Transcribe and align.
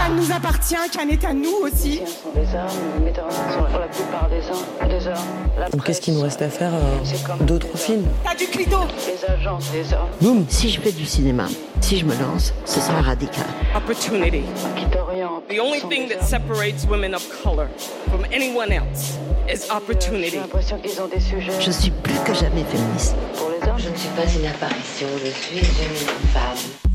Cannes 0.00 0.16
nous 0.16 0.32
appartient, 0.32 0.74
Cannes 0.92 1.10
est 1.10 1.24
à 1.26 1.32
nous 1.34 1.56
aussi. 1.62 1.96
sont 1.98 2.30
des 2.34 2.46
hommes, 2.56 2.66
les 2.98 3.04
metteurs 3.04 3.26
en 3.26 3.30
scène 3.30 3.52
sont 3.52 3.70
pour 3.70 3.78
la 3.80 3.86
plupart 3.88 4.28
des 4.30 4.40
hommes, 4.48 4.88
des 4.88 5.06
hommes. 5.06 5.58
La 5.58 5.68
Donc 5.68 5.84
qu'est-ce 5.84 6.00
qu'il 6.00 6.14
nous 6.14 6.22
reste 6.22 6.40
à 6.40 6.48
faire 6.48 6.72
euh, 6.72 7.44
D'autres 7.44 7.76
films 7.76 8.04
T'as 8.24 8.34
du 8.34 8.46
clito 8.46 8.78
Les 9.06 9.30
agences 9.30 9.70
des 9.72 9.92
hommes 9.92 10.08
Boum 10.22 10.46
Si 10.48 10.70
je 10.70 10.80
fais 10.80 10.92
du 10.92 11.04
cinéma, 11.04 11.46
si 11.82 11.98
je 11.98 12.06
me 12.06 12.14
lance, 12.14 12.54
ce 12.64 12.80
sera 12.80 13.02
radical. 13.02 13.44
Opportunity. 13.76 14.42
qui 14.76 14.86
t'orientent. 14.86 15.46
The 15.48 15.60
only 15.60 15.80
thing 15.90 16.08
that 16.08 16.24
separates 16.24 16.86
women 16.88 17.14
of 17.14 17.22
color 17.42 17.68
from 18.10 18.24
anyone 18.32 18.72
else 18.72 19.18
is 19.52 19.70
opportunity. 19.70 20.30
J'ai 20.30 20.38
l'impression 20.38 20.78
qu'ils 20.78 20.98
ont 21.02 21.08
des 21.08 21.20
sujets 21.20 21.52
Je 21.60 21.70
suis 21.70 21.90
plus 21.90 22.18
que 22.24 22.32
jamais 22.32 22.64
féministe. 22.64 23.14
pour 23.36 23.50
les 23.50 23.68
hommes. 23.68 23.78
Je 23.78 23.90
ne 23.90 23.96
suis 23.96 24.08
pas 24.16 24.24
une 24.24 24.46
apparition, 24.46 25.08
je 25.22 25.30
suis 25.30 25.58
une 25.58 26.28
femme. 26.32 26.89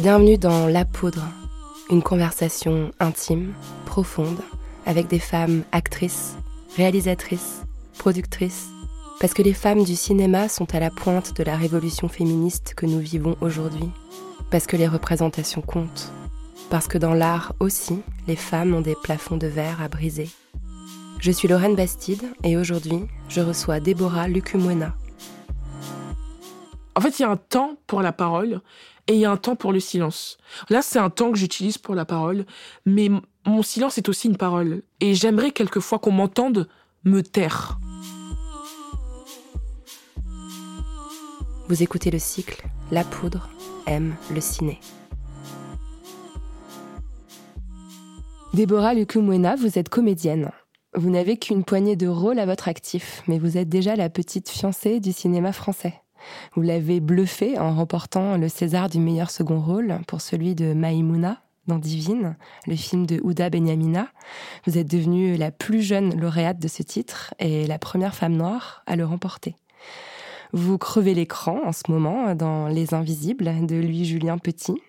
Bienvenue 0.00 0.38
dans 0.38 0.68
La 0.68 0.84
Poudre, 0.84 1.24
une 1.90 2.04
conversation 2.04 2.92
intime, 3.00 3.52
profonde, 3.84 4.38
avec 4.86 5.08
des 5.08 5.18
femmes 5.18 5.64
actrices, 5.72 6.36
réalisatrices, 6.76 7.64
productrices, 7.98 8.68
parce 9.18 9.34
que 9.34 9.42
les 9.42 9.52
femmes 9.52 9.82
du 9.82 9.96
cinéma 9.96 10.48
sont 10.48 10.72
à 10.72 10.78
la 10.78 10.90
pointe 10.90 11.36
de 11.36 11.42
la 11.42 11.56
révolution 11.56 12.06
féministe 12.06 12.74
que 12.76 12.86
nous 12.86 13.00
vivons 13.00 13.36
aujourd'hui, 13.40 13.90
parce 14.52 14.68
que 14.68 14.76
les 14.76 14.86
représentations 14.86 15.62
comptent, 15.62 16.12
parce 16.70 16.86
que 16.86 16.98
dans 16.98 17.14
l'art 17.14 17.54
aussi, 17.58 18.00
les 18.28 18.36
femmes 18.36 18.74
ont 18.74 18.82
des 18.82 18.94
plafonds 19.02 19.36
de 19.36 19.48
verre 19.48 19.82
à 19.82 19.88
briser. 19.88 20.30
Je 21.18 21.32
suis 21.32 21.48
Lorraine 21.48 21.74
Bastide 21.74 22.22
et 22.44 22.56
aujourd'hui, 22.56 23.00
je 23.28 23.40
reçois 23.40 23.80
Déborah 23.80 24.28
Lucumwena. 24.28 24.94
En 26.94 27.00
fait, 27.00 27.18
il 27.18 27.22
y 27.22 27.24
a 27.24 27.30
un 27.30 27.36
temps 27.36 27.76
pour 27.88 28.00
la 28.00 28.12
parole 28.12 28.60
et 29.08 29.14
il 29.14 29.20
y 29.20 29.24
a 29.24 29.30
un 29.30 29.36
temps 29.36 29.56
pour 29.56 29.72
le 29.72 29.80
silence. 29.80 30.36
Là, 30.68 30.82
c'est 30.82 30.98
un 30.98 31.10
temps 31.10 31.32
que 31.32 31.38
j'utilise 31.38 31.78
pour 31.78 31.94
la 31.94 32.04
parole, 32.04 32.44
mais 32.84 33.08
mon 33.46 33.62
silence 33.62 33.98
est 33.98 34.08
aussi 34.08 34.28
une 34.28 34.36
parole. 34.36 34.82
Et 35.00 35.14
j'aimerais 35.14 35.50
quelquefois 35.50 35.98
qu'on 35.98 36.12
m'entende 36.12 36.68
me 37.04 37.22
taire. 37.22 37.78
Vous 41.68 41.82
écoutez 41.82 42.10
le 42.10 42.18
cycle 42.18 42.66
La 42.90 43.04
Poudre 43.04 43.48
aime 43.86 44.14
le 44.32 44.40
ciné. 44.40 44.78
Déborah 48.52 48.94
Lucumwena, 48.94 49.56
vous 49.56 49.78
êtes 49.78 49.88
comédienne. 49.88 50.50
Vous 50.94 51.10
n'avez 51.10 51.36
qu'une 51.36 51.64
poignée 51.64 51.96
de 51.96 52.08
rôles 52.08 52.38
à 52.38 52.46
votre 52.46 52.68
actif, 52.68 53.22
mais 53.26 53.38
vous 53.38 53.56
êtes 53.56 53.68
déjà 53.68 53.96
la 53.96 54.08
petite 54.08 54.48
fiancée 54.48 55.00
du 55.00 55.12
cinéma 55.12 55.52
français. 55.52 56.02
Vous 56.54 56.62
l'avez 56.62 57.00
bluffé 57.00 57.58
en 57.58 57.74
remportant 57.74 58.36
le 58.36 58.48
César 58.48 58.88
du 58.88 58.98
meilleur 58.98 59.30
second 59.30 59.60
rôle 59.60 59.98
pour 60.06 60.20
celui 60.20 60.54
de 60.54 60.72
Maïmouna 60.72 61.42
dans 61.66 61.78
Divine, 61.78 62.36
le 62.66 62.76
film 62.76 63.06
de 63.06 63.20
Ouda 63.22 63.50
Benyamina. 63.50 64.08
Vous 64.66 64.78
êtes 64.78 64.90
devenue 64.90 65.36
la 65.36 65.50
plus 65.50 65.82
jeune 65.82 66.18
lauréate 66.18 66.58
de 66.58 66.68
ce 66.68 66.82
titre 66.82 67.34
et 67.38 67.66
la 67.66 67.78
première 67.78 68.14
femme 68.14 68.36
noire 68.36 68.82
à 68.86 68.96
le 68.96 69.04
remporter. 69.04 69.54
Vous 70.52 70.78
crevez 70.78 71.14
l'écran 71.14 71.60
en 71.64 71.72
ce 71.72 71.90
moment 71.90 72.34
dans 72.34 72.68
Les 72.68 72.94
Invisibles 72.94 73.66
de 73.66 73.76
Louis-Julien 73.76 74.38
Petit. 74.38 74.80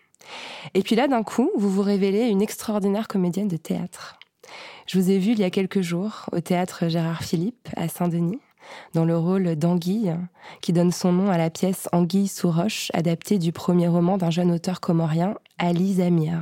Et 0.73 0.81
puis 0.81 0.95
là, 0.95 1.07
d'un 1.07 1.23
coup, 1.23 1.51
vous 1.57 1.69
vous 1.69 1.81
révélez 1.81 2.27
une 2.27 2.41
extraordinaire 2.41 3.07
comédienne 3.07 3.47
de 3.47 3.57
théâtre. 3.57 4.17
Je 4.87 4.97
vous 4.97 5.11
ai 5.11 5.19
vu 5.19 5.33
il 5.33 5.39
y 5.39 5.43
a 5.43 5.49
quelques 5.49 5.81
jours 5.81 6.25
au 6.31 6.39
théâtre 6.39 6.87
Gérard 6.87 7.23
Philippe 7.23 7.69
à 7.75 7.87
Saint-Denis, 7.87 8.39
dans 8.93 9.05
le 9.05 9.17
rôle 9.17 9.55
d'Anguille, 9.55 10.15
qui 10.61 10.73
donne 10.73 10.91
son 10.91 11.11
nom 11.11 11.29
à 11.29 11.37
la 11.37 11.49
pièce 11.49 11.87
Anguille 11.91 12.27
sous 12.27 12.51
roche, 12.51 12.91
adaptée 12.93 13.37
du 13.37 13.51
premier 13.51 13.87
roman 13.87 14.17
d'un 14.17 14.31
jeune 14.31 14.51
auteur 14.51 14.79
comorien, 14.79 15.35
Ali 15.57 15.95
Zamir. 15.95 16.39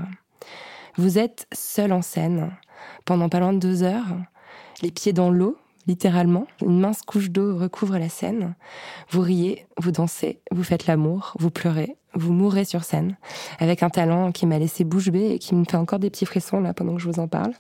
Vous 0.98 1.18
êtes 1.18 1.48
seul 1.54 1.94
en 1.94 2.02
scène, 2.02 2.52
pendant 3.06 3.30
pas 3.30 3.40
loin 3.40 3.54
de 3.54 3.60
deux 3.60 3.84
heures, 3.84 4.18
les 4.82 4.92
pieds 4.92 5.14
dans 5.14 5.30
l'eau, 5.30 5.58
littéralement. 5.88 6.48
Une 6.62 6.80
mince 6.80 7.02
couche 7.02 7.30
d'eau 7.30 7.58
recouvre 7.58 7.98
la 7.98 8.10
scène. 8.10 8.56
Vous 9.10 9.22
riez, 9.22 9.66
vous 9.78 9.92
dansez, 9.92 10.42
vous 10.52 10.64
faites 10.64 10.86
l'amour, 10.88 11.34
vous 11.40 11.50
pleurez, 11.50 11.96
vous 12.14 12.34
mourrez 12.34 12.66
sur 12.66 12.84
scène, 12.84 13.16
avec 13.60 13.84
un 13.84 13.90
talent 13.90 14.32
qui 14.32 14.46
m'a 14.46 14.60
laissé 14.60 14.84
bouche 14.84 15.10
bée 15.10 15.32
et 15.32 15.40
qui 15.40 15.56
me 15.56 15.66
fait 15.66 15.78
encore 15.78 16.00
des 16.00 16.10
petits 16.10 16.26
frissons 16.26 16.60
là 16.60 16.74
pendant 16.74 16.96
que 16.96 17.02
je 17.02 17.10
vous 17.10 17.20
en 17.20 17.28
parle. 17.28 17.54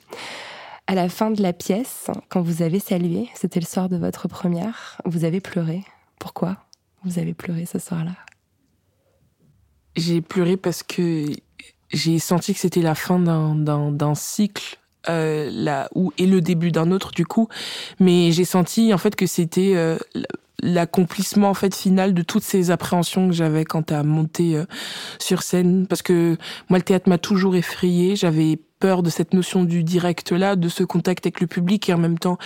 À 0.87 0.95
la 0.95 1.09
fin 1.09 1.31
de 1.31 1.41
la 1.41 1.51
pièce, 1.53 2.07
quand 2.29 2.41
vous 2.41 2.61
avez 2.61 2.79
salué, 2.79 3.27
c'était 3.35 3.59
le 3.59 3.65
soir 3.65 3.89
de 3.89 3.97
votre 3.97 4.27
première, 4.29 5.01
vous 5.05 5.25
avez 5.25 5.41
pleuré. 5.41 5.83
Pourquoi 6.19 6.57
vous 7.03 7.19
avez 7.19 7.33
pleuré 7.33 7.65
ce 7.65 7.77
soir-là? 7.77 8.13
J'ai 9.95 10.21
pleuré 10.21 10.55
parce 10.57 10.83
que 10.83 11.25
j'ai 11.91 12.19
senti 12.19 12.53
que 12.53 12.59
c'était 12.59 12.81
la 12.81 12.95
fin 12.95 13.19
d'un- 13.19 14.15
cycle. 14.15 14.77
Euh, 15.09 15.49
là 15.51 15.87
où 15.95 16.11
et 16.17 16.25
le 16.25 16.41
début 16.41 16.69
d'un 16.69 16.91
autre 16.91 17.11
du 17.11 17.25
coup 17.25 17.47
mais 18.01 18.33
j'ai 18.33 18.43
senti 18.43 18.93
en 18.93 18.97
fait 18.97 19.15
que 19.15 19.25
c'était 19.25 19.71
euh, 19.75 19.97
l'accomplissement 20.61 21.49
en 21.49 21.53
fait 21.53 21.73
final 21.73 22.13
de 22.13 22.23
toutes 22.23 22.43
ces 22.43 22.71
appréhensions 22.71 23.27
que 23.29 23.33
j'avais 23.33 23.63
quant 23.63 23.83
à 23.89 24.03
monter 24.03 24.57
euh, 24.57 24.65
sur 25.17 25.43
scène 25.43 25.87
parce 25.87 26.01
que 26.01 26.35
moi 26.69 26.77
le 26.77 26.83
théâtre 26.83 27.07
m'a 27.07 27.19
toujours 27.19 27.55
effrayé 27.55 28.17
j'avais 28.17 28.59
peur 28.79 29.03
de 29.03 29.09
cette 29.09 29.33
notion 29.33 29.63
du 29.63 29.83
direct 29.83 30.31
là 30.31 30.55
de 30.55 30.69
ce 30.69 30.83
contact 30.83 31.25
avec 31.25 31.41
le 31.41 31.47
public 31.47 31.89
et 31.89 31.93
en 31.93 31.97
même 31.97 32.19
temps 32.19 32.37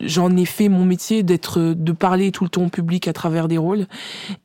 j'en 0.00 0.34
ai 0.36 0.44
fait 0.44 0.68
mon 0.68 0.84
métier 0.84 1.22
d'être 1.22 1.60
de 1.60 1.92
parler 1.92 2.32
tout 2.32 2.44
le 2.44 2.50
temps 2.50 2.64
au 2.64 2.68
public 2.68 3.08
à 3.08 3.12
travers 3.12 3.48
des 3.48 3.58
rôles. 3.58 3.86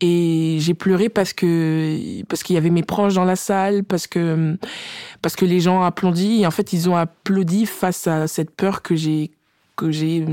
Et 0.01 0.57
j'ai 0.59 0.73
pleuré 0.73 1.09
parce 1.09 1.33
que 1.33 2.23
parce 2.23 2.43
qu'il 2.43 2.55
y 2.55 2.57
avait 2.57 2.69
mes 2.69 2.83
proches 2.83 3.15
dans 3.15 3.25
la 3.25 3.35
salle 3.35 3.83
parce 3.83 4.07
que 4.07 4.57
parce 5.21 5.35
que 5.35 5.45
les 5.45 5.59
gens 5.59 5.83
applaudissent 5.83 6.41
et 6.41 6.47
en 6.47 6.51
fait 6.51 6.73
ils 6.73 6.89
ont 6.89 6.95
applaudi 6.95 7.65
face 7.65 8.07
à 8.07 8.27
cette 8.27 8.51
peur 8.51 8.81
que 8.81 8.95
j'ai 8.95 9.31
que 9.75 9.91
j'ai 9.91 10.25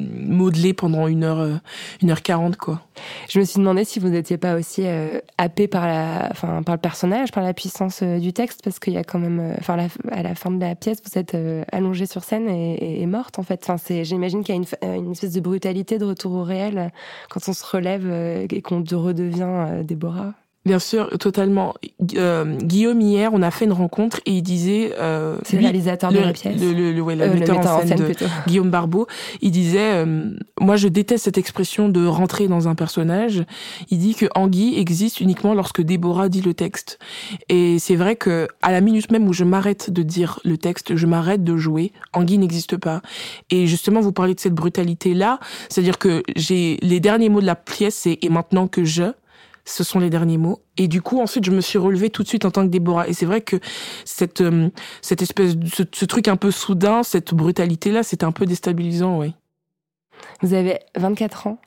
modelé 0.00 0.72
pendant 0.74 1.06
une 1.06 1.24
heure, 1.24 1.40
euh, 1.40 1.56
une 2.02 2.10
heure 2.10 2.22
quarante, 2.22 2.56
quoi. 2.56 2.80
Je 3.28 3.38
me 3.38 3.44
suis 3.44 3.58
demandé 3.58 3.84
si 3.84 3.98
vous 4.00 4.08
n'étiez 4.08 4.38
pas 4.38 4.54
aussi 4.56 4.82
euh, 4.86 5.20
happé 5.38 5.68
par 5.68 5.86
la, 5.86 6.28
enfin, 6.30 6.62
par 6.62 6.74
le 6.74 6.80
personnage, 6.80 7.32
par 7.32 7.42
la 7.42 7.54
puissance 7.54 8.00
euh, 8.02 8.18
du 8.18 8.32
texte, 8.32 8.60
parce 8.64 8.78
qu'il 8.78 8.92
y 8.92 8.98
a 8.98 9.04
quand 9.04 9.18
même, 9.18 9.54
enfin, 9.58 9.78
à 10.10 10.22
la 10.22 10.34
fin 10.34 10.50
de 10.50 10.60
la 10.60 10.74
pièce, 10.74 10.98
vous 11.04 11.18
êtes 11.18 11.36
allongée 11.72 12.06
sur 12.06 12.24
scène 12.24 12.48
et, 12.48 13.02
et- 13.02 13.06
morte, 13.06 13.38
en 13.38 13.42
fait. 13.42 13.60
Enfin, 13.62 13.76
c'est, 13.76 14.04
j'imagine 14.04 14.42
qu'il 14.44 14.54
y 14.54 14.58
a 14.58 14.62
une, 14.88 14.96
une 15.04 15.12
espèce 15.12 15.32
de 15.32 15.40
brutalité 15.40 15.98
de 15.98 16.04
retour 16.04 16.32
au 16.32 16.42
réel 16.44 16.92
quand 17.28 17.40
on 17.48 17.52
se 17.52 17.64
relève 17.64 18.08
et 18.50 18.62
qu'on 18.62 18.80
de- 18.80 18.94
redevient 18.94 19.82
Déborah. 19.84 20.34
Bien 20.66 20.78
sûr, 20.78 21.08
totalement. 21.18 21.72
Euh, 22.16 22.44
Guillaume 22.58 23.00
hier, 23.00 23.30
on 23.32 23.40
a 23.40 23.50
fait 23.50 23.64
une 23.64 23.72
rencontre 23.72 24.20
et 24.26 24.32
il 24.32 24.42
disait. 24.42 24.92
Euh, 24.98 25.38
C'est 25.42 25.56
le 25.56 25.62
réalisateur 25.62 26.12
de 26.12 26.18
le- 26.18 26.22
la 26.24 26.32
pièce. 26.34 26.60
Le, 26.60 26.74
le- 26.74 26.92
le- 26.92 27.00
ouais, 27.00 27.14
Euh, 27.18 27.32
metteur, 27.32 27.56
metteur 27.56 27.76
en 27.76 27.86
scène, 27.86 27.96
de. 27.98 28.12
Guillaume 28.46 28.68
Barbeau. 28.70 29.06
Il 29.40 29.52
disait, 29.52 29.92
euh, 29.94 30.30
moi 30.60 30.76
je 30.76 30.88
déteste 30.88 31.24
cette 31.24 31.38
expression 31.38 31.88
de 31.88 32.04
rentrer 32.04 32.46
dans 32.46 32.68
un 32.68 32.74
personnage. 32.74 33.42
Il 33.90 33.98
dit 34.00 34.14
que 34.14 34.26
Anguille 34.34 34.78
existe 34.78 35.22
uniquement 35.22 35.54
lorsque 35.54 35.80
Déborah 35.80 36.28
dit 36.28 36.42
le 36.42 36.52
texte. 36.52 36.98
Et 37.48 37.78
c'est 37.78 37.96
vrai 37.96 38.16
que 38.16 38.46
à 38.60 38.70
la 38.70 38.82
minute 38.82 39.10
même 39.10 39.26
où 39.28 39.32
je 39.32 39.44
m'arrête 39.44 39.90
de 39.90 40.02
dire 40.02 40.40
le 40.44 40.58
texte, 40.58 40.94
je 40.94 41.06
m'arrête 41.06 41.42
de 41.42 41.56
jouer. 41.56 41.90
Anguille 42.12 42.36
n'existe 42.38 42.76
pas. 42.76 43.00
Et 43.48 43.66
justement, 43.66 44.00
vous 44.02 44.12
parlez 44.12 44.34
de 44.34 44.40
cette 44.40 44.54
brutalité 44.54 45.14
là, 45.14 45.40
c'est-à-dire 45.70 45.96
que 45.96 46.22
j'ai 46.36 46.76
les 46.82 47.00
derniers 47.00 47.30
mots 47.30 47.40
de 47.40 47.46
la 47.46 47.56
pièce, 47.56 47.94
c'est 47.94 48.18
et 48.20 48.28
maintenant 48.28 48.68
que 48.68 48.84
je 48.84 49.04
ce 49.64 49.84
sont 49.84 49.98
les 49.98 50.10
derniers 50.10 50.38
mots. 50.38 50.62
Et 50.76 50.88
du 50.88 51.02
coup, 51.02 51.20
ensuite, 51.20 51.44
je 51.44 51.50
me 51.50 51.60
suis 51.60 51.78
relevée 51.78 52.10
tout 52.10 52.22
de 52.22 52.28
suite 52.28 52.44
en 52.44 52.50
tant 52.50 52.64
que 52.64 52.70
Déborah. 52.70 53.08
Et 53.08 53.12
c'est 53.12 53.26
vrai 53.26 53.40
que 53.40 53.56
cette, 54.04 54.40
euh, 54.40 54.70
cette 55.02 55.22
espèce, 55.22 55.54
ce, 55.72 55.82
ce 55.92 56.04
truc 56.04 56.28
un 56.28 56.36
peu 56.36 56.50
soudain, 56.50 57.02
cette 57.02 57.34
brutalité-là, 57.34 58.02
c'était 58.02 58.24
un 58.24 58.32
peu 58.32 58.46
déstabilisant, 58.46 59.18
oui. 59.18 59.34
Vous 60.42 60.54
avez 60.54 60.78
24 60.96 61.46
ans. 61.46 61.58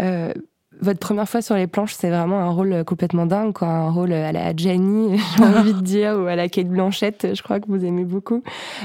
Euh, 0.00 0.32
votre 0.80 0.98
première 0.98 1.28
fois 1.28 1.42
sur 1.42 1.54
les 1.54 1.66
planches, 1.66 1.94
c'est 1.94 2.08
vraiment 2.08 2.40
un 2.40 2.48
rôle 2.48 2.84
complètement 2.84 3.26
dingue, 3.26 3.52
quoi. 3.52 3.68
Un 3.68 3.90
rôle 3.90 4.12
à 4.12 4.32
la 4.32 4.54
Gianni, 4.56 5.18
j'ai 5.36 5.44
envie 5.58 5.74
de 5.74 5.80
dire, 5.80 6.18
ou 6.18 6.26
à 6.26 6.36
la 6.36 6.48
Kate 6.48 6.68
Blanchett, 6.68 7.34
je 7.34 7.42
crois 7.42 7.60
que 7.60 7.66
vous 7.68 7.84
aimez 7.84 8.04
beaucoup. 8.04 8.42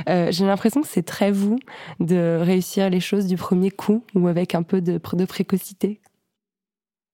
Euh, 0.09 0.27
j'ai 0.31 0.45
l'impression 0.45 0.81
que 0.81 0.88
c'est 0.88 1.05
très 1.05 1.31
vous 1.31 1.57
de 1.99 2.39
réussir 2.41 2.89
les 2.89 2.99
choses 2.99 3.25
du 3.25 3.35
premier 3.35 3.71
coup 3.71 4.03
ou 4.15 4.27
avec 4.27 4.55
un 4.55 4.63
peu 4.63 4.81
de, 4.81 4.99
de 5.13 5.25
précocité. 5.25 5.99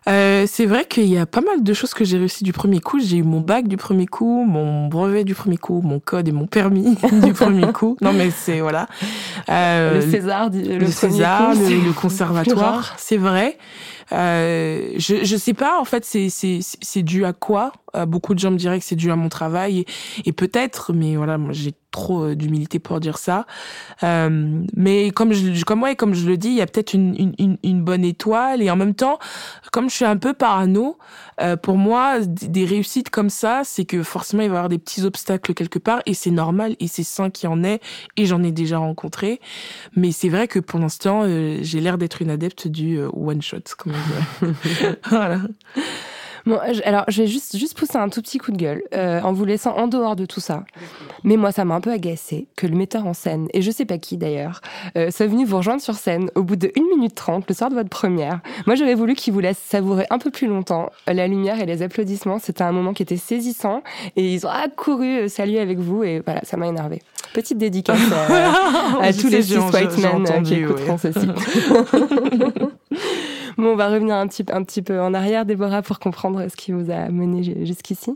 Euh, 0.10 0.46
c'est 0.48 0.66
vrai 0.66 0.86
qu'il 0.86 1.06
y 1.06 1.18
a 1.18 1.26
pas 1.26 1.42
mal 1.42 1.64
de 1.64 1.74
choses 1.74 1.94
que 1.94 2.04
j'ai 2.04 2.18
réussi 2.18 2.44
du 2.44 2.54
premier 2.54 2.80
coup. 2.80 3.00
J'ai 3.00 3.18
eu 3.18 3.24
mon 3.24 3.40
bac 3.40 3.68
du 3.68 3.78
premier 3.78 4.06
coup, 4.06 4.44
mon 4.46 4.88
brevet 4.88 5.24
du 5.24 5.36
premier 5.36 5.58
coup, 5.58 5.82
mon 5.82 6.00
code 6.00 6.28
et 6.28 6.32
mon 6.32 6.48
permis 6.48 6.98
du 7.24 7.34
premier 7.34 7.72
coup. 7.72 7.98
Non 8.02 8.14
mais 8.14 8.32
c'est 8.32 8.60
voilà. 8.60 8.88
Euh, 9.50 9.96
le 9.96 10.02
César, 10.02 10.50
le, 10.50 10.78
le 10.78 10.88
César, 10.88 11.54
le, 11.54 11.86
le, 11.86 11.94
conservatoire, 12.00 12.96
c'est 12.98 13.18
vrai. 13.18 13.58
Euh, 14.12 14.90
je 14.98 15.24
je 15.24 15.38
sais 15.38 15.54
pas 15.54 15.80
en 15.80 15.86
fait 15.86 16.04
c'est 16.04 16.30
c'est 16.30 16.60
c'est 16.62 17.04
dû 17.04 17.26
à 17.26 17.34
quoi? 17.34 17.72
Beaucoup 18.08 18.34
de 18.34 18.40
gens 18.40 18.52
me 18.52 18.58
diraient 18.58 18.80
que 18.80 18.86
c'est 18.86 18.96
dû 18.96 19.12
à 19.12 19.16
mon 19.16 19.30
travail 19.30 19.80
et, 19.80 19.86
et 20.26 20.34
peut-être 20.34 20.94
mais 20.94 21.16
voilà 21.16 21.38
moi 21.38 21.54
j'ai 21.54 21.74
trop 21.94 22.24
euh, 22.24 22.36
d'humilité 22.36 22.80
pour 22.80 23.00
dire 23.00 23.18
ça. 23.18 23.46
Euh, 24.04 24.64
mais 24.76 25.12
comme 25.12 25.32
je 25.32 25.64
comme 25.64 25.82
ouais 25.84 25.96
comme 25.96 26.14
je 26.14 26.28
le 26.28 26.36
dis 26.36 26.50
il 26.50 26.56
y 26.56 26.62
a 26.62 26.66
peut-être 26.66 26.94
une, 26.94 27.34
une, 27.38 27.58
une 27.64 27.82
bonne 27.84 28.04
étoile 28.04 28.62
et 28.62 28.70
en 28.70 28.76
même 28.76 28.96
temps 28.96 29.20
comme 29.72 29.90
je 29.90 29.96
suis 29.96 30.06
un 30.06 30.18
peu 30.18 30.34
parano 30.34 30.98
euh, 31.40 31.56
pour 31.56 31.78
moi 31.78 32.20
des 32.20 32.66
réussites 32.66 33.10
comme 33.10 33.30
ça 33.30 33.62
c'est 33.64 33.86
que 33.86 34.04
forcément 34.04 34.44
il 34.44 34.50
va 34.50 34.56
y 34.56 34.58
avoir 34.58 34.70
des 34.70 34.80
petits 34.80 35.04
obstacles 35.04 35.54
quelque 35.54 35.80
part 35.80 36.02
et 36.06 36.14
c'est 36.14 36.32
normal 36.32 36.76
et 36.82 36.88
c'est 36.88 37.04
sain 37.04 37.30
qu'il 37.30 37.50
y 37.50 37.54
en 37.54 37.64
ait 37.64 37.80
et 38.18 38.26
j'en 38.26 38.44
ai 38.44 38.52
déjà 38.52 38.80
rencontré. 38.80 39.40
Mais 39.96 40.12
c'est 40.12 40.30
vrai 40.30 40.48
que 40.48 40.60
pour 40.60 40.80
l'instant 40.80 41.22
euh, 41.24 41.60
j'ai 41.62 41.80
l'air 41.80 41.98
d'être 41.98 42.22
une 42.22 42.32
adepte 42.32 42.68
du 42.68 43.00
one 43.00 43.42
shot 43.42 43.58
comme 43.78 43.94
on 44.42 44.48
dirait 44.68 45.00
voilà 45.10 45.40
Bon, 46.46 46.60
alors 46.84 47.06
je 47.08 47.22
vais 47.22 47.28
juste, 47.28 47.58
juste 47.58 47.78
pousser 47.78 47.98
un 47.98 48.10
tout 48.10 48.22
petit 48.22 48.38
coup 48.38 48.52
de 48.52 48.58
gueule 48.58 48.84
euh, 48.94 49.22
en 49.22 49.32
vous 49.32 49.46
laissant 49.46 49.76
en 49.78 49.88
dehors 49.88 50.16
de 50.16 50.26
tout 50.26 50.40
ça. 50.40 50.66
Mais 51.24 51.38
moi, 51.38 51.52
ça 51.52 51.64
m'a 51.64 51.76
un 51.76 51.82
peu 51.82 51.92
agacé 51.92 52.48
que 52.56 52.68
le 52.68 52.76
metteur 52.76 53.08
en 53.08 53.14
scène, 53.14 53.48
et 53.54 53.62
je 53.62 53.72
sais 53.72 53.86
pas 53.86 53.98
qui 53.98 54.18
d'ailleurs, 54.18 54.62
euh, 54.98 55.10
soit 55.10 55.28
venu 55.28 55.46
vous 55.46 55.58
rejoindre 55.58 55.82
sur 55.82 55.96
scène 55.96 56.30
au 56.36 56.44
bout 56.44 56.56
de 56.56 56.72
1 56.78 56.82
minute 56.96 57.16
30 57.16 57.48
le 57.48 57.56
soir 57.56 57.70
de 57.70 57.76
votre 57.76 57.90
première. 57.90 58.42
Moi, 58.66 58.76
j'aurais 58.76 58.96
voulu 58.96 59.16
qu'il 59.16 59.34
vous 59.34 59.40
laisse 59.40 59.58
savourer 59.58 60.06
un 60.10 60.18
peu 60.18 60.32
plus 60.32 60.48
longtemps 60.48 60.92
la 61.08 61.28
lumière 61.28 61.62
et 61.62 61.66
les 61.66 61.82
applaudissements. 61.82 62.40
C'était 62.40 62.64
un 62.64 62.72
moment 62.72 62.94
qui 62.94 63.04
était 63.04 63.18
saisissant 63.18 63.84
et 64.16 64.34
ils 64.34 64.46
ont 64.46 64.50
accouru 64.50 65.20
euh, 65.20 65.28
saluer 65.28 65.60
avec 65.60 65.80
vous 65.80 66.04
et 66.04 66.22
voilà, 66.26 66.42
ça 66.44 66.58
m'a 66.58 66.68
énervé. 66.68 67.02
Petite 67.34 67.58
dédicace 67.58 68.00
à, 68.12 69.02
à 69.02 69.14
tous 69.14 69.28
les 69.28 69.42
six 69.42 69.58
white 69.58 69.98
men 69.98 70.26
euh, 70.30 70.42
qui 70.42 70.56
écouteront 70.56 70.94
ouais. 70.94 71.12
ceci. 71.14 71.28
On 73.58 73.76
va 73.76 73.90
revenir 73.90 74.16
un 74.16 74.28
petit, 74.28 74.82
peu 74.82 75.02
en 75.02 75.14
arrière, 75.14 75.46
Déborah, 75.46 75.82
pour 75.82 76.00
comprendre 76.00 76.48
ce 76.48 76.56
qui 76.56 76.72
vous 76.72 76.92
a 76.92 77.10
mené 77.10 77.66
jusqu'ici. 77.66 78.16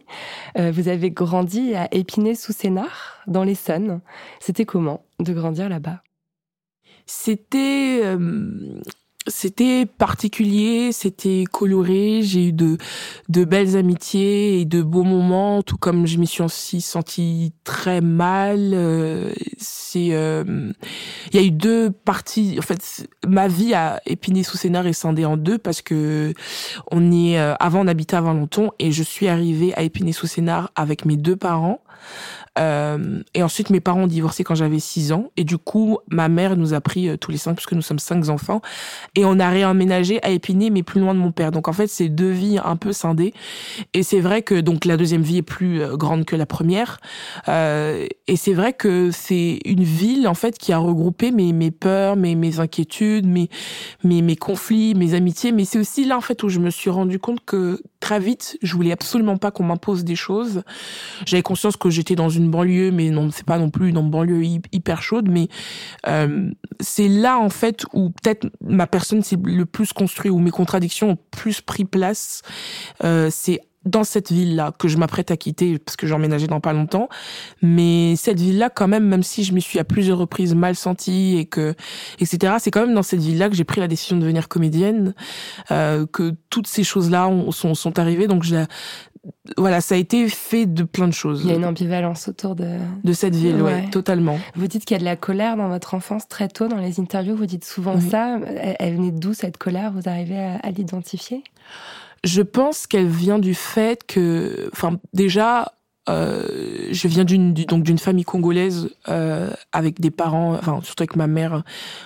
Euh, 0.57 0.71
vous 0.71 0.87
avez 0.87 1.11
grandi 1.11 1.75
à 1.75 1.87
Épinay-sous-Sénard, 1.93 3.21
dans 3.27 3.43
l'Essonne. 3.43 4.01
C'était 4.39 4.65
comment 4.65 5.03
de 5.19 5.33
grandir 5.33 5.69
là-bas? 5.69 6.01
C'était 7.05 8.01
euh, 8.03 8.81
c'était 9.27 9.85
particulier, 9.85 10.91
c'était 10.91 11.43
coloré. 11.51 12.21
J'ai 12.23 12.47
eu 12.47 12.53
de 12.53 12.77
de 13.29 13.45
belles 13.45 13.75
amitiés 13.75 14.59
et 14.59 14.65
de 14.65 14.81
beaux 14.81 15.03
moments, 15.03 15.61
tout 15.63 15.77
comme 15.77 16.07
je 16.07 16.17
m'y 16.17 16.27
suis 16.27 16.43
aussi 16.43 16.81
sentie 16.81 17.53
très 17.63 18.01
mal. 18.01 18.71
Euh, 18.73 19.31
euh, 19.95 20.71
il 21.31 21.39
y 21.39 21.43
a 21.43 21.45
eu 21.45 21.51
deux 21.51 21.89
parties. 21.91 22.57
En 22.59 22.61
fait, 22.61 23.07
ma 23.25 23.47
vie 23.47 23.73
à 23.73 24.01
Épinay-sous-Sénard 24.05 24.87
est 24.87 24.93
scindée 24.93 25.25
en 25.25 25.37
deux 25.37 25.57
parce 25.57 25.81
que 25.81 26.33
on 26.91 27.11
est 27.11 27.39
euh, 27.39 27.55
avant 27.59 27.83
on 27.83 27.87
habitait 27.87 28.15
à 28.15 28.21
Valenton 28.21 28.71
et 28.79 28.91
je 28.91 29.03
suis 29.03 29.27
arrivée 29.27 29.73
à 29.75 29.83
Épinay-sous-Sénard 29.83 30.71
avec 30.75 31.05
mes 31.05 31.17
deux 31.17 31.35
parents. 31.35 31.81
Euh, 32.57 33.21
et 33.33 33.43
ensuite, 33.43 33.69
mes 33.69 33.79
parents 33.79 34.03
ont 34.03 34.07
divorcé 34.07 34.43
quand 34.43 34.55
j'avais 34.55 34.79
6 34.79 35.11
ans. 35.11 35.31
Et 35.37 35.43
du 35.43 35.57
coup, 35.57 35.99
ma 36.09 36.29
mère 36.29 36.57
nous 36.57 36.73
a 36.73 36.81
pris 36.81 37.09
euh, 37.09 37.17
tous 37.17 37.31
les 37.31 37.37
cinq, 37.37 37.55
puisque 37.55 37.73
nous 37.73 37.81
sommes 37.81 37.99
cinq 37.99 38.29
enfants. 38.29 38.61
Et 39.15 39.25
on 39.25 39.39
a 39.39 39.49
réemménagé 39.49 40.23
à 40.23 40.29
Épinay, 40.29 40.69
mais 40.69 40.83
plus 40.83 41.01
loin 41.01 41.13
de 41.13 41.19
mon 41.19 41.31
père. 41.31 41.51
Donc 41.51 41.67
en 41.67 41.73
fait, 41.73 41.87
c'est 41.87 42.09
deux 42.09 42.31
vies 42.31 42.59
un 42.63 42.75
peu 42.75 42.93
scindées. 42.93 43.33
Et 43.93 44.03
c'est 44.03 44.19
vrai 44.19 44.41
que 44.41 44.55
donc 44.55 44.85
la 44.85 44.97
deuxième 44.97 45.21
vie 45.21 45.37
est 45.37 45.43
plus 45.43 45.81
euh, 45.81 45.95
grande 45.95 46.25
que 46.25 46.35
la 46.35 46.45
première. 46.45 46.99
Et 47.47 48.35
c'est 48.35 48.53
vrai 48.53 48.73
que 48.73 49.09
c'est 49.11 49.59
une 49.65 49.83
ville 49.83 50.27
en 50.27 50.33
fait 50.33 50.57
qui 50.57 50.73
a 50.73 50.77
regroupé 50.77 51.31
mes, 51.31 51.53
mes 51.53 51.71
peurs, 51.71 52.15
mes, 52.15 52.35
mes 52.35 52.59
inquiétudes, 52.59 53.25
mes, 53.25 53.49
mes, 54.03 54.21
mes 54.21 54.35
conflits, 54.35 54.95
mes 54.95 55.13
amitiés. 55.13 55.51
Mais 55.51 55.65
c'est 55.65 55.79
aussi 55.79 56.05
là 56.05 56.17
en 56.17 56.21
fait 56.21 56.43
où 56.43 56.49
je 56.49 56.59
me 56.59 56.69
suis 56.69 56.89
rendu 56.89 57.19
compte 57.19 57.43
que 57.45 57.81
très 57.99 58.19
vite, 58.19 58.57
je 58.61 58.73
voulais 58.75 58.91
absolument 58.91 59.37
pas 59.37 59.51
qu'on 59.51 59.63
m'impose 59.63 60.03
des 60.03 60.15
choses. 60.15 60.63
J'avais 61.25 61.43
conscience 61.43 61.77
que 61.77 61.89
j'étais 61.89 62.15
dans 62.15 62.29
une 62.29 62.46
banlieue, 62.51 62.91
mais 62.91 63.09
non, 63.09 63.29
c'est 63.31 63.45
pas 63.45 63.57
non 63.57 63.69
plus 63.69 63.89
une 63.89 64.09
banlieue 64.09 64.43
hyper 64.71 65.01
chaude, 65.01 65.29
mais 65.29 65.47
euh, 66.07 66.49
c'est 66.79 67.07
là 67.07 67.39
en 67.39 67.49
fait 67.49 67.85
où 67.93 68.09
peut-être 68.09 68.47
ma 68.61 68.87
personne 68.87 69.21
s'est 69.21 69.37
le 69.43 69.65
plus 69.65 69.93
construite, 69.93 70.31
où 70.31 70.39
mes 70.39 70.51
contradictions 70.51 71.11
ont 71.11 71.17
plus 71.31 71.61
pris 71.61 71.85
place. 71.85 72.41
Euh, 73.03 73.29
c'est 73.31 73.61
dans 73.87 74.03
cette 74.03 74.31
ville-là 74.31 74.73
que 74.77 74.87
je 74.87 74.97
m'apprête 74.97 75.31
à 75.31 75.37
quitter 75.37 75.79
parce 75.79 75.95
que 75.95 76.07
j'emménageais 76.07 76.47
dans 76.47 76.59
pas 76.59 76.73
longtemps. 76.73 77.09
Mais 77.61 78.15
cette 78.15 78.39
ville-là, 78.39 78.69
quand 78.69 78.87
même, 78.87 79.05
même 79.05 79.23
si 79.23 79.43
je 79.43 79.53
m'y 79.53 79.61
suis 79.61 79.79
à 79.79 79.83
plusieurs 79.83 80.17
reprises 80.17 80.55
mal 80.55 80.75
sentie 80.75 81.37
et 81.37 81.45
que, 81.45 81.75
etc., 82.19 82.55
c'est 82.59 82.71
quand 82.71 82.81
même 82.81 82.95
dans 82.95 83.03
cette 83.03 83.21
ville-là 83.21 83.49
que 83.49 83.55
j'ai 83.55 83.63
pris 83.63 83.81
la 83.81 83.87
décision 83.87 84.15
de 84.17 84.21
devenir 84.21 84.47
comédienne, 84.47 85.13
euh, 85.71 86.05
que 86.05 86.35
toutes 86.49 86.67
ces 86.67 86.83
choses-là 86.83 87.29
sont, 87.51 87.73
sont 87.73 87.99
arrivées. 87.99 88.27
Donc, 88.27 88.43
je, 88.43 88.55
voilà, 89.57 89.81
ça 89.81 89.95
a 89.95 89.97
été 89.97 90.29
fait 90.29 90.65
de 90.65 90.83
plein 90.83 91.07
de 91.07 91.13
choses. 91.13 91.41
Il 91.43 91.49
y 91.49 91.53
a 91.53 91.55
une 91.55 91.65
ambivalence 91.65 92.27
autour 92.27 92.55
de 92.55 92.77
de 93.03 93.13
cette 93.13 93.35
ville, 93.35 93.61
ouais, 93.61 93.73
ouais 93.73 93.89
totalement. 93.89 94.39
Vous 94.55 94.67
dites 94.67 94.85
qu'il 94.85 94.95
y 94.95 94.97
a 94.97 94.99
de 94.99 95.05
la 95.05 95.15
colère 95.15 95.57
dans 95.57 95.69
votre 95.69 95.93
enfance 95.93 96.27
très 96.27 96.47
tôt 96.47 96.67
dans 96.67 96.77
les 96.77 96.99
interviews. 96.99 97.35
Vous 97.35 97.45
dites 97.45 97.65
souvent 97.65 97.95
oui. 97.95 98.09
ça. 98.09 98.39
Elle, 98.79 98.95
venait 98.95 99.11
d'où 99.11 99.33
cette 99.33 99.57
colère? 99.57 99.91
Vous 99.91 100.07
arrivez 100.07 100.39
à, 100.39 100.55
à 100.57 100.71
l'identifier? 100.71 101.43
Je 102.23 102.41
pense 102.41 102.87
qu'elle 102.87 103.07
vient 103.07 103.39
du 103.39 103.53
fait 103.53 104.05
que, 104.05 104.69
enfin, 104.73 104.99
déjà, 105.13 105.73
euh, 106.09 106.87
je 106.91 107.07
viens 107.07 107.25
d'une 107.25 107.53
donc 107.53 107.83
d'une 107.83 107.97
famille 107.97 108.23
congolaise 108.23 108.89
euh, 109.09 109.51
avec 109.73 109.99
des 109.99 110.11
parents, 110.11 110.53
enfin 110.53 110.79
surtout 110.81 111.03
avec 111.03 111.17
ma 111.17 111.27
mère 111.27 111.63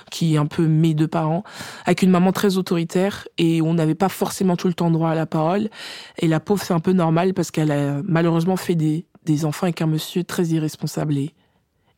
qui 0.09 0.33
est 0.33 0.37
un 0.37 0.47
peu 0.47 0.65
mes 0.65 0.95
deux 0.95 1.07
parents, 1.07 1.43
avec 1.85 2.01
une 2.01 2.09
maman 2.09 2.31
très 2.31 2.57
autoritaire 2.57 3.27
et 3.37 3.61
on 3.61 3.75
n'avait 3.75 3.95
pas 3.95 4.09
forcément 4.09 4.55
tout 4.55 4.67
le 4.67 4.73
temps 4.73 4.89
droit 4.89 5.11
à 5.11 5.15
la 5.15 5.27
parole. 5.27 5.69
Et 6.17 6.27
la 6.27 6.39
pauvre 6.39 6.63
c'est 6.63 6.73
un 6.73 6.79
peu 6.79 6.93
normal 6.93 7.35
parce 7.35 7.51
qu'elle 7.51 7.71
a 7.71 8.01
malheureusement 8.03 8.57
fait 8.57 8.75
des 8.75 9.05
des 9.25 9.45
enfants 9.45 9.67
avec 9.67 9.83
un 9.83 9.87
monsieur 9.87 10.23
très 10.23 10.45
irresponsable 10.45 11.17
et 11.17 11.35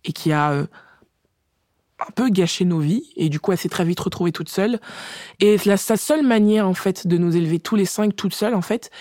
et 0.04 0.12
qui 0.12 0.34
a 0.34 0.52
euh, 0.52 0.66
un 2.08 2.12
peu 2.16 2.30
gâché 2.30 2.66
nos 2.66 2.80
vies 2.80 3.12
et 3.16 3.30
du 3.30 3.40
coup 3.40 3.52
elle 3.52 3.58
s'est 3.58 3.70
très 3.70 3.86
vite 3.86 4.00
retrouvée 4.00 4.32
toute 4.32 4.50
seule 4.50 4.80
et 5.40 5.58
la, 5.66 5.78
sa 5.78 5.98
seule 5.98 6.24
manière 6.24 6.68
en 6.68 6.74
fait 6.74 7.08
de 7.08 7.18
nous 7.18 7.36
élever 7.36 7.60
tous 7.60 7.76
les 7.76 7.86
cinq 7.86 8.16
toute 8.16 8.34
seule 8.34 8.56
en 8.56 8.62
fait 8.62 8.92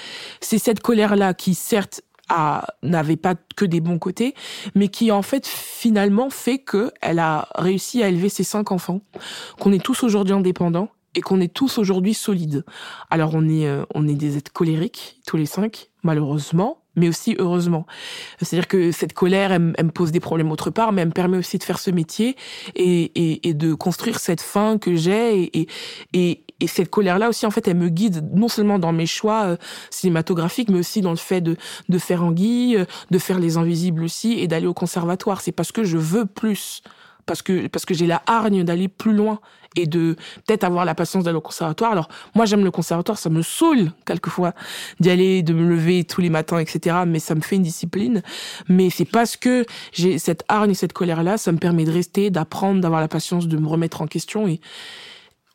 c'est 0.41 0.59
cette 0.59 0.81
colère 0.81 1.17
là 1.17 1.35
qui 1.35 1.55
certes 1.55 2.03
n'avait 2.83 3.17
pas 3.17 3.35
que 3.57 3.65
des 3.65 3.81
bons 3.81 3.99
côtés, 3.99 4.35
mais 4.75 4.89
qui 4.89 5.11
en 5.13 5.23
fait 5.23 5.47
finalement 5.47 6.31
fait 6.31 6.59
que 6.59 6.93
elle 7.01 7.19
a 7.19 7.49
réussi 7.55 8.03
à 8.03 8.09
élever 8.09 8.29
ses 8.29 8.45
cinq 8.45 8.73
enfants, 8.73 9.01
qu'on 9.59 9.73
est 9.73 9.83
tous 9.83 10.03
aujourd'hui 10.03 10.35
indépendants 10.35 10.89
et 11.15 11.21
qu'on 11.21 11.41
est 11.41 11.53
tous 11.53 11.79
aujourd'hui 11.79 12.15
solides. 12.15 12.65
Alors 13.11 13.33
on 13.35 13.49
est 13.49 13.67
euh, 13.67 13.85
on 13.95 14.09
est 14.09 14.15
des 14.15 14.37
êtres 14.39 14.53
colériques 14.53 15.21
tous 15.27 15.37
les 15.37 15.47
cinq, 15.47 15.91
malheureusement, 16.03 16.82
mais 16.97 17.09
aussi 17.09 17.37
heureusement. 17.39 17.87
C'est-à-dire 18.41 18.69
que 18.69 18.93
cette 18.93 19.13
colère, 19.13 19.53
elle, 19.53 19.73
elle, 19.79 19.87
me 19.87 19.91
pose 19.91 20.13
des 20.13 20.21
problèmes 20.21 20.51
autre 20.51 20.71
part, 20.71 20.93
mais 20.93 21.03
elle 21.03 21.09
me 21.09 21.13
permet 21.13 21.39
aussi 21.39 21.59
de 21.59 21.65
faire 21.65 21.79
ce 21.79 21.91
métier 21.91 22.37
et, 22.75 23.13
et, 23.15 23.49
et 23.49 23.55
de 23.55 23.75
construire 23.75 24.19
cette 24.19 24.41
fin 24.41 24.79
que 24.79 24.95
j'ai 24.95 25.43
et, 25.43 25.69
et, 26.13 26.45
et 26.61 26.67
cette 26.69 26.91
colère-là 26.91 27.29
aussi, 27.29 27.45
en 27.45 27.51
fait, 27.51 27.67
elle 27.67 27.77
me 27.77 27.89
guide 27.89 28.31
non 28.33 28.49
seulement 28.49 28.79
dans 28.79 28.93
mes 28.93 29.07
choix 29.07 29.45
euh, 29.45 29.57
cinématographiques, 29.91 30.69
mais 30.71 30.79
aussi 30.79 31.01
dans 31.01 31.11
le 31.11 31.17
fait 31.17 31.41
de, 31.41 31.57
de 31.89 31.99
faire 31.99 32.23
Anguille, 32.23 32.77
euh, 32.77 32.85
de 33.11 33.19
faire 33.19 33.41
Les 33.41 33.57
Invisibles 33.57 34.05
aussi 34.05 34.35
et 34.39 34.47
d'aller 34.47 34.69
au 34.69 34.75
conservatoire. 34.75 35.41
C'est 35.41 35.51
parce 35.51 35.73
que 35.73 35.83
je 35.83 35.99
veux 35.99 36.25
plus, 36.25 36.83
parce 37.27 37.43
que 37.43 37.67
parce 37.67 37.85
que 37.85 37.95
j'ai 37.95 38.07
la 38.07 38.23
hargne 38.27 38.63
d'aller 38.63 38.87
plus 38.87 39.13
loin 39.13 39.41
et 39.77 39.87
de 39.87 40.17
peut-être 40.47 40.65
avoir 40.65 40.85
la 40.85 40.95
patience 40.95 41.25
d'aller 41.25 41.37
au 41.37 41.43
conservatoire. 41.43 41.93
Alors 41.93 42.09
moi 42.35 42.47
j'aime 42.47 42.65
le 42.65 42.71
conservatoire, 42.71 43.19
ça 43.19 43.31
me 43.31 43.43
saoule 43.43 43.93
quelquefois 44.07 44.53
d'y 45.01 45.11
aller, 45.11 45.43
de 45.43 45.53
me 45.53 45.69
lever 45.69 46.05
tous 46.05 46.21
les 46.21 46.31
matins, 46.31 46.59
etc. 46.59 46.97
Mais 47.07 47.19
ça 47.19 47.35
me 47.35 47.41
fait 47.41 47.57
une 47.57 47.63
discipline. 47.63 48.23
Mais 48.69 48.91
c'est 48.91 49.05
parce 49.05 49.37
que 49.37 49.65
j'ai 49.93 50.19
cette 50.19 50.45
hargne 50.49 50.73
et 50.73 50.75
cette 50.75 50.93
colère 50.93 51.23
là, 51.23 51.39
ça 51.39 51.53
me 51.53 51.59
permet 51.59 51.85
de 51.85 51.93
rester, 51.93 52.31
d'apprendre, 52.31 52.81
d'avoir 52.81 53.01
la 53.01 53.09
patience 53.09 53.49
de 53.49 53.57
me 53.57 53.67
remettre 53.67 54.03
en 54.03 54.07
question 54.07 54.47
et 54.47 54.61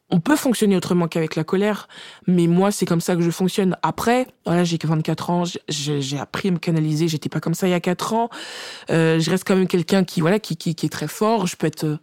on 0.09 0.19
peut 0.19 0.37
fonctionner 0.37 0.77
autrement 0.77 1.07
qu'avec 1.07 1.35
la 1.35 1.43
colère, 1.43 1.87
mais 2.27 2.47
moi 2.47 2.71
c'est 2.71 2.85
comme 2.85 3.01
ça 3.01 3.15
que 3.15 3.21
je 3.21 3.29
fonctionne. 3.29 3.75
Après, 3.83 4.27
voilà, 4.45 4.63
j'ai 4.63 4.77
que 4.77 4.87
24 4.87 5.29
ans, 5.29 5.43
j'ai 5.67 6.17
appris 6.17 6.47
à 6.47 6.51
me 6.51 6.59
canaliser, 6.59 7.07
j'étais 7.07 7.29
pas 7.29 7.41
comme 7.41 7.53
ça 7.53 7.67
il 7.67 7.71
y 7.71 7.73
a 7.73 7.79
4 7.81 8.13
ans. 8.13 8.29
Euh, 8.89 9.19
je 9.19 9.29
reste 9.29 9.45
quand 9.45 9.55
même 9.55 9.67
quelqu'un 9.67 10.05
qui 10.05 10.21
voilà 10.21 10.39
qui, 10.39 10.55
qui, 10.55 10.75
qui 10.75 10.85
est 10.85 10.89
très 10.89 11.09
fort. 11.09 11.45
Je 11.45 11.57
peux 11.57 11.67
être 11.67 11.99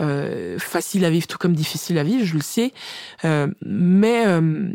euh, 0.00 0.58
facile 0.58 1.04
à 1.04 1.10
vivre 1.10 1.26
tout 1.26 1.38
comme 1.38 1.54
difficile 1.54 1.98
à 1.98 2.04
vivre, 2.04 2.24
je 2.24 2.34
le 2.34 2.42
sais. 2.42 2.72
Euh, 3.24 3.48
mais 3.64 4.26
euh, 4.26 4.70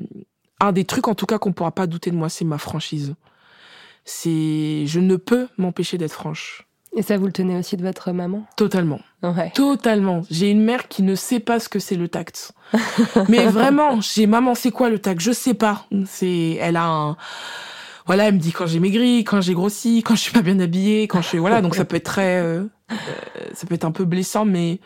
un 0.59 0.71
des 0.71 0.85
trucs 0.85 1.07
en 1.07 1.15
tout 1.15 1.25
cas 1.25 1.37
qu'on 1.37 1.53
pourra 1.53 1.71
pas 1.71 1.87
douter 1.87 2.11
de 2.11 2.15
moi, 2.15 2.29
c'est 2.29 2.45
ma 2.45 2.57
franchise. 2.57 3.15
C'est 4.05 4.85
je 4.85 4.99
ne 4.99 5.15
peux 5.15 5.47
m'empêcher 5.57 5.97
d'être 5.97 6.13
franche. 6.13 6.67
Et 6.95 7.03
ça, 7.03 7.17
vous 7.17 7.27
le 7.27 7.31
tenez 7.31 7.57
aussi 7.57 7.77
de 7.77 7.83
votre 7.83 8.11
maman? 8.11 8.47
Totalement. 8.55 8.99
Ouais. 9.21 9.51
Totalement. 9.53 10.21
J'ai 10.31 10.49
une 10.49 10.63
mère 10.63 10.87
qui 10.87 11.03
ne 11.03 11.13
sait 11.13 11.39
pas 11.39 11.59
ce 11.59 11.69
que 11.69 11.79
c'est 11.79 11.95
le 11.95 12.07
tact. 12.07 12.53
Mais 13.29 13.45
vraiment, 13.45 14.01
j'ai 14.01 14.25
maman, 14.25 14.55
c'est 14.55 14.71
quoi 14.71 14.89
le 14.89 14.97
tact? 14.97 15.21
Je 15.21 15.31
sais 15.31 15.53
pas. 15.53 15.85
C'est, 16.05 16.57
elle 16.59 16.75
a 16.75 16.85
un, 16.85 17.17
voilà, 18.07 18.29
elle 18.29 18.35
me 18.35 18.39
dit 18.39 18.53
quand 18.53 18.65
j'ai 18.65 18.79
maigri, 18.79 19.25
quand 19.25 19.41
j'ai 19.41 19.53
grossi, 19.53 20.01
quand 20.01 20.15
je 20.15 20.21
suis 20.21 20.31
pas 20.31 20.41
bien 20.41 20.59
habillée, 20.61 21.07
quand 21.09 21.21
je 21.21 21.27
suis, 21.27 21.37
voilà, 21.37 21.61
donc 21.61 21.75
ça 21.75 21.83
peut 21.83 21.97
être 21.97 22.05
très, 22.05 22.39
euh, 22.39 22.63
euh, 22.91 22.95
ça 23.53 23.67
peut 23.67 23.75
être 23.75 23.83
un 23.83 23.91
peu 23.91 24.05
blessant, 24.05 24.45
mais, 24.45 24.79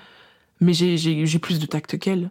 mais 0.61 0.73
j'ai, 0.73 1.39
plus 1.39 1.59
de 1.59 1.65
tact 1.65 1.97
qu'elle. 1.99 2.29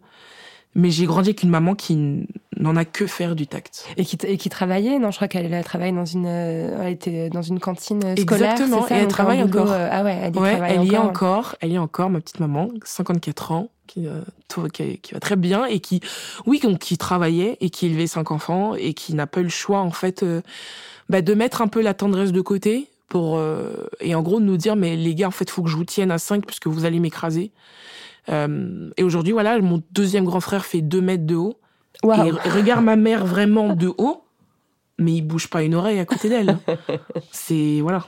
Mais 0.77 0.91
j'ai 0.93 1.05
grandi 1.05 1.31
avec 1.31 1.43
une 1.43 1.51
maman 1.51 1.75
qui 1.75 2.27
n'en 2.57 2.77
a 2.77 2.85
que 2.85 3.09
faire 3.09 3.35
du 3.35 3.49
tact. 3.49 3.89
Et 3.97 4.05
qui, 4.05 4.17
et 4.25 4.37
qui 4.39 4.49
travaillait 4.51 5.01
Non, 5.01 5.11
je 5.11 5.17
crois 5.17 5.27
qu'elle 5.27 5.53
elle 5.53 5.65
travaille 5.65 5.93
dans 5.93 6.05
une, 6.05 6.27
euh, 6.27 6.79
elle 6.85 6.93
était 6.93 7.29
dans 7.29 7.43
une 7.43 7.59
cantine 7.59 8.01
scolaire. 8.17 8.53
Exactement, 8.53 8.87
ça, 8.87 8.97
et 8.97 9.01
elle 9.01 9.09
travaille 9.09 9.43
boulot, 9.45 9.65
encore. 9.65 9.73
euh, 9.73 9.89
ah 9.91 10.05
ouais, 10.05 10.17
elle 10.23 10.37
y 10.37 10.39
Ouais, 10.39 10.51
travaille 10.53 10.77
elle 10.77 10.85
y 10.85 10.95
est 10.95 10.99
encore. 10.99 11.57
elle 11.61 11.73
y 11.73 11.75
est 11.75 11.79
encore, 11.79 12.09
ma 12.09 12.21
petite 12.21 12.39
maman, 12.39 12.69
54 12.85 13.51
ans, 13.51 13.69
qui, 13.89 14.07
euh, 14.07 14.21
tout- 14.47 14.69
qui, 14.69 14.99
qui 14.99 15.13
va 15.13 15.19
très 15.19 15.35
bien 15.35 15.65
et 15.65 15.81
qui, 15.81 16.01
oui, 16.47 16.61
donc, 16.61 16.79
qui 16.79 16.97
travaillait 16.97 17.57
et 17.61 17.71
qui 17.71 17.87
élevait 17.87 18.07
cinq 18.07 18.31
enfants 18.31 18.77
et 18.77 18.95
qui 18.95 19.15
n'a 19.15 19.27
pas 19.27 19.41
eu 19.41 19.45
le 19.45 19.49
choix, 19.49 19.81
en 19.81 19.91
fait, 19.91 20.23
euh, 20.23 20.41
bah, 21.09 21.21
de 21.21 21.35
mettre 21.35 21.63
un 21.63 21.67
peu 21.69 21.81
la 21.83 21.95
tendresse 21.95 22.31
de 22.31 22.41
côté 22.41 22.87
pour, 23.09 23.39
euh, 23.39 23.89
et 23.99 24.15
en 24.15 24.23
gros, 24.23 24.39
de 24.39 24.45
nous 24.45 24.57
dire, 24.57 24.77
mais 24.77 24.95
les 24.95 25.17
gars, 25.17 25.27
en 25.27 25.33
fait, 25.33 25.51
faut 25.51 25.65
que 25.65 25.69
je 25.69 25.75
vous 25.77 25.85
tienne 25.85 26.13
à 26.13 26.19
5 26.19 26.47
puisque 26.47 26.69
vous 26.69 26.85
allez 26.85 27.01
m'écraser. 27.01 27.51
Euh, 28.29 28.91
et 28.97 29.03
aujourd'hui, 29.03 29.33
voilà, 29.33 29.59
mon 29.61 29.83
deuxième 29.93 30.25
grand 30.25 30.41
frère 30.41 30.65
fait 30.65 30.83
2 30.83 31.01
mètres 31.01 31.27
de 31.27 31.37
haut. 31.37 31.55
Et 32.05 32.07
r- 32.09 32.51
regarde 32.57 32.85
ma 32.85 32.97
mère 32.97 33.27
vraiment 33.27 33.75
de 33.75 33.89
haut, 33.99 34.23
mais 34.99 35.15
il 35.15 35.23
bouge 35.23 35.49
pas 35.49 35.63
une 35.63 35.75
oreille 35.75 35.99
à 35.99 36.05
côté 36.05 36.29
d'elle. 36.29 36.59
C'est, 37.33 37.81
voilà. 37.81 38.05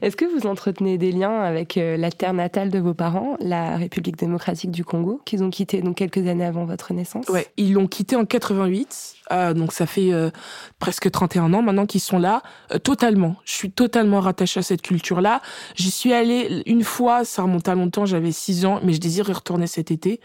Est-ce 0.00 0.14
que 0.14 0.24
vous 0.24 0.46
entretenez 0.46 0.96
des 0.96 1.10
liens 1.10 1.40
avec 1.40 1.76
euh, 1.76 1.96
la 1.96 2.12
terre 2.12 2.32
natale 2.32 2.70
de 2.70 2.78
vos 2.78 2.94
parents, 2.94 3.36
la 3.40 3.76
République 3.76 4.16
démocratique 4.16 4.70
du 4.70 4.84
Congo, 4.84 5.20
qu'ils 5.24 5.42
ont 5.42 5.50
quitté 5.50 5.82
donc 5.82 5.96
quelques 5.96 6.24
années 6.28 6.44
avant 6.44 6.64
votre 6.66 6.92
naissance? 6.94 7.28
Ouais, 7.28 7.48
ils 7.56 7.72
l'ont 7.72 7.88
quitté 7.88 8.14
en 8.14 8.24
88, 8.24 9.16
euh, 9.32 9.54
donc 9.54 9.72
ça 9.72 9.86
fait 9.86 10.12
euh, 10.12 10.30
presque 10.78 11.10
31 11.10 11.52
ans 11.52 11.62
maintenant 11.62 11.86
qu'ils 11.86 12.00
sont 12.00 12.18
là, 12.18 12.42
euh, 12.72 12.78
totalement. 12.78 13.36
Je 13.44 13.52
suis 13.52 13.70
totalement 13.70 14.20
rattachée 14.20 14.60
à 14.60 14.62
cette 14.62 14.82
culture-là. 14.82 15.40
J'y 15.74 15.90
suis 15.90 16.12
allée 16.12 16.62
une 16.66 16.84
fois, 16.84 17.24
ça 17.24 17.42
remonte 17.42 17.68
à 17.68 17.74
longtemps, 17.74 18.06
j'avais 18.06 18.32
6 18.32 18.64
ans, 18.64 18.80
mais 18.82 18.92
je 18.92 19.00
désire 19.00 19.28
y 19.28 19.32
retourner 19.32 19.66
cet 19.66 19.90
été. 19.90 20.20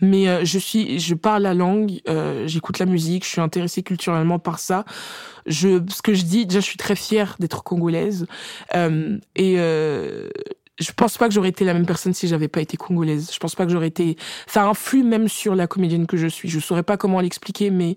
Mais 0.00 0.28
euh, 0.28 0.44
je 0.44 0.58
suis, 0.58 0.98
je 0.98 1.14
parle 1.14 1.42
la 1.42 1.54
langue, 1.54 2.00
euh, 2.08 2.46
j'écoute 2.46 2.78
la 2.78 2.86
musique, 2.86 3.24
je 3.24 3.30
suis 3.30 3.40
intéressée 3.40 3.82
culturellement 3.82 4.38
par 4.38 4.58
ça. 4.58 4.84
Je, 5.46 5.82
ce 5.88 6.02
que 6.02 6.14
je 6.14 6.24
dis, 6.24 6.46
déjà, 6.46 6.60
je 6.60 6.64
suis 6.64 6.78
très 6.78 6.96
fière 6.96 7.36
d'être 7.38 7.62
congolaise, 7.62 8.26
euh, 8.74 9.18
et 9.36 9.56
euh, 9.58 10.30
je 10.80 10.90
pense 10.92 11.18
pas 11.18 11.28
que 11.28 11.34
j'aurais 11.34 11.50
été 11.50 11.64
la 11.64 11.72
même 11.72 11.86
personne 11.86 12.12
si 12.14 12.26
j'avais 12.26 12.48
pas 12.48 12.60
été 12.60 12.76
congolaise. 12.76 13.30
Je 13.32 13.38
pense 13.38 13.54
pas 13.54 13.64
que 13.64 13.70
j'aurais 13.70 13.88
été. 13.88 14.16
Ça 14.46 14.66
influe 14.66 15.04
même 15.04 15.28
sur 15.28 15.54
la 15.54 15.66
comédienne 15.66 16.06
que 16.06 16.16
je 16.16 16.26
suis. 16.26 16.48
Je 16.48 16.58
saurais 16.58 16.82
pas 16.82 16.96
comment 16.96 17.20
l'expliquer, 17.20 17.70
mais 17.70 17.96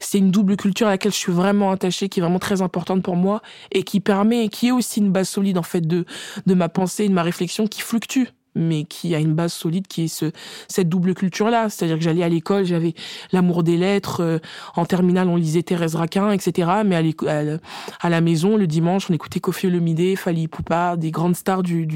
c'est 0.00 0.18
une 0.18 0.30
double 0.30 0.56
culture 0.56 0.88
à 0.88 0.90
laquelle 0.90 1.12
je 1.12 1.18
suis 1.18 1.32
vraiment 1.32 1.70
attachée, 1.70 2.08
qui 2.08 2.20
est 2.20 2.22
vraiment 2.22 2.40
très 2.40 2.62
importante 2.62 3.02
pour 3.02 3.16
moi 3.16 3.42
et 3.70 3.84
qui 3.84 4.00
permet, 4.00 4.48
qui 4.48 4.68
est 4.68 4.72
aussi 4.72 5.00
une 5.00 5.12
base 5.12 5.28
solide 5.28 5.58
en 5.58 5.62
fait 5.62 5.86
de 5.86 6.04
de 6.46 6.54
ma 6.54 6.68
pensée, 6.68 7.08
de 7.08 7.14
ma 7.14 7.22
réflexion, 7.22 7.66
qui 7.66 7.80
fluctue 7.80 8.24
mais 8.56 8.84
qui 8.84 9.14
a 9.14 9.20
une 9.20 9.34
base 9.34 9.52
solide 9.52 9.86
qui 9.86 10.04
est 10.04 10.08
ce 10.08 10.32
cette 10.68 10.88
double 10.88 11.14
culture 11.14 11.50
là 11.50 11.68
c'est 11.68 11.84
à 11.84 11.88
dire 11.88 11.98
que 11.98 12.02
j'allais 12.02 12.22
à 12.22 12.28
l'école 12.28 12.64
j'avais 12.64 12.94
l'amour 13.32 13.62
des 13.62 13.76
lettres 13.76 14.22
euh, 14.22 14.38
en 14.74 14.84
terminale 14.84 15.28
on 15.28 15.36
lisait 15.36 15.62
Thérèse 15.62 15.94
Raquin 15.94 16.30
etc 16.32 16.70
mais 16.84 16.96
à, 16.96 18.08
la- 18.10 18.20
maison 18.20 18.56
le 18.56 18.66
dimanche 18.66 19.08
on 19.10 19.14
écoutait 19.14 19.40
Kofi 19.40 19.66
Olomide 19.66 20.16
Fali 20.16 20.42
Ipupa 20.42 20.96
des 20.96 21.10
grandes 21.10 21.36
stars 21.36 21.62
du, 21.62 21.86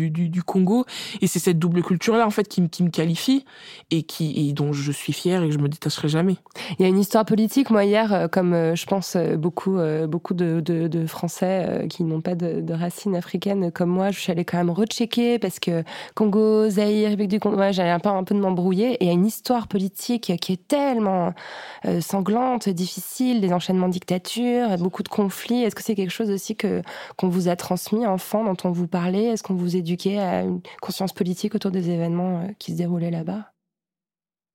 Congo. 0.47 0.85
Et 1.21 1.27
c'est 1.27 1.39
cette 1.39 1.59
double 1.59 1.83
culture 1.83 2.17
là 2.17 2.27
en 2.27 2.31
fait 2.31 2.47
qui, 2.49 2.63
me- 2.63 2.69
qui 2.69 2.83
me 2.83 2.91
qualifie 2.91 3.45
et 3.91 4.03
qui 4.03 4.53
dont 4.53 4.73
je 4.73 4.93
suis 4.93 5.13
fière 5.13 5.43
et 5.43 5.49
que 5.49 5.55
je 5.55 5.59
me 5.59 5.69
détacherai 5.69 6.09
jamais. 6.09 6.37
Il 6.79 6.83
y 6.83 6.85
a 6.85 6.89
une 6.89 6.99
histoire 6.99 7.25
politique. 7.25 7.71
Moi, 7.71 7.85
hier, 7.85 8.13
euh, 8.13 8.29
comme 8.29 8.53
euh, 8.53 8.75
je 8.75 8.87
pense 8.87 9.17
beaucoup, 9.37 9.79
beaucoup 10.09 10.35
de, 10.35 10.61
de, 10.61 11.07
Français 11.07 11.87
qui 11.89 12.05
n'ont 12.05 12.21
pas 12.21 12.35
de, 12.35 12.61
de 12.61 12.75
racines 12.75 13.17
africaines 13.17 13.71
comme 13.73 13.91
moi, 13.91 14.11
je 14.11 14.21
suis 14.21 14.31
allée 14.31 14.45
quand 14.45 14.59
même 14.59 14.71
rechecker 14.71 15.39
parce 15.39 15.59
que 15.59 15.83
Congo, 16.15 16.41
République 17.07 17.29
du 17.29 17.41
Congo, 17.41 17.57
ouais, 17.57 17.73
j'avais 17.73 17.91
un 17.91 17.99
peu, 17.99 18.09
un 18.09 18.25
peu 18.25 18.35
de 18.35 18.41
m'embrouiller. 18.41 18.93
Et 18.95 19.05
il 19.05 19.07
y 19.07 19.11
a 19.11 19.15
une 19.15 19.27
histoire 19.27 19.69
politique 19.69 20.37
qui 20.41 20.53
est 20.53 20.69
tellement 20.69 21.35
euh, 21.85 22.01
sanglante, 22.01 22.69
difficile, 22.69 23.41
des 23.41 23.53
enchaînements 23.53 23.89
de 23.89 23.93
dictatures, 23.93 24.77
beaucoup 24.79 25.03
de 25.03 25.09
conflits. 25.09 25.63
Est-ce 25.63 25.75
que 25.75 25.83
c'est 25.83 25.95
quelque 25.95 26.11
chose 26.11 26.31
aussi 26.31 26.57
que 26.57 26.83
qu'on 27.17 27.29
vous 27.29 27.49
a 27.49 27.57
transmis 27.57 28.07
enfant, 28.07 28.45
dont 28.45 28.57
on 28.65 28.71
vous 28.71 28.89
parlait? 28.89 29.25
Est-ce 29.25 29.43
qu'on 29.43 29.55
vous 29.55 29.77
éduquait 29.77 30.19
à 30.19 30.43
une 30.43 30.61
conscience 30.81 31.13
politique 31.13 31.55
autour 31.55 31.71
des 31.71 31.91
événements 31.91 32.41
euh, 32.41 32.49
qui 32.59 32.73
se 32.73 32.77
déroulaient 32.77 33.11
là-bas? 33.11 33.53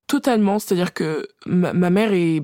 Totalement, 0.08 0.60
c'est-à-dire 0.60 0.94
que 0.94 1.26
ma, 1.46 1.72
ma 1.72 1.90
mère 1.90 2.12
est 2.12 2.42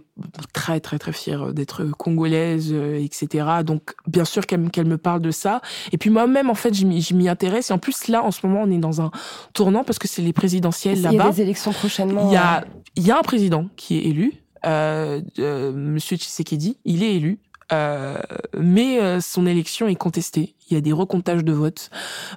très 0.53 0.81
très 0.81 0.99
très 0.99 1.13
fière 1.13 1.53
d'être 1.55 1.85
congolaise, 1.85 2.71
euh, 2.73 2.99
etc. 3.01 3.47
Donc 3.65 3.95
bien 4.09 4.25
sûr 4.25 4.47
qu'elle 4.47 4.61
me- 4.61 4.97
parle 4.99 5.21
de 5.21 5.31
ça. 5.31 5.61
Et 5.93 5.99
puis 5.99 6.11
moi-même 6.11 6.51
en 6.51 6.55
fait 6.57 6.75
je 6.75 6.85
m'y 6.85 7.29
intéresse. 7.29 7.71
Et 7.71 7.73
en 7.73 7.79
plus 7.79 8.09
là 8.09 8.25
en 8.25 8.33
ce 8.33 8.45
moment 8.47 8.63
on 8.65 8.71
est 8.73 8.79
dans 8.79 9.01
un 9.01 9.13
tournant 9.53 9.85
parce 9.85 10.01
que 10.01 10.09
c'est 10.09 10.23
les 10.23 10.33
présidentielles 10.33 10.99
Il 10.99 11.03
y 11.03 11.07
a 11.07 11.13
là-bas. 11.13 11.31
des 11.31 11.41
élections 11.43 11.73
prochainement. 11.73 12.29
Il 12.31 12.35
y 12.35 12.37
a 12.37 12.63
euh, 12.63 12.65
il 12.97 13.07
y 13.07 13.11
a 13.13 13.19
un 13.19 13.23
président 13.23 13.69
qui 13.77 13.97
est 13.97 14.03
élu, 14.07 14.33
euh, 14.67 15.21
euh, 15.39 15.73
Monsieur 15.73 16.17
Tshisekedi. 16.17 16.79
Il 16.85 17.03
est 17.05 17.15
élu. 17.15 17.39
Euh, 17.71 18.19
mais 18.59 19.01
euh, 19.01 19.21
son 19.21 19.47
élection 19.47 19.89
est 19.89 19.95
contestée. 19.95 20.55
Il 20.71 20.75
y 20.75 20.77
a 20.77 20.81
des 20.81 20.93
recomptages 20.93 21.45
de 21.45 21.53
votes 21.53 21.91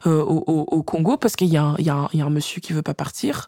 euh, 0.08 0.22
au, 0.22 0.44
au, 0.48 0.62
au 0.70 0.84
Congo 0.84 1.16
parce 1.16 1.36
qu'il 1.38 1.48
y, 1.48 1.56
a 1.58 1.64
un- 1.64 1.76
il 1.78 1.84
y, 1.86 2.18
y 2.18 2.22
a 2.22 2.26
un 2.26 2.30
monsieur 2.30 2.60
qui 2.60 2.74
veut 2.74 2.82
pas 2.82 2.94
partir. 2.94 3.48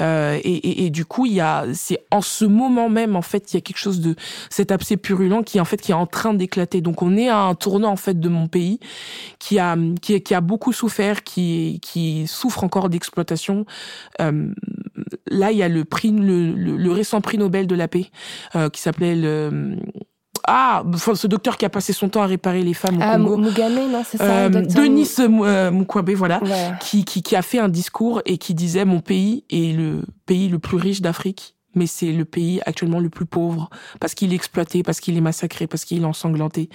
Euh, 0.00 0.38
et, 0.42 0.52
et, 0.54 0.86
et 0.86 0.90
du 0.90 1.04
coup, 1.04 1.24
il 1.26 1.34
y 1.34 1.40
a, 1.40 1.66
c'est 1.72 2.00
en 2.10 2.20
ce 2.20 2.44
moment 2.44 2.88
même 2.88 3.14
en 3.16 3.22
fait, 3.22 3.52
il 3.52 3.56
y 3.56 3.58
a 3.58 3.60
quelque 3.60 3.78
chose 3.78 4.00
de 4.00 4.16
cet 4.50 4.72
abcès 4.72 4.96
purulent 4.96 5.42
qui 5.44 5.60
en 5.60 5.64
fait 5.64 5.80
qui 5.80 5.92
est 5.92 5.94
en 5.94 6.06
train 6.06 6.34
d'éclater. 6.34 6.80
Donc 6.80 7.02
on 7.02 7.16
est 7.16 7.28
à 7.28 7.38
un 7.42 7.54
tournant 7.54 7.90
en 7.92 7.96
fait 7.96 8.18
de 8.18 8.28
mon 8.28 8.48
pays 8.48 8.80
qui 9.38 9.58
a 9.58 9.76
qui, 10.02 10.20
qui 10.20 10.34
a 10.34 10.40
beaucoup 10.40 10.72
souffert, 10.72 11.22
qui 11.22 11.78
qui 11.82 12.26
souffre 12.26 12.64
encore 12.64 12.88
d'exploitation. 12.88 13.66
Euh, 14.20 14.52
là, 15.28 15.52
il 15.52 15.58
y 15.58 15.62
a 15.62 15.68
le 15.68 15.84
prix, 15.84 16.10
le, 16.10 16.52
le, 16.52 16.76
le 16.76 16.92
récent 16.92 17.20
prix 17.20 17.38
Nobel 17.38 17.66
de 17.66 17.74
la 17.74 17.88
paix 17.88 18.06
euh, 18.56 18.68
qui 18.68 18.80
s'appelait 18.80 19.14
le 19.16 19.76
ah, 20.46 20.82
enfin, 20.92 21.14
ce 21.14 21.26
docteur 21.26 21.56
qui 21.56 21.64
a 21.64 21.70
passé 21.70 21.92
son 21.92 22.08
temps 22.08 22.22
à 22.22 22.26
réparer 22.26 22.62
les 22.62 22.74
femmes 22.74 22.96
au 22.98 23.00
Ah, 23.02 23.16
Congo. 23.16 23.36
Mugabe, 23.38 23.72
non, 23.90 24.02
c'est 24.06 24.18
ça 24.18 24.24
Euh, 24.24 24.48
Denis 24.48 25.08
Mou- 25.28 25.44
euh, 25.44 25.70
Mukwege, 25.70 26.14
voilà, 26.16 26.42
Ouais. 26.42 26.72
qui, 26.80 27.04
qui, 27.04 27.22
qui 27.22 27.34
a 27.36 27.42
fait 27.42 27.58
un 27.58 27.68
discours 27.68 28.20
et 28.26 28.38
qui 28.38 28.54
disait 28.54 28.84
mon 28.84 29.00
pays 29.00 29.44
est 29.50 29.74
le 29.76 30.02
pays 30.26 30.48
le 30.48 30.58
plus 30.58 30.76
riche 30.76 31.00
d'Afrique, 31.00 31.54
mais 31.74 31.86
c'est 31.86 32.12
le 32.12 32.24
pays 32.24 32.60
actuellement 32.66 33.00
le 33.00 33.08
plus 33.10 33.26
pauvre 33.26 33.68
parce 34.00 34.14
qu'il 34.14 34.32
est 34.32 34.36
exploité, 34.36 34.82
parce 34.82 35.00
qu'il 35.00 35.16
est 35.16 35.20
massacré, 35.20 35.66
parce 35.66 35.84
qu'il 35.84 36.02
est 36.02 36.04
ensanglanté. 36.04 36.68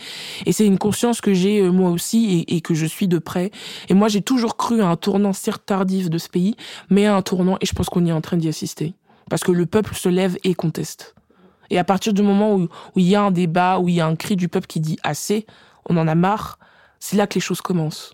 Et 0.45 0.51
c'est 0.51 0.65
une 0.65 0.77
conscience 0.77 1.21
que 1.21 1.33
j'ai 1.33 1.61
euh, 1.61 1.71
moi 1.71 1.89
aussi 1.91 2.43
et, 2.49 2.55
et 2.57 2.61
que 2.61 2.73
je 2.73 2.85
suis 2.85 3.07
de 3.07 3.17
près. 3.17 3.51
Et 3.87 3.93
moi 3.93 4.07
j'ai 4.09 4.21
toujours 4.21 4.57
cru 4.57 4.81
à 4.81 4.87
un 4.87 4.95
tournant 4.97 5.31
certes 5.33 5.63
tardif 5.65 6.09
de 6.09 6.17
ce 6.17 6.27
pays, 6.27 6.55
mais 6.89 7.05
à 7.05 7.15
un 7.15 7.21
tournant 7.21 7.57
et 7.61 7.65
je 7.65 7.73
pense 7.73 7.87
qu'on 7.89 8.03
y 8.05 8.09
est 8.09 8.13
en 8.13 8.21
train 8.21 8.37
d'y 8.37 8.49
assister 8.49 8.93
parce 9.29 9.43
que 9.43 9.51
le 9.51 9.65
peuple 9.67 9.93
se 9.95 10.09
lève 10.09 10.37
et 10.43 10.53
conteste. 10.55 11.13
Et 11.69 11.77
à 11.77 11.83
partir 11.83 12.13
du 12.13 12.21
moment 12.21 12.55
où, 12.55 12.67
il 12.95 13.07
y 13.07 13.15
a 13.15 13.21
un 13.21 13.31
débat, 13.31 13.79
où 13.79 13.89
il 13.89 13.95
y 13.95 14.01
a 14.01 14.07
un 14.07 14.15
cri 14.15 14.35
du 14.35 14.47
peuple 14.49 14.67
qui 14.67 14.79
dit 14.79 14.97
assez, 15.03 15.45
on 15.87 15.97
en 15.97 16.07
a 16.07 16.15
marre, 16.15 16.59
c'est 16.99 17.15
là 17.15 17.27
que 17.27 17.35
les 17.35 17.41
choses 17.41 17.61
commencent. 17.61 18.13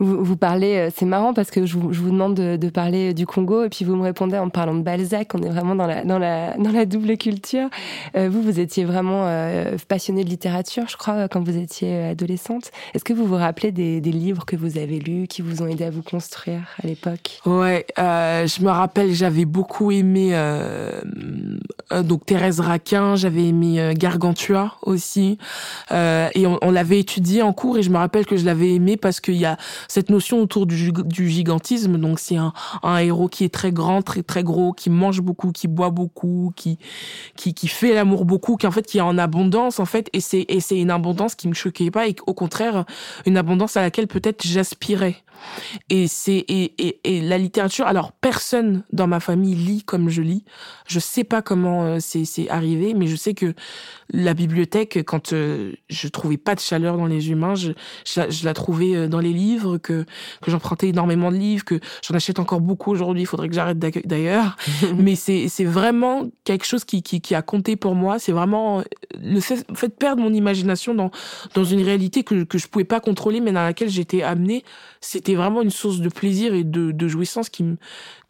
Vous, 0.00 0.24
vous 0.24 0.36
parlez, 0.36 0.76
euh, 0.76 0.90
c'est 0.94 1.04
marrant 1.04 1.34
parce 1.34 1.50
que 1.50 1.66
je 1.66 1.76
vous, 1.76 1.92
je 1.92 2.00
vous 2.00 2.10
demande 2.10 2.34
de, 2.34 2.56
de 2.56 2.68
parler 2.70 3.14
du 3.14 3.26
Congo 3.26 3.64
et 3.64 3.68
puis 3.68 3.84
vous 3.84 3.96
me 3.96 4.02
répondez 4.02 4.38
en 4.38 4.48
parlant 4.48 4.74
de 4.74 4.82
Balzac. 4.82 5.34
On 5.34 5.42
est 5.42 5.50
vraiment 5.50 5.74
dans 5.74 5.86
la, 5.86 6.04
dans 6.04 6.18
la, 6.18 6.56
dans 6.56 6.72
la 6.72 6.86
double 6.86 7.16
culture. 7.18 7.68
Euh, 8.16 8.28
vous, 8.30 8.42
vous 8.42 8.58
étiez 8.58 8.84
vraiment 8.84 9.24
euh, 9.26 9.76
passionné 9.88 10.24
de 10.24 10.30
littérature, 10.30 10.84
je 10.88 10.96
crois, 10.96 11.28
quand 11.28 11.42
vous 11.44 11.56
étiez 11.56 11.94
euh, 11.94 12.10
adolescente. 12.12 12.70
Est-ce 12.94 13.04
que 13.04 13.12
vous 13.12 13.26
vous 13.26 13.36
rappelez 13.36 13.72
des, 13.72 14.00
des 14.00 14.12
livres 14.12 14.46
que 14.46 14.56
vous 14.56 14.78
avez 14.78 14.98
lus, 14.98 15.26
qui 15.28 15.42
vous 15.42 15.62
ont 15.62 15.66
aidé 15.66 15.84
à 15.84 15.90
vous 15.90 16.02
construire 16.02 16.62
à 16.82 16.86
l'époque? 16.86 17.40
Ouais, 17.44 17.86
euh, 17.98 18.46
je 18.46 18.62
me 18.62 18.70
rappelle, 18.70 19.12
j'avais 19.12 19.44
beaucoup 19.44 19.90
aimé 19.90 20.30
euh, 20.32 21.02
euh, 21.92 22.02
donc 22.02 22.24
Thérèse 22.24 22.60
Raquin, 22.60 23.16
j'avais 23.16 23.46
aimé 23.46 23.80
euh, 23.80 23.92
Gargantua 23.94 24.76
aussi, 24.82 25.36
euh, 25.92 26.28
et 26.34 26.46
on, 26.46 26.58
on 26.62 26.70
l'avait 26.70 27.00
étudié 27.00 27.42
en 27.42 27.52
cours 27.52 27.76
et 27.76 27.82
je 27.82 27.90
me 27.90 27.98
rappelle 27.98 28.24
que 28.24 28.36
je 28.36 28.46
l'avais 28.46 28.72
aimé 28.74 28.96
parce 28.96 29.20
qu'il 29.20 29.36
y 29.36 29.44
a 29.44 29.58
cette 29.90 30.08
notion 30.08 30.40
autour 30.40 30.66
du, 30.66 30.92
du 30.92 31.28
gigantisme, 31.28 31.98
donc 31.98 32.20
c'est 32.20 32.36
un, 32.36 32.52
un 32.84 32.98
héros 32.98 33.28
qui 33.28 33.42
est 33.42 33.52
très 33.52 33.72
grand, 33.72 34.02
très 34.02 34.22
très 34.22 34.44
gros, 34.44 34.72
qui 34.72 34.88
mange 34.88 35.20
beaucoup, 35.20 35.50
qui 35.50 35.66
boit 35.66 35.90
beaucoup, 35.90 36.52
qui 36.54 36.78
qui, 37.34 37.54
qui 37.54 37.66
fait 37.66 37.92
l'amour 37.92 38.24
beaucoup, 38.24 38.56
qui 38.56 38.68
en 38.68 38.70
fait 38.70 38.86
qui 38.86 38.98
est 38.98 39.02
en 39.02 39.18
abondance 39.18 39.80
en 39.80 39.86
fait, 39.86 40.08
et 40.12 40.20
c'est 40.20 40.44
et 40.48 40.60
c'est 40.60 40.78
une 40.78 40.92
abondance 40.92 41.34
qui 41.34 41.48
me 41.48 41.54
choquait 41.54 41.90
pas 41.90 42.06
et 42.06 42.14
au 42.28 42.34
contraire 42.34 42.84
une 43.26 43.36
abondance 43.36 43.76
à 43.76 43.82
laquelle 43.82 44.06
peut-être 44.06 44.46
j'aspirais. 44.46 45.16
Et 45.88 46.08
c'est 46.08 46.44
et, 46.48 46.74
et, 46.78 47.00
et, 47.04 47.20
la 47.20 47.38
littérature. 47.38 47.86
Alors 47.86 48.12
personne 48.12 48.84
dans 48.92 49.06
ma 49.06 49.20
famille 49.20 49.54
lit 49.54 49.82
comme 49.82 50.08
je 50.08 50.22
lis. 50.22 50.44
Je 50.86 50.98
sais 50.98 51.24
pas 51.24 51.42
comment 51.42 51.84
euh, 51.84 51.96
c'est 52.00 52.24
c'est 52.24 52.48
arrivé, 52.48 52.94
mais 52.94 53.06
je 53.06 53.16
sais 53.16 53.34
que 53.34 53.54
la 54.12 54.34
bibliothèque, 54.34 55.02
quand 55.06 55.32
euh, 55.32 55.72
je 55.88 56.08
trouvais 56.08 56.36
pas 56.36 56.54
de 56.54 56.60
chaleur 56.60 56.96
dans 56.96 57.06
les 57.06 57.30
humains, 57.30 57.54
je, 57.54 57.72
je, 58.06 58.20
la, 58.20 58.30
je 58.30 58.44
la 58.44 58.54
trouvais 58.54 58.96
euh, 58.96 59.08
dans 59.08 59.20
les 59.20 59.32
livres, 59.32 59.78
que 59.78 60.04
que 60.42 60.50
j'empruntais 60.50 60.88
énormément 60.88 61.30
de 61.30 61.36
livres, 61.36 61.64
que 61.64 61.80
j'en 62.02 62.14
achète 62.14 62.38
encore 62.38 62.60
beaucoup 62.60 62.90
aujourd'hui. 62.90 63.22
Il 63.22 63.26
faudrait 63.26 63.48
que 63.48 63.54
j'arrête 63.54 63.78
d'ailleurs. 63.78 64.56
mais 64.96 65.14
c'est 65.16 65.48
c'est 65.48 65.64
vraiment 65.64 66.28
quelque 66.44 66.64
chose 66.64 66.84
qui, 66.84 67.02
qui 67.02 67.20
qui 67.20 67.34
a 67.34 67.42
compté 67.42 67.76
pour 67.76 67.94
moi. 67.94 68.18
C'est 68.18 68.32
vraiment 68.32 68.82
le 69.20 69.40
fait, 69.40 69.64
fait 69.74 69.88
de 69.88 69.92
perdre 69.92 70.22
mon 70.22 70.32
imagination 70.32 70.94
dans 70.94 71.10
dans 71.54 71.64
une 71.64 71.82
réalité 71.82 72.24
que 72.24 72.44
que 72.44 72.58
je 72.58 72.68
pouvais 72.68 72.84
pas 72.84 73.00
contrôler, 73.00 73.40
mais 73.40 73.52
dans 73.52 73.62
laquelle 73.62 73.90
j'étais 73.90 74.22
amenée. 74.22 74.64
C'était 75.00 75.34
vraiment 75.34 75.62
une 75.62 75.70
source 75.70 76.00
de 76.00 76.08
plaisir 76.08 76.54
et 76.54 76.64
de, 76.64 76.92
de 76.92 77.08
jouissance 77.08 77.48
qui 77.48 77.64
me 77.64 77.76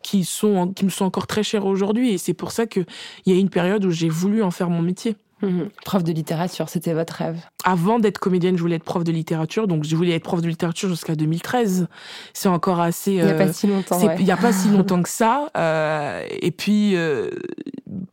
qui 0.03 0.25
sont 0.25 0.73
qui 0.73 0.85
me 0.85 0.91
sont 0.91 1.05
encore 1.05 1.27
très 1.27 1.43
chères 1.43 1.67
aujourd'hui. 1.67 2.13
Et 2.13 2.19
c'est 2.19 2.35
pour 2.35 2.53
ça 2.53 2.67
que 2.67 2.81
il 3.27 3.35
y 3.35 3.37
a 3.37 3.41
une 3.41 3.51
période 3.51 3.85
où 3.85 3.91
j'ai 3.91 4.09
voulu 4.09 4.43
en 4.43 4.51
faire 4.51 4.71
mon 4.71 4.83
métier. 4.83 5.17
Mmh. 5.43 5.63
Prof 5.87 6.05
de 6.05 6.13
littérature, 6.13 6.69
c'était 6.69 6.93
votre 6.93 7.15
rêve. 7.15 7.41
Avant 7.65 7.99
d'être 7.99 8.19
comédienne, 8.19 8.57
je 8.57 8.61
voulais 8.61 8.77
être 8.77 8.85
prof 8.85 9.05
de 9.05 9.13
littérature, 9.13 9.67
donc 9.67 9.85
je 9.85 9.97
voulais 9.97 10.15
être 10.15 10.23
prof 10.23 10.43
de 10.43 10.49
littérature 10.49 10.91
jusqu'à 10.91 11.15
2013. 11.15 11.89
C'est 12.35 12.49
encore 12.49 12.81
assez. 12.81 13.13
Il 13.13 13.25
n'y 13.25 13.31
a 13.31 13.35
pas 13.35 13.53
si 13.53 13.67
longtemps. 13.67 14.01
Il 14.19 14.25
n'y 14.25 14.31
a 14.31 14.37
pas 14.37 14.53
si 14.53 14.69
longtemps 14.69 15.03
que 15.03 15.09
ça. 15.09 15.49
Euh, 15.57 16.27
et 16.29 16.51
puis 16.51 16.95
euh, 16.95 17.31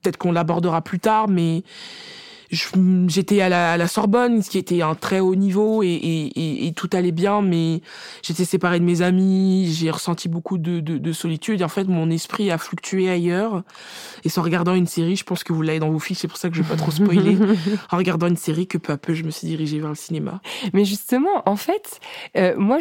peut-être 0.02 0.18
qu'on 0.18 0.32
l'abordera 0.32 0.82
plus 0.82 1.00
tard, 1.00 1.28
mais 1.28 1.64
j'étais 2.52 3.42
à 3.42 3.50
la, 3.50 3.74
à 3.74 3.78
la, 3.78 3.88
Sorbonne, 3.88 4.42
ce 4.42 4.50
qui 4.50 4.58
était 4.58 4.82
un 4.82 4.96
très 4.96 5.20
haut 5.20 5.36
niveau 5.36 5.84
et, 5.84 5.88
et, 5.88 6.68
et 6.68 6.74
tout 6.74 6.90
allait 6.94 7.12
bien, 7.12 7.42
mais 7.42 7.82
j'étais 8.22 8.46
séparée 8.46 8.80
de 8.80 8.86
mes 8.86 9.02
amis, 9.02 9.72
j'ai 9.74 9.92
ressenti 9.92 10.30
beaucoup 10.30 10.58
de, 10.58 10.80
de, 10.80 10.98
de, 10.98 11.12
solitude. 11.12 11.62
Et 11.62 11.64
en 11.64 11.70
fait, 11.70 11.86
mon 11.86 12.10
esprit 12.10 12.52
a 12.52 12.58
fluctué 12.58 13.10
ailleurs. 13.10 13.64
Et 14.24 14.30
en 14.38 14.42
regardant 14.42 14.76
une 14.76 14.88
série, 14.88 15.16
je 15.16 15.24
pense 15.24 15.44
que 15.44 15.52
vous 15.52 15.62
l'avez 15.62 15.80
dans 15.80 15.90
vos 15.90 16.00
fiches, 16.00 16.20
c'est 16.20 16.28
pour 16.28 16.38
ça 16.38 16.50
que 16.50 16.56
je 16.56 16.62
vais 16.62 16.70
pas 16.70 16.76
trop 16.76 16.92
spoiler. 16.92 17.38
en 17.92 17.98
regardant 17.98 18.28
une 18.28 18.38
série, 18.38 18.68
que 18.68 18.78
peu 18.78 18.94
à 18.94 18.98
peu, 18.98 19.14
je 19.14 19.24
me 19.24 19.32
suis 19.32 19.48
dirigée 19.48 19.80
vers 19.80 19.90
le 19.90 19.96
cinéma. 19.96 20.42
Mais 20.74 20.86
justement, 20.86 21.44
en 21.46 21.56
fait, 21.56 22.00
euh, 22.38 22.56
moi, 22.58 22.78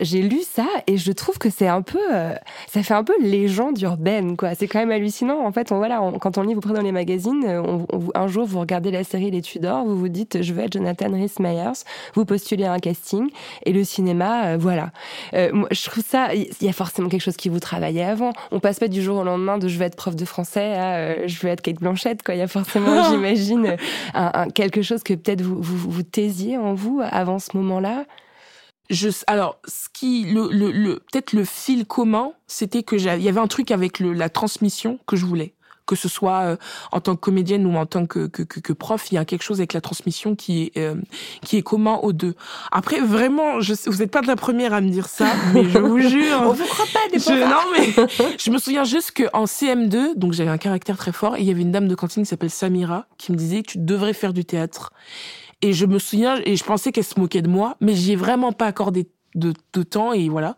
j'ai 0.00 0.22
lu 0.22 0.40
ça 0.42 0.66
et 0.86 0.96
je 0.96 1.12
trouve 1.12 1.38
que 1.38 1.50
c'est 1.50 1.68
un 1.68 1.82
peu, 1.82 1.98
euh, 2.12 2.34
ça 2.70 2.82
fait 2.82 2.94
un 2.94 3.04
peu 3.04 3.14
légende 3.20 3.80
urbaine, 3.80 4.36
quoi. 4.36 4.54
C'est 4.54 4.66
quand 4.66 4.78
même 4.78 4.90
hallucinant. 4.90 5.44
En 5.44 5.52
fait, 5.52 5.72
on, 5.72 5.78
voilà, 5.78 6.02
on, 6.02 6.18
quand 6.18 6.38
on 6.38 6.42
lit 6.42 6.54
vous 6.54 6.60
prenez 6.60 6.76
dans 6.76 6.82
les 6.82 6.92
magazines, 6.92 7.44
on, 7.46 7.86
on, 7.92 8.08
un 8.14 8.26
jour 8.26 8.46
vous 8.46 8.60
regardez 8.60 8.90
la 8.90 9.04
série 9.06 9.30
Les 9.30 9.42
Tudors, 9.42 9.84
vous 9.84 9.98
vous 9.98 10.08
dites 10.08 10.42
je 10.42 10.52
veux 10.52 10.62
être 10.62 10.74
Jonathan 10.74 11.10
Rhys 11.10 11.34
Meyers, 11.40 11.84
vous 12.14 12.24
postulez 12.24 12.64
à 12.64 12.72
un 12.72 12.78
casting 12.78 13.30
et 13.64 13.72
le 13.72 13.84
cinéma, 13.84 14.46
euh, 14.46 14.56
voilà. 14.58 14.90
Euh, 15.34 15.50
moi, 15.52 15.68
je 15.70 15.84
trouve 15.84 16.04
ça, 16.04 16.34
il 16.34 16.48
y 16.60 16.68
a 16.68 16.72
forcément 16.72 17.08
quelque 17.08 17.22
chose 17.22 17.36
qui 17.36 17.48
vous 17.48 17.60
travaillait 17.60 18.04
avant. 18.04 18.32
On 18.50 18.60
passe 18.60 18.78
pas 18.78 18.88
du 18.88 19.02
jour 19.02 19.18
au 19.18 19.24
lendemain 19.24 19.58
de 19.58 19.68
je 19.68 19.78
veux 19.78 19.84
être 19.84 19.96
prof 19.96 20.16
de 20.16 20.24
français 20.24 20.74
à 20.74 20.96
euh, 20.96 21.22
je 21.26 21.40
veux 21.40 21.48
être 21.48 21.62
Kate 21.62 21.76
Blanchette, 21.76 22.22
quoi. 22.22 22.34
Il 22.34 22.38
y 22.38 22.42
a 22.42 22.48
forcément, 22.48 23.04
j'imagine, 23.10 23.76
un, 24.14 24.30
un, 24.34 24.48
quelque 24.50 24.82
chose 24.82 25.02
que 25.02 25.14
peut-être 25.14 25.42
vous, 25.42 25.60
vous, 25.60 25.90
vous 25.90 26.02
taisiez 26.02 26.58
en 26.58 26.74
vous 26.74 27.00
avant 27.02 27.38
ce 27.38 27.56
moment-là? 27.56 28.04
Je, 28.88 29.08
alors, 29.26 29.58
ce 29.66 29.88
qui, 29.92 30.24
le, 30.24 30.48
le, 30.52 30.70
le 30.70 30.94
peut-être 30.94 31.32
le 31.32 31.44
fil 31.44 31.86
commun, 31.86 32.32
c'était 32.46 32.84
que 32.84 32.94
il 32.94 33.22
y 33.22 33.28
avait 33.28 33.40
un 33.40 33.48
truc 33.48 33.72
avec 33.72 33.98
le, 33.98 34.12
la 34.12 34.28
transmission 34.28 35.00
que 35.06 35.16
je 35.16 35.26
voulais 35.26 35.55
que 35.86 35.96
ce 35.96 36.08
soit 36.08 36.40
euh, 36.40 36.56
en 36.92 37.00
tant 37.00 37.14
que 37.14 37.20
comédienne 37.20 37.66
ou 37.66 37.76
en 37.76 37.86
tant 37.86 38.06
que, 38.06 38.26
que, 38.26 38.42
que, 38.42 38.60
que, 38.60 38.72
prof, 38.72 39.10
il 39.10 39.14
y 39.14 39.18
a 39.18 39.24
quelque 39.24 39.42
chose 39.42 39.60
avec 39.60 39.72
la 39.72 39.80
transmission 39.80 40.34
qui 40.34 40.64
est 40.64 40.78
euh, 40.78 40.94
qui 41.42 41.56
est 41.56 41.62
commun 41.62 41.98
aux 42.02 42.12
deux. 42.12 42.34
Après, 42.72 43.00
vraiment, 43.00 43.60
je, 43.60 43.74
vous 43.86 43.98
n'êtes 43.98 44.10
pas 44.10 44.22
de 44.22 44.26
la 44.26 44.36
première 44.36 44.72
à 44.72 44.80
me 44.80 44.90
dire 44.90 45.06
ça, 45.06 45.26
mais 45.54 45.68
je 45.68 45.78
vous 45.78 46.00
jure, 46.08 46.42
on 46.42 46.52
vous 46.52 46.66
croit 46.66 46.86
pas 46.92 47.08
des 47.10 47.18
je, 47.18 47.32
Non 47.32 47.56
mais 47.72 48.36
je 48.38 48.50
me 48.50 48.58
souviens 48.58 48.84
juste 48.84 49.12
que 49.12 49.24
en 49.32 49.44
CM2, 49.44 50.16
donc 50.16 50.32
j'avais 50.32 50.50
un 50.50 50.58
caractère 50.58 50.96
très 50.96 51.12
fort, 51.12 51.36
et 51.36 51.40
il 51.40 51.46
y 51.46 51.50
avait 51.50 51.62
une 51.62 51.72
dame 51.72 51.88
de 51.88 51.94
cantine 51.94 52.24
qui 52.24 52.28
s'appelle 52.28 52.50
Samira 52.50 53.06
qui 53.18 53.32
me 53.32 53.36
disait 53.36 53.62
tu 53.62 53.78
devrais 53.78 54.12
faire 54.12 54.32
du 54.32 54.44
théâtre. 54.44 54.92
Et 55.62 55.72
je 55.72 55.86
me 55.86 55.98
souviens, 55.98 56.38
et 56.44 56.56
je 56.56 56.64
pensais 56.64 56.92
qu'elle 56.92 57.04
se 57.04 57.18
moquait 57.18 57.40
de 57.40 57.48
moi, 57.48 57.76
mais 57.80 57.94
j'y 57.94 58.12
ai 58.12 58.16
vraiment 58.16 58.52
pas 58.52 58.66
accordé 58.66 59.08
de, 59.36 59.82
temps 59.82 60.12
et 60.12 60.28
voilà. 60.28 60.56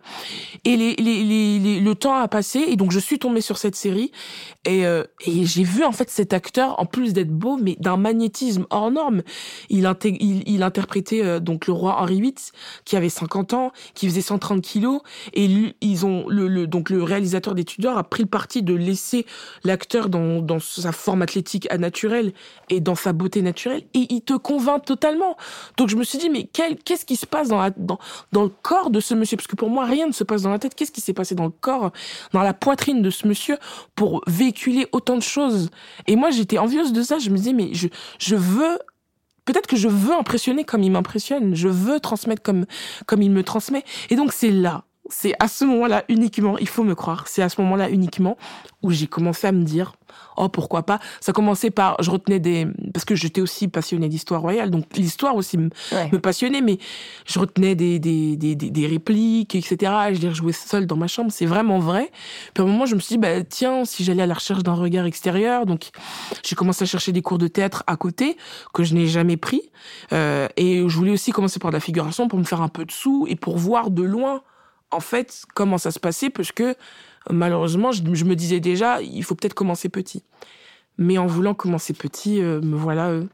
Et 0.64 0.76
le 0.76 1.92
temps 1.94 2.14
a 2.14 2.28
passé 2.28 2.60
et 2.68 2.76
donc 2.76 2.92
je 2.92 2.98
suis 2.98 3.18
tombée 3.18 3.40
sur 3.40 3.58
cette 3.58 3.74
série 3.74 4.12
et, 4.64 4.86
euh, 4.86 5.04
et 5.26 5.44
j'ai 5.44 5.64
vu 5.64 5.84
en 5.84 5.92
fait 5.92 6.08
cet 6.08 6.32
acteur 6.32 6.78
en 6.80 6.86
plus 6.86 7.12
d'être 7.12 7.30
beau 7.30 7.58
mais 7.60 7.76
d'un 7.80 7.96
magnétisme 7.96 8.66
hors 8.70 8.90
norme. 8.90 9.22
Il, 9.68 9.86
interprétait 10.62 11.24
euh, 11.24 11.40
donc 11.40 11.66
le 11.66 11.72
roi 11.72 12.00
Henri 12.00 12.20
VIII 12.20 12.34
qui 12.84 12.96
avait 12.96 13.08
50 13.08 13.54
ans, 13.54 13.72
qui 13.94 14.06
faisait 14.08 14.20
130 14.20 14.62
kilos 14.62 15.00
et 15.32 15.48
ils 15.80 16.06
ont 16.06 16.28
le, 16.28 16.66
donc 16.66 16.90
le 16.90 17.02
réalisateur 17.02 17.54
des 17.54 17.64
Tudors 17.64 17.98
a 17.98 18.04
pris 18.04 18.22
le 18.22 18.28
parti 18.28 18.62
de 18.62 18.74
laisser 18.74 19.26
l'acteur 19.64 20.08
dans, 20.08 20.58
sa 20.60 20.92
forme 20.92 21.22
athlétique 21.22 21.66
à 21.70 21.76
et 22.68 22.80
dans 22.80 22.94
sa 22.94 23.12
beauté 23.12 23.42
naturelle 23.42 23.82
et 23.94 24.06
il 24.10 24.20
te 24.22 24.34
convainc 24.34 24.84
totalement. 24.84 25.36
Donc 25.76 25.88
je 25.88 25.96
me 25.96 26.04
suis 26.04 26.18
dit 26.18 26.30
mais 26.30 26.44
qu'est-ce 26.44 27.04
qui 27.04 27.16
se 27.16 27.26
passe 27.26 27.48
dans 27.48 27.60
la, 27.60 27.70
dans, 27.70 27.98
dans 28.32 28.44
le 28.44 28.50
corps 28.68 28.90
de 28.90 29.00
ce 29.00 29.14
monsieur, 29.14 29.38
parce 29.38 29.46
que 29.46 29.56
pour 29.56 29.70
moi, 29.70 29.86
rien 29.86 30.06
ne 30.06 30.12
se 30.12 30.24
passe 30.24 30.42
dans 30.42 30.50
la 30.50 30.58
tête. 30.58 30.74
Qu'est-ce 30.74 30.92
qui 30.92 31.00
s'est 31.00 31.14
passé 31.14 31.34
dans 31.34 31.46
le 31.46 31.50
corps, 31.50 31.90
dans 32.34 32.42
la 32.42 32.52
poitrine 32.52 33.00
de 33.00 33.08
ce 33.08 33.26
monsieur 33.26 33.56
pour 33.94 34.22
véhiculer 34.26 34.86
autant 34.92 35.16
de 35.16 35.22
choses? 35.22 35.70
Et 36.06 36.16
moi, 36.16 36.30
j'étais 36.30 36.58
envieuse 36.58 36.92
de 36.92 37.02
ça. 37.02 37.18
Je 37.18 37.30
me 37.30 37.36
disais, 37.38 37.54
mais 37.54 37.70
je, 37.72 37.88
je 38.18 38.36
veux 38.36 38.78
peut-être 39.46 39.66
que 39.66 39.76
je 39.76 39.88
veux 39.88 40.12
impressionner 40.12 40.64
comme 40.64 40.82
il 40.82 40.90
m'impressionne, 40.90 41.54
je 41.54 41.68
veux 41.68 41.98
transmettre 42.00 42.42
comme 42.42 42.66
comme 43.06 43.22
il 43.22 43.30
me 43.30 43.42
transmet. 43.42 43.84
Et 44.10 44.16
donc 44.16 44.34
c'est 44.34 44.50
là, 44.50 44.84
c'est 45.08 45.34
à 45.38 45.48
ce 45.48 45.64
moment-là 45.64 46.04
uniquement, 46.08 46.58
il 46.58 46.68
faut 46.68 46.84
me 46.84 46.94
croire, 46.94 47.28
c'est 47.28 47.42
à 47.42 47.48
ce 47.48 47.60
moment-là 47.60 47.90
uniquement 47.90 48.36
où 48.82 48.90
j'ai 48.90 49.06
commencé 49.06 49.46
à 49.46 49.52
me 49.52 49.64
dire 49.64 49.92
oh 50.36 50.48
pourquoi 50.48 50.84
pas? 50.84 51.00
Ça 51.20 51.32
commençait 51.32 51.70
par, 51.70 51.96
je 52.00 52.10
retenais 52.10 52.38
des, 52.38 52.66
parce 52.92 53.04
que 53.04 53.14
j'étais 53.14 53.40
aussi 53.40 53.68
passionnée 53.68 54.08
d'histoire 54.08 54.40
royale, 54.40 54.70
donc 54.70 54.84
l'histoire 54.96 55.36
aussi 55.36 55.58
me, 55.58 55.70
ouais. 55.92 56.08
me, 56.12 56.18
passionnait, 56.18 56.60
mais 56.60 56.78
je 57.26 57.38
retenais 57.38 57.74
des, 57.74 57.98
des, 57.98 58.36
des, 58.36 58.54
des 58.54 58.86
répliques, 58.86 59.54
etc. 59.54 59.92
Je 60.12 60.20
les 60.20 60.28
rejouais 60.28 60.52
seule 60.52 60.86
dans 60.86 60.96
ma 60.96 61.08
chambre, 61.08 61.30
c'est 61.32 61.46
vraiment 61.46 61.78
vrai. 61.78 62.10
Puis 62.54 62.62
à 62.62 62.66
un 62.66 62.70
moment, 62.70 62.86
je 62.86 62.94
me 62.94 63.00
suis 63.00 63.14
dit, 63.14 63.18
bah, 63.18 63.42
tiens, 63.42 63.84
si 63.84 64.04
j'allais 64.04 64.22
à 64.22 64.26
la 64.26 64.34
recherche 64.34 64.62
d'un 64.62 64.74
regard 64.74 65.06
extérieur, 65.06 65.66
donc 65.66 65.90
j'ai 66.44 66.56
commencé 66.56 66.84
à 66.84 66.86
chercher 66.86 67.12
des 67.12 67.22
cours 67.22 67.38
de 67.38 67.48
théâtre 67.48 67.84
à 67.86 67.96
côté, 67.96 68.36
que 68.72 68.84
je 68.84 68.94
n'ai 68.94 69.06
jamais 69.06 69.36
pris. 69.36 69.62
Euh, 70.12 70.48
et 70.56 70.78
je 70.78 70.96
voulais 70.96 71.12
aussi 71.12 71.32
commencer 71.32 71.58
par 71.58 71.70
la 71.70 71.80
figuration 71.80 72.28
pour 72.28 72.38
me 72.38 72.44
faire 72.44 72.62
un 72.62 72.68
peu 72.68 72.84
de 72.84 72.92
sous 72.92 73.26
et 73.28 73.36
pour 73.36 73.58
voir 73.58 73.90
de 73.90 74.02
loin, 74.02 74.42
en 74.90 75.00
fait, 75.00 75.44
comment 75.54 75.78
ça 75.78 75.90
se 75.90 75.98
passait, 75.98 76.30
parce 76.30 76.52
que 76.52 76.74
malheureusement, 77.30 77.92
je, 77.92 78.02
me 78.02 78.34
disais 78.34 78.60
déjà, 78.60 79.02
il 79.02 79.22
faut 79.24 79.34
peut-être 79.34 79.54
commencer 79.54 79.88
petit. 79.88 80.22
Mais 80.96 81.18
en 81.18 81.26
voulant 81.26 81.54
commencer 81.54 81.92
petit, 81.92 82.40
euh, 82.40 82.60
me 82.60 82.76
voilà 82.76 83.08
euh, 83.08 83.24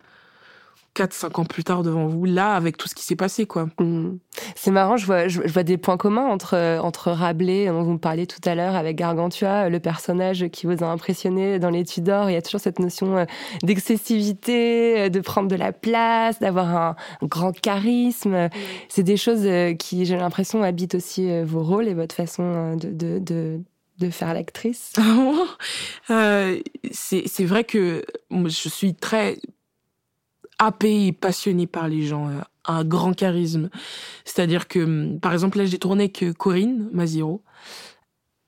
4-5 0.95 1.41
ans 1.41 1.45
plus 1.45 1.65
tard 1.65 1.83
devant 1.83 2.07
vous, 2.07 2.25
là, 2.25 2.55
avec 2.55 2.77
tout 2.77 2.89
ce 2.89 2.95
qui 2.95 3.05
s'est 3.05 3.17
passé, 3.17 3.47
quoi. 3.47 3.69
Mmh. 3.79 4.19
C'est 4.55 4.71
marrant, 4.71 4.97
je 4.97 5.07
vois, 5.07 5.29
je, 5.29 5.41
je, 5.45 5.53
vois 5.53 5.63
des 5.63 5.77
points 5.77 5.97
communs 5.97 6.27
entre, 6.27 6.79
entre 6.83 7.11
Rabelais, 7.11 7.67
dont 7.67 7.83
vous 7.83 7.93
me 7.93 7.99
parliez 7.99 8.27
tout 8.27 8.41
à 8.49 8.55
l'heure, 8.55 8.75
avec 8.75 8.97
Gargantua, 8.97 9.69
le 9.69 9.81
personnage 9.81 10.49
qui 10.49 10.67
vous 10.67 10.85
a 10.85 10.87
impressionné 10.87 11.59
dans 11.59 11.71
les 11.71 11.85
Tudors. 11.85 12.31
Il 12.31 12.35
y 12.35 12.37
a 12.37 12.43
toujours 12.43 12.61
cette 12.61 12.79
notion 12.79 13.17
euh, 13.17 13.25
d'excessivité, 13.63 15.03
euh, 15.03 15.09
de 15.09 15.21
prendre 15.21 15.49
de 15.49 15.57
la 15.57 15.73
place, 15.73 16.39
d'avoir 16.39 16.77
un, 16.77 16.97
grand 17.23 17.59
charisme. 17.59 18.47
Mmh. 18.47 18.51
C'est 18.89 19.03
des 19.03 19.17
choses 19.17 19.47
qui, 19.79 20.05
j'ai 20.05 20.17
l'impression, 20.17 20.63
habitent 20.63 20.95
aussi 20.95 21.43
vos 21.43 21.63
rôles 21.63 21.89
et 21.89 21.95
votre 21.95 22.15
façon 22.15 22.77
de, 22.77 22.91
de, 22.91 23.19
de 23.19 23.61
de 23.99 24.11
faire 24.11 24.35
l'actrice 24.35 24.93
euh, 26.11 26.61
C'est 26.91 27.45
vrai 27.45 27.65
que 27.65 28.05
je 28.31 28.69
suis 28.69 28.95
très 28.95 29.37
happée 30.65 31.07
et 31.07 31.13
passionnée 31.13 31.67
par 31.67 31.89
les 31.89 32.03
gens, 32.03 32.29
euh, 32.29 32.41
un 32.65 32.85
grand 32.85 33.13
charisme. 33.15 33.71
C'est-à-dire 34.25 34.69
que, 34.69 34.81
hum, 34.81 35.21
par 35.21 35.33
exemple, 35.33 35.59
là, 35.59 35.65
j'ai 35.67 35.79
tourné 35.79 36.05
avec 36.05 36.37
Corinne 36.37 36.89
Maziro. 36.93 37.43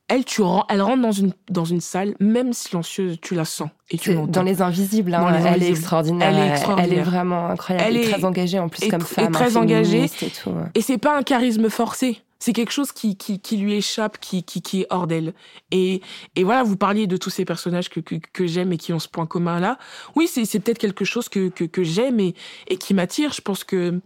Elle, 0.09 0.24
tu 0.24 0.42
elle 0.68 0.83
rentre 0.83 1.02
dans 1.02 1.11
une, 1.11 1.33
dans 1.50 1.64
une 1.64 1.81
salle, 1.81 2.14
même 2.20 2.52
silencieuse, 2.52 3.18
tu 3.20 3.35
la 3.35 3.44
sens 3.44 3.70
et 3.90 3.98
tu 3.98 4.14
l'entends. 4.14 4.31
Dans 4.31 4.42
les 4.44 4.62
invisibles, 4.62 5.12
hein, 5.12 5.33
les 5.33 5.38
elle, 5.38 5.46
invisibles. 5.46 5.64
Est 5.64 5.70
extraordinaire. 5.70 6.29
elle 6.29 6.38
est 6.38 6.50
extraordinaire. 6.52 6.92
Elle 6.92 6.98
est 6.98 7.02
vraiment 7.02 7.46
incroyable. 7.48 7.88
Elle 7.88 7.96
est 7.96 8.11
très 8.12 8.24
engagée 8.24 8.59
en 8.61 8.68
plus 8.68 8.88
comme 8.88 9.00
femme. 9.00 9.26
Et 9.26 9.31
très 9.33 9.57
engagée. 9.57 10.05
Et, 10.05 10.31
tout, 10.31 10.50
ouais. 10.50 10.62
et 10.76 10.81
c'est 10.81 10.98
pas 10.98 11.18
un 11.18 11.22
charisme 11.24 11.68
forcé 11.68 12.22
c'est 12.38 12.53
quelque 12.53 12.72
chose 12.72 12.92
qui, 12.92 13.16
qui, 13.16 13.40
qui, 13.40 13.57
lui 13.57 13.75
échappe, 13.75 14.18
qui, 14.18 14.42
qui, 14.42 14.62
qui 14.62 14.83
est 14.83 14.87
hors 14.90 15.07
d'elle. 15.07 15.35
Et, 15.70 16.03
et 16.35 16.44
voilà, 16.44 16.62
vous 16.62 16.77
parliez 16.77 17.07
de 17.07 17.16
tous 17.16 17.31
ces 17.31 17.44
personnages 17.44 17.88
que, 17.88 18.01
que, 18.01 18.16
que 18.16 18.46
j'aime 18.46 18.72
et 18.72 18.77
qui 18.77 18.92
ont 18.92 18.99
ce 18.99 19.09
point 19.09 19.27
commun 19.27 19.61
là. 19.61 19.79
Oui, 20.14 20.29
c'est, 20.29 20.44
c'est 20.44 20.61
peut-être 20.61 20.79
quelque 20.79 21.05
chose 21.05 21.29
que, 21.29 21.49
que, 21.49 21.64
que 21.64 21.83
j'aime 21.83 22.20
et, 22.20 22.35
et 22.68 22.77
qui 22.77 22.94
m'attire. 22.94 23.33
Je 23.33 23.40
pense 23.40 23.64
que 23.64 24.01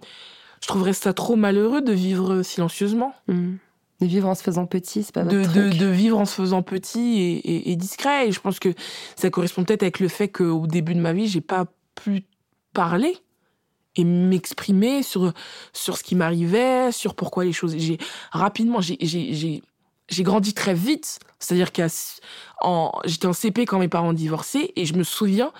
je 0.63 0.69
trouverais 0.69 0.93
ça 0.93 1.13
trop 1.13 1.37
malheureux 1.37 1.83
de 1.83 1.93
vivre 1.93 2.43
silencieusement. 2.43 3.15
Mmh. 3.29 3.55
De 4.01 4.07
vivre 4.07 4.29
en 4.29 4.35
se 4.35 4.43
faisant 4.43 4.65
petit, 4.65 5.03
c'est 5.03 5.15
pas 5.15 5.25
de, 5.25 5.39
votre 5.39 5.53
de, 5.53 5.69
truc. 5.69 5.79
de 5.79 5.87
vivre 5.87 6.19
en 6.19 6.25
se 6.25 6.35
faisant 6.35 6.63
petit 6.63 7.21
et, 7.21 7.33
et, 7.37 7.73
et 7.73 7.77
discret. 7.77 8.29
Et 8.29 8.33
je 8.33 8.41
pense 8.41 8.59
que 8.59 8.71
ça 9.15 9.29
correspond 9.29 9.65
peut-être 9.65 9.83
avec 9.83 10.01
le 10.01 10.09
fait 10.09 10.29
qu'au 10.29 10.67
début 10.67 10.95
de 10.95 11.01
ma 11.01 11.13
vie, 11.13 11.27
j'ai 11.27 11.43
pas 11.43 11.67
pu 11.95 12.25
parler 12.73 13.19
et 13.97 14.05
m'exprimer 14.05 15.03
sur 15.03 15.33
sur 15.73 15.97
ce 15.97 16.03
qui 16.03 16.15
m'arrivait, 16.15 16.93
sur 16.93 17.15
pourquoi 17.15 17.45
les 17.45 17.53
choses. 17.53 17.75
J'ai 17.77 17.99
rapidement, 18.31 18.81
j'ai 18.81 18.97
j'ai 20.11 20.23
grandi 20.23 20.55
très 20.55 20.75
vite. 20.75 21.19
C'est-à-dire 21.39 21.73
qu'à 21.73 21.87
en 22.61 22.93
j'étais 23.05 23.27
en 23.27 23.33
CP 23.33 23.67
quand 23.67 23.79
mes 23.79 23.89
parents 23.89 24.13
divorçaient 24.13 24.73
et 24.77 24.85
je 24.85 24.95
me 24.95 25.05
souviens 25.05 25.53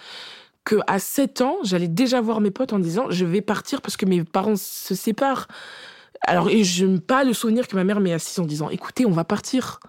que 0.65 0.77
à 0.87 0.99
7 0.99 1.41
ans, 1.41 1.57
j'allais 1.63 1.89
déjà 1.89 2.21
voir 2.21 2.41
mes 2.41 2.51
potes 2.51 2.73
en 2.73 2.79
disant 2.79 3.07
je 3.11 3.25
vais 3.25 3.41
partir 3.41 3.81
parce 3.81 3.97
que 3.97 4.07
mes 4.07 4.25
parents 4.25 4.57
se 4.57 4.95
séparent. 4.95 5.49
Alors 6.27 6.51
et 6.51 6.65
je 6.65 6.85
n'ai 6.85 7.01
pas 7.01 7.25
le 7.25 7.33
souvenir 7.33 7.67
que 7.67 7.77
ma 7.77 7.85
mère 7.85 8.01
m'ait 8.01 8.13
assis 8.13 8.39
en 8.41 8.45
disant 8.45 8.69
écoutez, 8.71 9.07
on 9.07 9.11
va 9.11 9.25
partir. 9.25 9.81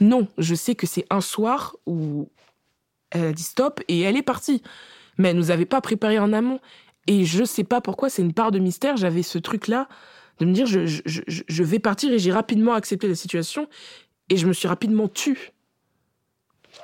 Non, 0.00 0.28
je 0.38 0.54
sais 0.54 0.74
que 0.74 0.86
c'est 0.86 1.06
un 1.10 1.20
soir 1.20 1.76
où 1.86 2.28
elle 3.10 3.26
a 3.26 3.32
dit 3.32 3.42
stop 3.42 3.80
et 3.88 4.00
elle 4.00 4.16
est 4.16 4.22
partie. 4.22 4.62
Mais 5.18 5.30
elle 5.30 5.36
nous 5.36 5.50
avait 5.50 5.66
pas 5.66 5.80
préparé 5.80 6.18
en 6.18 6.32
amont. 6.32 6.60
Et 7.08 7.24
je 7.24 7.42
sais 7.42 7.64
pas 7.64 7.80
pourquoi, 7.80 8.10
c'est 8.10 8.20
une 8.20 8.34
part 8.34 8.52
de 8.52 8.58
mystère. 8.58 8.98
J'avais 8.98 9.22
ce 9.22 9.38
truc-là 9.38 9.88
de 10.38 10.44
me 10.44 10.52
dire 10.52 10.66
je, 10.66 11.62
vais 11.64 11.78
partir 11.78 12.12
et 12.12 12.18
j'ai 12.18 12.30
rapidement 12.30 12.74
accepté 12.74 13.08
la 13.08 13.14
situation 13.14 13.66
et 14.28 14.36
je 14.36 14.46
me 14.46 14.52
suis 14.52 14.68
rapidement 14.68 15.08
tue. 15.08 15.52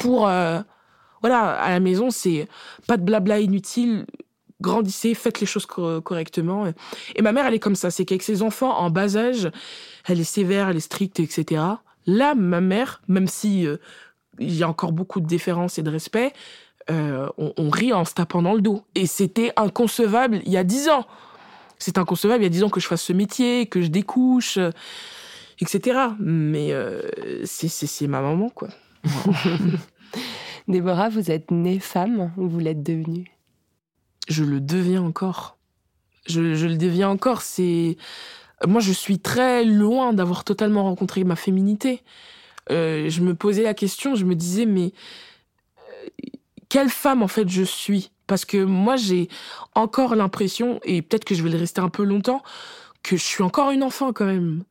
Pour. 0.01 0.27
Euh, 0.27 0.61
voilà, 1.21 1.53
à 1.53 1.71
la 1.71 1.81
maison, 1.81 2.11
c'est 2.11 2.49
pas 2.87 2.97
de 2.97 3.03
blabla 3.03 3.39
inutile. 3.39 4.07
Grandissez, 4.61 5.15
faites 5.15 5.41
les 5.41 5.47
choses 5.47 5.67
correctement. 5.67 6.73
Et 7.15 7.23
ma 7.23 7.33
mère, 7.33 7.47
elle 7.47 7.55
est 7.55 7.59
comme 7.59 7.75
ça. 7.75 7.91
C'est 7.91 8.07
qu'avec 8.07 8.23
ses 8.23 8.43
enfants 8.43 8.79
en 8.79 8.91
bas 8.91 9.17
âge, 9.17 9.51
elle 10.07 10.21
est 10.21 10.25
sévère, 10.25 10.71
elle 10.71 10.77
est 10.77 10.81
stricte, 10.81 11.21
etc. 11.21 11.63
Là, 12.07 12.35
ma 12.35 12.61
mère, 12.61 13.03
même 13.09 13.27
si 13.27 13.67
euh, 13.67 13.77
il 14.39 14.55
y 14.55 14.63
a 14.63 14.69
encore 14.69 14.93
beaucoup 14.93 15.21
de 15.21 15.27
déférence 15.27 15.79
et 15.79 15.83
de 15.83 15.91
respect, 15.91 16.33
euh, 16.91 17.29
on, 17.39 17.53
on, 17.57 17.71
rit 17.71 17.93
en 17.93 18.05
se 18.05 18.15
tapant 18.15 18.43
dans 18.43 18.55
le 18.55 18.61
dos. 18.61 18.83
Et 18.95 19.07
c'était 19.07 19.53
inconcevable 19.57 20.41
il 20.45 20.53
y 20.53 20.57
a 20.57 20.65
dix 20.65 20.89
ans. 20.89 21.07
C'est 21.79 21.99
inconcevable 21.99 22.43
il 22.43 22.45
y 22.45 22.47
a 22.47 22.51
dix 22.51 22.63
ans 22.63 22.71
que 22.71 22.81
je 22.81 22.87
fasse 22.87 23.03
ce 23.03 23.13
métier, 23.13 23.67
que 23.67 23.83
je 23.83 23.89
découche, 23.89 24.59
euh, 24.59 24.71
etc. 25.61 25.99
Mais 26.19 26.73
euh, 26.73 27.03
c'est 27.45 28.07
ma 28.07 28.21
maman, 28.21 28.49
quoi. 28.49 28.69
Déborah, 30.69 31.09
vous 31.09 31.31
êtes 31.31 31.51
née 31.51 31.79
femme 31.79 32.33
ou 32.37 32.49
vous 32.49 32.59
l'êtes 32.59 32.83
devenue? 32.83 33.31
Je 34.29 34.45
le 34.45 34.61
deviens 34.61 35.03
encore. 35.03 35.59
Je, 36.27 36.55
je 36.55 36.67
le 36.67 36.77
deviens 36.77 37.11
encore. 37.11 37.43
C'est 37.43 37.99
moi, 38.67 38.81
je 38.81 38.93
suis 38.93 39.19
très 39.19 39.65
loin 39.65 40.13
d'avoir 40.13 40.45
totalement 40.45 40.85
rencontré 40.85 41.25
ma 41.25 41.37
féminité. 41.37 42.03
Euh, 42.71 43.09
je 43.11 43.21
me 43.21 43.35
posais 43.35 43.63
la 43.63 43.75
question, 43.75 44.15
je 44.15 44.25
me 44.25 44.35
disais, 44.35 44.67
mais 44.67 44.93
quelle 46.75 46.91
femme 46.91 47.23
en 47.23 47.29
fait 47.29 47.49
je 47.49 47.63
suis? 47.63 48.11
Parce 48.27 48.45
que 48.45 48.57
moi, 48.57 48.97
j'ai 48.97 49.29
encore 49.77 50.17
l'impression, 50.17 50.81
et 50.83 51.03
peut-être 51.03 51.25
que 51.25 51.37
je 51.37 51.45
vais 51.45 51.51
le 51.51 51.57
rester 51.57 51.81
un 51.81 51.89
peu 51.89 52.03
longtemps, 52.03 52.43
que 53.05 53.17
je 53.17 53.23
suis 53.23 53.45
encore 53.45 53.71
une 53.71 53.85
enfant 53.85 54.13
quand 54.13 54.25
même. 54.25 54.65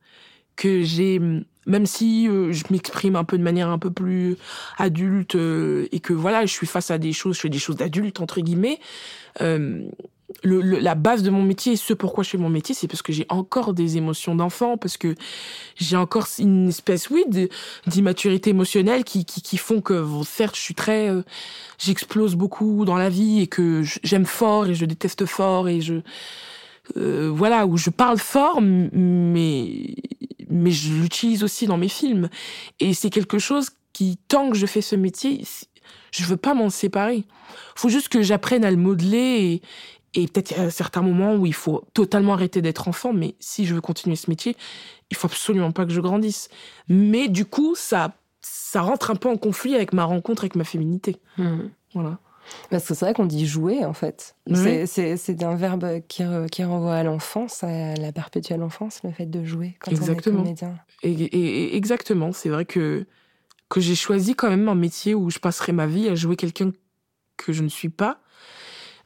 Que 0.54 0.82
j'ai, 0.82 1.18
même 1.66 1.86
si 1.86 2.28
euh, 2.28 2.52
je 2.52 2.64
m'exprime 2.68 3.16
un 3.16 3.24
peu 3.24 3.38
de 3.38 3.42
manière 3.42 3.70
un 3.70 3.78
peu 3.78 3.90
plus 3.90 4.36
adulte 4.76 5.34
euh, 5.36 5.88
et 5.92 6.00
que 6.00 6.12
voilà, 6.12 6.44
je 6.44 6.52
suis 6.52 6.66
face 6.66 6.90
à 6.90 6.98
des 6.98 7.14
choses, 7.14 7.36
je 7.36 7.40
fais 7.40 7.48
des 7.48 7.58
choses 7.58 7.76
d'adulte 7.76 8.20
entre 8.20 8.42
guillemets. 8.42 8.80
Euh, 9.40 9.88
la 10.42 10.94
base 10.94 11.22
de 11.22 11.30
mon 11.30 11.42
métier, 11.42 11.76
ce 11.76 11.92
pourquoi 11.92 12.24
je 12.24 12.30
fais 12.30 12.38
mon 12.38 12.48
métier, 12.48 12.74
c'est 12.74 12.88
parce 12.88 13.02
que 13.02 13.12
j'ai 13.12 13.26
encore 13.28 13.74
des 13.74 13.96
émotions 13.96 14.34
d'enfant, 14.34 14.76
parce 14.76 14.96
que 14.96 15.14
j'ai 15.76 15.96
encore 15.96 16.26
une 16.38 16.68
espèce, 16.68 17.10
oui, 17.10 17.24
d'immaturité 17.86 18.50
émotionnelle 18.50 19.04
qui, 19.04 19.24
qui, 19.24 19.42
qui, 19.42 19.56
font 19.58 19.80
que, 19.80 20.04
certes, 20.24 20.56
je 20.56 20.60
suis 20.60 20.74
très, 20.74 21.10
euh, 21.10 21.22
j'explose 21.78 22.34
beaucoup 22.36 22.84
dans 22.84 22.96
la 22.96 23.10
vie 23.10 23.40
et 23.40 23.46
que 23.46 23.82
j'aime 24.02 24.26
fort 24.26 24.66
et 24.66 24.74
je 24.74 24.84
déteste 24.84 25.26
fort 25.26 25.68
et 25.68 25.80
je, 25.80 26.00
euh, 26.96 27.30
voilà, 27.32 27.66
où 27.66 27.76
je 27.76 27.90
parle 27.90 28.18
fort, 28.18 28.60
mais, 28.60 29.94
mais 30.48 30.70
je 30.70 30.92
l'utilise 30.92 31.42
aussi 31.42 31.66
dans 31.66 31.78
mes 31.78 31.88
films. 31.88 32.28
Et 32.80 32.94
c'est 32.94 33.10
quelque 33.10 33.38
chose 33.38 33.70
qui, 33.92 34.18
tant 34.28 34.50
que 34.50 34.56
je 34.56 34.66
fais 34.66 34.82
ce 34.82 34.96
métier, 34.96 35.44
je 36.10 36.24
veux 36.24 36.36
pas 36.36 36.54
m'en 36.54 36.70
séparer. 36.70 37.24
Faut 37.74 37.88
juste 37.88 38.08
que 38.08 38.22
j'apprenne 38.22 38.64
à 38.64 38.70
le 38.70 38.76
modeler 38.76 39.62
et, 40.14 40.26
peut-être 40.28 40.58
à 40.58 40.70
certains 40.70 41.02
moments 41.02 41.34
où 41.34 41.46
il 41.46 41.54
faut 41.54 41.84
totalement 41.94 42.34
arrêter 42.34 42.62
d'être 42.62 42.88
enfant, 42.88 43.12
mais 43.12 43.34
si 43.40 43.66
je 43.66 43.74
veux 43.74 43.80
continuer 43.80 44.16
ce 44.16 44.30
métier, 44.30 44.56
il 45.10 45.16
faut 45.16 45.26
absolument 45.26 45.72
pas 45.72 45.84
que 45.84 45.92
je 45.92 46.00
grandisse. 46.00 46.48
Mais 46.88 47.28
du 47.28 47.44
coup, 47.44 47.74
ça, 47.74 48.14
ça 48.40 48.82
rentre 48.82 49.10
un 49.10 49.16
peu 49.16 49.28
en 49.28 49.36
conflit 49.36 49.74
avec 49.74 49.92
ma 49.92 50.04
rencontre 50.04 50.42
avec 50.42 50.56
ma 50.56 50.64
féminité. 50.64 51.16
Mmh. 51.38 51.60
Voilà. 51.94 52.18
Parce 52.70 52.86
que 52.86 52.94
c'est 52.94 53.06
vrai 53.06 53.14
qu'on 53.14 53.26
dit 53.26 53.46
jouer, 53.46 53.84
en 53.84 53.94
fait. 53.94 54.36
Oui. 54.48 54.86
C'est 54.86 55.42
un 55.42 55.56
verbe 55.56 56.00
qui, 56.08 56.22
qui 56.52 56.64
renvoie 56.64 56.94
à 56.94 57.02
l'enfance, 57.02 57.64
à 57.64 57.94
la 57.94 58.12
perpétuelle 58.12 58.62
enfance, 58.62 59.00
le 59.02 59.12
fait 59.12 59.26
de 59.26 59.44
jouer 59.44 59.76
quand 59.80 59.90
exactement. 59.90 60.40
on 60.40 60.42
est 60.42 60.58
comédien. 60.60 60.78
Et 61.02 61.76
exactement. 61.76 62.32
C'est 62.32 62.50
vrai 62.50 62.64
que, 62.64 63.06
que 63.68 63.80
j'ai 63.80 63.94
choisi 63.94 64.34
quand 64.34 64.50
même 64.50 64.68
un 64.68 64.74
métier 64.74 65.14
où 65.14 65.30
je 65.30 65.38
passerai 65.38 65.72
ma 65.72 65.86
vie 65.86 66.08
à 66.08 66.14
jouer 66.14 66.36
quelqu'un 66.36 66.72
que 67.36 67.52
je 67.52 67.62
ne 67.62 67.68
suis 67.68 67.88
pas. 67.88 68.20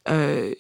Euh, 0.09 0.55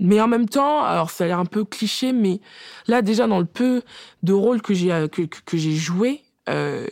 mais 0.00 0.20
en 0.20 0.28
même 0.28 0.48
temps, 0.48 0.82
alors 0.82 1.10
ça 1.10 1.24
a 1.24 1.26
l'air 1.26 1.38
un 1.38 1.44
peu 1.44 1.64
cliché, 1.64 2.12
mais 2.12 2.40
là 2.86 3.02
déjà 3.02 3.26
dans 3.26 3.38
le 3.38 3.44
peu 3.44 3.82
de 4.22 4.32
rôles 4.32 4.62
que 4.62 4.74
j'ai 4.74 4.88
que, 5.10 5.22
que 5.22 5.56
j'ai 5.56 5.74
joué, 5.74 6.22
euh, 6.48 6.86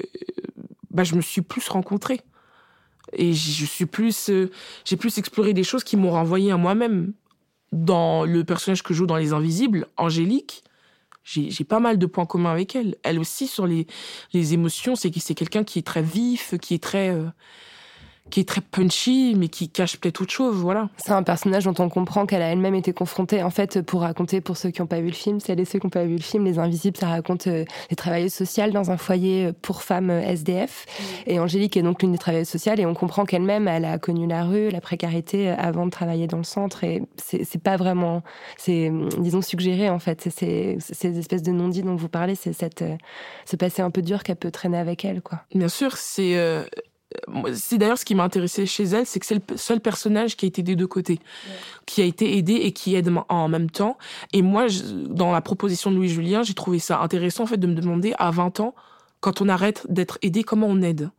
bah 0.90 1.04
je 1.04 1.14
me 1.14 1.20
suis 1.20 1.42
plus 1.42 1.68
rencontrée 1.68 2.20
et 3.12 3.32
je 3.34 3.64
suis 3.64 3.86
plus 3.86 4.30
euh, 4.30 4.50
j'ai 4.84 4.96
plus 4.96 5.18
exploré 5.18 5.52
des 5.52 5.64
choses 5.64 5.84
qui 5.84 5.96
m'ont 5.96 6.10
renvoyé 6.10 6.50
à 6.52 6.56
moi-même. 6.56 7.12
Dans 7.72 8.26
le 8.26 8.44
personnage 8.44 8.82
que 8.82 8.92
je 8.92 8.98
joue 8.98 9.06
dans 9.06 9.16
Les 9.16 9.32
Invisibles, 9.32 9.86
Angélique, 9.96 10.62
j'ai 11.24 11.64
pas 11.64 11.80
mal 11.80 11.96
de 11.96 12.04
points 12.04 12.26
communs 12.26 12.50
avec 12.50 12.76
elle. 12.76 12.96
Elle 13.02 13.18
aussi 13.18 13.46
sur 13.46 13.66
les 13.66 13.86
les 14.34 14.52
émotions, 14.52 14.94
c'est 14.94 15.10
c'est 15.18 15.34
quelqu'un 15.34 15.64
qui 15.64 15.78
est 15.78 15.86
très 15.86 16.02
vif, 16.02 16.54
qui 16.60 16.74
est 16.74 16.82
très 16.82 17.10
euh, 17.10 17.24
qui 18.32 18.40
est 18.40 18.48
très 18.48 18.62
punchy, 18.62 19.34
mais 19.36 19.48
qui 19.48 19.68
cache 19.68 19.98
peut-être 19.98 20.22
autre 20.22 20.32
chose, 20.32 20.56
voilà. 20.56 20.88
C'est 20.96 21.12
un 21.12 21.22
personnage 21.22 21.64
dont 21.64 21.74
on 21.78 21.90
comprend 21.90 22.24
qu'elle 22.24 22.40
a 22.40 22.46
elle-même 22.46 22.74
été 22.74 22.94
confrontée. 22.94 23.42
En 23.42 23.50
fait, 23.50 23.82
pour 23.82 24.00
raconter, 24.00 24.40
pour 24.40 24.56
ceux 24.56 24.70
qui 24.70 24.80
n'ont 24.80 24.86
pas 24.86 25.00
vu 25.00 25.08
le 25.08 25.12
film, 25.12 25.38
celles 25.38 25.60
et 25.60 25.66
ceux 25.66 25.78
qui 25.78 25.86
n'ont 25.86 25.90
pas 25.90 26.04
vu 26.04 26.16
le 26.16 26.22
film, 26.22 26.46
Les 26.46 26.58
Invisibles, 26.58 26.96
ça 26.96 27.08
raconte 27.08 27.46
euh, 27.46 27.66
les 27.90 27.96
travailleuses 27.96 28.32
sociales 28.32 28.72
dans 28.72 28.90
un 28.90 28.96
foyer 28.96 29.48
euh, 29.48 29.52
pour 29.60 29.82
femmes 29.82 30.08
euh, 30.08 30.22
SDF. 30.22 30.86
Mmh. 30.86 31.02
Et 31.26 31.40
Angélique 31.40 31.76
est 31.76 31.82
donc 31.82 32.00
l'une 32.00 32.12
des 32.12 32.18
travailleuses 32.18 32.48
sociales, 32.48 32.80
et 32.80 32.86
on 32.86 32.94
comprend 32.94 33.26
qu'elle-même, 33.26 33.68
elle 33.68 33.84
a 33.84 33.98
connu 33.98 34.26
la 34.26 34.44
rue, 34.44 34.70
la 34.70 34.80
précarité 34.80 35.50
avant 35.50 35.84
de 35.84 35.90
travailler 35.90 36.26
dans 36.26 36.38
le 36.38 36.44
centre, 36.44 36.84
et 36.84 37.02
c'est 37.18 37.62
pas 37.62 37.76
vraiment, 37.76 38.22
c'est, 38.56 38.90
disons, 39.18 39.42
suggéré, 39.42 39.90
en 39.90 39.98
fait. 39.98 40.28
C'est 40.34 40.78
ces 40.80 41.18
espèces 41.18 41.42
de 41.42 41.52
non-dits 41.52 41.82
dont 41.82 41.96
vous 41.96 42.08
parlez, 42.08 42.34
c'est 42.34 42.54
cette, 42.54 42.82
ce 43.44 43.56
passé 43.56 43.82
un 43.82 43.90
peu 43.90 44.00
dur 44.00 44.22
qu'elle 44.22 44.36
peut 44.36 44.50
traîner 44.50 44.78
avec 44.78 45.04
elle, 45.04 45.20
quoi. 45.20 45.40
Bien 45.54 45.68
sûr, 45.68 45.98
c'est, 45.98 46.38
euh 46.38 46.64
c'est 47.54 47.78
d'ailleurs 47.78 47.98
ce 47.98 48.04
qui 48.04 48.14
m'a 48.14 48.24
intéressé 48.24 48.66
chez 48.66 48.84
elle, 48.84 49.06
c'est 49.06 49.20
que 49.20 49.26
c'est 49.26 49.34
le 49.34 49.56
seul 49.56 49.80
personnage 49.80 50.36
qui 50.36 50.46
a 50.46 50.48
été 50.48 50.62
des 50.62 50.76
deux 50.76 50.86
côtés, 50.86 51.18
ouais. 51.46 51.54
qui 51.86 52.02
a 52.02 52.04
été 52.04 52.36
aidé 52.36 52.54
et 52.54 52.72
qui 52.72 52.94
aide 52.94 53.10
en 53.28 53.48
même 53.48 53.70
temps. 53.70 53.98
Et 54.32 54.42
moi, 54.42 54.68
je, 54.68 54.82
dans 54.82 55.32
la 55.32 55.40
proposition 55.40 55.90
de 55.90 55.96
Louis 55.96 56.08
Julien, 56.08 56.42
j'ai 56.42 56.54
trouvé 56.54 56.78
ça 56.78 57.00
intéressant 57.00 57.44
en 57.44 57.46
fait 57.46 57.56
de 57.56 57.66
me 57.66 57.74
demander 57.74 58.14
à 58.18 58.30
20 58.30 58.60
ans, 58.60 58.74
quand 59.20 59.40
on 59.40 59.48
arrête 59.48 59.86
d'être 59.88 60.18
aidé, 60.22 60.42
comment 60.42 60.66
on 60.68 60.82
aide? 60.82 61.10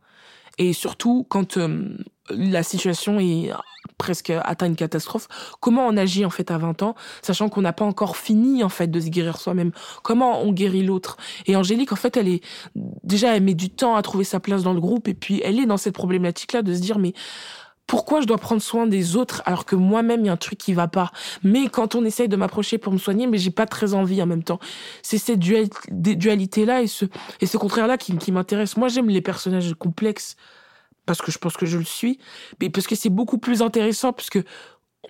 Et 0.58 0.72
surtout 0.72 1.26
quand 1.28 1.56
euh, 1.56 1.96
la 2.30 2.62
situation 2.62 3.18
est 3.20 3.50
presque 3.98 4.30
atteint 4.30 4.66
une 4.66 4.76
catastrophe, 4.76 5.28
comment 5.60 5.86
on 5.86 5.96
agit 5.96 6.24
en 6.24 6.30
fait 6.30 6.50
à 6.50 6.58
20 6.58 6.82
ans, 6.82 6.94
sachant 7.22 7.48
qu'on 7.48 7.62
n'a 7.62 7.72
pas 7.72 7.84
encore 7.84 8.16
fini 8.16 8.62
en 8.62 8.68
fait 8.68 8.88
de 8.88 9.00
se 9.00 9.08
guérir 9.08 9.38
soi-même? 9.38 9.72
Comment 10.02 10.42
on 10.42 10.52
guérit 10.52 10.82
l'autre? 10.82 11.16
Et 11.46 11.56
Angélique 11.56 11.92
en 11.92 11.96
fait, 11.96 12.16
elle 12.16 12.28
est 12.28 12.42
déjà 12.74 13.36
elle 13.36 13.42
met 13.42 13.54
du 13.54 13.70
temps 13.70 13.96
à 13.96 14.02
trouver 14.02 14.24
sa 14.24 14.40
place 14.40 14.62
dans 14.62 14.74
le 14.74 14.80
groupe 14.80 15.08
et 15.08 15.14
puis 15.14 15.40
elle 15.44 15.58
est 15.58 15.66
dans 15.66 15.76
cette 15.76 15.94
problématique 15.94 16.52
là 16.52 16.62
de 16.62 16.74
se 16.74 16.80
dire 16.80 16.98
mais 16.98 17.12
pourquoi 17.86 18.20
je 18.20 18.26
dois 18.26 18.38
prendre 18.38 18.62
soin 18.62 18.86
des 18.86 19.16
autres 19.16 19.42
alors 19.44 19.64
que 19.66 19.76
moi-même 19.76 20.20
il 20.20 20.26
y 20.26 20.28
a 20.28 20.32
un 20.32 20.36
truc 20.36 20.58
qui 20.58 20.72
va 20.72 20.88
pas? 20.88 21.12
Mais 21.42 21.68
quand 21.68 21.94
on 21.94 22.04
essaye 22.04 22.28
de 22.28 22.36
m'approcher 22.36 22.78
pour 22.78 22.92
me 22.92 22.98
soigner 22.98 23.26
mais 23.26 23.38
j'ai 23.38 23.50
pas 23.50 23.66
très 23.66 23.94
envie 23.94 24.22
en 24.22 24.26
même 24.26 24.42
temps. 24.42 24.60
C'est 25.02 25.18
cette 25.18 25.38
dual 25.38 25.68
dualité 25.90 26.64
là 26.64 26.82
et 26.82 26.86
ce 26.86 27.04
et 27.40 27.46
contraire 27.58 27.86
là 27.86 27.98
qui, 27.98 28.16
qui 28.16 28.32
m'intéresse. 28.32 28.76
Moi 28.76 28.88
j'aime 28.88 29.08
les 29.08 29.20
personnages 29.20 29.74
complexes 29.74 30.36
parce 31.06 31.20
que 31.20 31.30
je 31.30 31.38
pense 31.38 31.56
que 31.56 31.66
je 31.66 31.78
le 31.78 31.84
suis, 31.84 32.18
mais 32.60 32.70
parce 32.70 32.86
que 32.86 32.94
c'est 32.94 33.10
beaucoup 33.10 33.38
plus 33.38 33.62
intéressant, 33.62 34.12
parce 34.12 34.30
que 34.30 34.42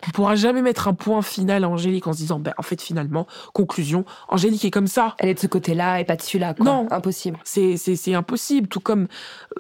on 0.07 0.11
pourra 0.11 0.35
jamais 0.35 0.63
mettre 0.63 0.89
un 0.89 0.95
point 0.95 1.23
final 1.23 1.65
à 1.65 1.69
Angélique 1.69 2.07
en 2.07 2.13
se 2.13 2.19
disant, 2.19 2.39
ben, 2.39 2.53
en 2.59 2.63
fait, 2.63 2.81
finalement, 2.81 3.27
conclusion, 3.53 4.05
Angélique 4.29 4.65
est 4.65 4.71
comme 4.71 4.87
ça. 4.87 5.15
Elle 5.19 5.29
est 5.29 5.35
de 5.35 5.39
ce 5.39 5.47
côté-là 5.47 6.01
et 6.01 6.05
pas 6.05 6.17
de 6.17 6.23
celui-là, 6.23 6.55
quoi. 6.55 6.65
Non. 6.65 6.87
Impossible. 6.91 7.39
C'est, 7.45 7.77
c'est, 7.77 7.97
c'est 7.97 8.15
impossible. 8.15 8.69
Tout 8.69 8.81
comme 8.81 9.07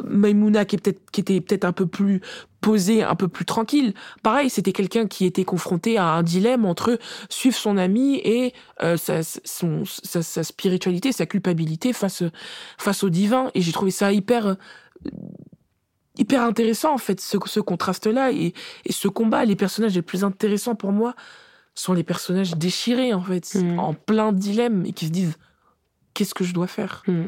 Maïmouna, 0.03 0.64
qui 0.64 0.77
est 0.77 0.79
peut-être, 0.79 1.11
qui 1.11 1.20
était 1.20 1.40
peut-être 1.40 1.64
un 1.64 1.73
peu 1.73 1.87
plus 1.87 2.20
posée, 2.61 3.03
un 3.03 3.14
peu 3.14 3.29
plus 3.29 3.44
tranquille. 3.44 3.92
Pareil, 4.23 4.49
c'était 4.49 4.73
quelqu'un 4.73 5.07
qui 5.07 5.27
était 5.27 5.44
confronté 5.44 5.99
à 5.99 6.07
un 6.07 6.23
dilemme 6.23 6.64
entre 6.64 6.99
suivre 7.29 7.57
son 7.57 7.77
ami 7.77 8.16
et 8.25 8.55
euh, 8.83 8.97
sa, 8.97 9.23
son, 9.23 9.83
sa, 9.85 10.23
sa 10.23 10.42
spiritualité, 10.42 11.12
sa 11.12 11.27
culpabilité 11.27 11.92
face, 11.92 12.23
face 12.79 13.05
au 13.05 13.11
divin. 13.11 13.51
Et 13.55 13.61
j'ai 13.61 13.73
trouvé 13.73 13.90
ça 13.90 14.12
hyper, 14.12 14.57
hyper 16.16 16.42
intéressant 16.42 16.94
en 16.94 16.98
fait 16.98 17.20
ce, 17.20 17.37
ce 17.46 17.61
contraste 17.61 18.07
là 18.07 18.31
et, 18.31 18.55
et 18.85 18.92
ce 18.92 19.09
combat 19.09 19.44
les 19.44 19.57
personnages 19.57 19.94
les 19.94 20.03
plus 20.03 20.22
intéressants 20.24 20.74
pour 20.74 20.92
moi 20.92 21.14
sont 21.74 21.92
les 21.92 22.05
personnages 22.05 22.55
déchirés, 22.55 23.12
en 23.14 23.20
fait, 23.22 23.53
Mm. 23.57 23.79
en 23.81 23.94
plein 23.94 24.33
dilemme, 24.33 24.87
et 24.87 24.92
qui 24.92 25.07
se 25.07 25.11
disent 25.11 25.37
qu'est-ce 26.14 26.33
que 26.35 26.44
je 26.44 26.55
dois 26.55 26.68
faire? 26.68 27.03
Hmm. 27.09 27.24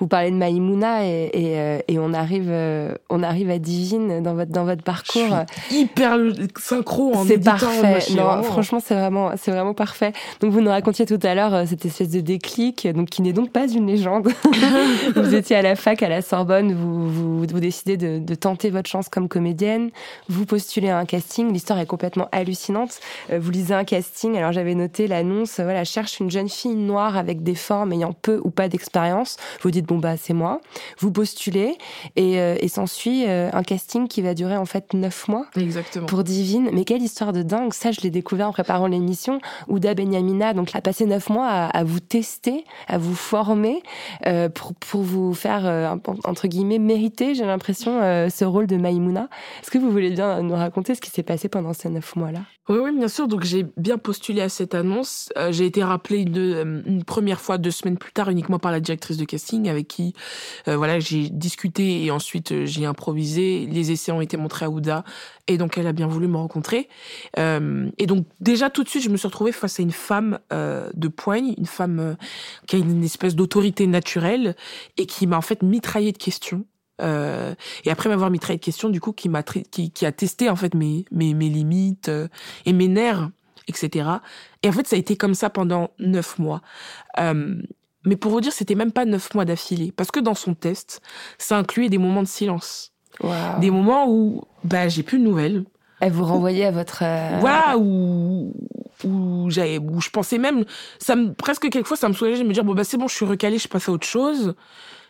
Vous 0.00 0.06
parlez 0.06 0.30
de 0.30 0.36
Maïmouna 0.36 1.04
et, 1.06 1.30
et, 1.32 1.58
euh, 1.58 1.78
et 1.88 1.98
on 1.98 2.12
arrive 2.14 2.48
euh, 2.48 2.94
on 3.10 3.22
arrive 3.22 3.50
à 3.50 3.58
Divine 3.58 4.22
dans 4.22 4.34
votre 4.34 4.50
dans 4.50 4.64
votre 4.64 4.82
parcours. 4.82 5.26
Je 5.68 5.70
suis 5.74 5.82
hyper 5.82 6.16
synchro 6.58 7.14
en 7.14 7.24
C'est 7.24 7.38
parfait. 7.38 7.98
Non, 8.10 8.24
vraiment- 8.24 8.42
franchement, 8.42 8.78
c'est 8.84 8.94
vraiment, 8.94 9.30
c'est 9.36 9.50
vraiment 9.50 9.74
parfait. 9.74 10.12
Donc, 10.40 10.52
vous 10.52 10.60
nous 10.60 10.70
racontiez 10.70 11.06
tout 11.06 11.18
à 11.22 11.34
l'heure 11.34 11.54
euh, 11.54 11.64
cette 11.66 11.84
espèce 11.84 12.10
de 12.10 12.20
déclic, 12.20 12.86
donc 12.94 13.08
qui 13.08 13.22
n'est 13.22 13.32
donc 13.32 13.50
pas 13.50 13.66
une 13.68 13.86
légende. 13.86 14.28
vous 15.16 15.34
étiez 15.34 15.56
à 15.56 15.62
la 15.62 15.76
fac 15.76 16.02
à 16.02 16.08
la 16.08 16.22
Sorbonne, 16.22 16.72
vous 16.72 17.08
vous, 17.08 17.38
vous 17.40 17.60
décidez 17.60 17.96
de, 17.96 18.18
de 18.18 18.34
tenter 18.34 18.70
votre 18.70 18.88
chance 18.88 19.08
comme 19.08 19.28
comédienne. 19.28 19.90
Vous 20.28 20.46
postulez 20.46 20.88
à 20.88 20.98
un 20.98 21.04
casting. 21.04 21.52
L'histoire 21.52 21.78
est 21.78 21.86
complètement 21.86 22.28
hallucinante. 22.32 23.00
Vous 23.30 23.50
lisez 23.50 23.74
un 23.74 23.84
casting. 23.84 24.36
Alors, 24.36 24.52
j'avais 24.52 24.74
noté 24.74 25.06
l'annonce. 25.06 25.60
Voilà, 25.60 25.84
cherche 25.84 26.20
une 26.20 26.30
jeune 26.30 26.48
fille 26.48 26.74
noire 26.74 27.16
avec 27.16 27.42
des 27.42 27.54
formes 27.54 27.92
ayant 27.92 28.12
peu 28.12 28.40
ou 28.44 28.50
pas 28.50 28.68
d'expérience. 28.68 29.36
Vous 29.62 29.70
dites 29.70 29.86
bon 29.86 29.98
bah 29.98 30.16
c'est 30.16 30.34
moi. 30.34 30.60
Vous 30.98 31.10
postulez 31.12 31.76
et, 32.16 32.40
euh, 32.40 32.56
et 32.60 32.68
s'ensuit 32.68 33.24
euh, 33.26 33.50
un 33.52 33.62
casting 33.62 34.08
qui 34.08 34.22
va 34.22 34.34
durer 34.34 34.56
en 34.56 34.64
fait 34.66 34.92
neuf 34.94 35.28
mois 35.28 35.46
Exactement. 35.56 36.06
pour 36.06 36.24
Divine. 36.24 36.70
Mais 36.72 36.84
quelle 36.84 37.02
histoire 37.02 37.32
de 37.32 37.42
dingue 37.42 37.72
Ça, 37.72 37.92
je 37.92 38.00
l'ai 38.00 38.10
découvert 38.10 38.48
en 38.48 38.52
préparant 38.52 38.86
l'émission. 38.86 39.40
Ouda 39.68 39.94
Benyamina, 39.94 40.52
donc, 40.54 40.74
a 40.74 40.80
passé 40.80 41.06
neuf 41.06 41.28
mois 41.30 41.46
à, 41.48 41.66
à 41.66 41.84
vous 41.84 42.00
tester, 42.00 42.64
à 42.88 42.98
vous 42.98 43.14
former 43.14 43.82
euh, 44.26 44.48
pour, 44.48 44.74
pour 44.74 45.02
vous 45.02 45.34
faire, 45.34 45.66
euh, 45.66 45.94
entre 46.24 46.48
guillemets, 46.48 46.78
mériter, 46.78 47.34
j'ai 47.34 47.44
l'impression, 47.44 48.00
euh, 48.02 48.28
ce 48.28 48.44
rôle 48.44 48.66
de 48.66 48.76
Maïmouna. 48.76 49.28
Est-ce 49.62 49.70
que 49.70 49.78
vous 49.78 49.90
voulez 49.90 50.10
bien 50.10 50.42
nous 50.42 50.54
raconter 50.54 50.94
ce 50.94 51.00
qui 51.00 51.10
s'est 51.10 51.22
passé 51.22 51.48
pendant 51.48 51.72
ces 51.72 51.88
neuf 51.88 52.16
mois-là? 52.16 52.40
Oui, 52.72 52.78
oui, 52.78 52.96
bien 52.96 53.08
sûr. 53.08 53.28
Donc 53.28 53.44
j'ai 53.44 53.66
bien 53.76 53.98
postulé 53.98 54.40
à 54.40 54.48
cette 54.48 54.74
annonce. 54.74 55.30
Euh, 55.36 55.52
j'ai 55.52 55.66
été 55.66 55.84
rappelée 55.84 56.20
une, 56.20 56.38
euh, 56.38 56.82
une 56.86 57.04
première 57.04 57.38
fois 57.38 57.58
deux 57.58 57.70
semaines 57.70 57.98
plus 57.98 58.12
tard 58.12 58.30
uniquement 58.30 58.58
par 58.58 58.72
la 58.72 58.80
directrice 58.80 59.18
de 59.18 59.26
casting 59.26 59.68
avec 59.68 59.88
qui 59.88 60.14
euh, 60.68 60.78
voilà 60.78 60.98
j'ai 60.98 61.28
discuté 61.28 62.02
et 62.02 62.10
ensuite 62.10 62.64
j'ai 62.64 62.86
improvisé. 62.86 63.66
Les 63.70 63.90
essais 63.92 64.10
ont 64.10 64.22
été 64.22 64.38
montrés 64.38 64.64
à 64.64 64.70
Ouda 64.70 65.04
et 65.48 65.58
donc 65.58 65.76
elle 65.76 65.86
a 65.86 65.92
bien 65.92 66.06
voulu 66.06 66.28
me 66.28 66.38
rencontrer. 66.38 66.88
Et 67.36 68.06
donc 68.06 68.26
déjà 68.40 68.70
tout 68.70 68.84
de 68.84 68.88
suite 68.88 69.02
je 69.02 69.10
me 69.10 69.18
suis 69.18 69.28
retrouvée 69.28 69.52
face 69.52 69.78
à 69.78 69.82
une 69.82 69.92
femme 69.92 70.38
de 70.50 71.08
poigne, 71.08 71.54
une 71.58 71.66
femme 71.66 72.16
qui 72.66 72.76
a 72.76 72.78
une 72.78 73.04
espèce 73.04 73.34
d'autorité 73.34 73.86
naturelle 73.86 74.56
et 74.96 75.04
qui 75.04 75.26
m'a 75.26 75.36
en 75.36 75.42
fait 75.42 75.62
mitraillé 75.62 76.12
de 76.12 76.18
questions. 76.18 76.64
Euh, 77.00 77.54
et 77.84 77.90
après 77.90 78.08
m'avoir 78.08 78.30
mitraillé 78.30 78.58
de 78.58 78.64
questions, 78.64 78.90
du 78.90 79.00
coup, 79.00 79.12
qui 79.12 79.28
m'a 79.28 79.42
qui, 79.42 79.90
qui 79.90 80.06
a 80.06 80.12
testé 80.12 80.50
en 80.50 80.56
fait 80.56 80.74
mes 80.74 81.04
mes, 81.10 81.34
mes 81.34 81.48
limites 81.48 82.08
euh, 82.08 82.28
et 82.66 82.72
mes 82.72 82.88
nerfs, 82.88 83.30
etc. 83.68 84.08
Et 84.62 84.68
en 84.68 84.72
fait, 84.72 84.86
ça 84.86 84.96
a 84.96 84.98
été 84.98 85.16
comme 85.16 85.34
ça 85.34 85.50
pendant 85.50 85.90
neuf 85.98 86.38
mois. 86.38 86.62
Euh, 87.18 87.56
mais 88.04 88.16
pour 88.16 88.32
vous 88.32 88.40
dire, 88.40 88.52
c'était 88.52 88.74
même 88.74 88.92
pas 88.92 89.04
neuf 89.04 89.32
mois 89.34 89.44
d'affilée, 89.44 89.92
parce 89.92 90.10
que 90.10 90.20
dans 90.20 90.34
son 90.34 90.54
test, 90.54 91.00
ça 91.38 91.56
incluait 91.56 91.88
des 91.88 91.98
moments 91.98 92.22
de 92.22 92.28
silence, 92.28 92.92
des 93.60 93.70
moments 93.70 94.08
où 94.08 94.42
bah 94.64 94.88
j'ai 94.88 95.04
plus 95.04 95.18
de 95.18 95.24
nouvelles, 95.24 95.64
Elle 96.00 96.10
vous 96.10 96.24
renvoyait 96.24 96.64
à 96.64 96.72
votre... 96.72 97.04
voilà, 97.38 97.78
où, 97.78 98.52
où, 99.04 99.50
j'avais, 99.50 99.78
où 99.78 100.00
je 100.00 100.10
pensais 100.10 100.38
même, 100.38 100.64
ça 100.98 101.14
me, 101.14 101.32
presque 101.32 101.70
quelquefois, 101.70 101.96
ça 101.96 102.08
me 102.08 102.12
soulageait 102.12 102.42
de 102.42 102.48
me 102.48 102.52
dire, 102.52 102.64
bon, 102.64 102.74
bah, 102.74 102.82
c'est 102.82 102.96
bon, 102.96 103.06
je 103.06 103.14
suis 103.14 103.24
recalée, 103.24 103.58
je 103.58 103.68
passe 103.68 103.88
à 103.88 103.92
autre 103.92 104.06
chose. 104.06 104.56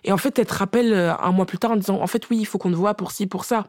Et 0.05 0.13
en 0.13 0.17
fait, 0.19 0.39
elle 0.39 0.47
te 0.47 0.55
rappelle 0.55 0.93
euh, 0.93 1.15
un 1.17 1.33
mois 1.33 1.47
plus 1.47 1.59
tard 1.59 1.73
en 1.73 1.77
disant, 1.77 2.01
en 2.01 2.07
fait, 2.07 2.29
oui, 2.31 2.39
il 2.41 2.45
faut 2.45 2.59
qu'on 2.59 2.71
te 2.71 2.77
voit 2.77 2.95
pour 2.95 3.13
ci, 3.13 3.27
pour 3.27 3.45
ça. 3.45 3.67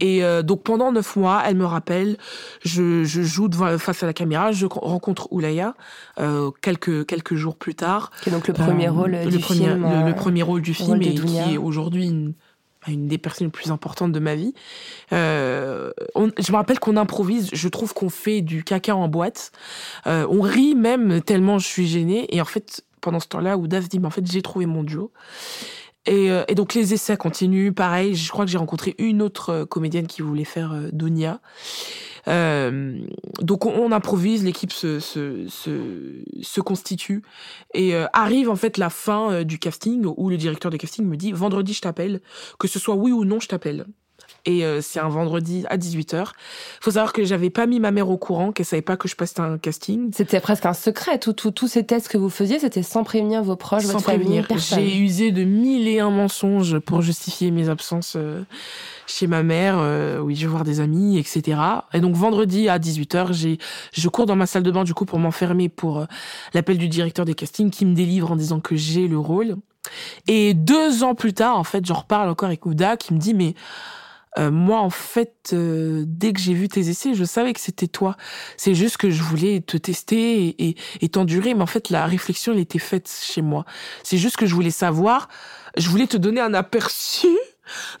Et 0.00 0.22
euh, 0.22 0.42
donc, 0.42 0.62
pendant 0.62 0.92
neuf 0.92 1.16
mois, 1.16 1.42
elle 1.46 1.56
me 1.56 1.64
rappelle, 1.64 2.18
je, 2.62 3.04
je 3.04 3.22
joue 3.22 3.48
devant, 3.48 3.76
face 3.78 4.02
à 4.02 4.06
la 4.06 4.12
caméra, 4.12 4.52
je 4.52 4.66
rencontre 4.66 5.32
Oulaya, 5.32 5.74
euh, 6.20 6.50
quelques, 6.62 7.06
quelques 7.06 7.34
jours 7.34 7.56
plus 7.56 7.74
tard. 7.74 8.10
Qui 8.22 8.28
est 8.28 8.32
donc 8.32 8.46
le 8.48 8.54
premier 8.54 8.88
Euh, 8.88 8.92
rôle 8.92 9.10
le 9.12 9.30
du 9.30 9.38
premier, 9.38 9.60
film. 9.68 9.88
le, 10.02 10.08
le 10.08 10.14
premier 10.14 10.42
rôle 10.42 10.60
du 10.62 10.74
film 10.74 10.88
rôle 10.90 11.06
et 11.06 11.14
qui 11.14 11.38
est 11.54 11.56
aujourd'hui 11.56 12.06
une, 12.06 12.34
une 12.86 13.08
des 13.08 13.18
personnes 13.18 13.46
les 13.48 13.50
plus 13.50 13.70
importantes 13.70 14.12
de 14.12 14.20
ma 14.20 14.34
vie. 14.34 14.54
On- 15.12 16.30
je 16.38 16.52
me 16.52 16.56
rappelle 16.56 16.78
qu'on 16.78 16.96
improvise, 16.96 17.48
je 17.52 17.68
trouve 17.68 17.92
qu'on 17.94 18.08
fait 18.10 18.40
du 18.42 18.62
caca 18.64 18.94
en 18.94 19.08
boîte. 19.08 19.52
On 20.06 20.40
rit 20.40 20.74
même 20.74 21.22
tellement 21.22 21.58
je 21.58 21.66
suis 21.66 21.86
gênée. 21.86 22.26
Et 22.34 22.40
en 22.40 22.46
fait, 22.46 22.84
pendant 23.00 23.20
ce 23.20 23.28
temps-là, 23.28 23.56
Ouda 23.56 23.82
se 23.82 23.88
dit, 23.88 23.98
mais 23.98 24.06
en 24.06 24.10
fait, 24.10 24.30
j'ai 24.30 24.42
trouvé 24.42 24.66
mon 24.66 24.84
duo. 24.84 25.12
Et, 26.06 26.30
euh, 26.30 26.44
donc 26.56 26.74
les 26.74 26.94
essais 26.94 27.16
continuent. 27.16 27.72
Pareil, 27.72 28.14
je 28.14 28.30
crois 28.30 28.44
que 28.44 28.50
j'ai 28.50 28.58
rencontré 28.58 28.94
une 28.98 29.20
autre 29.20 29.50
euh, 29.50 29.66
comédienne 29.66 30.06
qui 30.06 30.22
voulait 30.22 30.44
faire 30.44 30.72
euh, 30.72 30.88
Dounia. 30.92 31.40
Euh, 32.28 33.00
donc 33.40 33.64
on, 33.66 33.92
improvise, 33.92 34.44
l'équipe 34.44 34.72
se, 34.72 35.00
se, 35.00 35.46
se, 35.48 36.60
constitue 36.60 37.22
et 37.72 37.94
arrive 38.12 38.50
en 38.50 38.56
fait 38.56 38.76
la 38.76 38.90
fin 38.90 39.42
du 39.42 39.58
casting 39.58 40.04
où 40.04 40.28
le 40.28 40.36
directeur 40.36 40.70
de 40.70 40.76
casting 40.76 41.06
me 41.06 41.16
dit 41.16 41.32
vendredi 41.32 41.72
je 41.72 41.80
t'appelle, 41.80 42.20
que 42.58 42.68
ce 42.68 42.78
soit 42.78 42.94
oui 42.94 43.10
ou 43.10 43.24
non 43.24 43.40
je 43.40 43.48
t'appelle. 43.48 43.86
Et 44.46 44.64
euh, 44.64 44.80
c'est 44.80 45.00
un 45.00 45.08
vendredi 45.08 45.64
à 45.68 45.76
18h. 45.76 46.28
Faut 46.80 46.90
savoir 46.92 47.12
que 47.12 47.24
j'avais 47.24 47.50
pas 47.50 47.66
mis 47.66 47.78
ma 47.80 47.90
mère 47.90 48.08
au 48.08 48.16
courant, 48.16 48.52
qu'elle 48.52 48.64
savait 48.64 48.80
pas 48.82 48.96
que 48.96 49.06
je 49.08 49.14
passais 49.16 49.40
un 49.40 49.58
casting. 49.58 50.10
C'était 50.14 50.40
presque 50.40 50.64
un 50.66 50.72
secret. 50.72 51.18
Tout- 51.18 51.32
tout- 51.34 51.50
Tous 51.50 51.68
ces 51.68 51.84
tests 51.84 52.08
que 52.08 52.16
vous 52.16 52.30
faisiez, 52.30 52.58
c'était 52.58 52.82
sans 52.82 53.04
prévenir 53.04 53.42
vos 53.42 53.56
proches, 53.56 53.84
Sans 53.84 53.92
votre 53.94 54.04
famille, 54.04 54.20
prévenir. 54.24 54.46
personne. 54.48 54.78
J'ai 54.80 54.96
usé 54.96 55.30
de 55.30 55.44
mille 55.44 55.86
et 55.88 56.00
un 56.00 56.10
mensonges 56.10 56.78
pour 56.78 57.02
justifier 57.02 57.50
mes 57.50 57.68
absences 57.68 58.14
euh, 58.16 58.42
chez 59.06 59.26
ma 59.26 59.42
mère. 59.42 59.76
euh, 59.78 60.18
oui, 60.20 60.34
je 60.36 60.42
vais 60.42 60.46
voir 60.50 60.64
des 60.64 60.80
amis, 60.80 61.18
etc. 61.18 61.60
Et 61.92 62.00
donc 62.00 62.14
vendredi 62.14 62.68
à 62.68 62.78
18h, 62.78 63.32
j'ai, 63.32 63.58
je 63.92 64.08
cours 64.08 64.26
dans 64.26 64.36
ma 64.36 64.46
salle 64.46 64.62
de 64.62 64.70
bain 64.70 64.84
du 64.84 64.94
coup 64.94 65.04
pour 65.04 65.18
m'enfermer 65.18 65.68
pour 65.68 65.98
euh, 65.98 66.04
l'appel 66.54 66.78
du 66.78 66.88
directeur 66.88 67.24
des 67.26 67.34
castings 67.34 67.70
qui 67.70 67.84
me 67.84 67.94
délivre 67.94 68.30
en 68.32 68.36
disant 68.36 68.60
que 68.60 68.74
j'ai 68.76 69.06
le 69.06 69.18
rôle. 69.18 69.56
Et 70.28 70.54
deux 70.54 71.02
ans 71.04 71.14
plus 71.14 71.32
tard, 71.34 71.56
en 71.58 71.64
fait, 71.64 71.84
j'en 71.84 71.94
reparle 71.94 72.28
encore 72.28 72.46
avec 72.48 72.64
Ouda 72.66 72.96
qui 72.96 73.12
me 73.14 73.18
dit 73.18 73.34
mais 73.34 73.54
euh, 74.38 74.50
moi, 74.50 74.80
en 74.80 74.90
fait, 74.90 75.50
euh, 75.52 76.04
dès 76.06 76.32
que 76.32 76.40
j'ai 76.40 76.54
vu 76.54 76.68
tes 76.68 76.88
essais, 76.88 77.14
je 77.14 77.24
savais 77.24 77.52
que 77.52 77.60
c'était 77.60 77.88
toi. 77.88 78.16
C'est 78.56 78.74
juste 78.74 78.96
que 78.96 79.10
je 79.10 79.22
voulais 79.22 79.60
te 79.60 79.76
tester 79.76 80.46
et, 80.46 80.68
et, 80.68 80.76
et 81.00 81.08
t'endurer, 81.08 81.54
mais 81.54 81.62
en 81.62 81.66
fait, 81.66 81.90
la 81.90 82.06
réflexion, 82.06 82.52
elle 82.52 82.60
était 82.60 82.78
faite 82.78 83.10
chez 83.10 83.42
moi. 83.42 83.64
C'est 84.04 84.18
juste 84.18 84.36
que 84.36 84.46
je 84.46 84.54
voulais 84.54 84.70
savoir, 84.70 85.28
je 85.76 85.88
voulais 85.88 86.06
te 86.06 86.16
donner 86.16 86.40
un 86.40 86.54
aperçu 86.54 87.28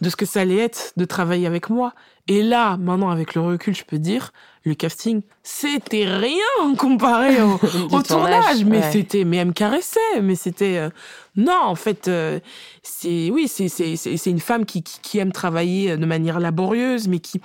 de 0.00 0.10
ce 0.10 0.16
que 0.16 0.26
ça 0.26 0.40
allait 0.40 0.58
être 0.58 0.92
de 0.96 1.04
travailler 1.04 1.46
avec 1.46 1.70
moi. 1.70 1.94
Et 2.28 2.42
là, 2.42 2.76
maintenant, 2.76 3.10
avec 3.10 3.34
le 3.34 3.40
recul, 3.40 3.74
je 3.74 3.84
peux 3.84 3.98
dire, 3.98 4.32
le 4.64 4.74
casting, 4.74 5.22
c'était 5.42 6.06
rien 6.06 6.74
comparé 6.78 7.42
au, 7.42 7.58
au 7.90 8.02
tournage, 8.02 8.64
mais 8.64 8.78
ouais. 8.78 8.92
c'était, 8.92 9.24
mais 9.24 9.38
elle 9.38 9.48
me 9.48 9.52
caressait, 9.52 10.20
mais 10.22 10.34
c'était, 10.34 10.76
euh, 10.76 10.90
non, 11.36 11.60
en 11.62 11.74
fait, 11.74 12.08
euh, 12.08 12.38
c'est, 12.82 13.30
oui, 13.30 13.48
c'est, 13.48 13.68
c'est, 13.68 14.30
une 14.30 14.40
femme 14.40 14.64
qui, 14.64 14.82
qui, 14.82 15.00
qui 15.00 15.18
aime 15.18 15.32
travailler 15.32 15.96
de 15.96 16.06
manière 16.06 16.40
laborieuse, 16.40 17.08
mais 17.08 17.18
qui, 17.18 17.40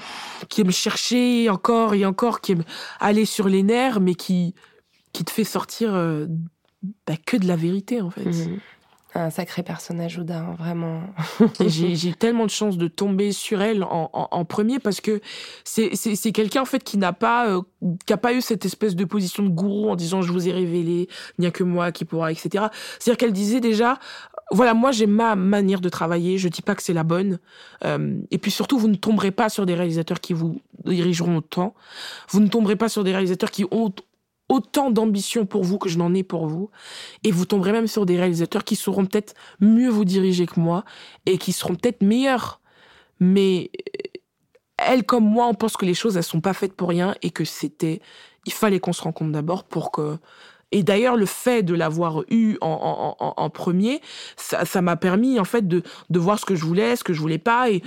qui 0.49 0.61
aime 0.61 0.71
chercher 0.71 1.49
encore 1.49 1.93
et 1.93 2.05
encore, 2.05 2.41
qui 2.41 2.51
aime 2.51 2.63
aller 2.99 3.25
sur 3.25 3.47
les 3.47 3.63
nerfs, 3.63 3.99
mais 3.99 4.15
qui, 4.15 4.53
qui 5.13 5.23
te 5.23 5.31
fait 5.31 5.45
sortir 5.45 5.95
euh, 5.95 6.27
bah, 7.07 7.15
que 7.25 7.37
de 7.37 7.47
la 7.47 7.55
vérité, 7.55 8.01
en 8.01 8.09
fait. 8.09 8.25
Mhm. 8.25 8.59
Un 9.17 9.29
sacré 9.29 9.63
personnage, 9.63 10.17
Ouda, 10.17 10.39
hein, 10.39 10.55
vraiment. 10.59 11.01
J'ai 11.65 12.13
tellement 12.13 12.43
de 12.43 12.49
chance 12.49 12.77
de 12.77 12.89
tomber 12.89 13.31
sur 13.31 13.61
elle 13.61 13.85
en, 13.85 14.09
en, 14.11 14.27
en 14.29 14.45
premier 14.45 14.77
parce 14.79 14.99
que 14.99 15.21
c'est 15.63 15.91
c'est 15.95 16.15
c'est 16.15 16.33
quelqu'un 16.33 16.63
en 16.63 16.65
fait 16.65 16.83
qui 16.83 16.97
n'a 16.97 17.13
pas 17.13 17.47
euh, 17.47 17.61
qui 18.05 18.11
a 18.11 18.17
pas 18.17 18.33
eu 18.33 18.41
cette 18.41 18.65
espèce 18.65 18.93
de 18.93 19.05
position 19.05 19.43
de 19.43 19.47
gourou 19.49 19.89
en 19.89 19.95
disant 19.95 20.21
je 20.21 20.33
vous 20.33 20.49
ai 20.49 20.51
révélé 20.51 21.07
il 21.37 21.41
n'y 21.41 21.47
a 21.47 21.51
que 21.51 21.63
moi 21.63 21.93
qui 21.93 22.03
pourra 22.03 22.29
etc 22.29 22.65
c'est-à-dire 22.99 23.17
qu'elle 23.17 23.31
disait 23.31 23.61
déjà 23.61 23.99
voilà 24.51 24.73
moi 24.73 24.91
j'ai 24.91 25.07
ma 25.07 25.35
manière 25.37 25.79
de 25.79 25.87
travailler 25.89 26.37
je 26.37 26.49
dis 26.49 26.61
pas 26.61 26.75
que 26.75 26.83
c'est 26.83 26.93
la 26.93 27.03
bonne 27.03 27.39
Euh, 27.83 28.17
et 28.31 28.37
puis 28.37 28.51
surtout 28.51 28.77
vous 28.77 28.87
ne 28.87 28.95
tomberez 28.95 29.31
pas 29.31 29.49
sur 29.49 29.65
des 29.65 29.75
réalisateurs 29.75 30.19
qui 30.19 30.33
vous 30.33 30.59
dirigeront 30.83 31.37
autant 31.37 31.73
vous 32.29 32.41
ne 32.41 32.47
tomberez 32.47 32.75
pas 32.75 32.89
sur 32.89 33.03
des 33.03 33.11
réalisateurs 33.11 33.51
qui 33.51 33.63
ont 33.71 33.93
autant 34.49 34.91
d'ambition 34.91 35.45
pour 35.45 35.63
vous 35.63 35.77
que 35.77 35.89
je 35.89 35.97
n'en 35.97 36.13
ai 36.13 36.23
pour 36.23 36.47
vous. 36.47 36.69
Et 37.23 37.31
vous 37.31 37.45
tomberez 37.45 37.71
même 37.71 37.87
sur 37.87 38.05
des 38.05 38.17
réalisateurs 38.17 38.63
qui 38.63 38.75
sauront 38.75 39.05
peut-être 39.05 39.33
mieux 39.59 39.89
vous 39.89 40.05
diriger 40.05 40.45
que 40.45 40.59
moi 40.59 40.83
et 41.25 41.37
qui 41.37 41.51
seront 41.51 41.75
peut-être 41.75 42.03
meilleurs. 42.03 42.61
Mais 43.19 43.71
euh, 43.77 44.19
elle 44.77 45.03
comme 45.03 45.25
moi, 45.25 45.47
on 45.47 45.53
pense 45.53 45.77
que 45.77 45.85
les 45.85 45.93
choses, 45.93 46.17
elles 46.17 46.23
sont 46.23 46.41
pas 46.41 46.53
faites 46.53 46.73
pour 46.73 46.89
rien 46.89 47.15
et 47.21 47.31
que 47.31 47.45
c'était, 47.45 48.01
il 48.45 48.53
fallait 48.53 48.79
qu'on 48.79 48.93
se 48.93 49.01
rende 49.01 49.13
compte 49.13 49.31
d'abord 49.31 49.63
pour 49.63 49.91
que, 49.91 50.17
et 50.71 50.83
d'ailleurs, 50.83 51.15
le 51.15 51.25
fait 51.25 51.63
de 51.63 51.73
l'avoir 51.73 52.23
eu 52.29 52.57
en, 52.59 53.49
premier, 53.49 54.01
ça 54.35 54.81
m'a 54.81 54.97
permis 54.97 55.39
en 55.39 55.45
fait 55.45 55.67
de, 55.67 55.83
de 56.09 56.19
voir 56.19 56.37
ce 56.37 56.45
que 56.45 56.55
je 56.55 56.65
voulais, 56.65 56.97
ce 56.97 57.03
que 57.03 57.13
je 57.13 57.21
voulais 57.21 57.37
pas. 57.37 57.69
Et, 57.69 57.81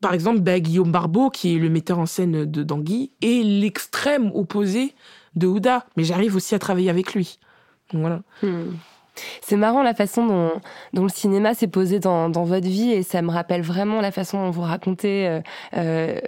par 0.00 0.14
exemple, 0.14 0.40
bah, 0.40 0.60
Guillaume 0.60 0.92
Barbeau, 0.92 1.30
qui 1.30 1.56
est 1.56 1.58
le 1.58 1.68
metteur 1.68 1.98
en 1.98 2.06
scène 2.06 2.44
de 2.44 2.62
Dangui, 2.62 3.10
est 3.22 3.42
l'extrême 3.42 4.30
opposé 4.34 4.94
de 5.38 5.46
Ouda. 5.46 5.86
Mais 5.96 6.04
j'arrive 6.04 6.36
aussi 6.36 6.54
à 6.54 6.58
travailler 6.58 6.90
avec 6.90 7.14
lui. 7.14 7.38
Voilà. 7.92 8.20
Hmm. 8.42 8.72
C'est 9.40 9.56
marrant 9.56 9.82
la 9.82 9.94
façon 9.94 10.26
dont, 10.26 10.50
dont 10.92 11.02
le 11.02 11.08
cinéma 11.08 11.54
s'est 11.54 11.68
posé 11.68 11.98
dans, 11.98 12.28
dans, 12.28 12.44
votre 12.44 12.66
vie 12.66 12.92
et 12.92 13.02
ça 13.02 13.22
me 13.22 13.30
rappelle 13.30 13.62
vraiment 13.62 14.00
la 14.00 14.10
façon 14.10 14.44
dont 14.44 14.50
vous 14.50 14.62
racontez 14.62 15.26
euh, 15.26 15.40
euh, 15.76 16.18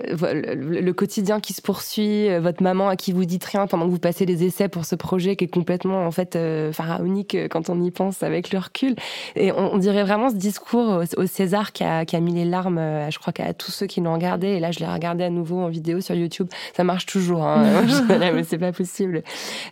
le, 0.54 0.80
le, 0.80 0.92
quotidien 0.92 1.40
qui 1.40 1.52
se 1.52 1.62
poursuit, 1.62 2.28
euh, 2.28 2.40
votre 2.40 2.62
maman 2.62 2.88
à 2.88 2.96
qui 2.96 3.12
vous 3.12 3.24
dites 3.24 3.44
rien 3.44 3.66
pendant 3.66 3.86
que 3.86 3.90
vous 3.90 3.98
passez 3.98 4.26
les 4.26 4.44
essais 4.44 4.68
pour 4.68 4.84
ce 4.84 4.94
projet 4.94 5.36
qui 5.36 5.44
est 5.44 5.48
complètement 5.48 6.06
en 6.06 6.10
fait 6.10 6.36
euh, 6.36 6.72
pharaonique 6.72 7.36
quand 7.50 7.70
on 7.70 7.80
y 7.82 7.90
pense 7.90 8.22
avec 8.22 8.52
le 8.52 8.58
recul. 8.58 8.94
Et 9.36 9.52
on, 9.52 9.74
on 9.74 9.78
dirait 9.78 10.02
vraiment 10.02 10.30
ce 10.30 10.34
discours 10.34 11.04
au, 11.16 11.22
au 11.22 11.26
César 11.26 11.72
qui 11.72 11.84
a, 11.84 12.04
qui 12.04 12.16
a, 12.16 12.20
mis 12.20 12.34
les 12.34 12.44
larmes, 12.44 12.80
je 13.10 13.18
crois 13.18 13.32
qu'à 13.32 13.52
tous 13.54 13.70
ceux 13.70 13.86
qui 13.86 14.00
l'ont 14.00 14.14
regardé. 14.14 14.48
Et 14.48 14.60
là, 14.60 14.70
je 14.72 14.80
l'ai 14.80 14.86
regardé 14.86 15.24
à 15.24 15.30
nouveau 15.30 15.60
en 15.60 15.68
vidéo 15.68 16.00
sur 16.00 16.14
YouTube. 16.14 16.48
Ça 16.76 16.84
marche 16.84 17.06
toujours, 17.06 17.44
hein. 17.44 17.84
mais 18.08 18.44
c'est 18.44 18.58
pas 18.58 18.72
possible. 18.72 19.22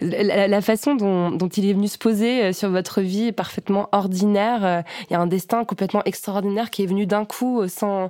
La, 0.01 0.49
la 0.49 0.61
façon 0.61 0.95
dont, 0.95 1.31
dont, 1.31 1.49
il 1.49 1.69
est 1.69 1.73
venu 1.73 1.89
se 1.89 1.99
poser 1.99 2.53
sur 2.53 2.71
votre 2.71 3.01
vie 3.01 3.08
parfaitement 3.33 3.89
ordinaire. 3.93 4.65
Euh, 4.65 4.83
il 5.09 5.13
y 5.13 5.17
a 5.17 5.21
un 5.21 5.27
destin 5.27 5.65
complètement 5.65 6.03
extraordinaire 6.05 6.71
qui 6.71 6.83
est 6.83 6.87
venu 6.87 7.07
d'un 7.07 7.25
coup, 7.25 7.63
euh, 7.63 7.69
sans 7.69 8.09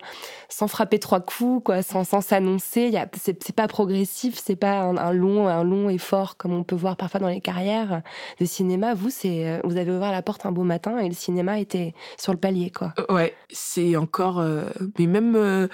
sans 0.48 0.68
frapper 0.68 0.98
trois 0.98 1.20
coups, 1.20 1.64
quoi, 1.64 1.82
sans 1.82 2.04
sans 2.04 2.20
s'annoncer. 2.20 2.92
C'est 3.20 3.54
pas 3.54 3.68
progressif, 3.68 4.40
c'est 4.42 4.56
pas 4.56 4.80
un, 4.80 5.12
long 5.12 5.48
un 5.48 5.64
long 5.64 5.88
effort 5.88 6.36
comme 6.36 6.52
on 6.52 6.64
peut 6.64 6.76
voir 6.76 6.96
parfois 6.96 7.20
dans 7.20 7.28
les 7.28 7.40
carrières 7.40 8.02
de 8.40 8.44
cinéma. 8.44 8.94
Vous, 8.94 9.10
c'est 9.10 9.46
euh, 9.46 9.60
vous 9.64 9.76
avez 9.76 9.90
ouvert 9.90 10.12
la 10.12 10.22
porte 10.22 10.46
un 10.46 10.52
beau 10.52 10.64
matin 10.64 10.98
et 10.98 11.08
le 11.08 11.14
cinéma 11.14 11.58
était 11.58 11.94
sur 12.16 12.32
le 12.32 12.38
palier, 12.38 12.70
quoi. 12.70 12.94
Ouais, 13.08 13.34
c'est 13.50 13.96
encore, 13.96 14.38
euh, 14.38 14.64
mais 14.98 15.06
même. 15.06 15.36
Euh 15.36 15.68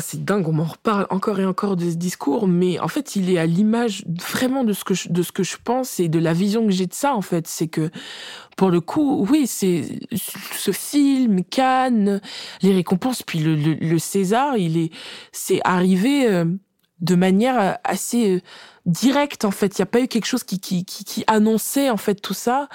c'est 0.00 0.22
dingue, 0.24 0.46
on 0.48 0.52
m'en 0.52 0.64
reparle 0.64 1.06
encore 1.10 1.40
et 1.40 1.46
encore 1.46 1.76
de 1.76 1.88
ce 1.90 1.96
discours, 1.96 2.46
mais 2.46 2.78
en 2.78 2.88
fait, 2.88 3.16
il 3.16 3.30
est 3.30 3.38
à 3.38 3.46
l'image 3.46 4.04
vraiment 4.06 4.64
de 4.64 4.72
ce 4.72 4.84
que 4.84 4.94
je, 4.94 5.08
de 5.08 5.22
ce 5.22 5.32
que 5.32 5.42
je 5.42 5.56
pense 5.62 5.98
et 5.98 6.08
de 6.08 6.18
la 6.18 6.34
vision 6.34 6.66
que 6.66 6.72
j'ai 6.72 6.86
de 6.86 6.92
ça, 6.92 7.14
en 7.14 7.22
fait. 7.22 7.46
C'est 7.46 7.68
que, 7.68 7.90
pour 8.56 8.70
le 8.70 8.80
coup, 8.80 9.26
oui, 9.30 9.46
c'est 9.46 9.98
ce 10.12 10.72
film, 10.72 11.42
Cannes, 11.44 12.20
les 12.60 12.74
récompenses, 12.74 13.22
puis 13.22 13.38
le, 13.38 13.54
le, 13.56 13.74
le 13.74 13.98
César, 13.98 14.58
il 14.58 14.76
est, 14.76 14.90
c'est 15.32 15.60
arrivé 15.64 16.28
euh, 16.28 16.44
de 17.00 17.14
manière 17.14 17.78
assez 17.84 18.36
euh, 18.36 18.40
direct 18.88 19.44
en 19.44 19.50
fait. 19.50 19.78
Il 19.78 19.82
n'y 19.82 19.84
a 19.84 19.86
pas 19.86 20.00
eu 20.00 20.08
quelque 20.08 20.24
chose 20.24 20.42
qui, 20.42 20.58
qui, 20.58 20.84
qui, 20.84 21.04
qui, 21.04 21.24
annonçait 21.26 21.90
en 21.90 21.96
fait 21.96 22.16
tout 22.16 22.34
ça. 22.34 22.68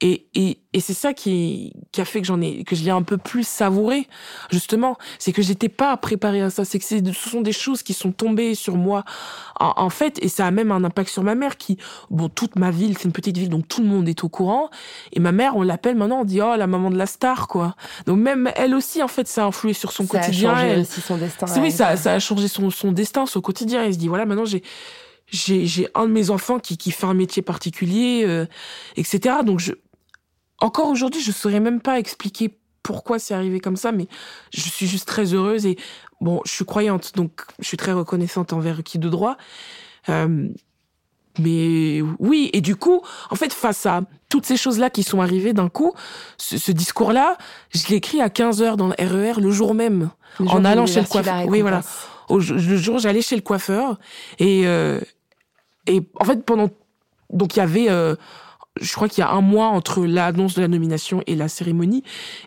Et, 0.00 0.26
et, 0.34 0.58
et 0.72 0.80
c'est 0.80 0.94
ça 0.94 1.14
qui, 1.14 1.72
qui 1.92 2.00
a 2.00 2.04
fait 2.04 2.20
que 2.20 2.26
j'en 2.26 2.40
ai, 2.40 2.64
que 2.64 2.74
je 2.74 2.82
l'ai 2.82 2.90
un 2.90 3.02
peu 3.02 3.16
plus 3.16 3.46
savouré, 3.46 4.08
justement. 4.50 4.96
C'est 5.20 5.32
que 5.32 5.42
j'étais 5.42 5.68
pas 5.68 5.96
préparée 5.96 6.42
à 6.42 6.50
ça. 6.50 6.64
C'est 6.64 6.80
que 6.80 6.84
ce 6.84 7.30
sont 7.30 7.40
des 7.40 7.52
choses 7.52 7.84
qui 7.84 7.94
sont 7.94 8.10
tombées 8.10 8.56
sur 8.56 8.76
moi, 8.76 9.04
en, 9.60 9.72
en, 9.76 9.90
fait. 9.90 10.18
Et 10.22 10.28
ça 10.28 10.46
a 10.46 10.50
même 10.50 10.72
un 10.72 10.82
impact 10.82 11.08
sur 11.08 11.22
ma 11.22 11.36
mère 11.36 11.56
qui, 11.56 11.78
bon, 12.10 12.28
toute 12.28 12.56
ma 12.56 12.72
ville, 12.72 12.98
c'est 12.98 13.04
une 13.04 13.12
petite 13.12 13.38
ville, 13.38 13.48
donc 13.48 13.68
tout 13.68 13.80
le 13.80 13.86
monde 13.86 14.08
est 14.08 14.24
au 14.24 14.28
courant. 14.28 14.70
Et 15.12 15.20
ma 15.20 15.30
mère, 15.30 15.56
on 15.56 15.62
l'appelle 15.62 15.94
maintenant, 15.94 16.22
on 16.22 16.24
dit, 16.24 16.40
oh, 16.42 16.56
la 16.56 16.66
maman 16.66 16.90
de 16.90 16.98
la 16.98 17.06
star, 17.06 17.46
quoi. 17.46 17.76
Donc 18.06 18.18
même 18.18 18.50
elle 18.56 18.74
aussi, 18.74 19.02
en 19.02 19.08
fait, 19.08 19.28
ça 19.28 19.44
a 19.44 19.46
influé 19.46 19.72
sur 19.72 19.92
son 19.92 20.04
ça 20.04 20.18
quotidien. 20.18 20.50
A 20.50 20.54
changé 20.56 20.66
elle, 20.66 20.80
aussi 20.80 21.00
son 21.00 21.16
destin. 21.16 21.46
Oui, 21.60 21.70
ça, 21.70 21.96
ça 21.96 22.14
a 22.14 22.18
changé 22.18 22.48
son, 22.48 22.70
son 22.70 22.90
destin, 22.90 23.26
son 23.26 23.40
quotidien. 23.40 23.84
Elle 23.84 23.94
se 23.94 23.98
dit, 23.98 24.08
voilà, 24.08 24.26
maintenant 24.26 24.46
j'ai, 24.46 24.64
j'ai 25.32 25.66
j'ai 25.66 25.88
un 25.94 26.06
de 26.06 26.12
mes 26.12 26.30
enfants 26.30 26.58
qui 26.58 26.76
qui 26.76 26.92
fait 26.92 27.06
un 27.06 27.14
métier 27.14 27.42
particulier 27.42 28.22
euh, 28.26 28.46
etc 28.96 29.36
donc 29.44 29.58
je 29.58 29.72
encore 30.60 30.88
aujourd'hui 30.88 31.20
je 31.20 31.32
saurais 31.32 31.60
même 31.60 31.80
pas 31.80 31.98
expliquer 31.98 32.56
pourquoi 32.82 33.18
c'est 33.18 33.34
arrivé 33.34 33.58
comme 33.58 33.76
ça 33.76 33.90
mais 33.90 34.06
je 34.52 34.60
suis 34.60 34.86
juste 34.86 35.08
très 35.08 35.34
heureuse 35.34 35.66
et 35.66 35.76
bon 36.20 36.40
je 36.44 36.52
suis 36.52 36.64
croyante 36.64 37.12
donc 37.16 37.42
je 37.58 37.66
suis 37.66 37.76
très 37.76 37.92
reconnaissante 37.92 38.52
envers 38.52 38.82
qui 38.82 38.98
de 38.98 39.08
droit. 39.08 39.36
Euh, 40.08 40.48
mais 41.38 42.02
oui 42.18 42.50
et 42.52 42.60
du 42.60 42.76
coup 42.76 43.00
en 43.30 43.36
fait 43.36 43.52
face 43.54 43.86
à 43.86 44.02
toutes 44.28 44.44
ces 44.44 44.58
choses 44.58 44.78
là 44.78 44.90
qui 44.90 45.02
sont 45.02 45.22
arrivées 45.22 45.54
d'un 45.54 45.70
coup 45.70 45.94
ce, 46.36 46.58
ce 46.58 46.72
discours 46.72 47.12
là 47.12 47.38
je 47.70 47.86
l'ai 47.88 47.96
écrit 47.96 48.20
à 48.20 48.28
15 48.28 48.60
heures 48.60 48.76
dans 48.76 48.88
le 48.88 48.94
RER 48.98 49.40
le 49.40 49.50
jour 49.50 49.74
même 49.74 50.10
le 50.38 50.48
en 50.48 50.64
allant 50.64 50.86
chez 50.86 51.00
le 51.00 51.06
coiffeur. 51.06 51.46
oui 51.46 51.62
voilà. 51.62 51.80
Au, 52.28 52.38
le 52.38 52.76
jour 52.76 52.98
j'allais 52.98 53.22
chez 53.22 53.36
le 53.36 53.42
coiffeur 53.42 53.98
et 54.38 54.66
euh, 54.66 55.00
et 55.86 56.02
en 56.20 56.24
fait, 56.24 56.44
pendant. 56.44 56.70
Donc, 57.30 57.56
il 57.56 57.60
y 57.60 57.62
avait. 57.62 57.90
Euh, 57.90 58.14
je 58.80 58.92
crois 58.94 59.08
qu'il 59.08 59.22
y 59.22 59.24
a 59.24 59.30
un 59.30 59.42
mois 59.42 59.66
entre 59.66 60.06
l'annonce 60.06 60.54
de 60.54 60.62
la 60.62 60.68
nomination 60.68 61.22
et 61.26 61.36
la 61.36 61.48
cérémonie. 61.48 62.02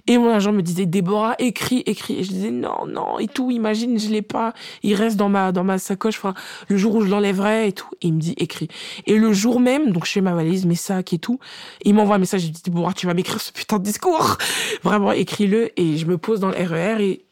Et 0.08 0.18
mon 0.18 0.32
agent 0.32 0.52
me 0.52 0.62
disait, 0.62 0.88
Déborah, 0.88 1.36
écris, 1.38 1.84
écris. 1.86 2.18
Et 2.18 2.24
je 2.24 2.30
disais, 2.30 2.52
non, 2.52 2.88
non, 2.88 3.20
et 3.20 3.28
tout, 3.28 3.52
imagine, 3.52 4.00
je 4.00 4.10
l'ai 4.10 4.24
pas. 4.24 4.54
Il 4.82 4.96
reste 4.96 5.18
dans 5.18 5.30
ma, 5.30 5.52
dans 5.52 5.64
ma 5.64 5.78
sacoche, 5.78 6.18
enfin, 6.18 6.34
le 6.68 6.78
jour 6.78 6.96
où 6.96 7.02
je 7.02 7.10
l'enlèverai 7.10 7.68
et 7.68 7.74
tout. 7.74 7.90
Et 8.02 8.08
il 8.08 8.14
me 8.16 8.20
dit, 8.20 8.34
écris. 8.38 8.70
Et 9.06 9.18
le 9.18 9.34
jour 9.34 9.60
même, 9.60 9.92
donc 9.92 10.06
je 10.06 10.12
fais 10.12 10.22
ma 10.22 10.34
valise, 10.34 10.66
mes 10.66 10.76
sacs 10.76 11.14
et 11.14 11.20
tout, 11.20 11.40
il 11.84 11.94
m'envoie 11.94 12.16
un 12.16 12.20
message, 12.20 12.44
il 12.44 12.50
me 12.50 12.54
dit, 12.54 12.64
Déborah, 12.64 12.94
tu 12.94 13.06
vas 13.06 13.14
m'écrire 13.14 13.40
ce 13.40 13.52
putain 13.52 13.78
de 13.78 13.84
discours. 13.84 14.38
Vraiment, 14.84 15.12
écris-le. 15.12 15.80
Et 15.80 15.98
je 15.98 16.08
me 16.08 16.18
pose 16.18 16.40
dans 16.40 16.50
le 16.50 16.56
RER 16.56 17.04
et, 17.04 17.26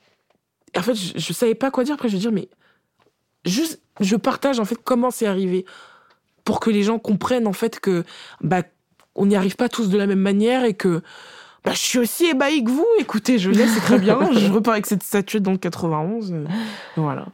et 0.75 0.79
en 0.79 0.83
fait, 0.83 0.93
je, 0.93 1.13
je 1.15 1.33
savais 1.33 1.55
pas 1.55 1.71
quoi 1.71 1.83
dire. 1.83 1.95
Après, 1.95 2.09
je 2.09 2.13
veux 2.13 2.19
dire, 2.19 2.31
mais 2.31 2.47
juste, 3.43 3.81
je 3.99 4.15
partage 4.15 4.59
en 4.59 4.65
fait 4.65 4.77
comment 4.83 5.09
c'est 5.09 5.25
arrivé 5.25 5.65
pour 6.43 6.59
que 6.59 6.69
les 6.69 6.83
gens 6.83 6.99
comprennent 6.99 7.47
en 7.47 7.53
fait 7.53 7.79
que 7.79 8.03
bah 8.41 8.63
on 9.15 9.25
n'y 9.25 9.35
arrive 9.35 9.55
pas 9.55 9.69
tous 9.69 9.89
de 9.89 9.97
la 9.97 10.07
même 10.07 10.19
manière 10.19 10.63
et 10.65 10.73
que 10.73 11.01
bah, 11.63 11.71
je 11.73 11.79
suis 11.79 11.99
aussi 11.99 12.25
ébahi 12.25 12.63
que 12.63 12.71
vous. 12.71 12.85
Écoutez, 12.99 13.37
je 13.37 13.49
l'ai, 13.49 13.67
c'est 13.67 13.79
très 13.79 13.99
bien. 13.99 14.19
je 14.33 14.51
repars 14.51 14.73
avec 14.73 14.85
cette 14.85 15.03
statuette 15.03 15.43
dans 15.43 15.51
le 15.51 15.57
91. 15.57 16.33
Voilà. 16.97 17.27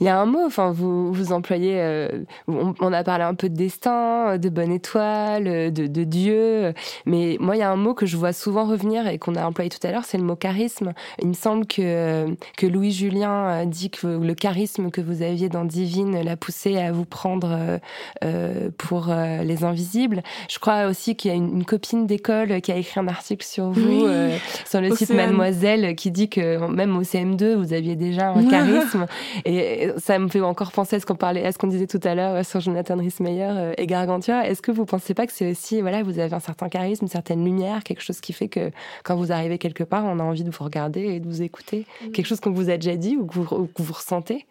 Il 0.00 0.06
y 0.06 0.08
a 0.08 0.18
un 0.18 0.26
mot, 0.26 0.44
enfin, 0.44 0.70
vous, 0.72 1.12
vous 1.12 1.32
employez, 1.32 1.74
euh, 1.80 2.08
on, 2.48 2.74
on, 2.80 2.92
a 2.92 3.04
parlé 3.04 3.24
un 3.24 3.34
peu 3.34 3.48
de 3.48 3.56
destin, 3.56 4.38
de 4.38 4.48
bonne 4.48 4.72
étoile, 4.72 5.72
de, 5.72 5.86
de 5.86 6.04
Dieu, 6.04 6.72
mais 7.06 7.36
moi, 7.40 7.56
il 7.56 7.60
y 7.60 7.62
a 7.62 7.70
un 7.70 7.76
mot 7.76 7.94
que 7.94 8.06
je 8.06 8.16
vois 8.16 8.32
souvent 8.32 8.64
revenir 8.64 9.06
et 9.06 9.18
qu'on 9.18 9.34
a 9.34 9.44
employé 9.44 9.70
tout 9.70 9.84
à 9.86 9.90
l'heure, 9.90 10.04
c'est 10.04 10.18
le 10.18 10.24
mot 10.24 10.36
charisme. 10.36 10.92
Il 11.20 11.28
me 11.28 11.34
semble 11.34 11.66
que, 11.66 12.34
que 12.56 12.66
Louis 12.66 12.92
Julien 12.92 13.64
dit 13.66 13.90
que 13.90 14.06
le 14.06 14.34
charisme 14.34 14.90
que 14.90 15.00
vous 15.00 15.22
aviez 15.22 15.48
dans 15.48 15.64
Divine 15.64 16.22
l'a 16.22 16.36
poussé 16.36 16.78
à 16.78 16.92
vous 16.92 17.04
prendre 17.04 17.78
euh, 18.24 18.70
pour 18.78 19.08
euh, 19.10 19.42
les 19.42 19.64
invisibles. 19.64 20.22
Je 20.48 20.58
crois 20.58 20.86
aussi 20.86 21.16
qu'il 21.16 21.30
y 21.30 21.34
a 21.34 21.36
une, 21.36 21.56
une 21.56 21.64
copine 21.64 22.06
d'école 22.06 22.60
qui 22.60 22.72
a 22.72 22.76
écrit 22.76 23.00
un 23.00 23.08
article 23.08 23.44
sur 23.44 23.70
vous, 23.70 24.06
oui, 24.06 24.38
sur 24.66 24.80
le 24.80 24.94
site 24.94 25.10
Mademoiselle, 25.10 25.94
qui 25.94 26.10
dit 26.10 26.28
que 26.28 26.66
même 26.66 26.96
au 26.96 27.02
CM2, 27.02 27.54
vous 27.54 27.72
aviez 27.72 27.96
déjà 27.96 28.30
un 28.30 28.46
charisme. 28.48 29.06
et 29.44 29.69
ça 29.98 30.18
me 30.18 30.28
fait 30.28 30.40
encore 30.40 30.72
penser 30.72 30.96
à 30.96 31.00
ce 31.00 31.06
qu'on 31.06 31.16
parlait, 31.16 31.44
à 31.44 31.52
ce 31.52 31.58
qu'on 31.58 31.66
disait 31.66 31.86
tout 31.86 32.00
à 32.04 32.14
l'heure 32.14 32.44
sur 32.44 32.60
Jonathan 32.60 32.96
Rhys-Meyer 32.96 33.72
et 33.76 33.86
Gargantua. 33.86 34.46
Est-ce 34.46 34.62
que 34.62 34.70
vous 34.70 34.84
pensez 34.84 35.14
pas 35.14 35.26
que 35.26 35.32
c'est 35.32 35.50
aussi, 35.50 35.80
voilà, 35.80 36.02
vous 36.02 36.18
avez 36.18 36.34
un 36.34 36.40
certain 36.40 36.68
charisme, 36.68 37.04
une 37.04 37.10
certaine 37.10 37.44
lumière, 37.44 37.82
quelque 37.84 38.02
chose 38.02 38.20
qui 38.20 38.32
fait 38.32 38.48
que 38.48 38.70
quand 39.04 39.16
vous 39.16 39.32
arrivez 39.32 39.58
quelque 39.58 39.84
part, 39.84 40.04
on 40.04 40.18
a 40.18 40.22
envie 40.22 40.44
de 40.44 40.50
vous 40.50 40.64
regarder 40.64 41.02
et 41.02 41.20
de 41.20 41.26
vous 41.26 41.42
écouter, 41.42 41.86
mmh. 42.02 42.10
quelque 42.12 42.26
chose 42.26 42.40
qu'on 42.40 42.52
vous 42.52 42.70
a 42.70 42.76
déjà 42.76 42.96
dit 42.96 43.16
ou 43.16 43.26
que 43.26 43.34
vous, 43.34 43.54
ou 43.54 43.66
que 43.66 43.82
vous 43.82 43.92
ressentez? 43.92 44.46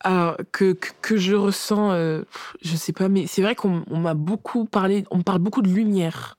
Alors, 0.00 0.36
que, 0.52 0.72
que, 0.72 0.88
que, 1.00 1.16
je 1.16 1.34
ressens, 1.34 1.92
euh, 1.92 2.22
je 2.60 2.76
sais 2.76 2.92
pas, 2.92 3.08
mais 3.08 3.26
c'est 3.26 3.40
vrai 3.40 3.54
qu'on 3.54 3.82
m'a 3.88 4.12
beaucoup 4.12 4.66
parlé, 4.66 5.04
on 5.10 5.18
me 5.18 5.22
parle 5.22 5.38
beaucoup 5.38 5.62
de 5.62 5.70
lumière 5.70 6.36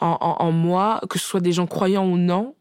en, 0.00 0.16
en, 0.20 0.44
en, 0.44 0.50
moi, 0.50 1.00
que 1.08 1.18
ce 1.18 1.24
soit 1.24 1.40
des 1.40 1.52
gens 1.52 1.66
croyants 1.66 2.06
ou 2.06 2.16
non. 2.16 2.56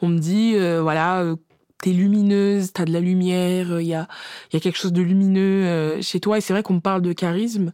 On 0.00 0.08
me 0.08 0.18
dit, 0.18 0.54
euh, 0.56 0.80
voilà, 0.80 1.20
euh, 1.20 1.36
t'es 1.80 1.92
lumineuse, 1.92 2.72
t'as 2.72 2.84
de 2.84 2.92
la 2.92 3.00
lumière, 3.00 3.80
il 3.80 3.86
y 3.86 3.94
a, 3.94 4.08
y 4.52 4.56
a 4.56 4.60
quelque 4.60 4.78
chose 4.78 4.92
de 4.92 5.02
lumineux 5.02 5.66
euh, 5.66 6.02
chez 6.02 6.20
toi. 6.20 6.38
Et 6.38 6.40
c'est 6.40 6.52
vrai 6.52 6.62
qu'on 6.62 6.80
parle 6.80 7.02
de 7.02 7.12
charisme. 7.12 7.72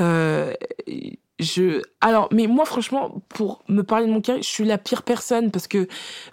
Euh, 0.00 0.54
je, 1.40 1.82
alors, 2.00 2.28
mais 2.32 2.46
moi, 2.46 2.64
franchement, 2.64 3.22
pour 3.28 3.62
me 3.68 3.82
parler 3.82 4.06
de 4.06 4.12
mon 4.12 4.20
charisme, 4.20 4.46
je 4.46 4.48
suis 4.48 4.64
la 4.64 4.78
pire 4.78 5.02
personne 5.02 5.50
parce 5.50 5.66
que 5.66 5.88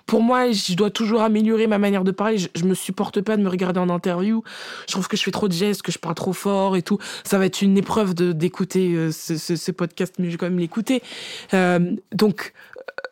pour 0.06 0.22
moi, 0.22 0.52
je 0.52 0.74
dois 0.76 0.90
toujours 0.90 1.22
améliorer 1.22 1.68
ma 1.68 1.78
manière 1.78 2.04
de 2.04 2.12
parler. 2.12 2.38
Je, 2.38 2.50
je 2.56 2.66
me 2.66 2.74
supporte 2.74 3.22
pas 3.22 3.38
de 3.38 3.42
me 3.42 3.50
regarder 3.50 3.80
en 3.80 3.90
interview. 3.90 4.44
Je 4.88 4.92
trouve 4.92 5.08
que 5.08 5.18
je 5.18 5.24
fais 5.24 5.32
trop 5.32 5.48
de 5.48 5.54
gestes, 5.54 5.82
que 5.82 5.92
je 5.92 6.00
parle 6.00 6.16
trop 6.16 6.34
fort 6.34 6.76
et 6.76 6.82
tout. 6.82 6.98
Ça 7.24 7.38
va 7.38 7.46
être 7.46 7.62
une 7.62 7.78
épreuve 7.78 8.14
de 8.14 8.32
d'écouter 8.32 8.94
euh, 8.94 9.12
ce, 9.12 9.38
ce, 9.38 9.56
ce, 9.56 9.72
podcast, 9.72 10.16
mais 10.20 10.28
je 10.28 10.32
vais 10.32 10.38
quand 10.38 10.50
même 10.50 10.60
l'écouter. 10.60 11.02
Euh, 11.54 11.96
donc, 12.14 12.54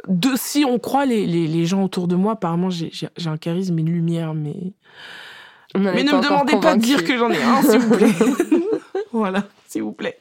de, 0.07 0.29
si 0.35 0.65
on 0.65 0.79
croit 0.79 1.05
les, 1.05 1.25
les, 1.25 1.47
les 1.47 1.65
gens 1.65 1.83
autour 1.83 2.07
de 2.07 2.15
moi, 2.15 2.33
apparemment, 2.33 2.69
j'ai 2.69 2.91
un 3.25 3.37
charisme 3.37 3.77
et 3.79 3.81
une 3.81 3.91
lumière, 3.91 4.33
mais. 4.33 4.73
Mais 5.77 6.03
ne 6.03 6.13
me 6.13 6.21
demandez 6.21 6.57
pas 6.57 6.75
de 6.75 6.81
dire 6.81 7.03
que 7.03 7.17
j'en 7.17 7.29
ai 7.31 7.41
un, 7.41 7.61
s'il 7.61 7.79
vous 7.79 7.97
plaît. 7.97 8.13
voilà, 9.11 9.43
s'il 9.67 9.83
vous 9.83 9.91
plaît. 9.91 10.19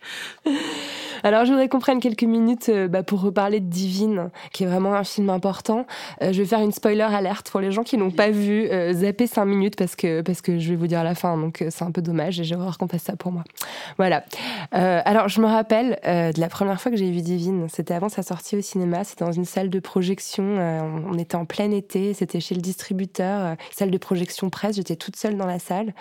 Alors, 1.25 1.47
je 1.47 1.53
voudrais 1.53 1.71
qu'on 1.71 1.79
prenne 1.79 2.01
quelques 2.01 2.25
minutes 2.25 2.69
euh, 2.69 2.87
bah, 2.87 3.03
pour 3.03 3.23
reparler 3.23 3.59
de 3.59 3.65
Divine, 3.65 4.29
qui 4.53 4.65
est 4.65 4.67
vraiment 4.67 4.93
un 4.95 5.05
film 5.05 5.31
important. 5.31 5.87
Euh, 6.21 6.35
je 6.35 6.43
vais 6.43 6.47
faire 6.47 6.61
une 6.61 6.71
spoiler 6.71 7.01
alerte 7.01 7.51
pour 7.51 7.61
les 7.61 7.73
gens 7.73 7.83
qui 7.83 7.97
n'ont 7.97 8.11
pas 8.11 8.29
vu. 8.29 8.69
Euh, 8.71 8.93
zapper 8.93 9.27
5 9.27 9.47
minutes 9.47 9.75
parce 9.75 9.97
que, 9.97 10.21
parce 10.21 10.43
que 10.43 10.59
je 10.59 10.69
vais 10.69 10.77
vous 10.77 10.87
dire 10.87 11.03
la 11.03 11.15
fin, 11.15 11.39
donc 11.39 11.63
euh, 11.63 11.69
c'est 11.71 11.83
un 11.83 11.93
peu 11.93 12.03
dommage 12.03 12.41
et 12.41 12.45
j'ai 12.45 12.55
horreur 12.55 12.77
qu'on 12.77 12.89
fasse 12.89 13.05
ça 13.05 13.17
pour 13.17 13.33
moi. 13.33 13.43
Voilà. 13.97 14.23
Alors, 14.71 15.29
je 15.29 15.41
me 15.41 15.47
rappelle 15.47 15.99
de 16.05 16.39
la 16.39 16.49
première 16.49 16.79
fois 16.79 16.91
que 16.91 16.99
j'ai 16.99 17.11
vu 17.11 17.23
Divine. 17.23 17.69
C'était 17.71 17.95
avant 17.95 18.11
sa 18.11 18.23
sortie 18.23 18.57
au 18.57 18.61
cinéma. 18.61 19.03
C'était 19.05 19.25
dans 19.25 19.33
une 19.33 19.47
salle 19.47 19.71
de 19.71 19.81
projection. 19.81 20.45
On, 20.45 21.15
on, 21.15 21.19
était 21.19 21.37
en 21.37 21.47
plein 21.47 21.71
été. 21.71 22.13
C'était 22.13 22.41
chez 22.41 22.55
le 22.55 22.61
distributeur, 22.61 23.57
salle 23.71 23.91
de 23.91 23.99
projection 23.99 24.51
presse. 24.51 24.77
J'étais 24.77 24.97
toute 24.97 25.17
seule 25.17 25.37
dans 25.37 25.47
la 25.47 25.59
salle. 25.59 25.95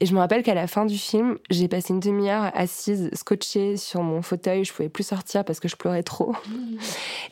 Et 0.00 0.06
je 0.06 0.12
me 0.12 0.18
rappelle 0.18 0.42
qu'à 0.42 0.54
la 0.54 0.66
fin 0.66 0.84
du 0.84 0.98
film, 0.98 1.38
j'ai 1.50 1.68
passé 1.68 1.94
une 1.94 2.00
demi-heure 2.00 2.50
assise, 2.54 3.08
scotchée 3.14 3.76
sur 3.76 4.02
mon 4.02 4.20
fauteuil 4.22 4.65
je 4.66 4.72
pouvais 4.72 4.88
plus 4.88 5.06
sortir 5.06 5.44
parce 5.44 5.60
que 5.60 5.68
je 5.68 5.76
pleurais 5.76 6.02
trop. 6.02 6.34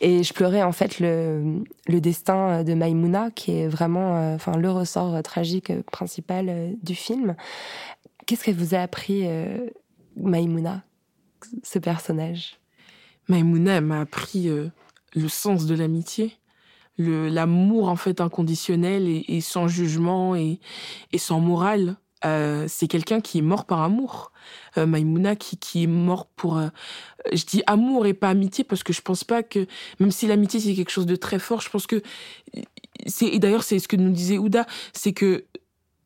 Et 0.00 0.22
je 0.22 0.32
pleurais 0.32 0.62
en 0.62 0.72
fait 0.72 1.00
le, 1.00 1.62
le 1.86 2.00
destin 2.00 2.64
de 2.64 2.74
Maïmouna, 2.74 3.30
qui 3.30 3.52
est 3.52 3.68
vraiment 3.68 4.16
euh, 4.16 4.34
enfin, 4.34 4.56
le 4.56 4.70
ressort 4.70 5.22
tragique 5.22 5.72
principal 5.90 6.48
euh, 6.48 6.70
du 6.82 6.94
film. 6.94 7.36
Qu'est-ce 8.26 8.44
qu'elle 8.44 8.56
vous 8.56 8.74
a 8.74 8.78
appris, 8.78 9.22
euh, 9.24 9.68
Maïmouna, 10.16 10.82
ce 11.62 11.78
personnage? 11.78 12.58
Maïmouna, 13.28 13.76
elle 13.76 13.84
m'a 13.84 14.00
appris 14.00 14.48
le 14.48 15.28
sens 15.28 15.66
de 15.66 15.74
l'amitié 15.74 16.38
l'amour 16.98 17.88
en 17.88 17.96
fait 17.96 18.20
inconditionnel 18.20 19.08
et, 19.08 19.40
sans 19.40 19.66
jugement 19.66 20.36
et 20.36 20.60
sans 21.16 21.40
morale. 21.40 21.96
Euh, 22.24 22.64
c'est 22.68 22.88
quelqu'un 22.88 23.20
qui 23.20 23.38
est 23.38 23.42
mort 23.42 23.64
par 23.64 23.82
amour. 23.82 24.32
Euh, 24.78 24.86
Maïmouna 24.86 25.36
qui, 25.36 25.82
est 25.82 25.86
mort 25.86 26.26
pour... 26.26 26.58
Euh, 26.58 26.68
je 27.32 27.44
dis 27.44 27.62
amour 27.66 28.06
et 28.06 28.14
pas 28.14 28.28
amitié 28.28 28.64
parce 28.64 28.82
que 28.82 28.92
je 28.92 29.02
pense 29.02 29.24
pas 29.24 29.42
que... 29.42 29.66
Même 30.00 30.10
si 30.10 30.26
l'amitié 30.26 30.60
c'est 30.60 30.74
quelque 30.74 30.90
chose 30.90 31.06
de 31.06 31.16
très 31.16 31.38
fort, 31.38 31.60
je 31.60 31.70
pense 31.70 31.86
que... 31.86 32.02
c'est 33.06 33.26
Et 33.26 33.38
d'ailleurs 33.38 33.62
c'est 33.62 33.78
ce 33.78 33.88
que 33.88 33.96
nous 33.96 34.10
disait 34.10 34.38
Ouda, 34.38 34.66
c'est 34.92 35.12
que 35.12 35.44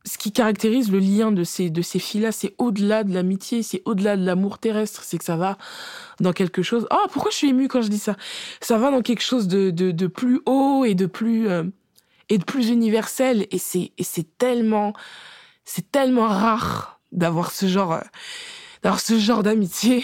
ce 0.05 0.17
qui 0.17 0.33
caractérise 0.33 0.91
le 0.91 1.01
lien 1.01 1.33
de 1.33 1.45
ces, 1.45 1.71
de 1.71 1.83
ces 1.83 1.99
filles-là, 1.99 2.33
c'est 2.33 2.55
au-delà 2.57 3.05
de 3.05 3.13
l'amitié, 3.13 3.63
c'est 3.63 3.83
au-delà 3.85 4.17
de 4.17 4.25
l'amour 4.25 4.59
terrestre, 4.59 5.03
c'est 5.05 5.19
que 5.19 5.25
ça 5.25 5.37
va 5.37 5.59
dans 6.21 6.33
quelque 6.33 6.63
chose... 6.63 6.87
Oh, 6.91 7.07
pourquoi 7.13 7.31
je 7.31 7.37
suis 7.37 7.51
émue 7.51 7.69
quand 7.69 7.83
je 7.83 7.89
dis 7.89 7.99
ça? 7.99 8.17
Ça 8.61 8.79
va 8.79 8.91
dans 8.91 9.03
quelque 9.03 9.23
chose 9.23 9.49
de, 9.49 9.71
de, 9.71 10.07
plus 10.07 10.41
haut 10.47 10.85
et 10.87 10.95
de 10.95 11.07
plus... 11.07 11.49
et 12.31 12.39
de 12.39 12.45
plus 12.45 12.71
universel. 12.71 13.47
Et 13.51 13.59
c'est 13.59 14.39
tellement 14.39 14.95
c'est 15.69 15.93
tellement 15.93 16.29
rare 16.29 16.99
d'avoir 17.13 17.51
ce 17.51 17.67
genre, 17.67 17.93
euh, 17.93 18.01
d'avoir 18.83 19.01
ce 19.01 19.19
genre 19.19 19.43
d'amitié. 19.43 20.03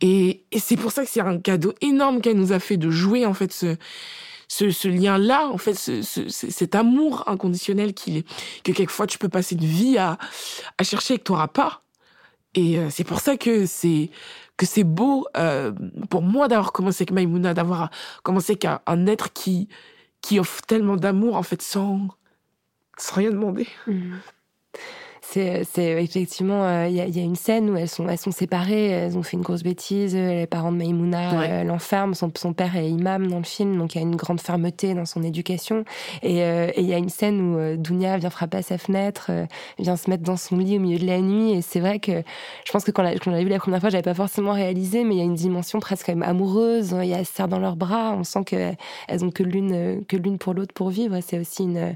Et, 0.00 0.46
c'est 0.58 0.76
pour 0.76 0.92
ça 0.92 1.04
que 1.04 1.10
c'est 1.10 1.20
un 1.20 1.38
cadeau 1.38 1.74
énorme 1.82 2.22
qu'elle 2.22 2.38
nous 2.38 2.52
a 2.52 2.58
fait 2.58 2.78
de 2.78 2.88
jouer, 2.90 3.26
en 3.26 3.34
fait, 3.34 3.52
ce, 3.52 4.88
lien-là, 4.88 5.46
en 5.48 5.58
fait, 5.58 5.74
ce, 5.74 6.00
ce, 6.00 6.26
cet 6.30 6.74
amour 6.74 7.24
inconditionnel 7.26 7.92
qu'il 7.92 8.16
est, 8.16 8.26
que 8.62 8.72
quelquefois 8.72 9.06
tu 9.06 9.18
peux 9.18 9.28
passer 9.28 9.56
une 9.56 9.66
vie 9.66 9.98
à, 9.98 10.16
chercher 10.82 11.14
et 11.14 11.18
que 11.18 11.24
tu 11.24 11.32
n'auras 11.32 11.48
pas. 11.48 11.82
Et 12.54 12.78
euh, 12.78 12.88
c'est 12.88 13.04
pour 13.04 13.20
ça 13.20 13.36
que 13.36 13.66
c'est 13.66 14.10
que 14.56 14.64
c'est 14.64 14.84
beau 14.84 15.26
euh, 15.36 15.70
pour 16.08 16.22
moi 16.22 16.48
d'avoir 16.48 16.72
commencé 16.72 17.02
avec 17.02 17.12
Maïmouna, 17.12 17.52
d'avoir 17.52 17.90
commencé 18.22 18.52
avec 18.52 18.64
un, 18.64 19.06
être 19.06 19.34
qui 19.34 19.68
qui 20.22 20.40
offre 20.40 20.62
tellement 20.62 20.96
d'amour 20.96 21.36
en 21.36 21.42
fait 21.42 21.60
sans 21.60 22.08
sans 22.96 23.16
rien 23.16 23.30
demander. 23.30 23.68
Mmh 23.86 24.14
c'est, 25.30 26.02
effectivement, 26.02 26.62
il 26.86 26.86
euh, 26.86 26.88
y, 26.88 27.00
a, 27.00 27.06
y, 27.06 27.20
a, 27.20 27.22
une 27.22 27.36
scène 27.36 27.68
où 27.68 27.76
elles 27.76 27.88
sont, 27.88 28.08
elles 28.08 28.18
sont 28.18 28.30
séparées, 28.30 28.88
elles 28.88 29.18
ont 29.18 29.22
fait 29.22 29.36
une 29.36 29.42
grosse 29.42 29.62
bêtise, 29.62 30.14
les 30.14 30.46
parents 30.46 30.72
de 30.72 30.78
Maïmouna 30.78 31.38
ouais. 31.38 31.46
euh, 31.50 31.64
l'enferment, 31.64 32.14
son, 32.14 32.32
son, 32.34 32.54
père 32.54 32.76
est 32.76 32.88
imam 32.88 33.26
dans 33.26 33.36
le 33.36 33.44
film, 33.44 33.76
donc 33.76 33.94
il 33.94 33.98
y 33.98 34.00
a 34.00 34.04
une 34.04 34.16
grande 34.16 34.40
fermeté 34.40 34.94
dans 34.94 35.04
son 35.04 35.22
éducation. 35.22 35.84
Et 36.22 36.42
euh, 36.42 36.70
il 36.78 36.86
y 36.86 36.94
a 36.94 36.96
une 36.96 37.10
scène 37.10 37.40
où 37.42 37.58
euh, 37.58 37.76
Dounia 37.76 38.16
vient 38.16 38.30
frapper 38.30 38.58
à 38.58 38.62
sa 38.62 38.78
fenêtre, 38.78 39.30
vient 39.78 39.96
se 39.96 40.08
mettre 40.08 40.22
dans 40.22 40.38
son 40.38 40.56
lit 40.56 40.78
au 40.78 40.80
milieu 40.80 40.98
de 40.98 41.06
la 41.06 41.20
nuit, 41.20 41.52
et 41.52 41.62
c'est 41.62 41.80
vrai 41.80 41.98
que 41.98 42.22
je 42.64 42.72
pense 42.72 42.84
que 42.84 42.90
quand, 42.90 43.02
on 43.26 43.30
l'a 43.30 43.42
vu 43.42 43.48
la 43.48 43.58
première 43.58 43.80
fois, 43.80 43.90
j'avais 43.90 44.02
pas 44.02 44.14
forcément 44.14 44.52
réalisé, 44.52 45.04
mais 45.04 45.16
il 45.16 45.18
y 45.18 45.22
a 45.22 45.24
une 45.24 45.34
dimension 45.34 45.78
presque 45.78 46.06
quand 46.06 46.16
même 46.16 46.28
amoureuse, 46.28 46.96
il 47.02 47.08
y 47.08 47.14
a 47.14 47.18
elles 47.18 47.26
se 47.26 47.34
serrent 47.34 47.48
dans 47.48 47.58
leurs 47.58 47.76
bras, 47.76 48.14
on 48.18 48.24
sent 48.24 48.44
qu'elles 48.44 49.24
ont 49.24 49.30
que 49.30 49.42
l'une, 49.42 50.04
que 50.06 50.16
l'une 50.16 50.38
pour 50.38 50.54
l'autre 50.54 50.72
pour 50.72 50.88
vivre, 50.88 51.18
c'est 51.20 51.38
aussi 51.38 51.64
une 51.64 51.94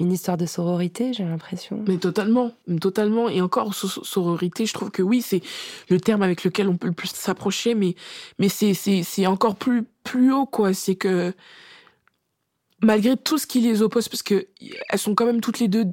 une 0.00 0.12
histoire 0.12 0.36
de 0.36 0.46
sororité, 0.46 1.12
j'ai 1.12 1.24
l'impression. 1.24 1.82
Mais 1.86 1.98
totalement, 1.98 2.52
totalement. 2.80 3.28
Et 3.28 3.40
encore, 3.40 3.74
sororité, 3.74 4.66
je 4.66 4.72
trouve 4.72 4.90
que 4.90 5.02
oui, 5.02 5.22
c'est 5.22 5.42
le 5.88 6.00
terme 6.00 6.22
avec 6.22 6.44
lequel 6.44 6.68
on 6.68 6.76
peut 6.76 6.88
le 6.88 6.92
plus 6.92 7.08
s'approcher, 7.08 7.74
mais, 7.74 7.94
mais 8.38 8.48
c'est, 8.48 9.26
encore 9.26 9.56
plus, 9.56 9.84
plus 10.04 10.32
haut, 10.32 10.46
quoi. 10.46 10.72
C'est 10.72 10.94
que, 10.94 11.32
malgré 12.82 13.16
tout 13.16 13.38
ce 13.38 13.46
qui 13.46 13.60
les 13.60 13.82
oppose, 13.82 14.08
parce 14.08 14.22
que 14.22 14.46
elles 14.88 14.98
sont 14.98 15.14
quand 15.14 15.26
même 15.26 15.40
toutes 15.40 15.58
les 15.58 15.68
deux 15.68 15.86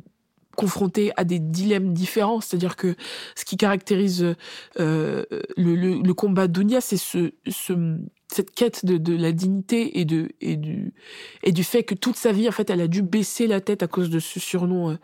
confrontées 0.55 1.11
à 1.17 1.23
des 1.23 1.39
dilemmes 1.39 1.93
différents. 1.93 2.41
C'est-à-dire 2.41 2.75
que 2.75 2.95
ce 3.35 3.45
qui 3.45 3.57
caractérise 3.57 4.35
euh, 4.79 5.23
le, 5.57 6.13
combat 6.13 6.47
d'Unia, 6.47 6.81
c'est 6.81 6.97
ce, 6.97 7.33
ce, 7.47 7.97
cette 8.35 8.51
quête 8.51 8.85
de, 8.85 9.15
la 9.15 9.31
dignité 9.31 9.99
et 9.99 10.05
du 10.05 10.33
et 10.41 11.51
du 11.51 11.63
fait 11.63 11.83
que 11.83 11.95
toute 11.95 12.17
sa 12.17 12.33
vie 12.33 12.49
en 12.49 12.51
fait 12.51 12.69
elle 12.69 12.81
a 12.81 12.87
dû 12.87 13.01
baisser 13.01 13.47
la 13.47 13.61
tête 13.61 13.81
à 13.81 13.87
cause 13.87 14.09
de 14.09 14.19
ce 14.19 14.39
surnom 14.39 14.91
euh, 14.91 14.95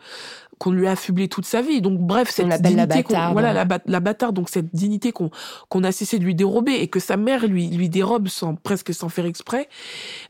qu'on 0.58 0.70
lui 0.70 0.86
a 0.86 0.92
affublé 0.92 1.28
toute 1.28 1.46
sa 1.46 1.62
vie. 1.62 1.80
Donc 1.80 1.98
bref, 1.98 2.30
cette 2.30 2.48
dignité, 2.62 3.04
la 3.10 3.32
voilà 3.32 3.52
la, 3.52 3.66
la 3.84 4.00
bâtarde, 4.00 4.34
donc 4.34 4.48
cette 4.48 4.74
dignité 4.74 5.12
qu'on 5.12 5.30
qu'on 5.68 5.84
a 5.84 5.92
cessé 5.92 6.18
de 6.18 6.24
lui 6.24 6.34
dérober 6.34 6.72
et 6.74 6.88
que 6.88 7.00
sa 7.00 7.16
mère 7.16 7.46
lui 7.46 7.68
lui 7.68 7.88
dérobe 7.88 8.28
sans 8.28 8.54
presque 8.54 8.94
sans 8.94 9.08
faire 9.08 9.26
exprès. 9.26 9.68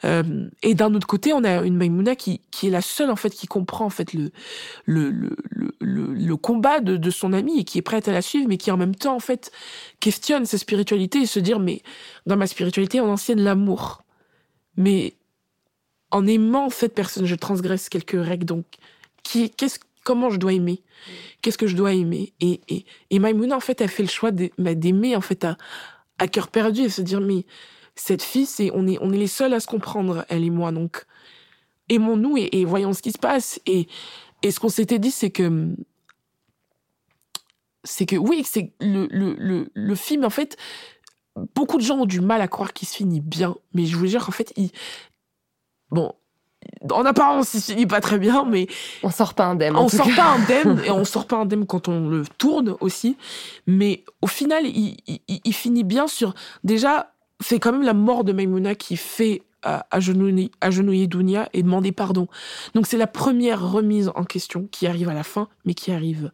Euh, 0.04 0.48
et 0.62 0.74
d'un 0.74 0.94
autre 0.94 1.06
côté, 1.06 1.32
on 1.32 1.44
a 1.44 1.62
une 1.62 1.76
Maïmouna 1.76 2.16
qui 2.16 2.40
qui 2.50 2.68
est 2.68 2.70
la 2.70 2.82
seule 2.82 3.10
en 3.10 3.16
fait 3.16 3.30
qui 3.30 3.46
comprend 3.46 3.86
en 3.86 3.90
fait 3.90 4.12
le 4.12 4.30
le 4.84 5.10
le 5.10 5.36
le, 5.80 6.14
le 6.14 6.36
combat 6.36 6.80
de, 6.80 6.96
de 6.96 7.10
son 7.10 7.32
ami 7.32 7.60
et 7.60 7.64
qui 7.64 7.78
est 7.78 7.82
prête 7.82 8.08
à 8.08 8.12
la 8.12 8.22
suivre, 8.22 8.48
mais 8.48 8.56
qui 8.56 8.70
en 8.70 8.76
même 8.76 8.94
temps 8.94 9.14
en 9.14 9.20
fait 9.20 9.52
questionne 10.00 10.46
sa 10.46 10.58
spiritualité 10.58 11.20
et 11.20 11.26
se 11.26 11.40
dire 11.40 11.58
mais 11.58 11.82
dans 12.26 12.36
ma 12.36 12.46
spiritualité 12.46 13.00
on 13.00 13.10
enseigne 13.10 13.40
l'amour, 13.42 14.02
mais 14.76 15.14
en 16.12 16.26
aimant 16.26 16.70
cette 16.70 16.94
personne, 16.94 17.24
je 17.26 17.34
transgresse 17.34 17.88
quelques 17.88 18.22
règles. 18.22 18.44
Donc, 18.44 18.66
qui, 19.22 19.50
qu'est-ce, 19.50 19.78
comment 20.04 20.30
je 20.30 20.38
dois 20.38 20.52
aimer? 20.52 20.82
Qu'est-ce 21.40 21.58
que 21.58 21.66
je 21.66 21.76
dois 21.76 21.92
aimer? 21.92 22.32
Et, 22.40 22.60
et, 22.68 22.84
et 23.10 23.18
Maïmouna, 23.18 23.56
en 23.56 23.60
fait, 23.60 23.80
elle 23.80 23.88
fait 23.88 24.02
le 24.02 24.08
choix 24.08 24.30
bah, 24.58 24.74
d'aimer, 24.74 25.16
en 25.16 25.20
fait, 25.20 25.44
à, 25.44 26.28
cœur 26.28 26.48
perdu 26.48 26.82
et 26.82 26.88
se 26.88 27.02
dire, 27.02 27.20
mais 27.20 27.46
cette 27.94 28.22
fille, 28.22 28.46
c'est, 28.46 28.70
on 28.74 28.86
est, 28.86 28.98
on 29.00 29.12
est 29.12 29.18
les 29.18 29.26
seuls 29.26 29.52
à 29.54 29.60
se 29.60 29.66
comprendre, 29.66 30.24
elle 30.28 30.44
et 30.44 30.50
moi. 30.50 30.72
Donc, 30.72 31.04
aimons-nous 31.88 32.36
et, 32.36 32.48
et 32.52 32.64
voyons 32.64 32.92
ce 32.92 33.02
qui 33.02 33.12
se 33.12 33.18
passe. 33.18 33.60
Et, 33.66 33.88
et 34.42 34.50
ce 34.50 34.60
qu'on 34.60 34.68
s'était 34.68 34.98
dit, 34.98 35.10
c'est 35.10 35.30
que, 35.30 35.74
c'est 37.84 38.06
que, 38.06 38.16
oui, 38.16 38.44
c'est 38.44 38.72
le, 38.80 39.08
le, 39.10 39.34
le, 39.38 39.70
le 39.74 39.94
film, 39.94 40.24
en 40.24 40.30
fait, 40.30 40.56
beaucoup 41.54 41.78
de 41.78 41.82
gens 41.82 41.98
ont 41.98 42.06
du 42.06 42.20
mal 42.20 42.40
à 42.40 42.48
croire 42.48 42.72
qu'il 42.72 42.88
se 42.88 42.96
finit 42.96 43.20
bien. 43.20 43.56
Mais 43.74 43.86
je 43.86 43.96
vous 43.96 44.06
jure, 44.06 44.28
en 44.28 44.32
fait, 44.32 44.52
il, 44.56 44.70
bon, 45.90 46.14
en 46.90 47.04
apparence, 47.04 47.54
il 47.54 47.60
se 47.60 47.72
finit 47.72 47.86
pas 47.86 48.00
très 48.00 48.18
bien, 48.18 48.44
mais 48.44 48.66
on 49.02 49.10
sort 49.10 49.34
pas 49.34 49.46
indemne. 49.46 49.76
On 49.76 49.88
sort 49.88 50.06
cas. 50.06 50.16
pas 50.16 50.30
indemne 50.30 50.82
et 50.86 50.90
on 50.90 51.04
sort 51.04 51.26
pas 51.26 51.36
indemne 51.36 51.66
quand 51.66 51.88
on 51.88 52.08
le 52.08 52.24
tourne 52.38 52.76
aussi. 52.80 53.16
Mais 53.66 54.04
au 54.20 54.26
final, 54.26 54.66
il, 54.66 54.96
il, 55.06 55.20
il 55.44 55.54
finit 55.54 55.84
bien 55.84 56.06
sur 56.06 56.34
déjà. 56.64 57.08
C'est 57.40 57.58
quand 57.58 57.72
même 57.72 57.82
la 57.82 57.94
mort 57.94 58.22
de 58.22 58.32
Maimouna 58.32 58.76
qui 58.76 58.96
fait 58.96 59.42
euh, 59.64 59.78
agenouiller, 59.92 60.50
agenouiller 60.60 61.06
Dounia 61.06 61.48
et 61.52 61.62
demander 61.62 61.92
pardon. 61.92 62.26
Donc 62.74 62.88
c'est 62.88 62.96
la 62.96 63.06
première 63.06 63.70
remise 63.70 64.10
en 64.16 64.24
question 64.24 64.66
qui 64.72 64.88
arrive 64.88 65.08
à 65.08 65.14
la 65.14 65.22
fin, 65.22 65.46
mais 65.64 65.74
qui 65.74 65.92
arrive. 65.92 66.32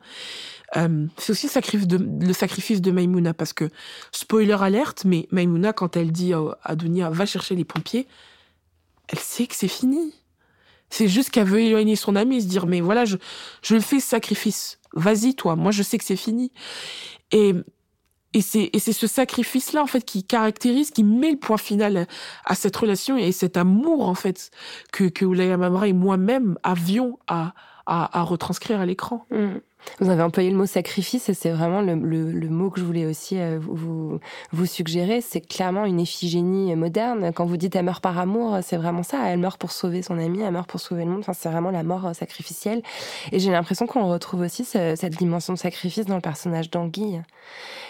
Euh, 0.78 1.04
c'est 1.18 1.32
aussi 1.32 1.44
le 1.46 1.50
sacrifice, 1.50 1.86
de, 1.86 1.98
le 2.26 2.32
sacrifice 2.32 2.80
de 2.80 2.90
Maimouna 2.90 3.34
parce 3.34 3.52
que 3.52 3.68
spoiler 4.12 4.56
alerte, 4.58 5.04
mais 5.04 5.28
Maimouna 5.30 5.74
quand 5.74 5.98
elle 5.98 6.10
dit 6.10 6.32
à 6.32 6.74
Dounia 6.74 7.10
va 7.10 7.26
chercher 7.26 7.54
les 7.54 7.66
pompiers, 7.66 8.06
elle 9.08 9.18
sait 9.18 9.46
que 9.46 9.54
c'est 9.54 9.68
fini. 9.68 10.14
C'est 10.90 11.08
juste 11.08 11.30
qu'elle 11.30 11.46
veut 11.46 11.60
éloigner 11.60 11.96
son 11.96 12.16
ami 12.16 12.36
et 12.36 12.40
se 12.40 12.46
dire, 12.46 12.66
mais 12.66 12.80
voilà, 12.80 13.04
je, 13.04 13.16
je 13.62 13.74
le 13.74 13.80
fais 13.80 14.00
ce 14.00 14.08
sacrifice. 14.08 14.78
Vas-y, 14.94 15.34
toi. 15.34 15.54
Moi, 15.54 15.70
je 15.70 15.82
sais 15.82 15.98
que 15.98 16.04
c'est 16.04 16.16
fini. 16.16 16.50
Et, 17.30 17.52
et 18.32 18.40
c'est, 18.40 18.70
et 18.72 18.78
c'est 18.78 18.94
ce 18.94 19.06
sacrifice-là, 19.06 19.82
en 19.82 19.86
fait, 19.86 20.04
qui 20.04 20.24
caractérise, 20.24 20.90
qui 20.90 21.04
met 21.04 21.30
le 21.30 21.36
point 21.36 21.58
final 21.58 22.06
à, 22.44 22.54
cette 22.54 22.76
relation 22.76 23.18
et 23.18 23.32
cet 23.32 23.56
amour, 23.56 24.08
en 24.08 24.14
fait, 24.14 24.50
que, 24.92 25.04
que 25.04 25.24
Oulaya 25.24 25.56
Mamra 25.58 25.88
et 25.88 25.92
moi-même 25.92 26.58
avions 26.62 27.18
à, 27.26 27.52
à, 27.84 28.18
à 28.18 28.22
retranscrire 28.22 28.80
à 28.80 28.86
l'écran. 28.86 29.26
Mmh. 29.30 29.58
Vous 30.00 30.10
avez 30.10 30.22
employé 30.22 30.50
le 30.50 30.56
mot 30.56 30.66
sacrifice 30.66 31.28
et 31.28 31.34
c'est 31.34 31.50
vraiment 31.50 31.80
le, 31.80 31.94
mot 31.96 32.70
que 32.70 32.80
je 32.80 32.84
voulais 32.84 33.06
aussi 33.06 33.38
euh, 33.38 33.58
vous, 33.60 34.20
vous 34.52 34.66
suggérer. 34.66 35.20
C'est 35.20 35.40
clairement 35.40 35.84
une 35.84 36.00
Iphigénie 36.00 36.74
moderne. 36.76 37.32
Quand 37.34 37.46
vous 37.46 37.56
dites 37.56 37.74
elle 37.74 37.84
meurt 37.84 38.02
par 38.02 38.18
amour, 38.18 38.58
c'est 38.62 38.76
vraiment 38.76 39.02
ça. 39.02 39.18
Elle 39.26 39.38
meurt 39.38 39.58
pour 39.58 39.72
sauver 39.72 40.02
son 40.02 40.18
ami, 40.18 40.40
elle 40.40 40.52
meurt 40.52 40.68
pour 40.68 40.80
sauver 40.80 41.04
le 41.04 41.10
monde. 41.10 41.20
Enfin, 41.20 41.32
c'est 41.32 41.48
vraiment 41.48 41.70
la 41.70 41.82
mort 41.82 42.06
euh, 42.06 42.12
sacrificielle. 42.12 42.82
Et 43.32 43.38
j'ai 43.38 43.50
l'impression 43.50 43.86
qu'on 43.86 44.08
retrouve 44.08 44.40
aussi 44.40 44.64
ce, 44.64 44.94
cette 44.96 45.16
dimension 45.16 45.52
de 45.52 45.58
sacrifice 45.58 46.06
dans 46.06 46.16
le 46.16 46.20
personnage 46.20 46.70
d'Anguille. 46.70 47.22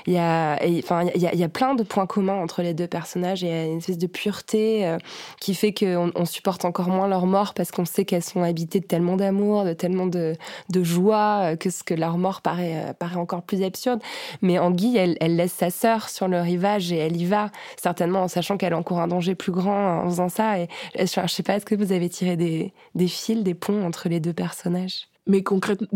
Il 0.06 0.12
y 0.12 0.18
a, 0.18 0.58
enfin, 0.78 1.06
il 1.14 1.20
y 1.20 1.44
a, 1.44 1.48
plein 1.48 1.74
de 1.74 1.82
points 1.82 2.06
communs 2.06 2.40
entre 2.40 2.62
les 2.62 2.72
deux 2.72 2.86
personnages. 2.86 3.42
Il 3.42 3.48
y 3.48 3.52
a 3.52 3.64
une 3.64 3.78
espèce 3.78 3.98
de 3.98 4.06
pureté 4.06 4.86
euh, 4.86 4.96
qui 5.40 5.54
fait 5.54 5.74
qu'on 5.74 6.12
on 6.14 6.24
supporte 6.24 6.64
encore 6.64 6.88
moins 6.88 7.08
leur 7.08 7.26
mort 7.26 7.52
parce 7.52 7.70
qu'on 7.70 7.84
sait 7.84 8.04
qu'elles 8.04 8.22
sont 8.22 8.42
habitées 8.42 8.80
de 8.80 8.86
tellement 8.86 9.16
d'amour, 9.16 9.64
de 9.64 9.72
tellement 9.72 10.06
de, 10.06 10.34
de 10.70 10.82
joie 10.82 11.56
que 11.56 11.68
ce 11.78 11.84
que 11.84 11.94
leur 11.94 12.18
mort 12.18 12.42
paraît, 12.42 12.90
euh, 12.90 12.92
paraît 12.92 13.16
encore 13.16 13.42
plus 13.42 13.62
absurde. 13.62 14.00
Mais 14.42 14.58
Anguille, 14.58 14.96
elle, 14.96 15.16
elle 15.20 15.36
laisse 15.36 15.52
sa 15.52 15.70
sœur 15.70 16.08
sur 16.08 16.28
le 16.28 16.40
rivage 16.40 16.92
et 16.92 16.96
elle 16.96 17.16
y 17.16 17.24
va, 17.24 17.50
certainement 17.76 18.22
en 18.22 18.28
sachant 18.28 18.56
qu'elle 18.56 18.74
encourt 18.74 19.00
un 19.00 19.08
danger 19.08 19.34
plus 19.34 19.52
grand 19.52 20.02
en 20.02 20.10
faisant 20.10 20.28
ça. 20.28 20.58
Et 20.58 20.68
je, 20.98 21.04
je 21.06 21.26
sais 21.26 21.42
pas, 21.42 21.56
est-ce 21.56 21.66
que 21.66 21.74
vous 21.74 21.92
avez 21.92 22.08
tiré 22.08 22.36
des, 22.36 22.72
des 22.94 23.08
fils, 23.08 23.42
des 23.42 23.54
ponts 23.54 23.84
entre 23.84 24.08
les 24.08 24.20
deux 24.20 24.32
personnages? 24.32 25.08
Mais 25.26 25.42
concrètement, 25.42 25.88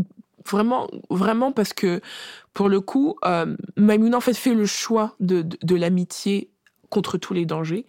vraiment, 0.49 0.89
vraiment 1.11 1.53
parce 1.53 1.73
que 1.73 2.01
pour 2.53 2.69
le 2.69 2.81
coup, 2.81 3.17
euh, 3.25 3.57
Maimouna 3.77 4.19
en 4.19 4.21
fait 4.21 4.37
fait 4.37 4.55
le 4.55 4.67
choix 4.67 5.15
de, 5.21 5.43
de, 5.43 5.59
de 5.63 5.75
l'amitié 5.75 6.51
contre 6.91 7.17
tous 7.17 7.33
les 7.33 7.47
dangers, 7.47 7.87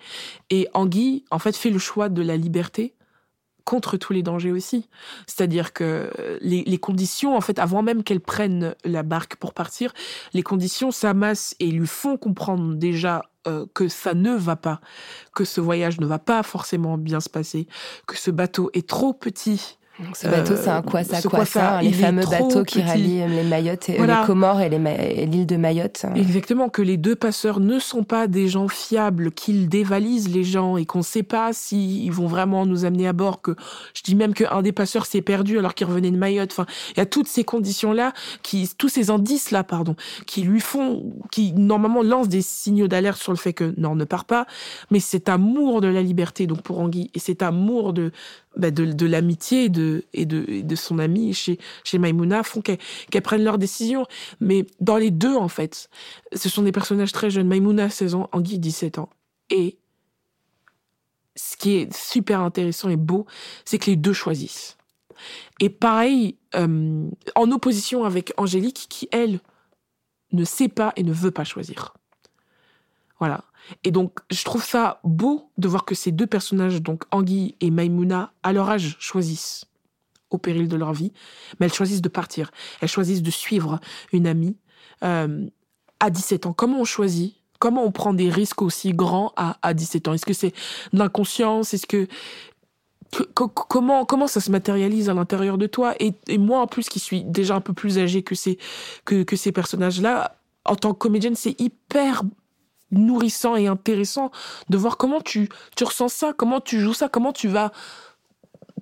et 0.49 0.69
Anguille 0.73 1.25
en 1.29 1.39
fait 1.39 1.57
fait 1.57 1.69
le 1.69 1.79
choix 1.79 2.07
de 2.07 2.21
la 2.21 2.37
liberté 2.37 2.93
contre 3.65 3.97
tous 3.97 4.13
les 4.13 4.23
dangers 4.23 4.51
aussi. 4.51 4.89
C'est-à-dire 5.27 5.73
que 5.73 6.11
les, 6.41 6.63
les, 6.63 6.77
conditions, 6.77 7.35
en 7.35 7.41
fait, 7.41 7.59
avant 7.59 7.81
même 7.81 8.03
qu'elle 8.03 8.19
prenne 8.19 8.75
la 8.83 9.03
barque 9.03 9.35
pour 9.37 9.53
partir, 9.53 9.93
les 10.33 10.43
conditions 10.43 10.91
s'amassent 10.91 11.55
et 11.59 11.67
lui 11.67 11.87
font 11.87 12.17
comprendre 12.17 12.75
déjà 12.75 13.23
euh, 13.45 13.65
que 13.73 13.89
ça 13.89 14.13
ne 14.13 14.31
va 14.31 14.55
pas, 14.55 14.79
que 15.33 15.43
ce 15.43 15.59
voyage 15.59 15.99
ne 15.99 16.05
va 16.05 16.17
pas 16.17 16.43
forcément 16.43 16.97
bien 16.97 17.19
se 17.19 17.29
passer, 17.29 17.67
que 18.07 18.17
ce 18.17 18.31
bateau 18.31 18.69
est 18.73 18.87
trop 18.87 19.11
petit 19.11 19.77
ce 20.15 20.27
bateau, 20.27 20.55
c'est 20.55 20.69
un 20.69 20.81
quoi 20.81 21.03
ça, 21.03 21.21
quoi 21.21 21.45
ça, 21.45 21.81
les 21.81 21.91
fameux 21.91 22.25
bateaux 22.25 22.63
qui 22.63 22.81
rallient 22.81 23.27
les 23.27 23.43
Mayotte, 23.43 23.89
et, 23.89 23.99
les 23.99 24.25
Comores 24.25 24.61
et 24.61 24.69
l'île 24.69 25.45
de 25.45 25.55
Mayotte. 25.55 26.05
Exactement, 26.15 26.69
que 26.69 26.81
les 26.81 26.97
deux 26.97 27.15
passeurs 27.15 27.59
ne 27.59 27.77
sont 27.77 28.03
pas 28.03 28.27
des 28.27 28.47
gens 28.47 28.67
fiables, 28.67 29.31
qu'ils 29.31 29.69
dévalisent 29.69 30.33
les 30.33 30.43
gens 30.43 30.77
et 30.77 30.85
qu'on 30.85 30.99
ne 30.99 31.03
sait 31.03 31.21
pas 31.21 31.53
s'ils 31.53 32.11
vont 32.11 32.25
vraiment 32.25 32.65
nous 32.65 32.85
amener 32.85 33.07
à 33.07 33.13
bord. 33.13 33.41
Que 33.41 33.55
je 33.93 34.01
dis 34.01 34.15
même 34.15 34.33
qu'un 34.33 34.63
des 34.63 34.71
passeurs 34.71 35.05
s'est 35.05 35.21
perdu 35.21 35.59
alors 35.59 35.75
qu'il 35.75 35.85
revenait 35.85 36.11
de 36.11 36.17
Mayotte. 36.17 36.51
Enfin, 36.51 36.65
il 36.95 36.97
y 36.97 37.01
a 37.01 37.05
toutes 37.05 37.27
ces 37.27 37.43
conditions-là, 37.43 38.13
qui, 38.41 38.71
tous 38.75 38.89
ces 38.89 39.11
indices-là, 39.11 39.63
pardon, 39.63 39.95
qui 40.25 40.41
lui 40.41 40.59
font, 40.59 41.13
qui 41.31 41.53
normalement 41.53 42.01
lancent 42.01 42.29
des 42.29 42.41
signaux 42.41 42.87
d'alerte 42.87 43.21
sur 43.21 43.31
le 43.31 43.37
fait 43.37 43.53
que 43.53 43.75
non, 43.77 43.95
ne 43.95 44.05
part 44.05 44.25
pas. 44.25 44.47
Mais 44.89 44.99
cet 44.99 45.29
amour 45.29 45.81
de 45.81 45.87
la 45.87 46.01
liberté, 46.01 46.47
donc 46.47 46.63
pour 46.63 46.79
Anguille, 46.79 47.11
et 47.13 47.19
cet 47.19 47.43
amour 47.43 47.93
de 47.93 48.11
bah 48.55 48.69
de, 48.69 48.85
de 48.85 49.05
l'amitié 49.07 49.63
et 49.63 49.69
et, 50.13 50.25
de, 50.25 50.61
de 50.61 50.75
son 50.75 50.99
ami 50.99 51.33
chez, 51.33 51.59
chez 51.83 51.97
Maimouna 51.97 52.43
font 52.43 52.61
qu'elles 52.61 52.79
qu 53.11 53.21
prennent 53.21 53.43
leurs 53.43 53.57
décisions. 53.57 54.05
Mais 54.39 54.65
dans 54.79 54.97
les 54.97 55.11
deux, 55.11 55.35
en 55.35 55.47
fait, 55.47 55.89
ce 56.33 56.49
sont 56.49 56.63
des 56.63 56.71
personnages 56.71 57.11
très 57.11 57.29
jeunes. 57.29 57.47
Maimouna, 57.47 57.89
16 57.89 58.15
ans, 58.15 58.29
Anguille, 58.31 58.59
17 58.59 58.99
ans. 58.99 59.09
Et 59.49 59.77
ce 61.35 61.57
qui 61.57 61.75
est 61.75 61.93
super 61.95 62.41
intéressant 62.41 62.89
et 62.89 62.97
beau, 62.97 63.25
c'est 63.65 63.79
que 63.79 63.89
les 63.89 63.95
deux 63.95 64.13
choisissent. 64.13 64.77
Et 65.59 65.69
pareil, 65.69 66.37
euh, 66.55 67.09
en 67.35 67.51
opposition 67.51 68.03
avec 68.03 68.33
Angélique, 68.37 68.87
qui, 68.89 69.07
elle, 69.11 69.39
ne 70.31 70.43
sait 70.43 70.69
pas 70.69 70.93
et 70.95 71.03
ne 71.03 71.13
veut 71.13 71.31
pas 71.31 71.43
choisir. 71.43 71.93
Voilà. 73.19 73.43
Et 73.83 73.91
donc, 73.91 74.19
je 74.29 74.43
trouve 74.43 74.63
ça 74.63 74.99
beau 75.03 75.49
de 75.57 75.67
voir 75.67 75.85
que 75.85 75.95
ces 75.95 76.11
deux 76.11 76.27
personnages, 76.27 76.81
donc 76.81 77.03
Anguille 77.11 77.55
et 77.61 77.71
Maimouna, 77.71 78.33
à 78.43 78.51
leur 78.51 78.69
âge, 78.69 78.97
choisissent, 78.99 79.65
au 80.33 80.37
péril 80.37 80.67
de 80.67 80.75
leur 80.75 80.93
vie, 80.93 81.13
mais 81.59 81.67
elles 81.67 81.73
choisissent 81.73 82.01
de 82.01 82.09
partir. 82.09 82.51
Elles 82.81 82.89
choisissent 82.89 83.23
de 83.23 83.31
suivre 83.31 83.79
une 84.11 84.27
amie 84.27 84.57
euh, 85.03 85.45
à 85.99 86.09
17 86.09 86.47
ans. 86.47 86.53
Comment 86.53 86.81
on 86.81 86.85
choisit? 86.85 87.35
Comment 87.59 87.83
on 87.83 87.91
prend 87.91 88.13
des 88.13 88.29
risques 88.29 88.61
aussi 88.61 88.93
grands 88.93 89.31
à, 89.37 89.57
à 89.61 89.73
17 89.73 90.07
ans? 90.09 90.13
Est-ce 90.13 90.25
que 90.25 90.33
c'est 90.33 90.53
l'inconscience? 90.91 91.73
Est-ce 91.73 91.87
que, 91.87 92.07
comment 93.33 94.05
comment 94.05 94.27
ça 94.27 94.41
se 94.41 94.51
matérialise 94.51 95.09
à 95.09 95.13
l'intérieur 95.13 95.57
de 95.57 95.67
toi? 95.67 95.93
Et, 95.99 96.13
et, 96.27 96.37
moi 96.37 96.59
en 96.59 96.67
plus 96.67 96.89
qui 96.89 96.99
suis 96.99 97.23
déjà 97.23 97.55
un 97.55 97.61
peu 97.61 97.73
plus 97.73 97.99
âgée 97.99 98.23
que 98.23 98.35
ces 98.35 98.57
que, 99.05 99.23
que 99.23 99.35
ces 99.35 99.51
personnages 99.51 100.01
là 100.01 100.35
en 100.65 100.75
tant 100.75 100.93
que 100.93 100.97
comédienne 100.97 101.35
c'est 101.35 101.59
hyper 101.61 102.23
nourrissant 102.91 103.55
et 103.55 103.67
intéressant 103.67 104.31
de 104.69 104.77
voir 104.77 104.97
comment 104.97 105.21
tu, 105.21 105.49
tu 105.75 105.83
ressens 105.83 106.09
ça, 106.09 106.33
comment 106.35 106.59
tu 106.59 106.79
joues 106.79 106.93
ça, 106.93 107.09
comment 107.09 107.33
tu 107.33 107.47
vas 107.47 107.71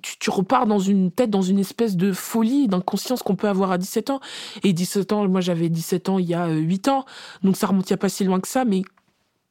tu, 0.02 0.18
tu, 0.18 0.30
repars 0.30 0.66
dans 0.66 0.78
une 0.78 1.10
tête, 1.10 1.30
dans 1.30 1.42
une 1.42 1.58
espèce 1.58 1.96
de 1.96 2.12
folie, 2.12 2.68
d'inconscience 2.68 3.22
qu'on 3.22 3.36
peut 3.36 3.48
avoir 3.48 3.72
à 3.72 3.78
17 3.78 4.10
ans. 4.10 4.20
Et 4.64 4.72
17 4.72 5.12
ans, 5.12 5.28
moi 5.28 5.40
j'avais 5.40 5.68
17 5.68 6.08
ans 6.08 6.18
il 6.18 6.26
y 6.26 6.34
a 6.34 6.48
8 6.48 6.88
ans, 6.88 7.04
donc 7.42 7.56
ça 7.56 7.66
remonte 7.66 7.88
il 7.88 7.92
n'y 7.92 7.94
a 7.94 7.98
pas 7.98 8.08
si 8.08 8.24
loin 8.24 8.40
que 8.40 8.48
ça, 8.48 8.64
mais 8.64 8.82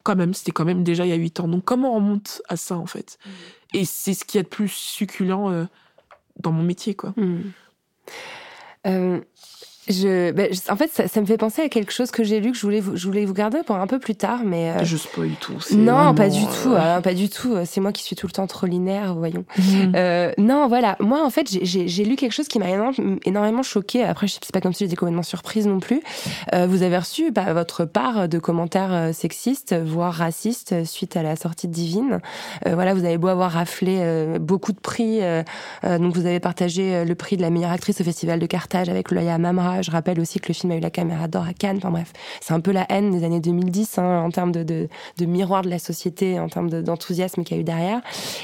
quand 0.03 0.15
même, 0.15 0.33
c'était 0.33 0.51
quand 0.51 0.65
même 0.65 0.83
déjà 0.83 1.05
il 1.05 1.09
y 1.09 1.13
a 1.13 1.15
8 1.15 1.41
ans. 1.41 1.47
Donc 1.47 1.63
comment 1.63 1.93
on 1.93 1.95
remonte 1.95 2.41
à 2.49 2.57
ça 2.57 2.77
en 2.77 2.85
fait? 2.85 3.17
Mmh. 3.25 3.29
Et 3.73 3.85
c'est 3.85 4.13
ce 4.13 4.25
qui 4.25 4.37
est 4.37 4.43
de 4.43 4.47
plus 4.47 4.69
succulent 4.69 5.49
euh, 5.49 5.65
dans 6.39 6.51
mon 6.51 6.63
métier, 6.63 6.95
quoi. 6.95 7.13
Mmh. 7.15 7.39
Euh, 8.87 9.21
je, 9.87 10.31
ben, 10.31 10.49
en 10.69 10.75
fait, 10.75 10.91
ça, 10.91 11.07
ça, 11.07 11.21
me 11.21 11.25
fait 11.25 11.37
penser 11.37 11.63
à 11.63 11.69
quelque 11.69 11.91
chose 11.91 12.11
que 12.11 12.23
j'ai 12.23 12.39
lu 12.39 12.51
que 12.51 12.57
je 12.57 12.61
voulais 12.61 12.79
vous, 12.79 12.95
je 12.95 13.07
voulais 13.07 13.25
vous 13.25 13.33
garder 13.33 13.59
pour 13.65 13.77
un 13.77 13.87
peu 13.87 13.97
plus 13.97 14.15
tard, 14.15 14.41
mais 14.45 14.69
euh... 14.69 14.83
je 14.83 14.95
spoil 14.95 15.31
tout. 15.39 15.53
Non, 15.71 15.93
vraiment, 15.93 16.13
pas 16.13 16.29
du 16.29 16.43
tout, 16.45 16.73
euh... 16.73 17.01
pas 17.01 17.13
du 17.15 17.29
tout. 17.29 17.55
C'est 17.65 17.81
moi 17.81 17.91
qui 17.91 18.03
suis 18.03 18.15
tout 18.15 18.27
le 18.27 18.31
temps 18.31 18.45
trop 18.45 18.67
linéaire, 18.67 19.15
voyons. 19.15 19.43
Mmh. 19.57 19.93
Euh, 19.95 20.31
non, 20.37 20.67
voilà. 20.67 20.97
Moi, 20.99 21.25
en 21.25 21.31
fait, 21.31 21.47
j'ai 21.63 22.05
lu 22.05 22.15
quelque 22.15 22.31
chose 22.31 22.47
qui 22.47 22.59
m'a 22.59 22.69
énormément, 22.69 23.17
énormément 23.25 23.63
choqué. 23.63 24.03
Après, 24.03 24.27
je 24.27 24.33
sais 24.33 24.39
pas 24.53 24.61
comme 24.61 24.73
si 24.73 24.83
j'étais 24.83 24.95
complètement 24.95 25.23
surprise 25.23 25.65
non 25.65 25.79
plus. 25.79 26.01
Euh, 26.53 26.67
vous 26.67 26.83
avez 26.83 26.99
reçu 26.99 27.31
bah, 27.31 27.51
votre 27.53 27.85
part 27.85 28.29
de 28.29 28.37
commentaires 28.37 28.93
euh, 28.93 29.13
sexistes, 29.13 29.75
voire 29.75 30.13
racistes, 30.13 30.85
suite 30.85 31.17
à 31.17 31.23
la 31.23 31.35
sortie 31.35 31.67
de 31.67 31.73
Divine. 31.73 32.19
Euh, 32.67 32.75
voilà, 32.75 32.93
vous 32.93 33.03
avez 33.03 33.17
beau 33.17 33.29
avoir 33.29 33.51
raflé 33.51 34.01
beaucoup 34.39 34.73
de 34.73 34.79
prix, 34.79 35.21
donc 35.83 36.13
vous 36.13 36.25
avez 36.25 36.39
partagé 36.39 37.05
le 37.05 37.15
prix 37.15 37.37
de 37.37 37.41
la 37.41 37.49
meilleure 37.49 37.71
actrice 37.71 38.01
au 38.01 38.03
Festival 38.03 38.39
de 38.39 38.45
Carthage 38.45 38.89
avec 38.89 39.11
Loya 39.11 39.37
Mamra 39.37 39.70
je 39.81 39.91
rappelle 39.91 40.19
aussi 40.19 40.39
que 40.39 40.47
le 40.49 40.53
film 40.53 40.71
a 40.71 40.75
eu 40.75 40.79
la 40.79 40.89
caméra 40.89 41.27
d'or 41.27 41.45
à 41.45 41.53
Cannes. 41.53 41.77
Enfin 41.77 41.91
bref, 41.91 42.11
c'est 42.41 42.53
un 42.53 42.59
peu 42.59 42.71
la 42.71 42.85
haine 42.89 43.11
des 43.11 43.23
années 43.23 43.39
2010 43.39 43.97
hein, 43.97 44.23
en 44.25 44.29
termes 44.29 44.51
de, 44.51 44.87
miroir 45.21 45.61
de 45.61 45.69
la 45.69 45.79
société, 45.79 46.39
en 46.39 46.49
termes 46.49 46.69
d'enthousiasme 46.69 47.43
qu'il 47.43 47.57
y 47.57 47.59
a 47.59 47.61
eu 47.61 47.63
derrière. 47.63 48.01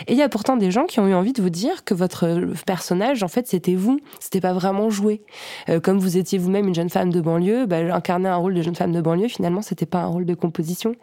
Et 0.07 0.13
il 0.13 0.17
y 0.17 0.21
a 0.21 0.30
pourtant 0.30 0.57
des 0.57 0.71
gens 0.71 0.86
qui 0.86 0.99
ont 0.99 1.07
eu 1.07 1.13
envie 1.13 1.34
de 1.34 1.41
vous 1.41 1.49
dire 1.49 1.84
que 1.84 1.93
votre 1.93 2.28
personnage, 2.65 3.23
en 3.23 3.28
fait, 3.28 3.47
c'était 3.47 3.75
vous. 3.75 3.99
C'était 4.19 4.41
pas 4.41 4.53
vraiment 4.53 4.89
joué. 4.89 5.21
Euh, 5.69 5.80
comme 5.80 5.99
vous 5.99 6.17
étiez 6.17 6.38
vous-même 6.38 6.67
une 6.67 6.75
jeune 6.75 6.89
femme 6.89 7.11
de 7.11 7.21
banlieue, 7.21 7.65
bah, 7.65 7.78
incarner 7.93 8.30
un 8.30 8.36
rôle 8.36 8.53
de 8.53 8.61
jeune 8.61 8.75
femme 8.75 8.91
de 8.91 9.01
banlieue, 9.01 9.28
finalement, 9.28 9.61
c'était 9.61 9.86
pas 9.86 9.99
un 9.99 10.07
rôle 10.07 10.25
de 10.25 10.34
composition. 10.34 10.95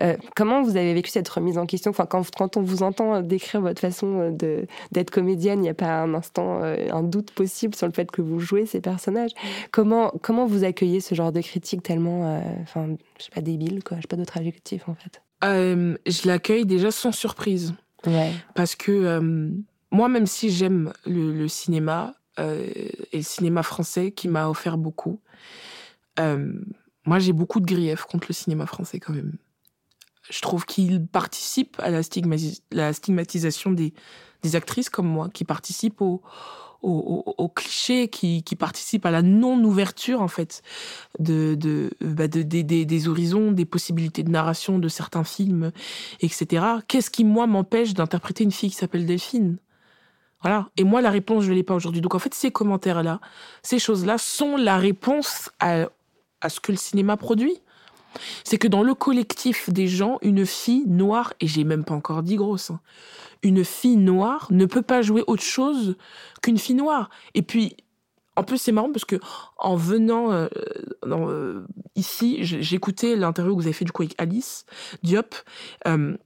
Euh, 0.00 0.16
comment 0.34 0.62
vous 0.62 0.76
avez 0.76 0.94
vécu 0.94 1.10
cette 1.10 1.28
remise 1.28 1.58
en 1.58 1.66
question? 1.66 1.90
Enfin, 1.90 2.06
quand, 2.06 2.24
quand 2.36 2.56
on 2.56 2.62
vous 2.62 2.82
entend 2.82 3.20
décrire 3.20 3.60
votre 3.60 3.80
façon 3.80 4.30
d'être 4.92 5.10
comédienne, 5.10 5.60
il 5.60 5.62
n'y 5.62 5.68
a 5.68 5.74
pas 5.74 5.86
un 6.02 6.14
instant, 6.14 6.60
euh, 6.62 6.86
un 6.92 7.02
doute 7.02 7.30
possible 7.30 7.74
sur 7.74 7.86
le 7.86 7.92
fait 7.92 8.10
que 8.10 8.22
vous 8.22 8.40
jouez 8.40 8.66
ces 8.66 8.80
personnages. 8.80 9.32
Comment, 9.70 10.12
comment 10.22 10.46
vous 10.46 10.64
accueillez 10.64 11.00
ce 11.00 11.14
genre 11.14 11.32
de 11.32 11.40
critique 11.40 11.82
tellement, 11.82 12.26
euh, 12.26 12.40
enfin, 12.62 12.96
je 13.18 13.24
sais 13.24 13.30
pas, 13.30 13.40
débile, 13.40 13.82
quoi. 13.82 13.98
Je 14.00 14.06
pas 14.06 14.16
d'autre 14.16 14.36
adjectif, 14.36 14.88
en 14.88 14.94
fait. 14.94 15.22
Euh, 15.44 15.96
je 16.06 16.26
l'accueille 16.26 16.66
déjà 16.66 16.90
sans 16.90 17.12
surprise. 17.12 17.74
Ouais. 18.06 18.32
Parce 18.54 18.76
que 18.76 18.92
euh, 18.92 19.50
moi, 19.90 20.08
même 20.08 20.26
si 20.26 20.50
j'aime 20.50 20.92
le, 21.04 21.32
le, 21.32 21.48
cinéma 21.48 22.14
et 22.38 22.92
le 23.12 23.22
cinéma 23.22 23.62
français 23.62 24.12
qui 24.12 24.28
m'a 24.28 24.48
offert 24.48 24.78
beaucoup, 24.78 25.20
moi, 26.18 27.18
j'ai 27.18 27.32
beaucoup 27.32 27.60
de 27.60 27.66
griefs 27.66 28.04
contre 28.04 28.26
le 28.28 28.34
cinéma 28.34 28.66
français 28.66 28.98
quand 28.98 29.12
même. 29.12 29.36
Je 30.28 30.40
trouve 30.40 30.66
qu'il 30.66 31.06
participe 31.06 31.76
à 31.78 31.90
la, 31.90 32.02
stigmatis 32.02 32.62
la 32.72 32.92
stigmatisation 32.92 33.70
des, 33.70 33.94
des 34.42 34.56
actrices 34.56 34.90
comme 34.90 35.06
moi, 35.06 35.28
qui 35.32 35.44
participent 35.44 36.00
au, 36.00 36.20
aux, 36.82 37.48
clichés 37.54 38.08
qui, 38.08 38.42
participent 38.58 39.06
à 39.06 39.10
la 39.10 39.22
non-ouverture 39.22 40.22
en 40.22 40.28
fait 40.28 40.62
de, 41.18 41.54
de, 41.54 41.90
bah 42.00 42.28
de, 42.28 42.42
de, 42.42 42.62
de, 42.62 42.84
des 42.84 43.08
horizons, 43.08 43.52
des 43.52 43.64
possibilités 43.64 44.22
de 44.22 44.30
narration 44.30 44.78
de 44.78 44.88
certains 44.88 45.24
films, 45.24 45.72
etc. 46.20 46.64
Qu'est-ce 46.88 47.10
qui 47.10 47.24
moi 47.24 47.46
m'empêche 47.46 47.94
d'interpréter 47.94 48.44
une 48.44 48.52
fille 48.52 48.70
qui 48.70 48.76
s'appelle 48.76 49.06
Delphine? 49.06 49.58
Voilà. 50.42 50.68
Et 50.76 50.84
moi, 50.84 51.00
la 51.00 51.10
réponse, 51.10 51.44
je 51.44 51.52
l'ai 51.52 51.62
pas 51.62 51.74
aujourd'hui. 51.74 52.00
Donc, 52.00 52.14
en 52.14 52.18
fait, 52.18 52.34
ces 52.34 52.50
commentaires-là, 52.50 53.20
ces 53.62 53.78
choses-là 53.78 54.18
sont 54.18 54.56
la 54.56 54.76
réponse 54.76 55.50
à, 55.60 55.88
à 56.40 56.48
ce 56.48 56.60
que 56.60 56.72
le 56.72 56.78
cinéma 56.78 57.16
produit. 57.16 57.58
C'est 58.44 58.58
que 58.58 58.68
dans 58.68 58.82
le 58.82 58.94
collectif 58.94 59.70
des 59.70 59.88
gens, 59.88 60.18
une 60.22 60.46
fille 60.46 60.84
noire, 60.86 61.32
et 61.40 61.46
j'ai 61.46 61.64
même 61.64 61.84
pas 61.84 61.94
encore 61.94 62.22
dit 62.22 62.36
grosse, 62.36 62.70
hein, 62.70 62.80
une 63.42 63.64
fille 63.64 63.96
noire 63.96 64.48
ne 64.50 64.66
peut 64.66 64.82
pas 64.82 65.02
jouer 65.02 65.22
autre 65.26 65.42
chose 65.42 65.96
qu'une 66.42 66.58
fille 66.58 66.74
noire. 66.74 67.10
Et 67.34 67.42
puis, 67.42 67.76
en 68.36 68.44
plus, 68.44 68.58
c'est 68.58 68.72
marrant 68.72 68.92
parce 68.92 69.04
que 69.04 69.16
en 69.56 69.76
venant 69.76 70.30
euh, 70.30 70.46
euh, 71.04 71.66
ici, 71.94 72.38
j'écoutais 72.42 73.16
l'interview 73.16 73.56
que 73.56 73.62
vous 73.62 73.66
avez 73.66 73.72
fait 73.72 73.86
du 73.86 73.92
coup 73.92 74.02
avec 74.02 74.14
Alice 74.18 74.66
Diop, 75.02 75.34
euh, 75.86 76.16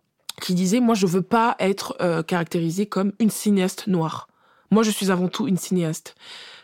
qui 0.41 0.55
disait 0.55 0.81
moi 0.81 0.95
je 0.95 1.07
veux 1.07 1.23
pas 1.23 1.55
être 1.61 1.97
caractérisée 2.27 2.87
comme 2.87 3.13
une 3.21 3.31
cinéaste 3.31 3.87
noire. 3.87 4.29
Moi, 4.73 4.83
je 4.83 4.91
suis 4.91 5.11
avant 5.11 5.29
tout 5.29 5.49
une 5.49 5.57
cinéaste. 5.57 6.15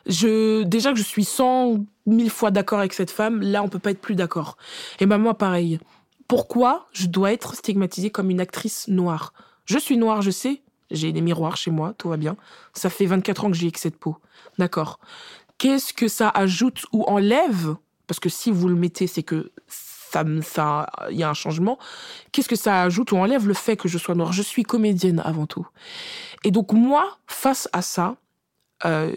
Je 0.06 0.62
déjà 0.62 0.92
que 0.92 0.98
je 0.98 1.04
suis 1.04 1.24
cent 1.24 1.78
mille 2.06 2.30
fois 2.30 2.50
d'accord 2.50 2.78
avec 2.78 2.92
cette 2.92 3.10
femme, 3.10 3.42
là 3.42 3.62
on 3.62 3.68
peut 3.68 3.78
pas 3.78 3.90
être 3.90 4.00
plus 4.00 4.14
d'accord. 4.14 4.56
Et 5.00 5.06
ben 5.06 5.18
moi 5.18 5.34
pareil. 5.34 5.78
Pourquoi 6.28 6.88
je 6.92 7.06
dois 7.06 7.32
être 7.32 7.54
stigmatisée 7.54 8.10
comme 8.10 8.30
une 8.30 8.40
actrice 8.40 8.88
noire? 8.88 9.32
Je 9.64 9.78
suis 9.78 9.96
noire, 9.96 10.22
je 10.22 10.30
sais, 10.30 10.62
j'ai 10.90 11.12
des 11.12 11.20
miroirs 11.20 11.56
chez 11.56 11.70
moi, 11.70 11.94
tout 11.98 12.08
va 12.08 12.16
bien. 12.16 12.36
Ça 12.72 12.90
fait 12.90 13.06
24 13.06 13.44
ans 13.44 13.50
que 13.50 13.56
j'ai 13.56 13.70
de 13.70 13.88
peau. 13.90 14.16
D'accord. 14.58 14.98
Qu'est-ce 15.58 15.92
que 15.92 16.08
ça 16.08 16.28
ajoute 16.28 16.84
ou 16.92 17.04
enlève? 17.04 17.76
Parce 18.06 18.20
que 18.20 18.28
si 18.28 18.50
vous 18.50 18.68
le 18.68 18.74
mettez, 18.74 19.06
c'est 19.06 19.22
que 19.22 19.50
ça, 19.66 20.24
ça, 20.42 20.86
il 21.10 21.16
y 21.16 21.22
a 21.22 21.30
un 21.30 21.34
changement. 21.34 21.78
Qu'est-ce 22.30 22.48
que 22.48 22.56
ça 22.56 22.82
ajoute 22.82 23.12
ou 23.12 23.16
enlève 23.16 23.46
le 23.48 23.54
fait 23.54 23.76
que 23.76 23.88
je 23.88 23.98
sois 23.98 24.14
noire? 24.14 24.32
Je 24.32 24.42
suis 24.42 24.62
comédienne 24.62 25.20
avant 25.24 25.46
tout. 25.46 25.66
Et 26.44 26.50
donc 26.50 26.72
moi, 26.72 27.18
face 27.26 27.68
à 27.72 27.82
ça, 27.82 28.16
euh, 28.84 29.12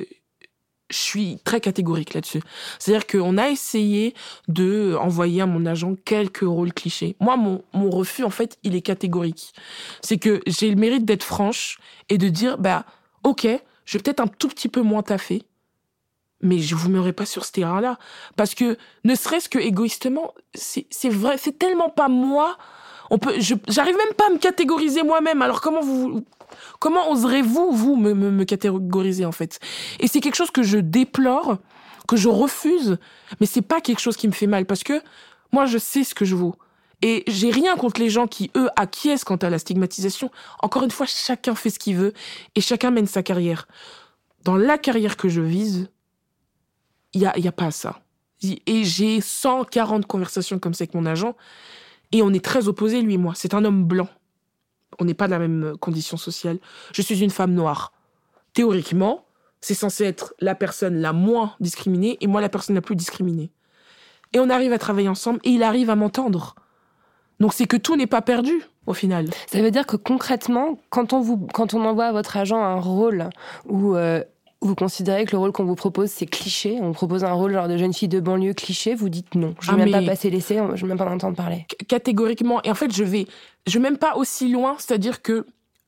je 0.90 0.98
suis 0.98 1.40
très 1.44 1.62
catégorique 1.62 2.14
là-dessus. 2.14 2.42
C'est-à-dire 2.80 3.08
qu'on 3.08 3.38
a 3.38 3.50
essayé 3.50 4.14
de 4.48 4.96
envoyer 5.00 5.42
à 5.42 5.46
mon 5.46 5.66
agent 5.66 5.96
quelques 6.06 6.42
rôles 6.42 6.74
clichés. 6.74 7.16
Moi, 7.20 7.38
mon, 7.38 7.64
mon 7.74 7.90
refus, 7.90 8.24
en 8.24 8.30
fait, 8.30 8.58
il 8.64 8.76
est 8.76 8.82
catégorique. 8.82 9.54
C'est 10.02 10.18
que 10.18 10.42
j'ai 10.48 10.70
le 10.70 10.76
mérite 10.76 11.06
d'être 11.06 11.24
franche 11.24 11.80
et 12.10 12.18
de 12.18 12.30
dire, 12.30 12.58
bah, 12.58 12.86
ok, 13.24 13.48
je 13.86 13.98
vais 13.98 14.02
peut-être 14.02 14.20
un 14.20 14.28
tout 14.28 14.48
petit 14.48 14.70
peu 14.70 14.82
moins 14.82 15.04
taffer, 15.04 15.44
mais 16.42 16.60
je 16.60 16.76
vous 16.76 16.90
meurerai 16.90 17.14
pas 17.14 17.26
sur 17.26 17.46
ce 17.46 17.52
terrain-là. 17.52 17.98
Parce 18.36 18.56
que, 18.56 18.78
ne 19.04 19.16
serait-ce 19.16 19.50
que 19.50 19.60
égoïstement, 19.60 20.34
c'est 20.54 21.10
vrai, 21.10 21.38
c'est 21.38 21.58
tellement 21.58 21.90
pas 21.90 22.08
moi. 22.08 22.58
On 23.12 23.18
peut, 23.18 23.36
j'arrive 23.68 23.98
même 23.98 24.14
pas 24.16 24.28
à 24.28 24.30
me 24.30 24.38
catégoriser 24.38 25.04
moi-même. 25.04 25.42
Alors 25.42 25.62
comment 25.62 25.82
vous, 25.82 26.24
comment 26.80 27.12
oserez-vous, 27.12 27.72
vous, 27.72 27.96
me, 27.96 28.14
me, 28.14 28.32
me 28.32 28.44
catégoriser, 28.44 29.26
en 29.26 29.32
fait? 29.32 29.60
Et 30.00 30.08
c'est 30.08 30.20
quelque 30.20 30.36
chose 30.36 30.52
que 30.52 30.64
je 30.64 30.78
déplore, 30.78 31.58
que 32.08 32.18
je 32.18 32.28
refuse, 32.28 32.98
mais 33.40 33.46
c'est 33.46 33.62
pas 33.62 33.82
quelque 33.82 34.00
chose 34.00 34.18
qui 34.18 34.28
me 34.28 34.34
fait 34.34 34.48
mal 34.48 34.66
parce 34.66 34.84
que 34.84 35.02
moi, 35.52 35.66
je 35.66 35.78
sais 35.78 36.04
ce 36.04 36.16
que 36.16 36.26
je 36.26 36.36
vaux. 36.36 36.56
Et 37.02 37.24
j'ai 37.28 37.50
rien 37.50 37.76
contre 37.78 38.02
les 38.02 38.10
gens 38.10 38.28
qui, 38.28 38.52
eux, 38.58 38.70
acquiescent 38.76 39.24
quant 39.24 39.38
à 39.38 39.50
la 39.50 39.58
stigmatisation. 39.58 40.30
Encore 40.62 40.84
une 40.84 40.92
fois, 40.92 41.06
chacun 41.06 41.56
fait 41.56 41.70
ce 41.70 41.80
qu'il 41.80 41.96
veut 41.96 42.14
et 42.56 42.62
chacun 42.62 42.92
mène 42.92 43.08
sa 43.08 43.24
carrière. 43.24 43.68
Dans 44.44 44.58
la 44.58 44.78
carrière 44.78 45.16
que 45.16 45.30
je 45.30 45.42
vise, 45.42 45.90
il 47.14 47.22
y 47.22 47.26
a, 47.26 47.38
y 47.38 47.48
a 47.48 47.52
pas 47.52 47.72
ça. 47.72 48.02
Et 48.42 48.84
j'ai 48.84 49.22
140 49.22 50.06
conversations 50.06 50.60
comme 50.60 50.74
ça 50.74 50.84
avec 50.84 50.94
mon 50.94 51.06
agent 51.06 51.36
et 52.12 52.22
on 52.22 52.34
est 52.34 52.44
très 52.44 52.68
opposés, 52.68 53.02
lui 53.02 53.16
et 53.16 53.18
moi. 53.18 53.34
C'est 53.36 53.54
un 53.54 53.64
homme 53.66 53.84
blanc. 53.84 54.08
On 55.00 55.06
n'est 55.06 55.14
pas 55.14 55.28
de 55.28 55.32
la 55.32 55.40
même 55.40 55.78
condition 55.80 56.18
sociale. 56.18 56.60
Je 56.94 57.02
suis 57.02 57.24
une 57.24 57.30
femme 57.30 57.54
noire. 57.54 57.94
Théoriquement, 58.54 59.26
c'est 59.62 59.74
censé 59.74 60.06
être 60.06 60.34
la 60.40 60.56
personne 60.56 60.96
la 61.00 61.14
moins 61.14 61.56
discriminée 61.60 62.18
et 62.22 62.28
moi 62.28 62.42
la 62.42 62.50
personne 62.50 62.76
la 62.76 62.82
plus 62.82 62.96
discriminée. 62.96 63.52
Et 64.34 64.40
on 64.40 64.50
arrive 64.50 64.74
à 64.74 64.78
travailler 64.78 65.10
ensemble 65.10 65.40
et 65.44 65.50
il 65.50 65.64
arrive 65.64 65.90
à 65.90 65.96
m'entendre. 65.96 66.56
Donc 67.40 67.54
c'est 67.54 67.68
que 67.68 67.78
tout 67.78 67.96
n'est 67.96 68.08
pas 68.08 68.22
perdu 68.22 68.62
au 68.86 68.94
final. 68.94 69.30
Ça 69.48 69.62
veut 69.62 69.72
dire 69.72 69.86
que 69.86 69.96
concrètement, 69.96 70.80
quand 70.90 71.14
on, 71.14 71.22
vous, 71.22 71.38
quand 71.54 71.74
on 71.74 71.86
envoie 71.86 72.06
à 72.06 72.12
votre 72.12 72.38
agent 72.38 72.62
un 72.62 72.80
rôle 72.80 73.30
où 73.66 73.96
euh, 73.96 74.24
vous 74.62 74.76
considérez 74.76 75.26
que 75.26 75.32
le 75.32 75.38
rôle 75.38 75.52
qu'on 75.54 75.64
vous 75.64 75.76
propose, 75.76 76.10
c'est 76.10 76.26
cliché, 76.26 76.78
on 76.82 76.92
propose 76.92 77.24
un 77.24 77.32
rôle 77.32 77.54
genre 77.54 77.68
de 77.70 77.78
jeune 77.78 77.94
fille 77.94 78.10
de 78.10 78.20
banlieue 78.20 78.54
cliché, 78.54 78.94
vous 78.94 79.08
dites 79.10 79.36
non. 79.36 79.56
Je 79.62 79.72
ne 79.72 79.76
Ah, 79.76 79.78
veux 79.86 79.92
même 79.92 80.06
pas 80.06 80.12
passer 80.12 80.30
l'essai, 80.30 80.56
je 80.58 80.62
ne 80.64 80.76
veux 80.82 80.88
même 80.88 80.98
pas 80.98 81.06
en 81.06 81.14
entendre 81.14 81.38
parler. 81.38 81.66
Catégoriquement. 81.88 82.62
Et 82.64 82.70
en 82.72 82.76
fait, 82.76 82.94
je 82.94 83.04
vais, 83.06 83.26
je 83.68 83.74
vais 83.74 83.80
même 83.84 83.98
pas 83.98 84.16
aussi 84.18 84.50
loin, 84.50 84.76
c'est-à-dire 84.78 85.22
que 85.22 85.46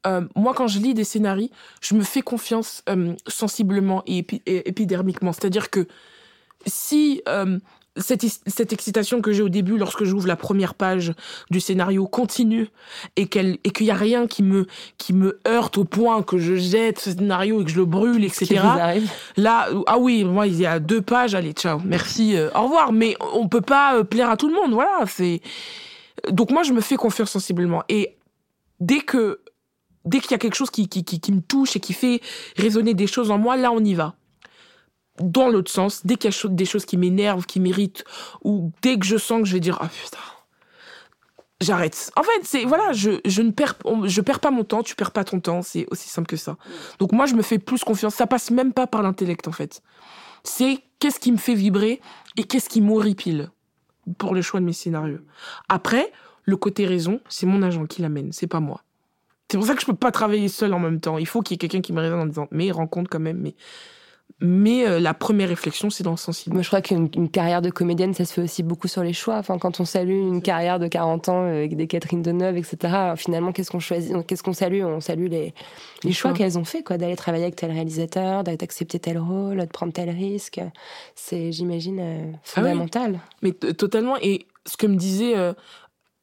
euh, 0.08 0.22
moi, 0.36 0.54
quand 0.56 0.68
je 0.68 0.80
lis 0.80 0.94
des 0.94 1.04
scénarios, 1.04 1.50
je 1.82 1.96
me 1.96 2.02
fais 2.04 2.22
confiance 2.22 2.82
euh, 2.90 3.14
sensiblement 3.28 4.04
et, 4.08 4.22
épi- 4.22 4.42
et 4.46 4.68
épidermiquement. 4.70 5.34
C'est-à-dire 5.34 5.70
que 5.70 5.88
si 6.66 7.22
euh, 7.28 7.60
cette, 7.98 8.26
cette 8.48 8.72
excitation 8.72 9.22
que 9.22 9.34
j'ai 9.34 9.42
au 9.42 9.50
début, 9.50 9.78
lorsque 9.78 10.04
j'ouvre 10.04 10.28
la 10.28 10.38
première 10.38 10.76
page 10.76 11.14
du 11.50 11.60
scénario, 11.60 12.08
continue 12.08 12.70
et 13.18 13.28
qu'elle 13.28 13.58
et 13.64 13.72
qu'il 13.72 13.86
y 13.86 13.92
a 13.92 13.96
rien 13.96 14.28
qui 14.28 14.44
me 14.44 14.68
qui 14.98 15.14
me 15.14 15.40
heurte 15.48 15.78
au 15.78 15.84
point 15.84 16.24
que 16.24 16.38
je 16.38 16.56
jette 16.56 17.00
ce 17.00 17.12
scénario 17.12 17.62
et 17.62 17.66
que 17.66 17.72
je 17.72 17.78
le 17.78 17.86
brûle, 17.86 18.24
etc. 18.24 18.62
Là, 19.36 19.68
ah 19.88 19.98
oui, 19.98 20.24
moi, 20.24 20.48
il 20.48 20.58
y 20.58 20.66
a 20.66 20.80
deux 20.80 21.02
pages, 21.02 21.36
allez, 21.36 21.52
ciao, 21.52 21.80
merci, 21.84 22.38
euh, 22.38 22.50
au 22.56 22.64
revoir. 22.64 22.94
Mais 22.94 23.16
on 23.34 23.48
peut 23.48 23.62
pas 23.62 23.98
euh, 23.98 24.04
plaire 24.04 24.30
à 24.30 24.38
tout 24.38 24.48
le 24.48 24.54
monde, 24.54 24.72
voilà. 24.72 25.06
C'est 25.08 25.42
donc 26.30 26.52
moi, 26.52 26.64
je 26.64 26.72
me 26.72 26.82
fais 26.82 26.96
confiance 26.96 27.32
sensiblement. 27.32 27.84
Et 27.90 28.16
dès 28.80 29.00
que 29.00 29.42
dès 30.06 30.20
qu'il 30.20 30.32
y 30.32 30.36
a 30.36 30.38
quelque 30.38 30.56
chose 30.56 30.72
qui, 30.72 30.88
qui, 30.88 31.04
qui, 31.04 31.20
qui 31.20 31.32
me 31.32 31.42
touche 31.42 31.76
et 31.76 31.80
qui 31.80 31.94
fait 31.94 32.22
résonner 32.56 32.94
des 32.94 33.08
choses 33.08 33.32
en 33.32 33.38
moi, 33.38 33.58
là, 33.58 33.72
on 33.72 33.84
y 33.84 33.94
va. 33.94 34.16
Dans 35.22 35.50
l'autre 35.50 35.72
sens, 35.72 36.06
dès 36.06 36.16
qu'il 36.16 36.32
y 36.32 36.34
a 36.34 36.50
des 36.50 36.66
choses 36.66 36.86
qui 36.86 36.98
m'énervent, 36.98 37.46
qui 37.46 37.60
m'irritent, 37.60 38.04
ou 38.44 38.72
dès 38.82 38.98
que 38.98 39.06
je 39.06 39.18
sens 39.18 39.42
que 39.42 39.48
je 39.48 39.54
vais 39.54 39.60
dire, 39.60 39.78
ah 39.82 39.88
putain, 39.88 40.18
j'arrête. 41.62 42.12
En 42.16 42.24
fait, 42.24 42.42
c'est 42.44 42.66
voilà, 42.66 42.92
je, 42.94 43.22
je 43.26 43.42
ne 43.42 43.52
perds, 43.52 43.76
je 44.06 44.22
perds 44.22 44.40
pas 44.40 44.52
mon 44.52 44.64
temps, 44.64 44.84
tu 44.84 44.96
perds 44.96 45.12
pas 45.12 45.24
ton 45.24 45.40
temps, 45.40 45.62
c'est 45.62 45.86
aussi 45.92 46.10
simple 46.10 46.28
que 46.28 46.38
ça. 46.38 46.58
Donc 47.00 47.12
moi, 47.12 47.26
je 47.26 47.36
me 47.36 47.42
fais 47.42 47.60
plus 47.60 47.84
confiance. 47.84 48.16
Ça 48.16 48.28
passe 48.28 48.52
même 48.52 48.74
pas 48.74 48.88
par 48.88 49.04
l'intellect, 49.04 49.48
en 49.48 49.52
fait. 49.52 49.82
C'est 50.44 50.80
qu'est-ce 51.00 51.20
qui 51.20 51.32
me 51.32 51.38
fait 51.38 51.56
vibrer 51.56 52.02
et 52.38 52.44
qu'est-ce 52.44 52.70
qui 52.70 52.82
m'horripile 52.82 53.52
pour 54.18 54.34
le 54.34 54.42
choix 54.42 54.60
de 54.60 54.66
mes 54.66 54.74
scénarios. 54.74 55.20
Après, 55.70 56.12
le 56.44 56.58
côté 56.58 56.86
raison, 56.86 57.22
c'est 57.30 57.46
mon 57.46 57.62
agent 57.62 57.86
qui 57.86 58.02
l'amène, 58.02 58.32
c'est 58.32 58.48
pas 58.48 58.60
moi. 58.60 58.84
C'est 59.50 59.58
pour 59.58 59.68
ça 59.68 59.76
que 59.76 59.82
je 59.82 59.86
peux 59.86 59.96
pas 59.96 60.12
travailler 60.12 60.48
seul 60.48 60.74
en 60.74 60.80
même 60.80 61.00
temps. 61.02 61.18
Il 61.18 61.28
faut 61.28 61.42
qu'il 61.42 61.54
y 61.54 61.56
ait 61.56 61.58
quelqu'un 61.58 61.82
qui 61.82 61.94
me 61.94 62.00
raisonne 62.00 62.22
en 62.22 62.26
disant, 62.26 62.48
mais 62.52 62.72
rencontre 62.72 63.10
quand 63.10 63.20
même, 63.20 63.38
mais. 63.38 63.56
Mais 64.44 64.88
euh, 64.88 65.00
la 65.00 65.14
première 65.14 65.50
réflexion, 65.50 65.90
c'est 65.92 66.04
dans 66.04 66.12
le 66.12 66.18
sensible. 66.18 66.56
Moi, 66.56 66.64
je 66.64 66.68
crois 66.68 66.82
qu'une 66.82 67.10
une 67.16 67.30
carrière 67.30 67.62
de 67.62 67.70
comédienne, 67.70 68.14
ça 68.16 68.26
se 68.26 68.34
fait 68.34 68.42
aussi 68.42 68.64
beaucoup 68.64 68.88
sur 68.88 69.04
les 69.04 69.14
choix. 69.14 69.38
Enfin, 69.38 69.60
quand 69.60 69.80
on 69.80 69.86
salue 69.86 70.10
une 70.20 70.42
carrière 70.42 70.80
de 70.80 70.88
40 70.88 71.30
ans 71.30 71.44
euh, 71.44 71.58
avec 71.58 71.76
des 71.76 71.86
Catherine 71.86 72.24
Deneuve, 72.24 72.58
etc., 72.58 73.14
finalement, 73.18 73.52
qu'est-ce 73.52 73.70
qu'on 73.70 73.80
choisit 73.80 74.16
Qu'est-ce 74.26 74.42
qu'on 74.42 74.54
salue? 74.54 74.84
On 74.84 75.00
salue 75.00 75.28
les, 75.28 75.54
les 76.04 76.12
choix 76.12 76.32
choix. 76.32 76.38
qu'elles 76.38 76.58
ont 76.58 76.64
fait, 76.66 76.82
quoi, 76.82 76.98
d'aller 76.98 77.16
travailler 77.16 77.44
avec 77.44 77.56
tel 77.56 77.72
réalisateur, 77.72 78.44
d'accepter 78.44 78.98
tel 78.98 79.20
rôle, 79.20 79.58
de 79.60 79.66
prendre 79.66 79.94
tel 79.94 80.10
risque. 80.10 80.60
C'est, 81.14 81.52
j'imagine, 81.52 82.00
euh, 82.02 82.32
fondamental. 82.44 83.20
Mais 83.44 83.52
totalement. 83.52 84.16
Et 84.22 84.48
ce 84.66 84.76
que 84.76 84.88
me 84.88 84.96
disait 84.96 85.38
euh, 85.38 85.54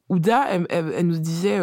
Ouda, 0.09 0.45
elle, 0.49 0.65
elle- 0.69 0.93
elle 0.97 1.07
nous 1.07 1.19
disait, 1.19 1.57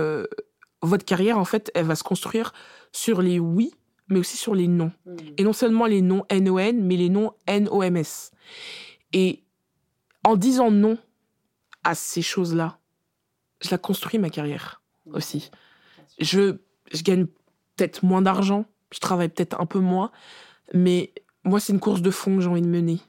votre 0.82 1.04
carrière, 1.04 1.36
en 1.38 1.44
fait, 1.44 1.70
elle 1.74 1.84
va 1.84 1.96
se 1.96 2.04
construire 2.04 2.52
sur 2.92 3.20
les 3.20 3.38
oui, 3.38 3.74
mais 4.08 4.18
aussi 4.18 4.36
sur 4.36 4.54
les 4.54 4.68
non. 4.68 4.92
Et 5.36 5.44
non 5.44 5.52
seulement 5.52 5.86
les 5.86 6.02
noms 6.02 6.24
N-O-N, 6.28 6.84
mais 6.84 6.96
les 6.96 7.08
noms 7.08 7.32
N-O-M-S. 7.46 8.30
Et 9.12 9.42
en 10.24 10.36
disant 10.36 10.70
non 10.70 10.98
à 11.84 11.94
ces 11.94 12.22
choses-là, 12.22 12.78
je 13.62 13.70
la 13.70 13.78
construis, 13.78 14.18
ma 14.18 14.30
carrière, 14.30 14.82
aussi. 15.12 15.50
Je, 16.18 16.56
je 16.92 17.02
gagne 17.02 17.26
peut-être 17.76 18.04
moins 18.04 18.22
d'argent, 18.22 18.66
je 18.92 18.98
travaille 18.98 19.28
peut-être 19.28 19.60
un 19.60 19.66
peu 19.66 19.78
moins, 19.78 20.10
mais 20.74 21.12
moi, 21.44 21.60
c'est 21.60 21.72
une 21.72 21.80
course 21.80 22.02
de 22.02 22.10
fond 22.10 22.36
que 22.36 22.42
j'ai 22.42 22.48
envie 22.48 22.62
de 22.62 22.68
mener. 22.68 23.00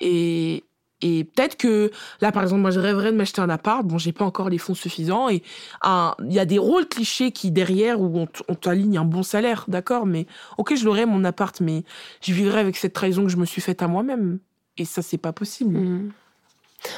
Et, 0.00 0.64
et 1.04 1.24
peut-être 1.24 1.58
que 1.58 1.90
là, 2.22 2.32
par 2.32 2.42
exemple, 2.42 2.62
moi, 2.62 2.70
je 2.70 2.80
rêverais 2.80 3.12
de 3.12 3.16
m'acheter 3.16 3.42
un 3.42 3.50
appart. 3.50 3.84
Bon, 3.84 3.98
j'ai 3.98 4.12
pas 4.12 4.24
encore 4.24 4.48
les 4.48 4.56
fonds 4.56 4.74
suffisants. 4.74 5.28
Et 5.28 5.42
il 5.84 6.32
y 6.32 6.38
a 6.38 6.46
des 6.46 6.56
rôles 6.56 6.88
clichés 6.88 7.30
qui 7.30 7.50
derrière 7.50 8.00
où 8.00 8.26
on, 8.48 8.54
t'aligne 8.54 8.96
un 8.96 9.04
bon 9.04 9.22
salaire, 9.22 9.66
d'accord. 9.68 10.06
Mais 10.06 10.26
ok, 10.56 10.74
je 10.74 10.84
l'aurais 10.86 11.04
mon 11.04 11.22
appart, 11.24 11.60
mais 11.60 11.84
je 12.22 12.32
vivrais 12.32 12.60
avec 12.60 12.78
cette 12.78 12.94
trahison 12.94 13.24
que 13.24 13.28
je 13.28 13.36
me 13.36 13.44
suis 13.44 13.60
faite 13.60 13.82
à 13.82 13.86
moi-même. 13.86 14.38
Et 14.78 14.86
ça, 14.86 15.02
c'est 15.02 15.18
pas 15.18 15.34
possible. 15.34 15.78
Mhm. 15.78 16.12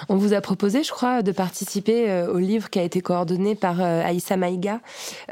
On 0.09 0.16
vous 0.16 0.34
a 0.34 0.40
proposé, 0.40 0.84
je 0.84 0.92
crois, 0.92 1.22
de 1.22 1.32
participer 1.32 2.09
euh, 2.09 2.32
au 2.32 2.38
livre 2.38 2.70
qui 2.70 2.78
a 2.78 2.82
été 2.82 3.00
coordonné 3.00 3.57
par 3.57 3.80
euh, 3.80 4.04
Aïssa 4.04 4.36
Maïga, 4.36 4.80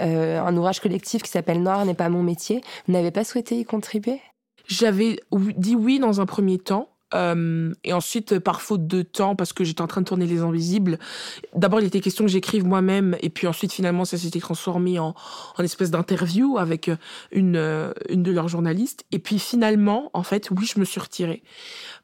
euh, 0.01 0.41
un 0.41 0.57
ouvrage 0.57 0.81
collectif 0.81 1.23
qui 1.23 1.31
s'appelle 1.31 1.63
Noir 1.63 1.85
n'est 1.85 1.95
pas 1.95 2.09
mon 2.09 2.25
métier. 2.25 2.61
Vous 2.87 2.93
n'avez 2.93 3.13
pas 3.13 3.23
souhaité 3.23 3.57
y 3.57 3.65
contribuer? 3.65 4.21
J'avais 4.67 5.21
dit 5.33 5.77
oui 5.77 6.01
dans 6.01 6.21
un 6.21 6.27
premier 6.27 6.59
temps. 6.59 6.89
Euh, 7.15 7.73
et 7.85 7.93
ensuite, 7.93 8.39
par 8.39 8.61
faute 8.61 8.87
de 8.87 9.03
temps, 9.03 9.37
parce 9.37 9.53
que 9.53 9.65
j'étais 9.65 9.83
en 9.83 9.87
train 9.87 10.01
de 10.01 10.07
tourner 10.07 10.27
Les 10.27 10.41
Invisibles, 10.41 10.99
d'abord 11.55 11.81
il 11.81 11.87
était 11.87 12.01
question 12.01 12.25
que 12.25 12.31
j'écrive 12.31 12.65
moi-même, 12.67 13.17
et 13.23 13.31
puis 13.31 13.47
ensuite 13.47 13.73
finalement 13.73 14.05
ça 14.05 14.19
s'était 14.19 14.41
transformé 14.41 14.99
en, 14.99 15.15
en 15.57 15.63
espèce 15.63 15.91
d'interview 15.91 16.59
avec 16.59 16.89
euh, 16.89 16.97
une, 17.33 17.57
euh, 17.57 17.93
une 18.09 18.23
de 18.23 18.33
leurs 18.33 18.49
journalistes. 18.49 19.05
Et 19.13 19.19
puis 19.19 19.39
finalement, 19.39 20.11
en 20.13 20.23
fait, 20.23 20.51
oui, 20.51 20.67
je 20.67 20.81
me 20.81 20.85
suis 20.85 21.01
retirée. 21.01 21.43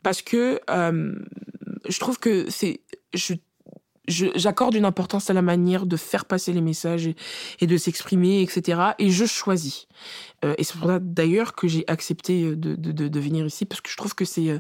Parce 0.03 0.23
que 0.23 0.61
je 0.69 1.99
trouve 1.99 2.19
que 2.19 2.49
c'est... 2.51 2.83
j'accorde 4.11 4.75
une 4.75 4.85
importance 4.85 5.31
à 5.31 5.33
la 5.33 5.43
manière 5.43 5.87
de 5.87 5.97
faire 5.97 6.25
passer 6.25 6.53
les 6.53 6.61
messages 6.61 7.09
et, 7.61 7.67
de 7.67 7.77
s'exprimer, 7.77 8.43
etc. 8.43 8.81
Et 8.99 9.11
je 9.11 9.25
choisis. 9.25 9.87
Euh, 10.45 10.55
et 10.59 10.65
c'est 10.65 10.79
pour 10.79 10.89
ça 10.89 10.99
d'ailleurs 11.01 11.55
que 11.55 11.69
j'ai 11.69 11.85
accepté 11.87 12.45
euh, 12.45 12.57
de, 12.57 13.21
venir 13.21 13.47
ici, 13.47 13.65
parce 13.65 13.81
que 13.81 13.91
je 13.91 13.97
trouve 13.97 14.15
que 14.15 14.25
c'est... 14.25 14.49
euh, 14.49 14.59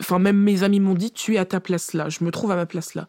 Enfin, 0.00 0.20
même 0.20 0.36
mes 0.36 0.62
amis 0.62 0.78
m'ont 0.78 0.94
dit, 0.94 1.10
tu 1.10 1.34
es 1.34 1.38
à 1.38 1.44
ta 1.44 1.58
place 1.58 1.92
là, 1.92 2.08
je 2.08 2.22
me 2.22 2.30
trouve 2.30 2.52
à 2.52 2.56
ma 2.56 2.66
place 2.66 2.94
là. 2.94 3.08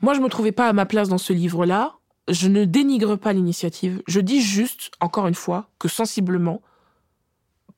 Moi, 0.00 0.14
je 0.14 0.20
me 0.20 0.28
trouvais 0.28 0.52
pas 0.52 0.68
à 0.68 0.72
ma 0.72 0.86
place 0.86 1.08
dans 1.08 1.18
ce 1.18 1.32
livre-là. 1.32 1.96
Je 2.28 2.48
ne 2.48 2.64
dénigre 2.64 3.16
pas 3.16 3.32
l'initiative. 3.32 4.02
Je 4.06 4.20
dis 4.20 4.40
juste, 4.40 4.90
encore 5.00 5.26
une 5.26 5.34
fois, 5.34 5.68
que 5.78 5.88
sensiblement, 5.88 6.60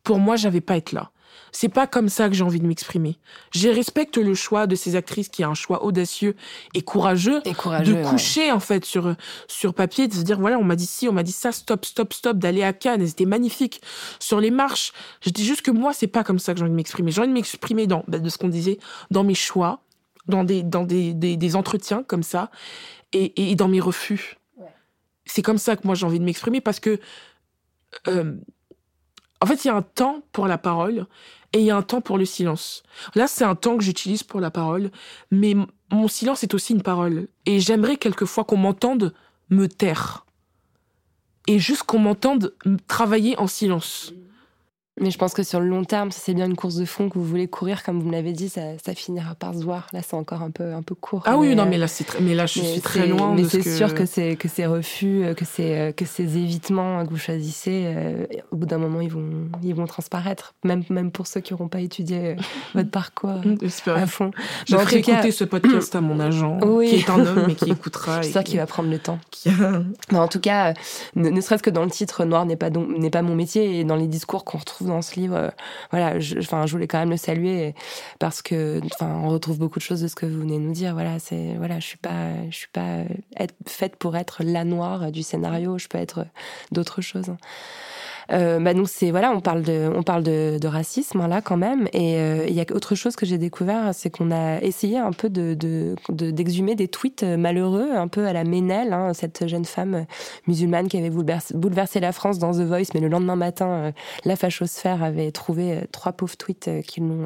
pour 0.02 0.18
moi, 0.18 0.36
j'avais 0.36 0.60
pas 0.60 0.76
être 0.76 0.92
là. 0.92 1.10
C'est 1.52 1.68
pas 1.68 1.86
comme 1.86 2.08
ça 2.08 2.28
que 2.28 2.34
j'ai 2.34 2.44
envie 2.44 2.60
de 2.60 2.66
m'exprimer. 2.66 3.16
Je 3.52 3.68
respecte 3.68 4.16
le 4.18 4.34
choix 4.34 4.66
de 4.66 4.74
ces 4.74 4.96
actrices 4.96 5.28
qui 5.28 5.42
a 5.42 5.48
un 5.48 5.54
choix 5.54 5.82
audacieux 5.84 6.36
et 6.74 6.82
courageux 6.82 7.40
Et 7.44 7.54
courageux. 7.54 7.94
de 7.94 7.98
ouais. 7.98 8.04
coucher 8.04 8.52
en 8.52 8.60
fait 8.60 8.84
sur 8.84 9.14
sur 9.46 9.74
papier 9.74 10.08
de 10.08 10.14
se 10.14 10.22
dire 10.22 10.38
voilà 10.38 10.58
on 10.58 10.64
m'a 10.64 10.76
dit 10.76 10.86
ci 10.86 11.08
on 11.08 11.12
m'a 11.12 11.22
dit 11.22 11.32
ça 11.32 11.52
stop 11.52 11.84
stop 11.84 12.12
stop 12.12 12.36
d'aller 12.38 12.62
à 12.62 12.72
Cannes 12.72 13.02
et 13.02 13.06
c'était 13.06 13.24
magnifique 13.24 13.80
sur 14.20 14.40
les 14.40 14.50
marches 14.50 14.92
je 15.20 15.30
dis 15.30 15.44
juste 15.44 15.62
que 15.62 15.70
moi 15.70 15.92
c'est 15.92 16.06
pas 16.06 16.22
comme 16.24 16.38
ça 16.38 16.52
que 16.52 16.58
j'ai 16.58 16.64
envie 16.64 16.72
de 16.72 16.76
m'exprimer 16.76 17.10
j'ai 17.10 17.20
envie 17.20 17.28
de 17.28 17.34
m'exprimer 17.34 17.86
dans 17.86 18.04
bah, 18.08 18.18
de 18.18 18.28
ce 18.28 18.38
qu'on 18.38 18.48
disait 18.48 18.78
dans 19.10 19.24
mes 19.24 19.34
choix 19.34 19.80
dans 20.26 20.44
des 20.44 20.62
dans 20.62 20.84
des, 20.84 21.14
des, 21.14 21.36
des 21.36 21.56
entretiens 21.56 22.02
comme 22.02 22.22
ça 22.22 22.50
et, 23.12 23.50
et 23.50 23.54
dans 23.54 23.68
mes 23.68 23.80
refus 23.80 24.36
c'est 25.24 25.42
comme 25.42 25.58
ça 25.58 25.76
que 25.76 25.86
moi 25.86 25.94
j'ai 25.94 26.06
envie 26.06 26.18
de 26.20 26.24
m'exprimer 26.24 26.60
parce 26.60 26.80
que 26.80 26.98
euh, 28.06 28.34
En 29.40 29.46
fait, 29.46 29.64
il 29.64 29.68
y 29.68 29.70
a 29.70 29.76
un 29.76 29.82
temps 29.82 30.22
pour 30.32 30.48
la 30.48 30.58
parole 30.58 31.06
et 31.52 31.60
il 31.60 31.64
y 31.64 31.70
a 31.70 31.76
un 31.76 31.82
temps 31.82 32.00
pour 32.00 32.18
le 32.18 32.24
silence. 32.24 32.82
Là, 33.14 33.26
c'est 33.26 33.44
un 33.44 33.54
temps 33.54 33.76
que 33.76 33.84
j'utilise 33.84 34.22
pour 34.22 34.40
la 34.40 34.50
parole, 34.50 34.90
mais 35.30 35.54
mon 35.90 36.08
silence 36.08 36.42
est 36.42 36.54
aussi 36.54 36.72
une 36.72 36.82
parole. 36.82 37.28
Et 37.46 37.60
j'aimerais 37.60 37.96
quelquefois 37.96 38.44
qu'on 38.44 38.56
m'entende 38.56 39.14
me 39.50 39.66
taire. 39.66 40.26
Et 41.46 41.58
juste 41.58 41.84
qu'on 41.84 41.98
m'entende 41.98 42.54
travailler 42.88 43.38
en 43.38 43.46
silence. 43.46 44.12
Mais 45.00 45.10
je 45.10 45.18
pense 45.18 45.34
que 45.34 45.42
sur 45.42 45.60
le 45.60 45.68
long 45.68 45.84
terme, 45.84 46.10
si 46.10 46.20
c'est 46.20 46.34
bien 46.34 46.46
une 46.46 46.56
course 46.56 46.76
de 46.76 46.84
fond 46.84 47.08
que 47.08 47.18
vous 47.18 47.24
voulez 47.24 47.48
courir, 47.48 47.82
comme 47.82 48.00
vous 48.00 48.06
me 48.06 48.12
l'avez 48.12 48.32
dit, 48.32 48.48
ça, 48.48 48.60
ça, 48.84 48.94
finira 48.94 49.34
par 49.34 49.54
se 49.54 49.62
voir. 49.62 49.86
Là, 49.92 50.00
c'est 50.02 50.16
encore 50.16 50.42
un 50.42 50.50
peu, 50.50 50.72
un 50.72 50.82
peu 50.82 50.94
court. 50.94 51.22
Ah 51.26 51.36
oui, 51.36 51.54
non, 51.54 51.66
mais 51.66 51.78
là, 51.78 51.86
mais 52.20 52.34
là, 52.34 52.46
je 52.46 52.60
suis 52.60 52.80
très 52.80 53.06
loin. 53.06 53.34
Mais 53.34 53.44
c'est 53.44 53.62
sûr 53.62 53.94
que 53.94 54.34
que 54.34 54.48
ces 54.48 54.66
refus, 54.66 55.24
euh, 55.24 55.34
que 55.34 55.44
ces 55.44 55.74
euh, 55.74 55.92
que 55.92 56.04
ces 56.04 56.36
évitements 56.36 57.04
que 57.04 57.10
vous 57.10 57.18
choisissez, 57.18 57.84
euh, 57.86 58.26
au 58.50 58.56
bout 58.56 58.66
d'un 58.66 58.78
moment, 58.78 59.00
ils 59.00 59.10
vont 59.10 59.48
ils 59.62 59.74
vont 59.74 59.86
transparaître. 59.86 60.54
Même 60.64 60.82
même 60.90 61.10
pour 61.10 61.26
ceux 61.26 61.40
qui 61.40 61.52
n'auront 61.52 61.68
pas 61.68 61.80
étudié 61.80 62.36
votre 62.74 62.90
parcours 62.90 63.40
à 63.86 64.06
fond. 64.06 64.30
Je 64.66 64.76
ferai 64.76 64.98
écouter 64.98 65.30
ce 65.30 65.44
podcast 65.44 65.94
à 65.94 66.00
mon 66.00 66.20
agent, 66.20 66.58
qui 66.88 66.96
est 66.96 67.10
un 67.10 67.24
homme 67.24 67.44
mais 67.46 67.54
qui 67.54 67.70
écoutera. 67.70 68.22
C'est 68.22 68.32
ça 68.32 68.42
qui 68.42 68.56
va 68.56 68.66
prendre 68.66 68.90
le 68.90 68.98
temps. 68.98 69.18
en 70.12 70.28
tout 70.28 70.40
cas, 70.40 70.74
ne, 71.14 71.28
ne 71.28 71.40
serait-ce 71.40 71.62
que 71.62 71.70
dans 71.70 71.84
le 71.84 71.90
titre, 71.90 72.24
noir 72.24 72.46
n'est 72.46 72.56
pas 72.56 72.70
n'est 72.70 73.10
pas 73.10 73.22
mon 73.22 73.34
métier 73.34 73.80
et 73.80 73.84
dans 73.84 73.96
les 73.96 74.08
discours 74.08 74.44
qu'on 74.44 74.58
retrouve 74.58 74.87
dans 74.88 75.02
ce 75.02 75.18
livre, 75.18 75.36
euh, 75.36 75.48
voilà, 75.90 76.18
je, 76.18 76.40
je 76.40 76.72
voulais 76.72 76.88
quand 76.88 76.98
même 76.98 77.10
le 77.10 77.16
saluer 77.16 77.74
parce 78.18 78.42
que, 78.42 78.80
on 79.00 79.28
retrouve 79.28 79.58
beaucoup 79.58 79.78
de 79.78 79.84
choses 79.84 80.00
de 80.00 80.08
ce 80.08 80.14
que 80.14 80.26
vous 80.26 80.40
venez 80.40 80.58
de 80.58 80.64
nous 80.64 80.72
dire. 80.72 80.94
Voilà, 80.94 81.18
c'est, 81.18 81.54
voilà, 81.56 81.80
je 81.80 81.86
suis 81.86 81.98
pas, 81.98 82.32
je 82.50 82.56
suis 82.56 82.68
pas 82.72 83.04
être, 83.36 83.54
faite 83.66 83.96
pour 83.96 84.16
être 84.16 84.42
la 84.42 84.64
noire 84.64 85.12
du 85.12 85.22
scénario. 85.22 85.78
Je 85.78 85.88
peux 85.88 85.98
être 85.98 86.26
d'autres 86.72 87.00
choses. 87.00 87.30
Euh, 88.30 88.58
bah 88.60 88.74
donc 88.74 88.88
c'est 88.88 89.10
voilà, 89.10 89.32
on 89.32 89.40
parle 89.40 89.62
de, 89.62 89.90
on 89.94 90.02
parle 90.02 90.22
de, 90.22 90.58
de 90.60 90.68
racisme 90.68 91.20
hein, 91.20 91.28
là 91.28 91.40
quand 91.40 91.56
même. 91.56 91.88
Et 91.92 92.16
euh, 92.16 92.44
il 92.46 92.54
y 92.54 92.60
a 92.60 92.64
autre 92.72 92.94
chose 92.94 93.16
que 93.16 93.24
j'ai 93.24 93.38
découvert, 93.38 93.94
c'est 93.94 94.10
qu'on 94.10 94.30
a 94.30 94.60
essayé 94.60 94.98
un 94.98 95.12
peu 95.12 95.30
de 95.30 95.54
d'exhumer 96.08 96.72
de, 96.72 96.78
des 96.78 96.88
tweets 96.88 97.22
malheureux, 97.22 97.90
un 97.94 98.08
peu 98.08 98.26
à 98.26 98.32
la 98.32 98.44
Ménel, 98.44 98.92
hein, 98.92 99.14
cette 99.14 99.46
jeune 99.46 99.64
femme 99.64 100.06
musulmane 100.46 100.88
qui 100.88 100.98
avait 100.98 101.10
bouleversé, 101.10 102.00
la 102.00 102.12
France 102.12 102.38
dans 102.38 102.52
The 102.52 102.62
Voice, 102.62 102.90
mais 102.94 103.00
le 103.00 103.08
lendemain 103.08 103.36
matin, 103.36 103.68
euh, 103.68 103.92
la 104.24 104.36
fachosphère 104.36 105.02
avait 105.02 105.32
trouvé 105.32 105.72
euh, 105.72 105.80
trois 105.90 106.12
pauvres 106.12 106.36
tweets 106.36 106.70
qui 106.86 107.00
l'ont 107.00 107.24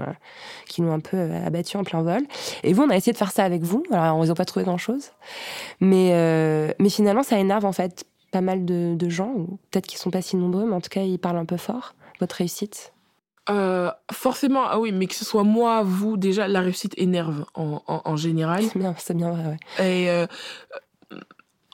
qui 0.69 0.83
l'ont 0.83 0.93
un 0.93 1.01
peu 1.01 1.31
abattu 1.45 1.77
en 1.77 1.85
plein 1.85 2.03
vol. 2.03 2.23
Et 2.63 2.73
vous, 2.73 2.83
on 2.83 2.91
a 2.91 2.97
essayé 2.97 3.13
de 3.13 3.19
faire 3.19 3.33
ça 3.33 3.45
avec 3.45 3.63
vous. 3.63 3.83
Alors, 3.93 4.17
on 4.17 4.25
n'a 4.25 4.35
pas 4.35 4.45
trouvé 4.45 4.65
grand 4.65 4.79
chose, 4.79 5.11
mais 5.81 6.13
mais 6.79 6.89
finalement, 6.89 7.23
ça 7.23 7.39
énerve 7.39 7.65
en 7.65 7.73
fait 7.73 8.05
pas 8.33 8.41
mal 8.41 8.65
de, 8.65 9.09
gens, 9.09 9.47
peut-être 9.71 9.87
qu'ils 9.87 9.99
sont 9.99 10.11
pas 10.11 10.23
si 10.23 10.37
nombreux, 10.37 10.65
mais 10.67 10.75
en 10.75 10.81
tout 10.81 10.89
cas, 10.89 11.03
ils 11.03 11.19
parlent 11.19 11.37
un 11.37 11.45
peu 11.45 11.59
fort. 11.59 11.95
Votre 12.19 12.37
réussite 12.37 12.93
euh, 13.51 13.91
forcément, 14.13 14.63
ah 14.69 14.79
oui, 14.79 14.93
mais 14.93 15.09
que 15.09 15.17
ce 15.17 15.25
soit 15.25 15.43
moi, 15.43 15.83
vous, 15.83 16.17
déjà, 16.17 16.47
la 16.47 16.61
réussite 16.61 16.95
énerve 16.97 17.45
en, 17.55 17.83
en, 17.87 18.17
général. 18.17 18.63
C'est 18.63 18.79
bien, 18.79 18.95
c'est 18.97 19.17
bien 19.17 19.33
vrai, 19.33 19.45
ouais. 19.45 19.85
Et 19.85 20.11
euh, 20.11 20.29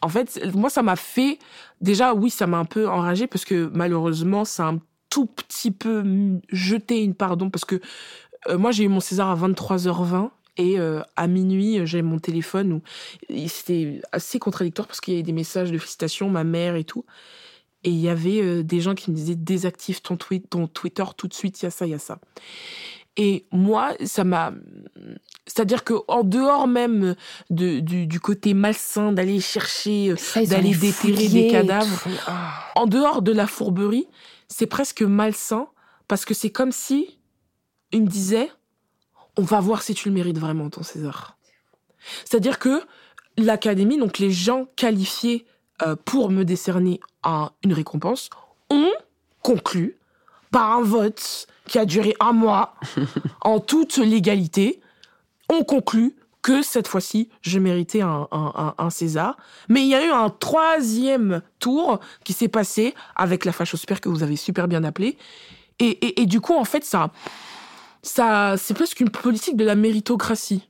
en 0.01 0.09
fait, 0.09 0.41
moi, 0.55 0.71
ça 0.71 0.83
m'a 0.83 0.97
fait. 0.97 1.39
Déjà, 1.83 2.15
oui, 2.15 2.31
ça 2.31 2.47
m'a 2.47 2.57
un 2.57 2.65
peu 2.65 2.89
enragé 2.89 3.27
parce 3.27 3.45
que 3.45 3.71
malheureusement, 3.75 4.47
ça 4.47 4.65
a 4.65 4.71
un 4.71 4.81
tout 5.11 5.27
petit 5.27 5.71
peu 5.71 6.03
jeté 6.49 7.03
une 7.03 7.15
pardon 7.15 7.51
parce 7.51 7.67
que 7.67 7.81
euh, 8.49 8.57
moi, 8.57 8.71
j'ai 8.71 8.85
eu 8.85 8.89
mon 8.89 9.01
César 9.01 9.29
à 9.29 9.37
23h20 9.37 10.31
et 10.59 10.79
euh, 10.79 11.01
à 11.15 11.29
minuit, 11.29 11.87
j'ai 11.87 12.03
mon 12.03 12.19
téléphone 12.19 12.73
où 12.73 12.83
c'était 13.47 14.03
assez 14.11 14.41
contradictoire 14.41 14.89
parce 14.89 15.01
qu'il 15.01 15.15
y 15.15 15.17
avait 15.17 15.23
des 15.23 15.33
messages 15.33 15.71
de 15.71 15.79
félicitations, 15.79 16.29
ma 16.29 16.43
mère 16.45 16.75
et 16.75 16.85
tout. 16.85 17.05
Et 17.85 17.91
il 17.91 17.99
y 18.01 18.09
avait 18.09 18.43
euh, 18.43 18.65
des 18.65 18.81
gens 18.81 18.97
qui 18.97 19.13
me 19.13 19.17
disaient 19.17 19.37
désactive 19.37 20.03
ton, 20.03 20.17
tweet, 20.17 20.51
ton 20.51 20.67
Twitter 20.67 21.05
tout 21.17 21.29
de 21.29 21.35
suite, 21.35 21.63
il 21.63 21.67
y 21.67 21.69
a 21.69 21.71
ça, 21.71 21.87
il 21.87 21.91
y 21.91 21.95
a 21.95 22.01
ça. 22.01 22.19
Et 23.17 23.47
moi, 23.53 23.95
ça 24.05 24.25
m'a. 24.25 24.53
C'est-à-dire 25.47 25.85
que 25.85 25.95
en 26.09 26.25
dehors 26.25 26.67
même 26.67 27.15
de, 27.51 27.79
du, 27.81 28.21
côté 28.21 28.53
malsain 28.53 29.13
d'aller 29.13 29.41
chercher, 29.41 30.15
d'aller 30.49 30.75
déterrer 30.75 31.29
des 31.29 31.49
cadavres, 31.49 32.05
en 32.77 32.87
dehors 32.87 33.23
de 33.23 33.33
la 33.33 33.47
fourberie, 33.47 34.07
c'est 34.49 34.67
presque 34.67 35.03
malsain 35.03 35.69
parce 36.07 36.25
que 36.25 36.35
c'est 36.35 36.51
comme 36.51 36.71
si 36.71 37.19
il 37.91 38.03
me 38.03 38.09
disait 38.09 38.51
on 39.39 39.43
va 39.43 39.61
voir 39.61 39.83
si 39.83 39.95
tu 39.95 40.09
le 40.09 40.15
mérites 40.15 40.39
vraiment, 40.39 40.69
ton 40.69 40.83
César. 40.83 41.39
C'est-à-dire 42.25 42.59
que 42.59 42.83
l'académie, 43.37 43.97
donc 43.97 44.19
les 44.19 44.33
gens 44.33 44.67
qualifiés 44.77 45.47
euh, 45.83 45.95
pour 46.05 46.31
me 46.31 46.45
décerner 46.45 47.01
une 47.63 47.73
récompense, 47.73 48.31
ont 48.69 48.93
conclu 49.43 49.97
par 50.51 50.73
un 50.73 50.83
vote 50.83 51.47
qui 51.67 51.79
a 51.79 51.85
duré 51.85 52.17
un 52.19 52.33
mois, 52.33 52.75
en 53.43 53.61
toute 53.61 53.99
légalité, 53.99 54.81
ont 55.49 55.63
conclu 55.63 56.17
que 56.43 56.63
cette 56.63 56.89
fois-ci, 56.89 57.29
je 57.43 57.59
méritais 57.59 58.01
un, 58.01 58.91
César. 58.91 59.37
Mais 59.69 59.83
il 59.83 59.89
y 59.89 59.95
a 59.95 60.05
eu 60.05 60.11
un 60.11 60.31
troisième 60.31 61.43
tour 61.59 62.01
qui 62.25 62.33
s'est 62.33 62.49
passé 62.49 62.95
avec 63.15 63.45
la 63.45 63.53
fachosphère 63.53 64.01
que 64.01 64.09
vous 64.09 64.23
avez 64.23 64.37
super 64.37 64.67
bien 64.67 64.83
appelée. 64.83 65.17
et, 65.79 66.27
du 66.27 66.41
coup, 66.41 66.55
en 66.55 66.65
fait, 66.65 66.85
ça, 66.85 67.11
ça, 68.03 68.57
c'est 68.57 68.75
presque 68.75 69.01
une 69.01 69.11
politique 69.11 69.57
de 69.57 69.65
la 69.65 69.75
méritocratie. 69.75 70.69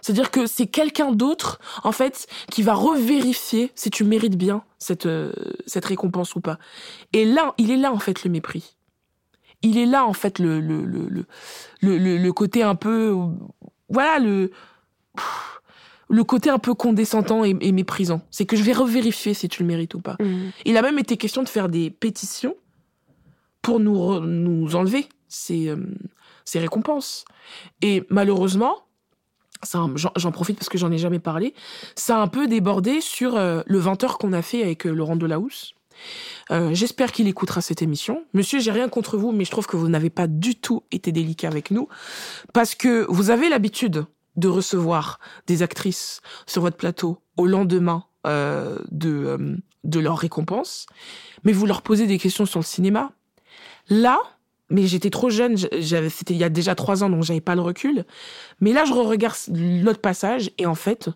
C'est-à-dire 0.00 0.30
que 0.30 0.46
c'est 0.46 0.66
quelqu'un 0.66 1.12
d'autre, 1.12 1.60
en 1.82 1.92
fait, 1.92 2.26
qui 2.50 2.62
va 2.62 2.74
revérifier 2.74 3.72
si 3.74 3.90
tu 3.90 4.04
mérites 4.04 4.36
bien 4.36 4.62
cette, 4.78 5.06
euh, 5.06 5.32
cette 5.66 5.84
récompense 5.84 6.34
ou 6.34 6.40
pas. 6.40 6.58
Et 7.12 7.24
là, 7.24 7.54
il 7.58 7.70
est 7.70 7.76
là, 7.76 7.92
en 7.92 7.98
fait, 7.98 8.24
le 8.24 8.30
mépris. 8.30 8.76
Il 9.62 9.76
est 9.76 9.86
là, 9.86 10.06
en 10.06 10.12
fait, 10.12 10.38
le, 10.38 10.60
le, 10.60 10.84
le, 10.84 11.08
le, 11.80 12.16
le, 12.16 12.32
côté 12.32 12.62
un 12.62 12.76
peu, 12.76 13.16
voilà, 13.88 14.20
le, 14.20 14.52
le 16.08 16.24
côté 16.24 16.48
un 16.48 16.60
peu 16.60 16.74
condescendant 16.74 17.42
et, 17.42 17.72
méprisant. 17.72 18.22
C'est 18.30 18.46
que 18.46 18.56
je 18.56 18.62
vais 18.62 18.72
revérifier 18.72 19.34
si 19.34 19.48
tu 19.48 19.62
le 19.62 19.66
mérites 19.66 19.94
ou 19.94 20.00
pas. 20.00 20.16
Mmh. 20.20 20.50
Il 20.64 20.76
a 20.76 20.82
même 20.82 20.98
été 20.98 21.16
question 21.16 21.42
de 21.42 21.48
faire 21.48 21.68
des 21.68 21.90
pétitions 21.90 22.54
pour 23.62 23.80
nous, 23.80 24.20
nous 24.20 24.76
enlever 24.76 25.08
ces, 25.26 25.68
euh, 25.68 25.76
ces 26.48 26.58
récompenses. 26.58 27.24
Et 27.82 28.04
malheureusement, 28.08 28.74
j'en 29.64 30.32
profite 30.32 30.56
parce 30.56 30.68
que 30.68 30.78
j'en 30.78 30.90
ai 30.90 30.98
jamais 30.98 31.18
parlé, 31.18 31.54
ça 31.94 32.18
a 32.18 32.20
un 32.20 32.28
peu 32.28 32.46
débordé 32.46 33.00
sur 33.00 33.36
euh, 33.36 33.62
le 33.66 33.80
20h 33.80 34.16
qu'on 34.16 34.32
a 34.32 34.40
fait 34.40 34.62
avec 34.62 34.86
euh, 34.86 34.92
Laurent 34.92 35.16
Delahousse. 35.16 35.74
Euh, 36.50 36.70
J'espère 36.72 37.12
qu'il 37.12 37.26
écoutera 37.26 37.60
cette 37.60 37.82
émission. 37.82 38.24
Monsieur, 38.32 38.60
j'ai 38.60 38.70
rien 38.70 38.88
contre 38.88 39.18
vous, 39.18 39.32
mais 39.32 39.44
je 39.44 39.50
trouve 39.50 39.66
que 39.66 39.76
vous 39.76 39.88
n'avez 39.88 40.10
pas 40.10 40.26
du 40.26 40.54
tout 40.54 40.84
été 40.90 41.12
délicat 41.12 41.48
avec 41.48 41.70
nous, 41.70 41.88
parce 42.54 42.74
que 42.74 43.04
vous 43.08 43.30
avez 43.30 43.48
l'habitude 43.48 44.06
de 44.36 44.48
recevoir 44.48 45.18
des 45.48 45.62
actrices 45.62 46.20
sur 46.46 46.62
votre 46.62 46.76
plateau 46.76 47.18
au 47.36 47.46
lendemain 47.46 48.04
de, 48.24 49.56
de 49.84 50.00
leur 50.00 50.18
récompense, 50.18 50.86
mais 51.44 51.52
vous 51.52 51.64
leur 51.64 51.80
posez 51.80 52.06
des 52.06 52.18
questions 52.18 52.44
sur 52.44 52.60
le 52.60 52.64
cinéma. 52.64 53.10
Là, 53.88 54.20
mais 54.70 54.86
j'étais 54.86 55.10
trop 55.10 55.30
jeune, 55.30 55.56
j'avais, 55.56 56.10
c'était 56.10 56.34
il 56.34 56.40
y 56.40 56.44
a 56.44 56.48
déjà 56.48 56.74
trois 56.74 57.02
ans, 57.02 57.08
donc 57.08 57.22
j'avais 57.22 57.40
pas 57.40 57.54
le 57.54 57.62
recul. 57.62 58.04
Mais 58.60 58.72
là, 58.72 58.84
je 58.84 58.92
regarde 58.92 59.36
l'autre 59.48 60.00
passage, 60.00 60.50
et 60.58 60.66
en 60.66 60.74
fait, 60.74 61.08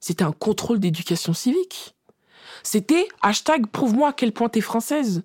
c'était 0.00 0.24
un 0.24 0.32
contrôle 0.32 0.80
d'éducation 0.80 1.32
civique. 1.32 1.94
C'était 2.62 3.06
hashtag 3.22 3.66
prouve-moi 3.66 4.08
à 4.08 4.12
quel 4.12 4.32
point 4.32 4.48
t'es 4.48 4.60
française, 4.60 5.22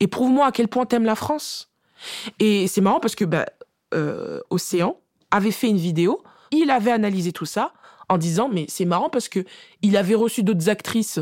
et 0.00 0.06
prouve-moi 0.06 0.46
à 0.46 0.52
quel 0.52 0.68
point 0.68 0.86
t'aimes 0.86 1.04
la 1.04 1.14
France. 1.14 1.70
Et 2.38 2.66
c'est 2.66 2.80
marrant 2.80 3.00
parce 3.00 3.14
que 3.14 3.24
bah, 3.24 3.46
euh, 3.94 4.40
Océan 4.50 4.98
avait 5.30 5.52
fait 5.52 5.68
une 5.68 5.78
vidéo, 5.78 6.22
il 6.50 6.70
avait 6.70 6.90
analysé 6.90 7.32
tout 7.32 7.46
ça 7.46 7.72
en 8.08 8.18
disant 8.18 8.48
mais 8.52 8.66
c'est 8.68 8.84
marrant 8.84 9.08
parce 9.08 9.28
que 9.28 9.44
il 9.82 9.96
avait 9.96 10.14
reçu 10.14 10.42
d'autres 10.42 10.68
actrices 10.68 11.18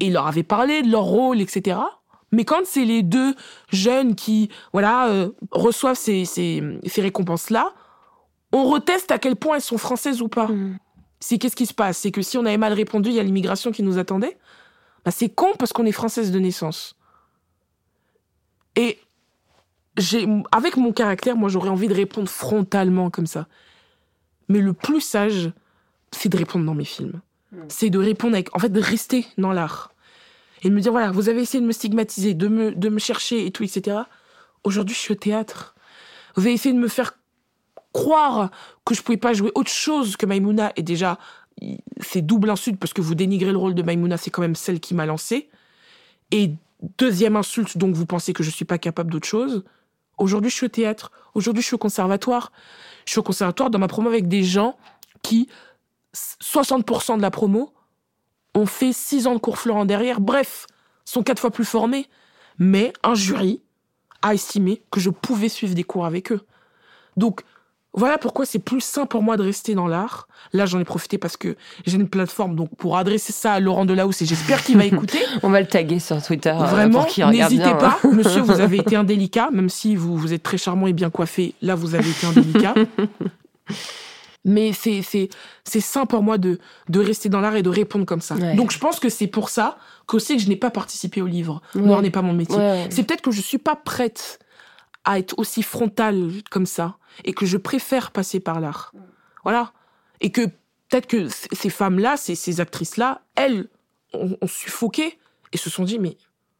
et 0.00 0.06
il 0.06 0.12
leur 0.12 0.26
avait 0.26 0.42
parlé 0.42 0.82
de 0.82 0.90
leur 0.90 1.04
rôle, 1.04 1.40
etc. 1.40 1.78
Mais 2.34 2.44
quand 2.44 2.60
c'est 2.64 2.84
les 2.84 3.02
deux 3.02 3.34
jeunes 3.72 4.14
qui, 4.14 4.50
voilà, 4.72 5.08
euh, 5.08 5.30
reçoivent 5.50 5.96
ces, 5.96 6.24
ces, 6.24 6.62
ces 6.86 7.00
récompenses-là, 7.00 7.72
on 8.52 8.64
reteste 8.64 9.10
à 9.10 9.18
quel 9.18 9.36
point 9.36 9.56
elles 9.56 9.62
sont 9.62 9.78
françaises 9.78 10.20
ou 10.20 10.28
pas. 10.28 10.48
Mm. 10.48 10.78
C'est 11.20 11.38
qu'est-ce 11.38 11.56
qui 11.56 11.66
se 11.66 11.74
passe? 11.74 11.98
C'est 11.98 12.10
que 12.10 12.22
si 12.22 12.36
on 12.36 12.44
avait 12.44 12.58
mal 12.58 12.72
répondu, 12.72 13.10
il 13.10 13.14
y 13.14 13.20
a 13.20 13.22
l'immigration 13.22 13.72
qui 13.72 13.82
nous 13.82 13.98
attendait? 13.98 14.36
Bah, 15.04 15.10
c'est 15.10 15.28
con 15.28 15.52
parce 15.58 15.72
qu'on 15.72 15.86
est 15.86 15.92
française 15.92 16.32
de 16.32 16.38
naissance. 16.38 16.96
Et 18.76 18.98
j'ai, 19.96 20.26
avec 20.50 20.76
mon 20.76 20.92
caractère, 20.92 21.36
moi, 21.36 21.48
j'aurais 21.48 21.70
envie 21.70 21.88
de 21.88 21.94
répondre 21.94 22.28
frontalement 22.28 23.10
comme 23.10 23.26
ça. 23.26 23.46
Mais 24.48 24.58
le 24.58 24.72
plus 24.72 25.00
sage, 25.00 25.52
c'est 26.10 26.28
de 26.28 26.36
répondre 26.36 26.66
dans 26.66 26.74
mes 26.74 26.84
films. 26.84 27.20
Mm. 27.52 27.58
C'est 27.68 27.90
de 27.90 27.98
répondre 27.98 28.34
avec, 28.34 28.54
en 28.54 28.58
fait, 28.58 28.70
de 28.70 28.80
rester 28.80 29.26
dans 29.38 29.52
l'art 29.52 29.93
et 30.64 30.70
de 30.70 30.74
me 30.74 30.80
dire 30.80 30.92
voilà, 30.92 31.10
vous 31.10 31.28
avez 31.28 31.42
essayé 31.42 31.60
de 31.60 31.66
me 31.66 31.72
stigmatiser, 31.72 32.34
de 32.34 32.48
me, 32.48 32.74
de 32.74 32.88
me 32.88 32.98
chercher 32.98 33.46
et 33.46 33.50
tout, 33.50 33.62
etc. 33.62 33.98
Aujourd'hui, 34.64 34.94
je 34.94 35.00
suis 35.00 35.12
au 35.12 35.16
théâtre. 35.16 35.74
Vous 36.34 36.42
avez 36.42 36.52
essayé 36.52 36.74
de 36.74 36.80
me 36.80 36.88
faire 36.88 37.18
croire 37.92 38.50
que 38.84 38.94
je 38.94 39.02
pouvais 39.02 39.18
pas 39.18 39.34
jouer 39.34 39.52
autre 39.54 39.70
chose 39.70 40.16
que 40.16 40.26
Maimouna 40.26 40.72
et 40.74 40.82
déjà 40.82 41.18
c'est 42.00 42.22
double 42.22 42.50
insulte 42.50 42.80
parce 42.80 42.92
que 42.92 43.00
vous 43.00 43.14
dénigrez 43.14 43.52
le 43.52 43.58
rôle 43.58 43.74
de 43.74 43.82
Maimouna, 43.82 44.16
c'est 44.16 44.30
quand 44.30 44.42
même 44.42 44.56
celle 44.56 44.80
qui 44.80 44.94
m'a 44.94 45.06
lancé 45.06 45.48
et 46.30 46.52
deuxième 46.98 47.36
insulte, 47.36 47.78
donc 47.78 47.94
vous 47.94 48.06
pensez 48.06 48.32
que 48.32 48.42
je 48.42 48.50
suis 48.50 48.64
pas 48.64 48.78
capable 48.78 49.10
d'autre 49.10 49.26
chose. 49.26 49.64
Aujourd'hui, 50.18 50.50
je 50.50 50.56
suis 50.56 50.66
au 50.66 50.70
théâtre. 50.70 51.12
Aujourd'hui, 51.34 51.62
je 51.62 51.68
suis 51.68 51.74
au 51.74 51.78
conservatoire. 51.78 52.52
Je 53.04 53.12
suis 53.12 53.18
au 53.18 53.22
conservatoire 53.22 53.70
dans 53.70 53.78
ma 53.78 53.88
promo 53.88 54.08
avec 54.08 54.28
des 54.28 54.44
gens 54.44 54.76
qui, 55.22 55.48
60% 56.14 57.16
de 57.16 57.22
la 57.22 57.30
promo, 57.30 57.73
ont 58.54 58.66
fait 58.66 58.92
6 58.92 59.26
ans 59.26 59.34
de 59.34 59.38
cours 59.40 59.58
Florent 59.58 59.84
derrière. 59.84 60.20
Bref, 60.20 60.66
sont 61.04 61.22
quatre 61.22 61.40
fois 61.40 61.50
plus 61.50 61.64
formés. 61.64 62.06
Mais 62.58 62.92
un 63.02 63.14
jury 63.14 63.60
a 64.22 64.32
estimé 64.34 64.82
que 64.90 65.00
je 65.00 65.10
pouvais 65.10 65.48
suivre 65.48 65.74
des 65.74 65.84
cours 65.84 66.06
avec 66.06 66.30
eux. 66.32 66.40
Donc, 67.16 67.42
voilà 67.96 68.18
pourquoi 68.18 68.44
c'est 68.44 68.58
plus 68.58 68.80
sain 68.80 69.06
pour 69.06 69.22
moi 69.22 69.36
de 69.36 69.42
rester 69.44 69.74
dans 69.74 69.86
l'art. 69.86 70.26
Là, 70.52 70.66
j'en 70.66 70.80
ai 70.80 70.84
profité 70.84 71.16
parce 71.16 71.36
que 71.36 71.56
j'ai 71.86 71.96
une 71.96 72.08
plateforme 72.08 72.56
donc 72.56 72.74
pour 72.76 72.96
adresser 72.96 73.32
ça 73.32 73.52
à 73.52 73.60
Laurent 73.60 73.84
Delahousse 73.84 74.20
et 74.22 74.26
j'espère 74.26 74.64
qu'il 74.64 74.76
va 74.76 74.84
écouter. 74.94 75.18
On 75.44 75.50
va 75.50 75.60
le 75.60 75.66
taguer 75.68 76.00
sur 76.00 76.20
Twitter. 76.22 76.50
euh, 76.50 76.64
Vraiment, 76.64 77.04
n'hésitez 77.30 77.70
pas. 77.78 77.98
hein. 78.02 78.10
Monsieur, 78.12 78.40
vous 78.40 78.60
avez 78.60 78.78
été 78.78 78.96
indélicat, 78.96 79.50
même 79.52 79.68
si 79.68 79.94
vous, 79.94 80.16
vous 80.16 80.32
êtes 80.32 80.42
très 80.42 80.58
charmant 80.58 80.86
et 80.88 80.92
bien 80.92 81.10
coiffé. 81.10 81.54
Là, 81.62 81.74
vous 81.76 81.94
avez 81.94 82.08
été 82.10 82.26
indélicat. 82.26 82.74
Mais 84.44 84.72
c'est, 84.74 85.02
c'est, 85.02 85.30
c'est 85.64 85.80
sain 85.80 86.04
pour 86.04 86.22
moi 86.22 86.36
de, 86.36 86.58
de 86.88 87.00
rester 87.00 87.30
dans 87.30 87.40
l'art 87.40 87.56
et 87.56 87.62
de 87.62 87.70
répondre 87.70 88.04
comme 88.04 88.20
ça. 88.20 88.34
Ouais. 88.34 88.54
Donc, 88.54 88.72
je 88.72 88.78
pense 88.78 89.00
que 89.00 89.08
c'est 89.08 89.26
pour 89.26 89.48
ça 89.48 89.78
qu'aussi 90.06 90.36
que 90.36 90.42
je 90.42 90.48
n'ai 90.48 90.56
pas 90.56 90.70
participé 90.70 91.22
au 91.22 91.26
livre. 91.26 91.62
Ouais. 91.74 91.80
Noir 91.80 92.02
n'est 92.02 92.10
pas 92.10 92.20
mon 92.22 92.34
métier. 92.34 92.56
Ouais. 92.56 92.86
C'est 92.90 93.04
peut-être 93.04 93.22
que 93.22 93.30
je 93.30 93.40
suis 93.40 93.58
pas 93.58 93.74
prête 93.74 94.38
à 95.04 95.18
être 95.18 95.38
aussi 95.38 95.62
frontale 95.62 96.30
comme 96.50 96.66
ça 96.66 96.98
et 97.24 97.32
que 97.32 97.46
je 97.46 97.56
préfère 97.56 98.10
passer 98.10 98.38
par 98.38 98.60
l'art. 98.60 98.92
Voilà. 99.44 99.72
Et 100.20 100.30
que 100.30 100.46
peut-être 100.88 101.06
que 101.06 101.28
ces 101.28 101.70
femmes-là, 101.70 102.16
ces, 102.16 102.34
ces 102.34 102.60
actrices-là, 102.60 103.22
elles 103.36 103.68
ont, 104.12 104.36
ont 104.40 104.46
suffoqué 104.46 105.18
et 105.52 105.56
se 105.56 105.70
sont 105.70 105.84
dit, 105.84 105.98
mais 105.98 106.16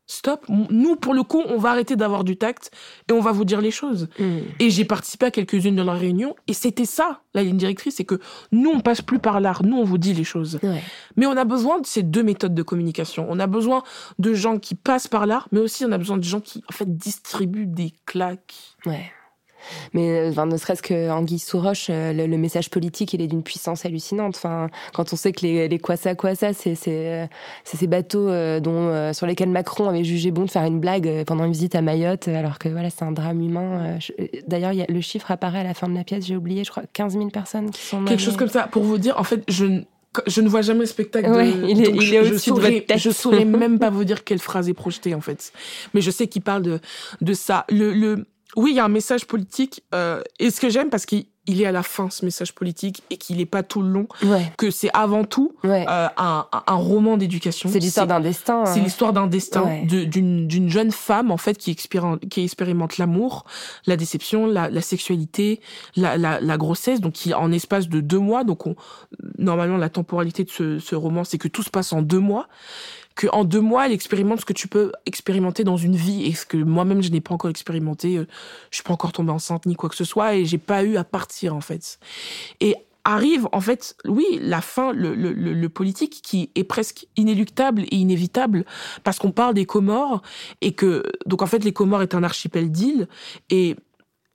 stop, 0.06 0.44
nous, 0.48 0.96
pour 0.96 1.14
le 1.14 1.22
coup, 1.22 1.42
on 1.46 1.58
va 1.58 1.70
arrêter 1.70 1.96
d'avoir 1.96 2.24
du 2.24 2.36
tact 2.36 2.70
et 3.08 3.12
on 3.12 3.20
va 3.20 3.32
vous 3.32 3.44
dire 3.44 3.60
les 3.60 3.70
choses. 3.70 4.08
Mm. 4.18 4.38
Et 4.60 4.70
j'ai 4.70 4.84
participé 4.84 5.26
à 5.26 5.30
quelques-unes 5.30 5.76
de 5.76 5.82
leurs 5.82 5.98
réunions 5.98 6.36
et 6.46 6.52
c'était 6.52 6.84
ça, 6.84 7.20
la 7.34 7.42
ligne 7.42 7.56
directrice, 7.56 7.96
c'est 7.96 8.04
que 8.04 8.20
nous, 8.52 8.70
on 8.70 8.80
passe 8.80 9.02
plus 9.02 9.18
par 9.18 9.40
l'art, 9.40 9.62
nous, 9.64 9.76
on 9.76 9.84
vous 9.84 9.98
dit 9.98 10.14
les 10.14 10.24
choses. 10.24 10.58
Ouais. 10.62 10.82
Mais 11.16 11.26
on 11.26 11.36
a 11.36 11.44
besoin 11.44 11.80
de 11.80 11.86
ces 11.86 12.02
deux 12.02 12.22
méthodes 12.22 12.54
de 12.54 12.62
communication. 12.62 13.26
On 13.28 13.38
a 13.38 13.46
besoin 13.46 13.82
de 14.18 14.34
gens 14.34 14.58
qui 14.58 14.74
passent 14.74 15.08
par 15.08 15.26
l'art, 15.26 15.48
mais 15.52 15.60
aussi 15.60 15.84
on 15.84 15.92
a 15.92 15.98
besoin 15.98 16.16
de 16.16 16.24
gens 16.24 16.40
qui, 16.40 16.62
en 16.68 16.72
fait, 16.72 16.96
distribuent 16.96 17.66
des 17.66 17.92
claques. 18.06 18.54
Ouais. 18.86 19.10
Mais 19.92 20.10
euh, 20.10 20.30
enfin, 20.30 20.46
ne 20.46 20.56
serait-ce 20.56 20.82
que 20.82 21.10
Anguille 21.10 21.38
sous 21.38 21.60
roche, 21.60 21.86
euh, 21.90 22.12
le, 22.12 22.26
le 22.26 22.36
message 22.38 22.70
politique, 22.70 23.12
il 23.14 23.22
est 23.22 23.26
d'une 23.26 23.42
puissance 23.42 23.84
hallucinante. 23.84 24.36
Enfin, 24.36 24.68
quand 24.92 25.12
on 25.12 25.16
sait 25.16 25.32
que 25.32 25.42
les, 25.46 25.68
les 25.68 25.78
Kwassa 25.78 26.14
Kwassa, 26.14 26.52
c'est 26.52 26.74
c'est 26.74 26.90
euh, 27.12 27.26
ces 27.64 27.86
bateaux 27.86 28.28
dont 28.60 29.12
sur 29.12 29.26
lesquels 29.26 29.48
Macron 29.48 29.88
avait 29.88 30.04
jugé 30.04 30.30
bon 30.30 30.44
de 30.44 30.50
faire 30.50 30.64
une 30.64 30.80
blague 30.80 31.24
pendant 31.24 31.44
une 31.44 31.52
visite 31.52 31.74
à 31.74 31.82
Mayotte, 31.82 32.28
alors 32.28 32.58
que 32.58 32.68
voilà, 32.68 32.90
c'est 32.90 33.04
un 33.04 33.12
drame 33.12 33.40
humain. 33.40 33.98
D'ailleurs, 34.48 34.72
le 34.88 35.00
chiffre 35.00 35.30
apparaît 35.30 35.60
à 35.60 35.64
la 35.64 35.74
fin 35.74 35.88
de 35.88 35.94
la 35.94 36.04
pièce, 36.04 36.24
j'ai 36.26 36.36
oublié, 36.36 36.64
je 36.64 36.70
crois 36.70 36.82
15 36.92 37.12
000 37.14 37.28
personnes 37.28 37.70
qui 37.70 37.82
sont 37.82 38.04
Quelque 38.04 38.20
chose 38.22 38.36
comme 38.36 38.48
ça. 38.48 38.66
Pour 38.70 38.82
vous 38.82 38.98
dire, 38.98 39.18
en 39.18 39.24
fait, 39.24 39.42
je, 39.48 39.64
ne- 39.64 39.80
je 40.26 40.40
ne 40.40 40.48
vois 40.48 40.62
jamais 40.62 40.80
le 40.80 40.86
spectacle. 40.86 41.30
de- 41.30 41.68
il 41.68 41.80
est- 41.80 41.84
donc 41.84 41.94
il 41.96 42.02
je, 42.02 42.14
est 42.14 42.24
je 42.24 42.30
au-dessus 42.30 42.50
de 42.50 42.56
saurais- 42.56 42.70
votre 42.72 42.86
tête. 42.86 42.98
Je 42.98 43.10
saurais 43.10 43.44
même 43.44 43.78
pas 43.78 43.90
vous 43.90 44.04
dire 44.04 44.24
quelle 44.24 44.38
phrase 44.38 44.68
est 44.68 44.74
projetée, 44.74 45.14
en 45.14 45.20
fait. 45.20 45.52
Mais 45.94 46.00
je 46.00 46.10
sais 46.10 46.26
qu'il 46.26 46.42
parle 46.42 46.62
de, 46.62 46.80
de 47.20 47.32
ça. 47.34 47.64
Le, 47.70 47.92
le, 47.92 48.26
oui, 48.56 48.70
il 48.72 48.76
y 48.76 48.80
a 48.80 48.84
un 48.84 48.88
message 48.88 49.26
politique. 49.26 49.82
euh, 49.94 50.22
et 50.38 50.50
ce 50.50 50.60
que 50.60 50.68
j'aime, 50.68 50.90
parce 50.90 51.06
qu'il 51.06 51.26
il 51.46 51.60
est 51.60 51.66
à 51.66 51.72
la 51.72 51.82
fin, 51.82 52.08
ce 52.08 52.24
message 52.24 52.54
politique, 52.54 53.02
et 53.10 53.18
qu'il 53.18 53.36
n'est 53.36 53.44
pas 53.44 53.62
tout 53.62 53.82
le 53.82 53.88
long, 53.90 54.08
Ouais, 54.22 54.50
que 54.56 54.70
c'est 54.70 54.88
avant 54.94 55.24
tout 55.24 55.54
ouais. 55.62 55.84
euh, 55.86 56.08
un, 56.16 56.46
un- 56.66 56.74
roman 56.76 57.18
d'éducation. 57.18 57.68
c'est 57.70 57.80
l'histoire 57.80 58.06
d'un 58.06 58.20
destin. 58.20 58.64
C'est 58.64 58.80
hein. 58.80 58.82
l'histoire 58.82 59.12
d'un 59.12 59.26
destin, 59.26 59.62
Ouais. 59.64 59.82
d'une 59.84 60.70
jeune 60.70 60.90
femme 60.90 61.30
en 61.30 61.36
fait 61.36 61.58
qui, 61.58 61.70
expéri- 61.70 62.18
qui 62.30 62.44
expérimente 62.44 62.96
l'amour, 62.96 63.44
la 63.86 63.98
déception, 63.98 64.46
la, 64.46 64.70
la 64.70 64.80
sexualité, 64.80 65.60
la, 65.96 66.16
la, 66.16 66.40
la 66.40 66.56
grossesse, 66.56 67.02
donc 67.02 67.12
qui 67.12 67.34
en 67.34 67.52
espace 67.52 67.90
de 67.90 68.00
deux 68.00 68.18
mois. 68.20 68.44
Donc 68.44 68.66
on, 68.66 68.74
normalement 69.36 69.76
la 69.76 69.90
temporalité 69.90 70.44
de 70.44 70.50
ce, 70.50 70.78
ce 70.78 70.94
roman, 70.94 71.24
c'est 71.24 71.36
que 71.36 71.48
tout 71.48 71.62
se 71.62 71.68
passe 71.70 71.92
en 71.92 72.00
deux 72.00 72.20
mois. 72.20 72.48
Que 73.14 73.28
en 73.32 73.44
deux 73.44 73.60
mois, 73.60 73.86
elle 73.86 73.92
expérimente 73.92 74.40
ce 74.40 74.44
que 74.44 74.52
tu 74.52 74.66
peux 74.66 74.92
expérimenter 75.06 75.62
dans 75.62 75.76
une 75.76 75.94
vie 75.94 76.24
et 76.24 76.32
ce 76.32 76.46
que 76.46 76.56
moi-même 76.56 77.02
je 77.02 77.10
n'ai 77.10 77.20
pas 77.20 77.34
encore 77.34 77.50
expérimenté. 77.50 78.18
Euh, 78.18 78.26
Je 78.70 78.76
suis 78.76 78.84
pas 78.84 78.92
encore 78.92 79.12
tombée 79.12 79.30
enceinte 79.32 79.66
ni 79.66 79.76
quoi 79.76 79.88
que 79.88 79.96
ce 79.96 80.04
soit 80.04 80.34
et 80.34 80.44
j'ai 80.44 80.58
pas 80.58 80.84
eu 80.84 80.96
à 80.96 81.04
partir 81.04 81.54
en 81.54 81.60
fait. 81.60 81.98
Et 82.60 82.76
arrive 83.04 83.48
en 83.52 83.60
fait, 83.60 83.96
oui, 84.06 84.24
la 84.40 84.60
fin, 84.60 84.92
le, 84.92 85.14
le, 85.14 85.68
politique 85.68 86.22
qui 86.22 86.50
est 86.54 86.64
presque 86.64 87.06
inéluctable 87.16 87.82
et 87.82 87.96
inévitable 87.96 88.64
parce 89.02 89.18
qu'on 89.18 89.30
parle 89.30 89.54
des 89.54 89.66
Comores 89.66 90.22
et 90.60 90.72
que 90.72 91.02
donc 91.26 91.42
en 91.42 91.46
fait 91.46 91.64
les 91.64 91.72
Comores 91.72 92.02
est 92.02 92.14
un 92.14 92.22
archipel 92.22 92.70
d'îles 92.70 93.08
et 93.50 93.76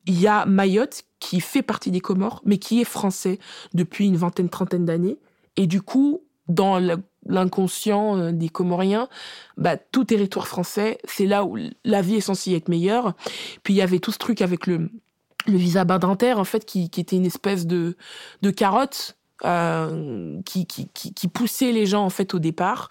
il 0.06 0.20
y 0.20 0.28
a 0.28 0.46
Mayotte 0.46 1.04
qui 1.20 1.40
fait 1.40 1.62
partie 1.62 1.92
des 1.92 2.00
Comores 2.00 2.42
mais 2.46 2.58
qui 2.58 2.82
est 2.82 2.86
français 2.86 3.40
depuis 3.74 4.06
une 4.06 4.18
vingtaine 4.18 4.50
trentaine 4.50 4.86
d'années 4.86 5.18
et 5.56 5.66
du 5.66 5.82
coup 5.82 6.22
dans 6.50 6.80
l'inconscient 7.26 8.18
euh, 8.18 8.32
des 8.32 8.50
Comoriens, 8.50 9.08
bah, 9.56 9.78
tout 9.78 10.04
territoire 10.04 10.48
français, 10.48 10.98
c'est 11.06 11.28
là 11.28 11.46
où 11.46 11.58
la 11.86 12.02
vie 12.02 12.16
est 12.16 12.22
censée 12.22 12.54
être 12.54 12.68
meilleure. 12.68 13.14
Puis 13.64 13.74
il 13.76 13.78
y 13.78 13.82
avait 13.82 14.00
tout 14.00 14.12
ce 14.12 14.18
truc 14.18 14.42
avec 14.42 14.68
le, 14.68 14.90
visa 15.48 15.86
badinter, 15.86 16.34
en 16.34 16.44
fait, 16.44 16.66
qui, 16.66 16.84
était 16.84 17.16
une 17.16 17.26
espèce 17.26 17.66
de, 17.66 17.96
de 18.42 18.52
carotte 18.52 19.16
euh, 19.46 20.42
qui, 20.44 20.66
poussait 21.34 21.72
les 21.72 21.86
gens 21.86 22.04
en 22.04 22.10
fait 22.10 22.34
au 22.34 22.40
départ. 22.40 22.90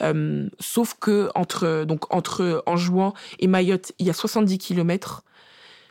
Euh, 0.00 0.48
sauf 0.60 0.94
que 0.94 1.28
entre 1.34 1.84
donc 1.84 2.14
entre 2.14 2.62
Anjouan 2.66 3.14
et 3.40 3.48
Mayotte, 3.48 3.92
il 3.98 4.06
y 4.06 4.10
a 4.10 4.12
70 4.12 4.58
kilomètres. 4.58 5.24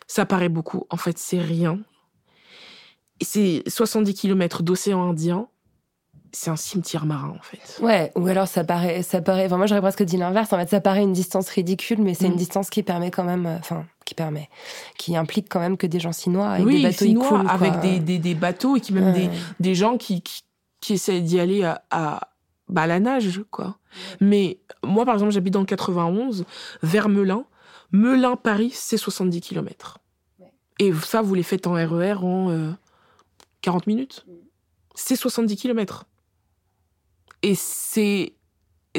Ça 0.07 0.25
paraît 0.25 0.47
beaucoup. 0.47 0.85
En 0.89 0.95
fait, 0.95 1.17
c'est 1.17 1.41
rien. 1.41 1.79
C'est 3.21 3.63
70 3.67 4.13
kilomètres 4.13 4.63
d'océan 4.63 5.09
Indien. 5.09 5.49
C'est 6.31 6.49
un 6.49 6.55
cimetière 6.55 7.05
marin 7.05 7.33
en 7.37 7.41
fait. 7.41 7.79
Ouais, 7.83 8.11
ou 8.15 8.27
alors 8.27 8.47
ça 8.47 8.63
paraît, 8.63 9.01
ça 9.03 9.21
paraît. 9.21 9.45
Enfin, 9.45 9.57
moi 9.57 9.65
j'aurais 9.65 9.81
presque 9.81 10.03
dit 10.03 10.17
l'inverse. 10.17 10.51
En 10.53 10.57
fait, 10.57 10.69
ça 10.69 10.81
paraît 10.81 11.01
une 11.03 11.13
distance 11.13 11.49
ridicule, 11.49 12.01
mais 12.01 12.13
c'est 12.13 12.27
Mm. 12.27 12.31
une 12.31 12.37
distance 12.37 12.69
qui 12.69 12.83
permet 12.83 13.11
quand 13.11 13.23
même, 13.23 13.45
euh, 13.45 13.57
enfin, 13.59 13.85
qui 14.05 14.13
permet, 14.15 14.49
qui 14.97 15.15
implique 15.15 15.47
quand 15.49 15.59
même 15.59 15.77
que 15.77 15.87
des 15.87 15.99
gens 15.99 16.11
s'y 16.11 16.29
noient 16.29 16.49
avec 16.49 16.65
oui, 16.65 16.77
des 16.77 16.83
bateaux 16.89 17.05
ils 17.05 17.15
coulent, 17.17 17.47
avec 17.49 17.79
des, 17.79 17.99
des, 17.99 18.19
des 18.19 18.35
bateaux 18.35 18.75
et 18.75 18.81
qui 18.81 18.93
même 18.93 19.13
des, 19.13 19.27
Ouais. 19.27 19.31
des 19.59 19.75
gens 19.75 19.97
qui, 19.97 20.21
qui, 20.21 20.41
qui 20.81 20.93
essaient 20.93 21.21
d'y 21.21 21.39
aller 21.39 21.63
à, 21.63 21.81
à, 21.91 22.29
bah, 22.69 22.83
à 22.83 22.87
la 22.87 22.99
nage, 22.99 23.41
quoi. 23.51 23.77
Mais 24.21 24.59
moi, 24.83 25.05
par 25.05 25.13
exemple, 25.15 25.31
j'habite 25.31 25.53
dans 25.53 25.61
le 25.61 25.65
91, 25.65 26.45
vers 26.83 27.09
Melun. 27.09 27.43
Melun-Paris, 27.91 28.71
c'est 28.73 28.97
70 28.97 29.41
km. 29.41 29.97
Et 30.79 30.91
ça, 30.93 31.21
vous 31.21 31.33
les 31.33 31.43
faites 31.43 31.65
en 31.67 31.73
RER 31.73 32.15
en 32.23 32.49
euh, 32.51 32.71
40 33.61 33.87
minutes. 33.87 34.25
C'est 34.93 35.15
70 35.15 35.55
km. 35.55 36.05
Et 37.41 37.55
c'est 37.55 38.33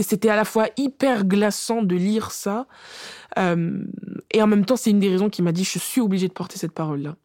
c'était 0.00 0.28
à 0.28 0.36
la 0.36 0.44
fois 0.44 0.68
hyper 0.76 1.24
glaçant 1.24 1.82
de 1.82 1.96
lire 1.96 2.30
ça 2.30 2.68
euh, 3.36 3.82
et 4.30 4.40
en 4.40 4.46
même 4.46 4.64
temps 4.64 4.76
c'est 4.76 4.90
une 4.90 5.00
des 5.00 5.08
raisons 5.08 5.28
qui 5.28 5.42
m'a 5.42 5.50
dit 5.50 5.64
je 5.64 5.80
suis 5.80 6.00
obligée 6.00 6.28
de 6.28 6.32
porter 6.32 6.56
cette 6.56 6.70
parole 6.70 7.02
là 7.02 7.16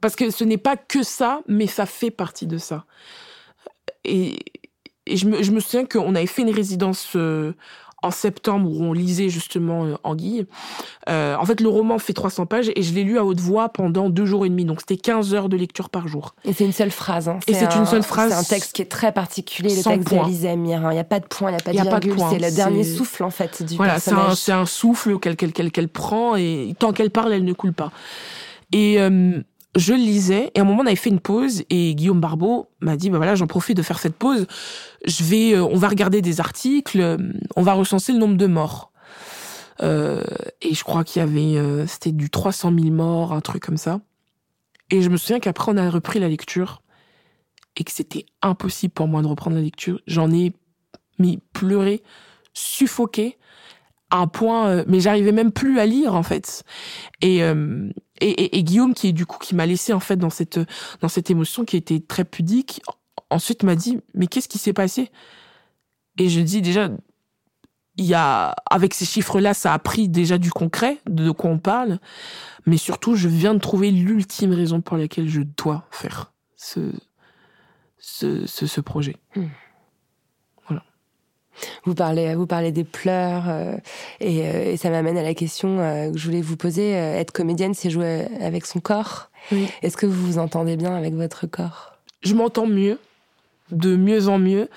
parce 0.00 0.14
que 0.14 0.30
ce 0.30 0.44
n'est 0.44 0.56
pas 0.56 0.76
que 0.76 1.02
ça 1.02 1.40
mais 1.48 1.66
ça 1.66 1.86
fait 1.86 2.10
partie 2.10 2.46
de 2.46 2.58
ça. 2.58 2.84
Et, 4.04 4.38
et 5.06 5.16
je, 5.16 5.26
me, 5.26 5.42
je 5.42 5.50
me 5.50 5.60
souviens 5.60 5.84
qu'on 5.84 6.14
avait 6.14 6.26
fait 6.26 6.42
une 6.42 6.54
résidence 6.54 7.12
euh, 7.16 7.52
en 8.02 8.10
septembre 8.10 8.70
où 8.70 8.82
on 8.84 8.92
lisait 8.92 9.28
justement 9.28 9.84
euh, 9.84 9.94
Anguille. 10.04 10.46
Euh, 11.08 11.36
en 11.36 11.44
fait, 11.44 11.60
le 11.60 11.68
roman 11.68 11.98
fait 11.98 12.12
300 12.12 12.46
pages 12.46 12.70
et 12.74 12.82
je 12.82 12.94
l'ai 12.94 13.04
lu 13.04 13.18
à 13.18 13.24
haute 13.24 13.40
voix 13.40 13.68
pendant 13.68 14.08
deux 14.10 14.24
jours 14.26 14.46
et 14.46 14.48
demi. 14.48 14.64
Donc, 14.64 14.80
c'était 14.80 14.96
15 14.96 15.34
heures 15.34 15.48
de 15.48 15.56
lecture 15.56 15.90
par 15.90 16.08
jour. 16.08 16.34
Et 16.44 16.52
c'est 16.52 16.64
une 16.64 16.72
seule 16.72 16.90
phrase. 16.90 17.28
Hein. 17.28 17.38
Et 17.46 17.54
c'est 17.54 17.66
un- 17.66 17.80
une 17.80 17.86
seule 17.86 18.02
phrase 18.02 18.30
C'est 18.32 18.38
un 18.38 18.42
texte 18.42 18.72
qui 18.74 18.82
est 18.82 18.86
très 18.90 19.12
particulier, 19.12 19.74
le 19.76 19.82
texte 19.82 20.10
d'Alizé 20.10 20.48
Amir. 20.50 20.84
hein. 20.86 20.90
Il 20.92 20.94
n'y 20.94 21.00
a 21.00 21.04
pas 21.04 21.20
de 21.20 21.26
point, 21.26 21.50
il 21.50 21.54
n'y 21.54 21.60
a 21.60 21.62
pas 21.64 21.72
y 21.72 21.76
de 21.76 21.80
a 21.80 21.84
de 21.84 21.88
virgule. 21.90 22.14
point. 22.14 22.30
C'est 22.30 22.38
le 22.38 22.54
dernier 22.54 22.84
souffle, 22.84 23.24
en 23.24 23.30
fait, 23.30 23.62
du 23.62 23.76
Voilà, 23.76 23.98
c'est 23.98 24.12
un, 24.12 24.16
personnage. 24.16 24.36
c'est 24.38 24.52
un 24.52 24.66
souffle 24.66 25.18
qu'elle 25.18 25.36
qu'elle 25.36 25.52
qu'elle 25.52 25.70
qu'elle 25.70 25.88
prend 25.88 26.36
et 26.36 26.74
tant 26.78 26.92
qu'elle 26.92 27.10
parle, 27.10 27.32
elle 27.32 27.44
ne 27.44 27.52
coule 27.52 27.72
pas. 27.72 27.90
Et 28.72 29.00
euh, 29.00 29.40
je 29.76 29.94
lisais 29.94 30.50
et 30.54 30.58
à 30.58 30.62
un 30.62 30.64
moment 30.64 30.82
on 30.82 30.86
avait 30.86 30.96
fait 30.96 31.10
une 31.10 31.20
pause 31.20 31.62
et 31.70 31.94
Guillaume 31.94 32.20
Barbeau 32.20 32.68
m'a 32.80 32.96
dit 32.96 33.08
bah 33.08 33.18
voilà 33.18 33.36
j'en 33.36 33.46
profite 33.46 33.76
de 33.76 33.82
faire 33.82 34.00
cette 34.00 34.16
pause. 34.16 34.46
Je 35.06 35.24
vais, 35.24 35.54
euh, 35.54 35.64
on 35.64 35.76
va 35.76 35.88
regarder 35.88 36.22
des 36.22 36.40
articles, 36.40 37.00
euh, 37.00 37.16
on 37.56 37.62
va 37.62 37.74
recenser 37.74 38.12
le 38.12 38.18
nombre 38.18 38.36
de 38.36 38.46
morts. 38.46 38.90
Euh, 39.82 40.24
et 40.60 40.74
je 40.74 40.84
crois 40.84 41.04
qu'il 41.04 41.20
y 41.20 41.22
avait, 41.22 41.86
c'était 41.86 42.12
du 42.12 42.28
300 42.28 42.72
000 42.76 42.90
morts, 42.90 43.32
un 43.32 43.40
truc 43.40 43.62
comme 43.62 43.78
ça. 43.78 44.00
Et 44.90 45.02
je 45.02 45.08
me 45.08 45.16
souviens 45.16 45.38
qu'après 45.38 45.72
on 45.72 45.76
a 45.76 45.88
repris 45.88 46.18
la 46.18 46.28
lecture 46.28 46.82
et 47.76 47.84
que 47.84 47.92
c'était 47.92 48.26
impossible 48.42 48.92
pour 48.92 49.06
moi 49.06 49.22
de 49.22 49.28
reprendre 49.28 49.56
la 49.56 49.62
lecture. 49.62 50.00
J'en 50.06 50.32
ai 50.32 50.52
mis 51.18 51.38
pleuré, 51.52 52.02
suffoqué 52.52 53.38
à 54.10 54.18
un 54.18 54.26
point, 54.26 54.84
mais 54.88 54.98
j'arrivais 54.98 55.30
même 55.30 55.52
plus 55.52 55.78
à 55.78 55.86
lire 55.86 56.14
en 56.14 56.24
fait. 56.24 56.64
Et, 57.22 57.40
et, 58.20 58.62
Guillaume 58.62 58.94
qui 58.94 59.08
est 59.08 59.12
du 59.12 59.26
coup 59.26 59.38
qui 59.38 59.54
m'a 59.54 59.66
laissé 59.66 59.92
en 59.92 60.00
fait 60.00 60.16
dans 60.16 60.30
cette 60.30 60.60
dans 61.00 61.08
cette 61.08 61.30
émotion 61.30 61.64
qui 61.64 61.76
était 61.76 62.00
très 62.00 62.24
pudique, 62.24 62.82
ensuite 63.30 63.62
m'a 63.62 63.74
dit 63.74 63.98
mais 64.14 64.26
qu'est-ce 64.26 64.48
qui 64.48 64.58
s'est 64.58 64.72
passé? 64.72 65.10
Et 66.18 66.28
je 66.28 66.40
dis 66.40 66.62
déjà 66.62 66.90
il 68.00 68.06
y 68.06 68.14
a, 68.14 68.54
avec 68.70 68.94
ces 68.94 69.04
chiffres-là, 69.04 69.52
ça 69.52 69.74
a 69.74 69.78
pris 69.78 70.08
déjà 70.08 70.38
du 70.38 70.50
concret, 70.50 70.98
de 71.06 71.30
quoi 71.30 71.50
on 71.50 71.58
parle. 71.58 71.98
Mais 72.64 72.78
surtout, 72.78 73.14
je 73.14 73.28
viens 73.28 73.52
de 73.52 73.58
trouver 73.58 73.90
l'ultime 73.90 74.52
raison 74.52 74.80
pour 74.80 74.96
laquelle 74.96 75.28
je 75.28 75.42
dois 75.42 75.86
faire 75.90 76.32
ce, 76.56 76.92
ce, 77.98 78.46
ce, 78.46 78.80
projet. 78.80 79.16
Hmm. 79.36 79.48
Vous 81.84 81.94
parlez, 81.94 82.34
vous 82.34 82.46
parlez 82.46 82.72
des 82.72 82.84
pleurs, 82.84 83.44
euh, 83.48 83.76
et, 84.20 84.46
euh, 84.46 84.72
et, 84.72 84.76
ça 84.76 84.90
m'amène 84.90 85.16
à 85.18 85.22
la 85.22 85.34
question 85.34 85.80
euh, 85.80 86.10
que 86.10 86.18
je 86.18 86.26
voulais 86.26 86.42
vous 86.42 86.56
poser. 86.56 86.90
être 86.90 87.32
comédienne, 87.32 87.74
c'est 87.74 87.90
jouer 87.90 88.26
avec 88.40 88.66
son 88.66 88.80
corps? 88.80 89.30
Est-ce 89.82 89.96
que 89.96 90.06
vous 90.06 90.26
vous 90.26 90.38
entendez 90.38 90.76
bien 90.76 90.94
avec 90.94 91.14
votre 91.14 91.46
corps? 91.46 91.94
Je 92.22 92.34
m'entends 92.34 92.66
mieux 92.66 92.98
de 93.70 93.94
mieux 93.94 94.28
en 94.28 94.38
mieux 94.38 94.68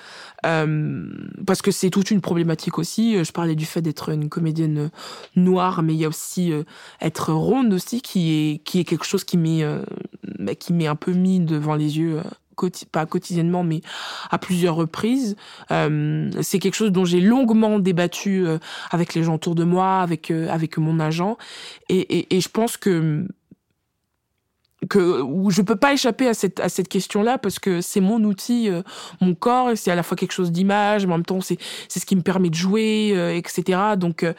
parce 0.42 1.62
que 1.62 1.70
c'est 1.72 1.90
toute 1.90 2.10
une 2.12 2.20
problématique 2.20 2.78
aussi. 2.78 3.22
Je 3.24 3.32
parlais 3.32 3.56
du 3.56 3.66
fait 3.66 3.82
d'être 3.82 4.10
une 4.10 4.28
comédienne 4.28 4.90
noire, 5.34 5.82
mais 5.82 5.94
il 5.94 6.00
y 6.00 6.04
a 6.04 6.08
aussi 6.08 6.52
être 7.00 7.32
ronde 7.32 7.72
aussi 7.72 8.02
qui 8.02 8.30
est 8.30 8.58
qui 8.58 8.78
est 8.78 8.84
quelque 8.84 9.04
chose 9.04 9.24
qui 9.24 9.36
m'est 9.36 9.64
bah, 10.38 10.54
qui 10.54 10.72
m'est 10.72 10.86
un 10.86 10.96
peu 10.96 11.12
mis 11.12 11.40
devant 11.40 11.74
les 11.74 11.98
yeux. 11.98 12.20
Pas 12.92 13.06
quotidiennement, 13.06 13.64
mais 13.64 13.80
à 14.30 14.38
plusieurs 14.38 14.76
reprises. 14.76 15.36
c'est 15.68 16.58
quelque 16.58 16.74
chose 16.74 16.92
dont 16.92 17.04
j'ai 17.04 17.20
longuement 17.20 17.78
débattu 17.78 18.46
avec 18.90 19.14
les 19.14 19.22
gens 19.22 19.34
autour 19.34 19.54
de 19.54 19.64
moi, 19.64 20.00
avec 20.00 20.30
avec 20.30 20.78
mon 20.78 21.00
agent, 21.00 21.36
et, 21.88 22.34
et, 22.34 22.40
je 22.40 22.48
pense 22.48 22.76
que 22.76 23.26
que 24.88 25.22
où 25.22 25.50
je 25.50 25.62
peux 25.62 25.76
pas 25.76 25.92
échapper 25.92 26.28
à 26.28 26.34
cette 26.34 26.60
à 26.60 26.68
cette 26.68 26.88
question-là 26.88 27.38
parce 27.38 27.58
que 27.58 27.80
c'est 27.80 28.00
mon 28.00 28.22
outil, 28.24 28.68
euh, 28.68 28.82
mon 29.20 29.34
corps, 29.34 29.70
c'est 29.76 29.90
à 29.90 29.94
la 29.94 30.02
fois 30.02 30.16
quelque 30.16 30.32
chose 30.32 30.52
d'image, 30.52 31.06
mais 31.06 31.12
en 31.12 31.18
même 31.18 31.24
temps 31.24 31.40
c'est 31.40 31.58
c'est 31.88 32.00
ce 32.00 32.06
qui 32.06 32.16
me 32.16 32.22
permet 32.22 32.50
de 32.50 32.54
jouer, 32.54 33.12
euh, 33.14 33.34
etc. 33.34 33.78
Donc 33.96 34.22
euh, 34.22 34.34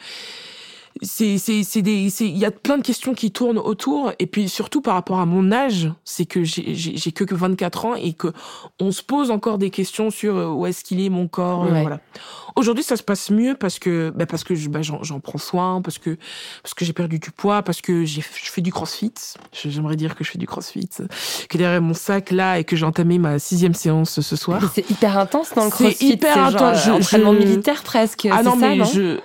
c'est 1.02 1.38
c'est 1.38 1.62
c'est 1.62 1.82
des 1.82 2.06
il 2.22 2.38
y 2.38 2.44
a 2.44 2.50
plein 2.50 2.78
de 2.78 2.82
questions 2.82 3.14
qui 3.14 3.30
tournent 3.30 3.58
autour. 3.58 4.12
Et 4.18 4.26
puis 4.26 4.48
surtout 4.48 4.80
par 4.80 4.94
rapport 4.94 5.20
à 5.20 5.26
mon 5.26 5.52
âge 5.52 5.90
c'est 6.04 6.26
que 6.26 6.44
j'ai 6.44 6.74
j'ai 6.74 7.12
que 7.12 7.34
24 7.34 7.84
ans 7.84 7.94
et 7.94 8.12
que 8.12 8.32
on 8.80 8.92
se 8.92 9.02
pose 9.02 9.30
encore 9.30 9.58
des 9.58 9.70
questions 9.70 10.10
sur 10.10 10.36
euh, 10.36 10.48
où 10.48 10.66
est-ce 10.66 10.84
qu'il 10.84 11.00
est 11.00 11.08
mon 11.08 11.28
corps 11.28 11.64
euh, 11.64 11.80
voilà. 11.80 12.00
Aujourd'hui 12.54 12.84
ça 12.84 12.96
se 12.96 13.02
passe 13.02 13.30
mieux 13.30 13.54
parce 13.54 13.78
que 13.78 14.12
bah 14.14 14.26
parce 14.26 14.44
que 14.44 14.54
bah, 14.68 14.80
j'en 14.82 15.20
prends 15.20 15.38
soin 15.38 15.82
parce 15.82 15.98
que 15.98 16.16
parce 16.62 16.72
que 16.74 16.84
j'ai 16.84 16.92
perdu 16.92 17.18
du 17.18 17.30
poids 17.30 17.62
parce 17.62 17.80
que 17.80 18.04
j'ai 18.04 18.22
je 18.22 18.50
fais 18.50 18.62
du 18.62 18.72
crossfit. 18.72 19.12
J'aimerais 19.52 19.96
dire 19.96 20.14
que 20.14 20.24
je 20.24 20.30
fais 20.30 20.38
du 20.38 20.46
crossfit 20.46 20.88
que 21.48 21.58
derrière 21.58 21.82
mon 21.82 21.94
sac 21.94 22.30
là 22.30 22.58
et 22.58 22.64
que 22.64 22.76
j'ai 22.76 22.86
entamé 22.86 23.18
ma 23.18 23.38
sixième 23.38 23.74
séance 23.74 24.20
ce 24.20 24.36
soir. 24.36 24.62
C'est 24.74 24.90
hyper 24.90 25.18
intense 25.18 25.52
dans 25.54 25.64
le 25.64 25.70
crossfit 25.70 25.96
c'est 25.98 26.04
hyper 26.06 26.38
intense. 26.38 26.84
Genre, 26.84 26.96
entraînement 26.96 27.32
militaire 27.32 27.82
presque 27.82 28.26
ah 28.30 28.42
non 28.42 28.56
mais 28.56 28.84
je 28.84 29.20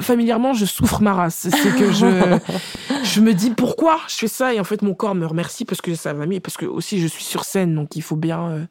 familièrement, 0.00 0.52
je 0.52 0.64
souffre 0.64 1.02
ma 1.02 1.14
race. 1.14 1.48
C'est 1.50 1.76
que 1.76 1.92
je, 1.92 2.06
je 3.04 3.20
me 3.20 3.32
dis 3.34 3.50
pourquoi 3.50 3.98
je 4.08 4.14
fais 4.14 4.28
ça 4.28 4.54
et 4.54 4.60
en 4.60 4.64
fait 4.64 4.82
mon 4.82 4.94
corps 4.94 5.14
me 5.14 5.26
remercie 5.26 5.64
parce 5.64 5.80
que 5.80 5.94
ça 5.94 6.12
va 6.12 6.26
mieux, 6.26 6.40
parce 6.40 6.56
que 6.56 6.66
aussi 6.66 7.00
je 7.00 7.06
suis 7.06 7.24
sur 7.24 7.44
scène, 7.44 7.74
donc 7.74 7.96
il 7.96 8.02
faut 8.02 8.16
bien, 8.16 8.50
euh, 8.50 8.66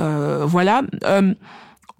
euh, 0.00 0.44
voilà. 0.44 0.82
Euh, 1.04 1.34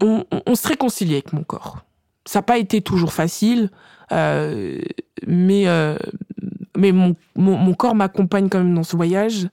on, 0.01 0.24
on, 0.47 0.55
se 0.55 0.68
réconcilie 0.68 1.14
avec 1.14 1.33
mon 1.33 1.43
corps. 1.43 1.79
Ça 2.24 2.39
n'a 2.39 2.43
pas 2.45 2.59
été 2.59 2.83
toujours 2.83 3.12
facile, 3.12 3.70
mais 4.11 5.66
mais 6.76 6.93
mon, 6.93 7.16
mon, 7.35 7.57
mon 7.57 7.74
corps 7.74 7.97
m'accompagne 7.97 8.49
quand 8.49 8.59
même 8.59 8.74
dans 8.74 8.85
ce 8.85 8.95
voyage. 8.95 9.49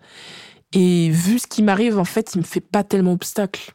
Et 0.73 1.09
vu 1.09 1.39
ce 1.39 1.47
qui 1.47 1.63
m'arrive, 1.63 1.97
en 1.97 2.05
fait, 2.05 2.36
il 2.36 2.39
me 2.39 2.43
fait 2.43 2.61
pas 2.61 2.84
tellement 2.84 3.13
obstacle. 3.13 3.73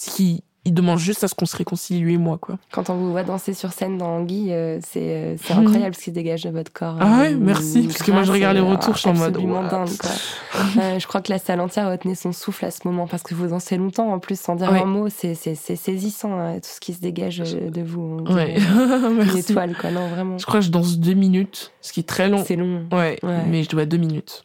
Ce 0.00 0.10
qui, 0.10 0.44
il 0.66 0.74
demande 0.74 0.98
juste 0.98 1.22
à 1.22 1.28
ce 1.28 1.34
qu'on 1.34 1.46
se 1.46 1.56
réconcilie 1.56 2.00
lui 2.00 2.14
et 2.14 2.18
moi 2.18 2.38
quoi. 2.38 2.58
Quand 2.72 2.90
on 2.90 2.96
vous 2.96 3.12
voit 3.12 3.22
danser 3.22 3.54
sur 3.54 3.72
scène 3.72 3.98
dans 3.98 4.08
Anguille, 4.08 4.52
euh, 4.52 4.80
c'est 4.82 5.00
euh, 5.00 5.36
mhm. 5.50 5.66
incroyable 5.66 5.94
ce 5.94 6.00
qui 6.00 6.10
se 6.10 6.14
dégage 6.14 6.42
de 6.42 6.50
votre 6.50 6.72
corps. 6.72 6.96
Ah 7.00 7.20
ouais, 7.20 7.34
merci 7.34 7.86
parce 7.86 8.02
que 8.02 8.10
moi 8.10 8.24
je 8.24 8.32
regarde 8.32 8.56
les 8.56 8.62
retours, 8.62 8.94
je 8.94 9.00
suis 9.00 9.08
en 9.08 9.14
mode 9.14 9.32
dingue, 9.32 9.88
je 10.98 11.06
crois 11.06 11.22
que 11.22 11.32
la 11.32 11.38
salle 11.38 11.60
entière 11.60 11.88
retenait 11.88 12.16
son 12.16 12.32
souffle 12.32 12.64
à 12.64 12.72
ce 12.72 12.80
moment 12.84 13.06
parce 13.06 13.22
que 13.22 13.34
vous 13.34 13.46
dansez 13.46 13.76
longtemps 13.76 14.12
en 14.12 14.18
plus 14.18 14.38
sans 14.38 14.56
dire 14.56 14.72
un 14.72 14.84
mot, 14.84 15.08
c'est 15.08 15.34
saisissant 15.34 16.38
hein, 16.38 16.56
tout 16.56 16.68
ce 16.68 16.80
qui 16.80 16.92
se 16.92 17.00
dégage 17.00 17.38
de 17.38 17.82
vous. 17.82 18.24
Ouais. 18.28 18.56
Une 18.58 19.36
étoile 19.38 19.76
quoi, 19.80 19.92
non 19.92 20.08
vraiment. 20.08 20.36
Je 20.36 20.46
crois 20.46 20.58
que 20.58 20.66
je 20.66 20.70
danse 20.70 20.98
deux 20.98 21.14
minutes, 21.14 21.72
ce 21.80 21.92
qui 21.92 22.00
est 22.00 22.08
très 22.08 22.28
long. 22.28 22.42
C'est 22.44 22.56
long. 22.56 22.86
Ouais, 22.90 23.18
mais 23.48 23.62
je 23.62 23.68
dois 23.68 23.86
deux 23.86 23.98
minutes. 23.98 24.44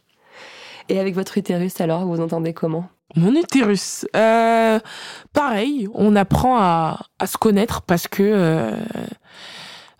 Et 0.88 0.98
avec 0.98 1.14
votre 1.14 1.38
utérus 1.38 1.80
alors, 1.80 2.04
vous 2.06 2.20
entendez 2.20 2.52
comment? 2.52 2.88
Mon 3.16 3.34
utérus. 3.34 4.06
Euh, 4.16 4.78
pareil, 5.32 5.88
on 5.94 6.16
apprend 6.16 6.58
à, 6.58 6.98
se 7.26 7.36
connaître 7.36 7.82
parce 7.82 8.08
que 8.08 8.22
euh, 8.22 8.76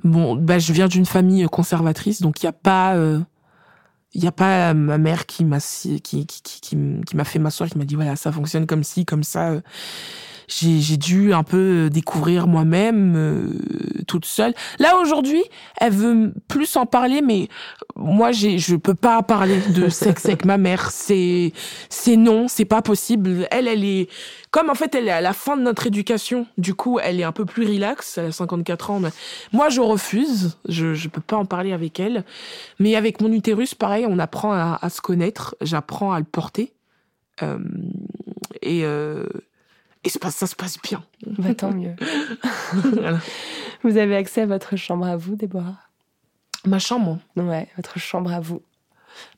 bon, 0.04 0.36
bah, 0.36 0.58
je 0.58 0.72
viens 0.72 0.88
d'une 0.88 1.06
famille 1.06 1.46
conservatrice, 1.46 2.20
donc 2.20 2.42
il 2.42 2.46
n'y 2.46 2.50
a 2.50 2.52
pas, 2.52 2.94
il 2.94 2.98
euh, 2.98 3.20
y 4.14 4.26
a 4.26 4.32
pas 4.32 4.74
ma 4.74 4.98
mère 4.98 5.26
qui 5.26 5.44
m'a 5.44 5.58
qui 6.02 6.26
qui 6.26 6.76
m'a 6.76 7.24
fait 7.24 7.38
m'asseoir, 7.38 7.68
qui 7.68 7.78
m'a 7.78 7.84
dit 7.84 7.94
voilà 7.94 8.16
ça 8.16 8.32
fonctionne 8.32 8.66
comme 8.66 8.84
ci, 8.84 9.04
comme 9.04 9.24
ça 9.24 9.52
j'ai 10.49 10.97
dû 10.97 11.32
un 11.32 11.43
peu 11.43 11.90
découvrir 11.90 12.47
moi-même 12.47 13.14
euh, 13.16 14.05
toute 14.07 14.24
seule. 14.24 14.55
Là 14.78 14.97
aujourd'hui, 14.99 15.43
elle 15.78 15.93
veut 15.93 16.32
plus 16.49 16.76
en 16.76 16.86
parler, 16.86 17.22
mais 17.22 17.49
moi 17.97 18.32
j'ai 18.32 18.59
je 18.59 18.76
peux 18.76 18.95
pas 18.95 19.22
parler 19.22 19.61
de 19.74 19.88
sexe 19.88 20.26
avec 20.26 20.45
ma 20.45 20.59
mère. 20.59 20.90
C'est 20.90 21.53
c'est 21.88 22.16
non, 22.16 22.49
c'est 22.49 22.64
pas 22.64 22.82
possible. 22.82 23.47
Elle 23.51 23.68
elle 23.68 23.84
est 23.84 24.09
comme 24.51 24.70
en 24.70 24.74
fait 24.74 24.95
elle 24.95 25.09
est 25.09 25.12
à 25.12 25.20
la 25.20 25.32
fin 25.32 25.57
de 25.57 25.62
notre 25.62 25.86
éducation. 25.86 26.47
Du 26.59 26.74
coup, 26.74 26.99
elle 27.03 27.20
est 27.20 27.24
un 27.24 27.32
peu 27.32 27.45
plus 27.45 27.66
relax. 27.66 28.18
Elle 28.18 28.26
a 28.26 28.32
54 28.32 28.90
ans. 28.90 29.01
Mais 29.01 29.11
moi 29.53 29.68
je 29.68 29.80
refuse. 29.80 30.59
Je 30.68 30.95
je 30.95 31.09
peux 31.09 31.20
pas 31.20 31.36
en 31.36 31.45
parler 31.45 31.72
avec 31.72 32.01
elle. 32.01 32.24
Mais 32.78 32.97
avec 32.97 33.20
mon 33.20 33.32
utérus, 33.32 33.74
pareil, 33.74 34.07
on 34.09 34.18
apprend 34.18 34.53
à, 34.53 34.78
à 34.80 34.90
se 34.90 35.01
connaître. 35.01 35.57
J'apprends 35.61 36.12
à 36.12 36.18
le 36.18 36.24
porter. 36.24 36.72
Euh, 37.43 37.59
et 38.61 38.84
euh, 38.84 39.26
et 40.05 40.09
ça 40.09 40.46
se 40.46 40.57
passe 40.57 40.80
bien. 40.82 41.05
Bah, 41.26 41.55
tant 41.55 41.72
mieux. 41.72 41.94
Vous 43.82 43.96
avez 43.96 44.16
accès 44.16 44.42
à 44.42 44.46
votre 44.46 44.76
chambre 44.76 45.07
à 45.07 45.16
vous, 45.16 45.36
Déborah? 45.36 45.78
Ma 46.64 46.78
chambre? 46.78 47.18
Ouais, 47.36 47.68
votre 47.76 47.98
chambre 47.98 48.32
à 48.32 48.40
vous. 48.40 48.62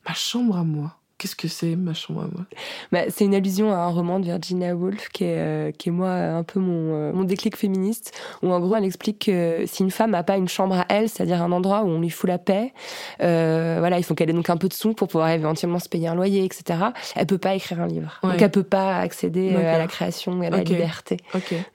Ma 0.07 0.13
chambre 0.13 0.57
à 0.57 0.63
moi 0.63 0.97
Qu'est-ce 1.17 1.37
que 1.37 1.47
c'est 1.47 1.77
ma 1.77 1.93
chambre 1.93 2.23
à 2.23 2.25
moi? 2.25 2.45
Bah, 2.91 3.03
C'est 3.07 3.23
une 3.23 3.35
allusion 3.35 3.71
à 3.71 3.77
un 3.77 3.87
roman 3.87 4.19
de 4.19 4.25
Virginia 4.25 4.75
Woolf 4.75 5.07
qui 5.09 5.23
est, 5.23 5.37
euh, 5.37 5.71
qui 5.71 5.87
est 5.87 5.91
moi 5.91 6.11
un 6.11 6.43
peu 6.43 6.59
mon, 6.59 6.93
euh, 6.93 7.13
mon 7.13 7.23
déclic 7.23 7.55
féministe, 7.55 8.11
où 8.43 8.51
en 8.51 8.59
gros 8.59 8.75
elle 8.75 8.83
explique 8.83 9.25
que 9.27 9.63
si 9.65 9.83
une 9.83 9.91
femme 9.91 10.11
n'a 10.11 10.23
pas 10.23 10.35
une 10.35 10.49
chambre 10.49 10.75
à 10.75 10.85
elle, 10.89 11.07
c'est-à-dire 11.07 11.41
un 11.41 11.53
endroit 11.53 11.83
où 11.83 11.87
on 11.87 12.01
lui 12.01 12.09
fout 12.09 12.29
la 12.29 12.37
paix, 12.37 12.73
euh, 13.21 13.77
voilà, 13.79 13.97
il 13.97 14.03
faut 14.03 14.13
qu'elle 14.13 14.29
ait 14.29 14.33
donc 14.33 14.49
un 14.49 14.57
peu 14.57 14.67
de 14.67 14.73
sous 14.73 14.93
pour 14.93 15.07
pouvoir 15.07 15.29
éventuellement 15.29 15.79
se 15.79 15.87
payer 15.87 16.09
un 16.09 16.15
loyer, 16.15 16.43
etc. 16.43 16.79
Elle 17.15 17.27
peut 17.27 17.37
pas 17.37 17.55
écrire 17.55 17.79
un 17.79 17.87
livre, 17.87 18.19
donc 18.21 18.41
elle 18.41 18.51
peut 18.51 18.63
pas 18.63 18.97
accéder 18.97 19.55
à 19.55 19.77
la 19.77 19.87
création 19.87 20.43
et 20.43 20.47
à 20.47 20.49
la 20.49 20.63
liberté. 20.63 21.17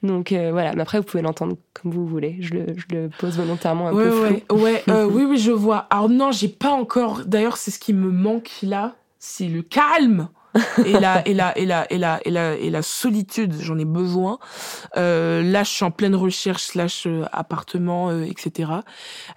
Donc 0.02 0.32
voilà, 0.32 0.74
mais 0.74 0.82
après 0.82 0.98
vous 0.98 1.04
pouvez 1.04 1.22
l'entendre 1.22 1.56
comme 1.72 1.92
vous 1.92 2.06
voulez. 2.06 2.36
Je 2.40 2.52
le, 2.54 2.66
je 2.76 2.94
le 2.94 3.08
pose 3.18 3.38
volontairement 3.38 3.88
un 3.88 3.92
peu 3.92 4.10
flou. 4.10 4.56
Ouais, 4.58 4.82
oui, 4.88 5.24
oui, 5.24 5.38
je 5.38 5.52
vois. 5.52 5.86
Alors 5.90 6.10
non, 6.10 6.30
j'ai 6.30 6.48
pas 6.48 6.72
encore. 6.72 7.22
D'ailleurs, 7.24 7.56
c'est 7.56 7.70
ce 7.70 7.78
qui 7.78 7.94
me 7.94 8.10
manque 8.10 8.50
là 8.62 8.96
c'est 9.20 9.46
le 9.46 9.62
calme 9.62 10.28
et 10.84 10.92
la 10.98 11.26
et 11.28 11.34
la 11.34 11.56
et 11.56 11.64
la 11.64 11.92
et 11.92 11.98
la 11.98 12.20
et 12.24 12.30
la 12.30 12.56
et 12.56 12.70
la 12.70 12.82
solitude 12.82 13.54
j'en 13.60 13.78
ai 13.78 13.84
besoin 13.84 14.38
euh, 14.96 15.42
là 15.42 15.62
je 15.62 15.70
suis 15.70 15.84
en 15.84 15.90
pleine 15.90 16.14
recherche 16.16 16.64
slash 16.64 17.06
euh, 17.06 17.24
appartement 17.32 18.10
euh, 18.10 18.22
etc 18.22 18.72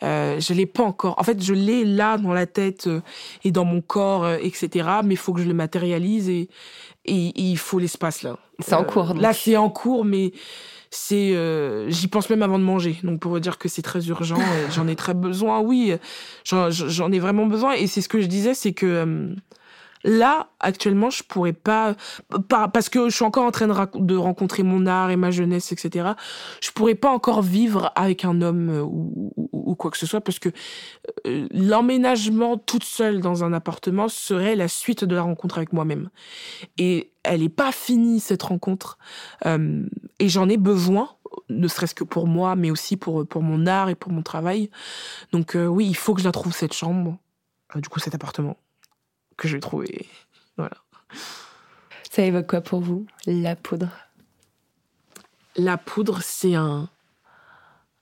euh, 0.02 0.40
je 0.40 0.54
l'ai 0.54 0.66
pas 0.66 0.84
encore. 0.84 1.16
En 1.20 1.24
fait 1.24 1.42
je 1.44 1.54
l'ai 1.54 1.86
là 1.86 2.18
dans 2.18 2.34
la 2.34 2.48
tête 2.48 2.88
euh, 2.88 3.02
et 3.44 3.52
dans 3.52 3.66
mon 3.66 3.82
corps 3.82 4.28
etc 4.28 4.90
mais 5.04 5.14
il 5.14 5.18
faut 5.18 5.34
que 5.34 5.42
je 5.42 5.48
le 5.48 5.54
matérialise 5.54 6.30
et 6.30 6.50
et, 7.06 7.34
il 7.36 7.58
faut 7.58 7.80
l'espace 7.80 8.24
là. 8.24 8.38
C'est 8.60 8.76
en 8.76 8.86
cours 8.86 9.14
là 9.14 9.34
c'est 9.34 9.58
en 9.58 9.70
cours 9.70 10.06
mais 10.06 10.32
c'est 10.90 11.36
j'y 11.90 12.08
pense 12.08 12.30
même 12.30 12.44
avant 12.44 12.58
de 12.58 12.64
manger. 12.64 12.98
Donc 13.04 13.20
pour 13.20 13.40
dire 13.40 13.58
que 13.58 13.68
c'est 13.68 13.82
très 13.82 14.08
urgent 14.08 14.38
j'en 14.72 14.88
ai 14.88 14.96
très 14.96 15.14
besoin 15.14 15.60
oui. 15.60 15.94
J'en 16.46 17.12
ai 17.12 17.20
vraiment 17.20 17.46
besoin. 17.46 17.74
Et 17.74 17.88
c'est 17.88 18.02
ce 18.02 18.08
que 18.08 18.22
je 18.22 18.28
disais 18.28 18.54
c'est 18.54 18.74
que 18.74 19.36
Là, 20.04 20.50
actuellement, 20.60 21.10
je 21.10 21.24
pourrais 21.24 21.54
pas, 21.54 21.96
parce 22.50 22.90
que 22.90 23.08
je 23.08 23.16
suis 23.16 23.24
encore 23.24 23.46
en 23.46 23.52
train 23.52 23.68
de, 23.68 24.16
rencontrer 24.16 24.64
mon 24.64 24.86
art 24.86 25.12
et 25.12 25.16
ma 25.16 25.32
jeunesse, 25.32 25.72
etc. 25.72 26.12
Je 26.62 26.72
pourrais 26.72 26.96
pas 26.96 27.10
encore 27.10 27.42
vivre 27.42 27.92
avec 27.96 28.26
un 28.26 28.42
homme 28.42 28.70
euh, 28.70 28.84
ou, 28.84 29.76
quoi 29.76 29.92
que 29.92 29.98
ce 29.98 30.06
soit, 30.06 30.20
parce 30.20 30.40
que 30.40 30.50
euh, 31.26 31.48
l'emménagement 31.52 32.58
toute 32.58 32.84
seule 32.84 33.22
dans 33.22 33.46
un 33.46 33.54
appartement 33.54 34.10
serait 34.10 34.56
la 34.56 34.68
suite 34.68 35.06
de 35.06 35.16
la 35.16 35.22
rencontre 35.22 35.58
avec 35.58 35.72
moi-même. 35.72 36.10
Et 36.78 37.14
elle 37.24 37.42
est 37.42 37.50
pas 37.50 37.72
finie 37.72 38.20
cette 38.20 38.44
rencontre, 38.44 38.98
euh, 39.46 39.86
et 40.20 40.28
j'en 40.28 40.50
ai 40.50 40.58
besoin 40.58 41.10
ne 41.50 41.68
serait-ce 41.68 41.96
que 41.96 42.04
pour 42.04 42.28
moi, 42.28 42.56
mais 42.56 42.70
aussi 42.70 42.96
pour, 42.96 43.26
pour 43.26 43.42
mon 43.42 43.66
art 43.66 43.90
et 43.90 43.96
pour 43.96 44.12
mon 44.12 44.22
travail. 44.22 44.70
Donc 45.32 45.58
oui, 45.58 45.88
il 45.88 45.96
faut 45.96 46.14
que 46.14 46.20
je 46.20 46.26
la 46.26 46.32
trouve, 46.32 46.54
cette 46.54 46.74
chambre, 46.74 47.18
du 47.76 47.90
coup 47.90 48.00
cet 48.00 48.14
appartement 48.14 48.56
que 49.38 49.48
je 49.48 49.56
vais 49.56 49.62
trouver. 49.62 50.08
Voilà. 50.58 50.78
Ça 52.12 52.24
évoque 52.24 52.48
quoi 52.48 52.62
pour 52.62 52.80
vous, 52.80 53.06
la 53.26 53.56
poudre? 53.56 53.90
La 55.56 55.78
poudre, 55.78 56.22
c'est 56.22 56.56
un, 56.56 56.90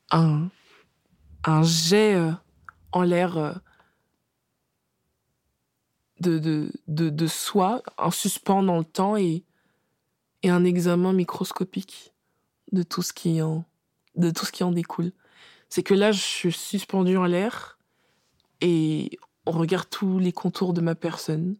un, 0.09 0.49
un 1.43 1.63
jet 1.63 2.15
euh, 2.15 2.31
en 2.91 3.03
l'air 3.03 3.37
euh, 3.37 3.53
de, 6.19 6.39
de, 6.39 6.71
de, 6.87 7.09
de 7.09 7.27
soi, 7.27 7.81
un 7.97 8.11
suspens 8.11 8.63
dans 8.63 8.77
le 8.77 8.85
temps 8.85 9.17
et, 9.17 9.43
et 10.43 10.49
un 10.49 10.63
examen 10.63 11.13
microscopique 11.13 12.13
de 12.71 12.83
tout 12.83 13.01
ce 13.01 13.11
qui 13.13 13.41
en, 13.41 13.65
de 14.15 14.31
tout 14.31 14.45
ce 14.45 14.51
qui 14.51 14.63
en 14.63 14.71
découle. 14.71 15.11
C'est 15.69 15.83
que 15.83 15.93
là, 15.93 16.11
je 16.11 16.21
suis 16.21 16.51
suspendue 16.51 17.17
en 17.17 17.25
l'air 17.25 17.77
et 18.59 19.17
on 19.45 19.51
regarde 19.51 19.89
tous 19.89 20.19
les 20.19 20.31
contours 20.31 20.73
de 20.73 20.81
ma 20.81 20.95
personne, 20.95 21.55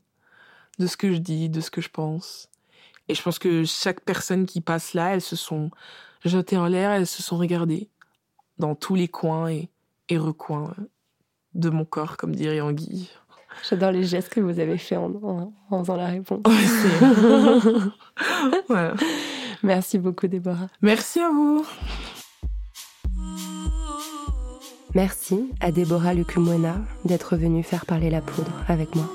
de 0.80 0.88
ce 0.88 0.98
que 0.98 1.12
je 1.14 1.18
dis, 1.18 1.50
de 1.50 1.62
ce 1.62 1.72
que 1.72 1.82
je 1.82 1.90
pense. 1.90 2.50
Et 3.08 3.16
je 3.16 3.22
pense 3.22 3.40
que 3.40 3.64
chaque 3.66 4.02
personne 4.02 4.46
qui 4.46 4.62
passe 4.62 4.94
là, 4.94 5.14
elles 5.14 5.22
se 5.22 5.36
sont 5.36 5.72
jetées 6.24 6.58
en 6.58 6.68
l'air, 6.68 6.92
elles 6.92 7.08
se 7.08 7.24
sont 7.24 7.38
regardées 7.38 7.90
dans 8.58 8.76
tous 8.76 8.96
les 8.96 9.08
coins 9.08 9.50
et, 9.50 9.70
et 10.10 10.18
recoins 10.18 10.74
de 11.54 11.70
mon 11.70 11.86
corps, 11.86 12.18
comme 12.18 12.36
dirait 12.36 12.62
Anguille. 12.62 13.10
J'adore 13.68 13.92
les 13.92 14.04
gestes 14.04 14.30
que 14.30 14.40
vous 14.40 14.60
avez 14.60 14.78
faits 14.78 14.98
en, 14.98 15.12
en, 15.24 15.54
en 15.70 15.84
faisant 15.84 15.98
la 15.98 16.08
réponse. 16.08 16.42
voilà. 18.70 18.94
Merci 19.64 20.00
beaucoup, 20.00 20.28
Déborah. 20.28 20.68
Merci 20.82 21.20
à 21.20 21.30
vous. 21.30 21.66
Merci 24.94 25.50
à 25.62 25.72
Déborah 25.72 26.14
Lucumona 26.14 26.76
d'être 27.06 27.38
venue 27.38 27.64
faire 27.64 27.86
parler 27.86 28.10
la 28.10 28.20
poudre 28.20 28.52
avec 28.68 28.94
moi. 28.96 29.06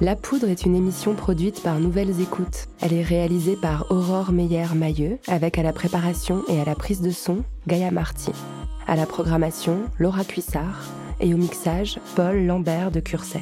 La 0.00 0.16
Poudre 0.16 0.48
est 0.48 0.66
une 0.66 0.74
émission 0.74 1.14
produite 1.14 1.62
par 1.62 1.78
Nouvelles 1.78 2.20
Écoutes. 2.20 2.66
Elle 2.82 2.92
est 2.92 3.02
réalisée 3.02 3.56
par 3.56 3.90
Aurore 3.90 4.32
Meyer-Mailleux, 4.32 5.18
avec 5.26 5.58
à 5.58 5.62
la 5.62 5.72
préparation 5.72 6.42
et 6.48 6.60
à 6.60 6.64
la 6.64 6.74
prise 6.74 7.00
de 7.00 7.10
son 7.10 7.44
Gaïa 7.66 7.90
Marty. 7.90 8.32
À 8.86 8.94
la 8.96 9.06
programmation, 9.06 9.78
Laura 9.98 10.24
Cuissard. 10.24 10.82
Et 11.20 11.32
au 11.32 11.38
mixage, 11.38 11.98
Paul 12.14 12.44
Lambert 12.44 12.90
de 12.90 13.00
Curset. 13.00 13.40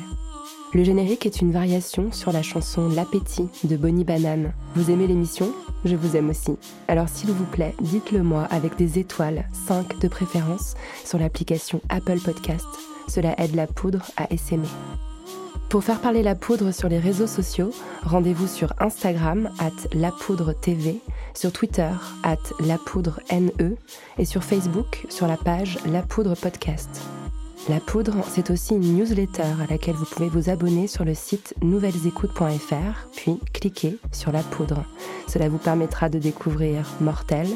Le 0.74 0.82
générique 0.82 1.24
est 1.24 1.40
une 1.40 1.52
variation 1.52 2.10
sur 2.10 2.32
la 2.32 2.42
chanson 2.42 2.88
L'appétit 2.88 3.48
de 3.62 3.76
Bonnie 3.76 4.02
Banane. 4.02 4.52
Vous 4.74 4.90
aimez 4.90 5.06
l'émission? 5.06 5.52
Je 5.84 5.94
vous 5.94 6.16
aime 6.16 6.30
aussi. 6.30 6.56
Alors 6.88 7.08
s'il 7.08 7.30
vous 7.30 7.44
plaît, 7.44 7.76
dites-le 7.80 8.24
moi 8.24 8.48
avec 8.50 8.76
des 8.76 8.98
étoiles, 8.98 9.48
5 9.68 10.00
de 10.00 10.08
préférence, 10.08 10.74
sur 11.04 11.20
l'application 11.20 11.80
Apple 11.90 12.18
Podcast. 12.18 12.66
Cela 13.06 13.40
aide 13.40 13.54
la 13.54 13.68
poudre 13.68 14.02
à 14.16 14.32
essaimer. 14.32 14.66
Pour 15.68 15.84
faire 15.84 16.00
parler 16.00 16.24
la 16.24 16.34
poudre 16.34 16.72
sur 16.72 16.88
les 16.88 16.98
réseaux 16.98 17.28
sociaux, 17.28 17.70
rendez-vous 18.02 18.48
sur 18.48 18.72
Instagram 18.80 19.50
at 19.60 19.96
lapoudre.tv, 19.96 21.00
sur 21.34 21.52
Twitter 21.52 21.90
at 22.24 22.36
lapoudre.ne 22.58 23.74
et 24.18 24.24
sur 24.24 24.42
Facebook 24.42 25.06
sur 25.08 25.28
la 25.28 25.36
page 25.36 25.78
La 25.86 26.02
Poudre 26.02 26.34
Podcast. 26.34 27.02
La 27.70 27.80
Poudre, 27.80 28.16
c'est 28.28 28.50
aussi 28.50 28.74
une 28.74 28.98
newsletter 28.98 29.42
à 29.42 29.66
laquelle 29.70 29.94
vous 29.94 30.04
pouvez 30.04 30.28
vous 30.28 30.50
abonner 30.50 30.86
sur 30.86 31.02
le 31.02 31.14
site 31.14 31.54
nouvellesécoutes.fr, 31.62 33.08
puis 33.16 33.40
cliquer 33.54 33.96
sur 34.12 34.32
La 34.32 34.42
Poudre. 34.42 34.84
Cela 35.28 35.48
vous 35.48 35.56
permettra 35.56 36.10
de 36.10 36.18
découvrir 36.18 36.86
Mortel, 37.00 37.48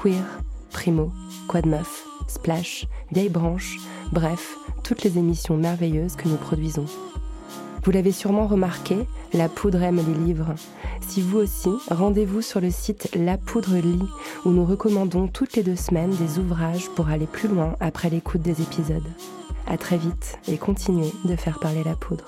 Queer, 0.00 0.22
Primo, 0.70 1.10
Quad 1.48 1.66
Meuf, 1.66 2.04
Splash, 2.28 2.86
Vieille 3.10 3.28
Branche, 3.28 3.78
bref, 4.12 4.56
toutes 4.84 5.02
les 5.02 5.18
émissions 5.18 5.56
merveilleuses 5.56 6.14
que 6.14 6.28
nous 6.28 6.36
produisons. 6.36 6.86
Vous 7.82 7.90
l'avez 7.90 8.12
sûrement 8.12 8.46
remarqué, 8.46 8.96
La 9.32 9.48
Poudre 9.48 9.82
aime 9.82 9.96
les 9.96 10.26
livres. 10.26 10.54
Si 11.00 11.20
vous 11.20 11.38
aussi, 11.38 11.70
rendez-vous 11.90 12.40
sur 12.40 12.60
le 12.60 12.70
site 12.70 13.08
La 13.16 13.36
Poudre 13.36 13.74
lit, 13.78 13.98
où 14.44 14.50
nous 14.50 14.64
recommandons 14.64 15.26
toutes 15.26 15.56
les 15.56 15.64
deux 15.64 15.76
semaines 15.76 16.14
des 16.14 16.38
ouvrages 16.38 16.88
pour 16.90 17.08
aller 17.08 17.26
plus 17.26 17.48
loin 17.48 17.74
après 17.80 18.10
l'écoute 18.10 18.42
des 18.42 18.62
épisodes. 18.62 19.02
À 19.66 19.76
très 19.76 19.96
vite 19.96 20.38
et 20.48 20.58
continuez 20.58 21.12
de 21.24 21.34
faire 21.36 21.58
parler 21.58 21.82
la 21.84 21.96
poudre. 21.96 22.26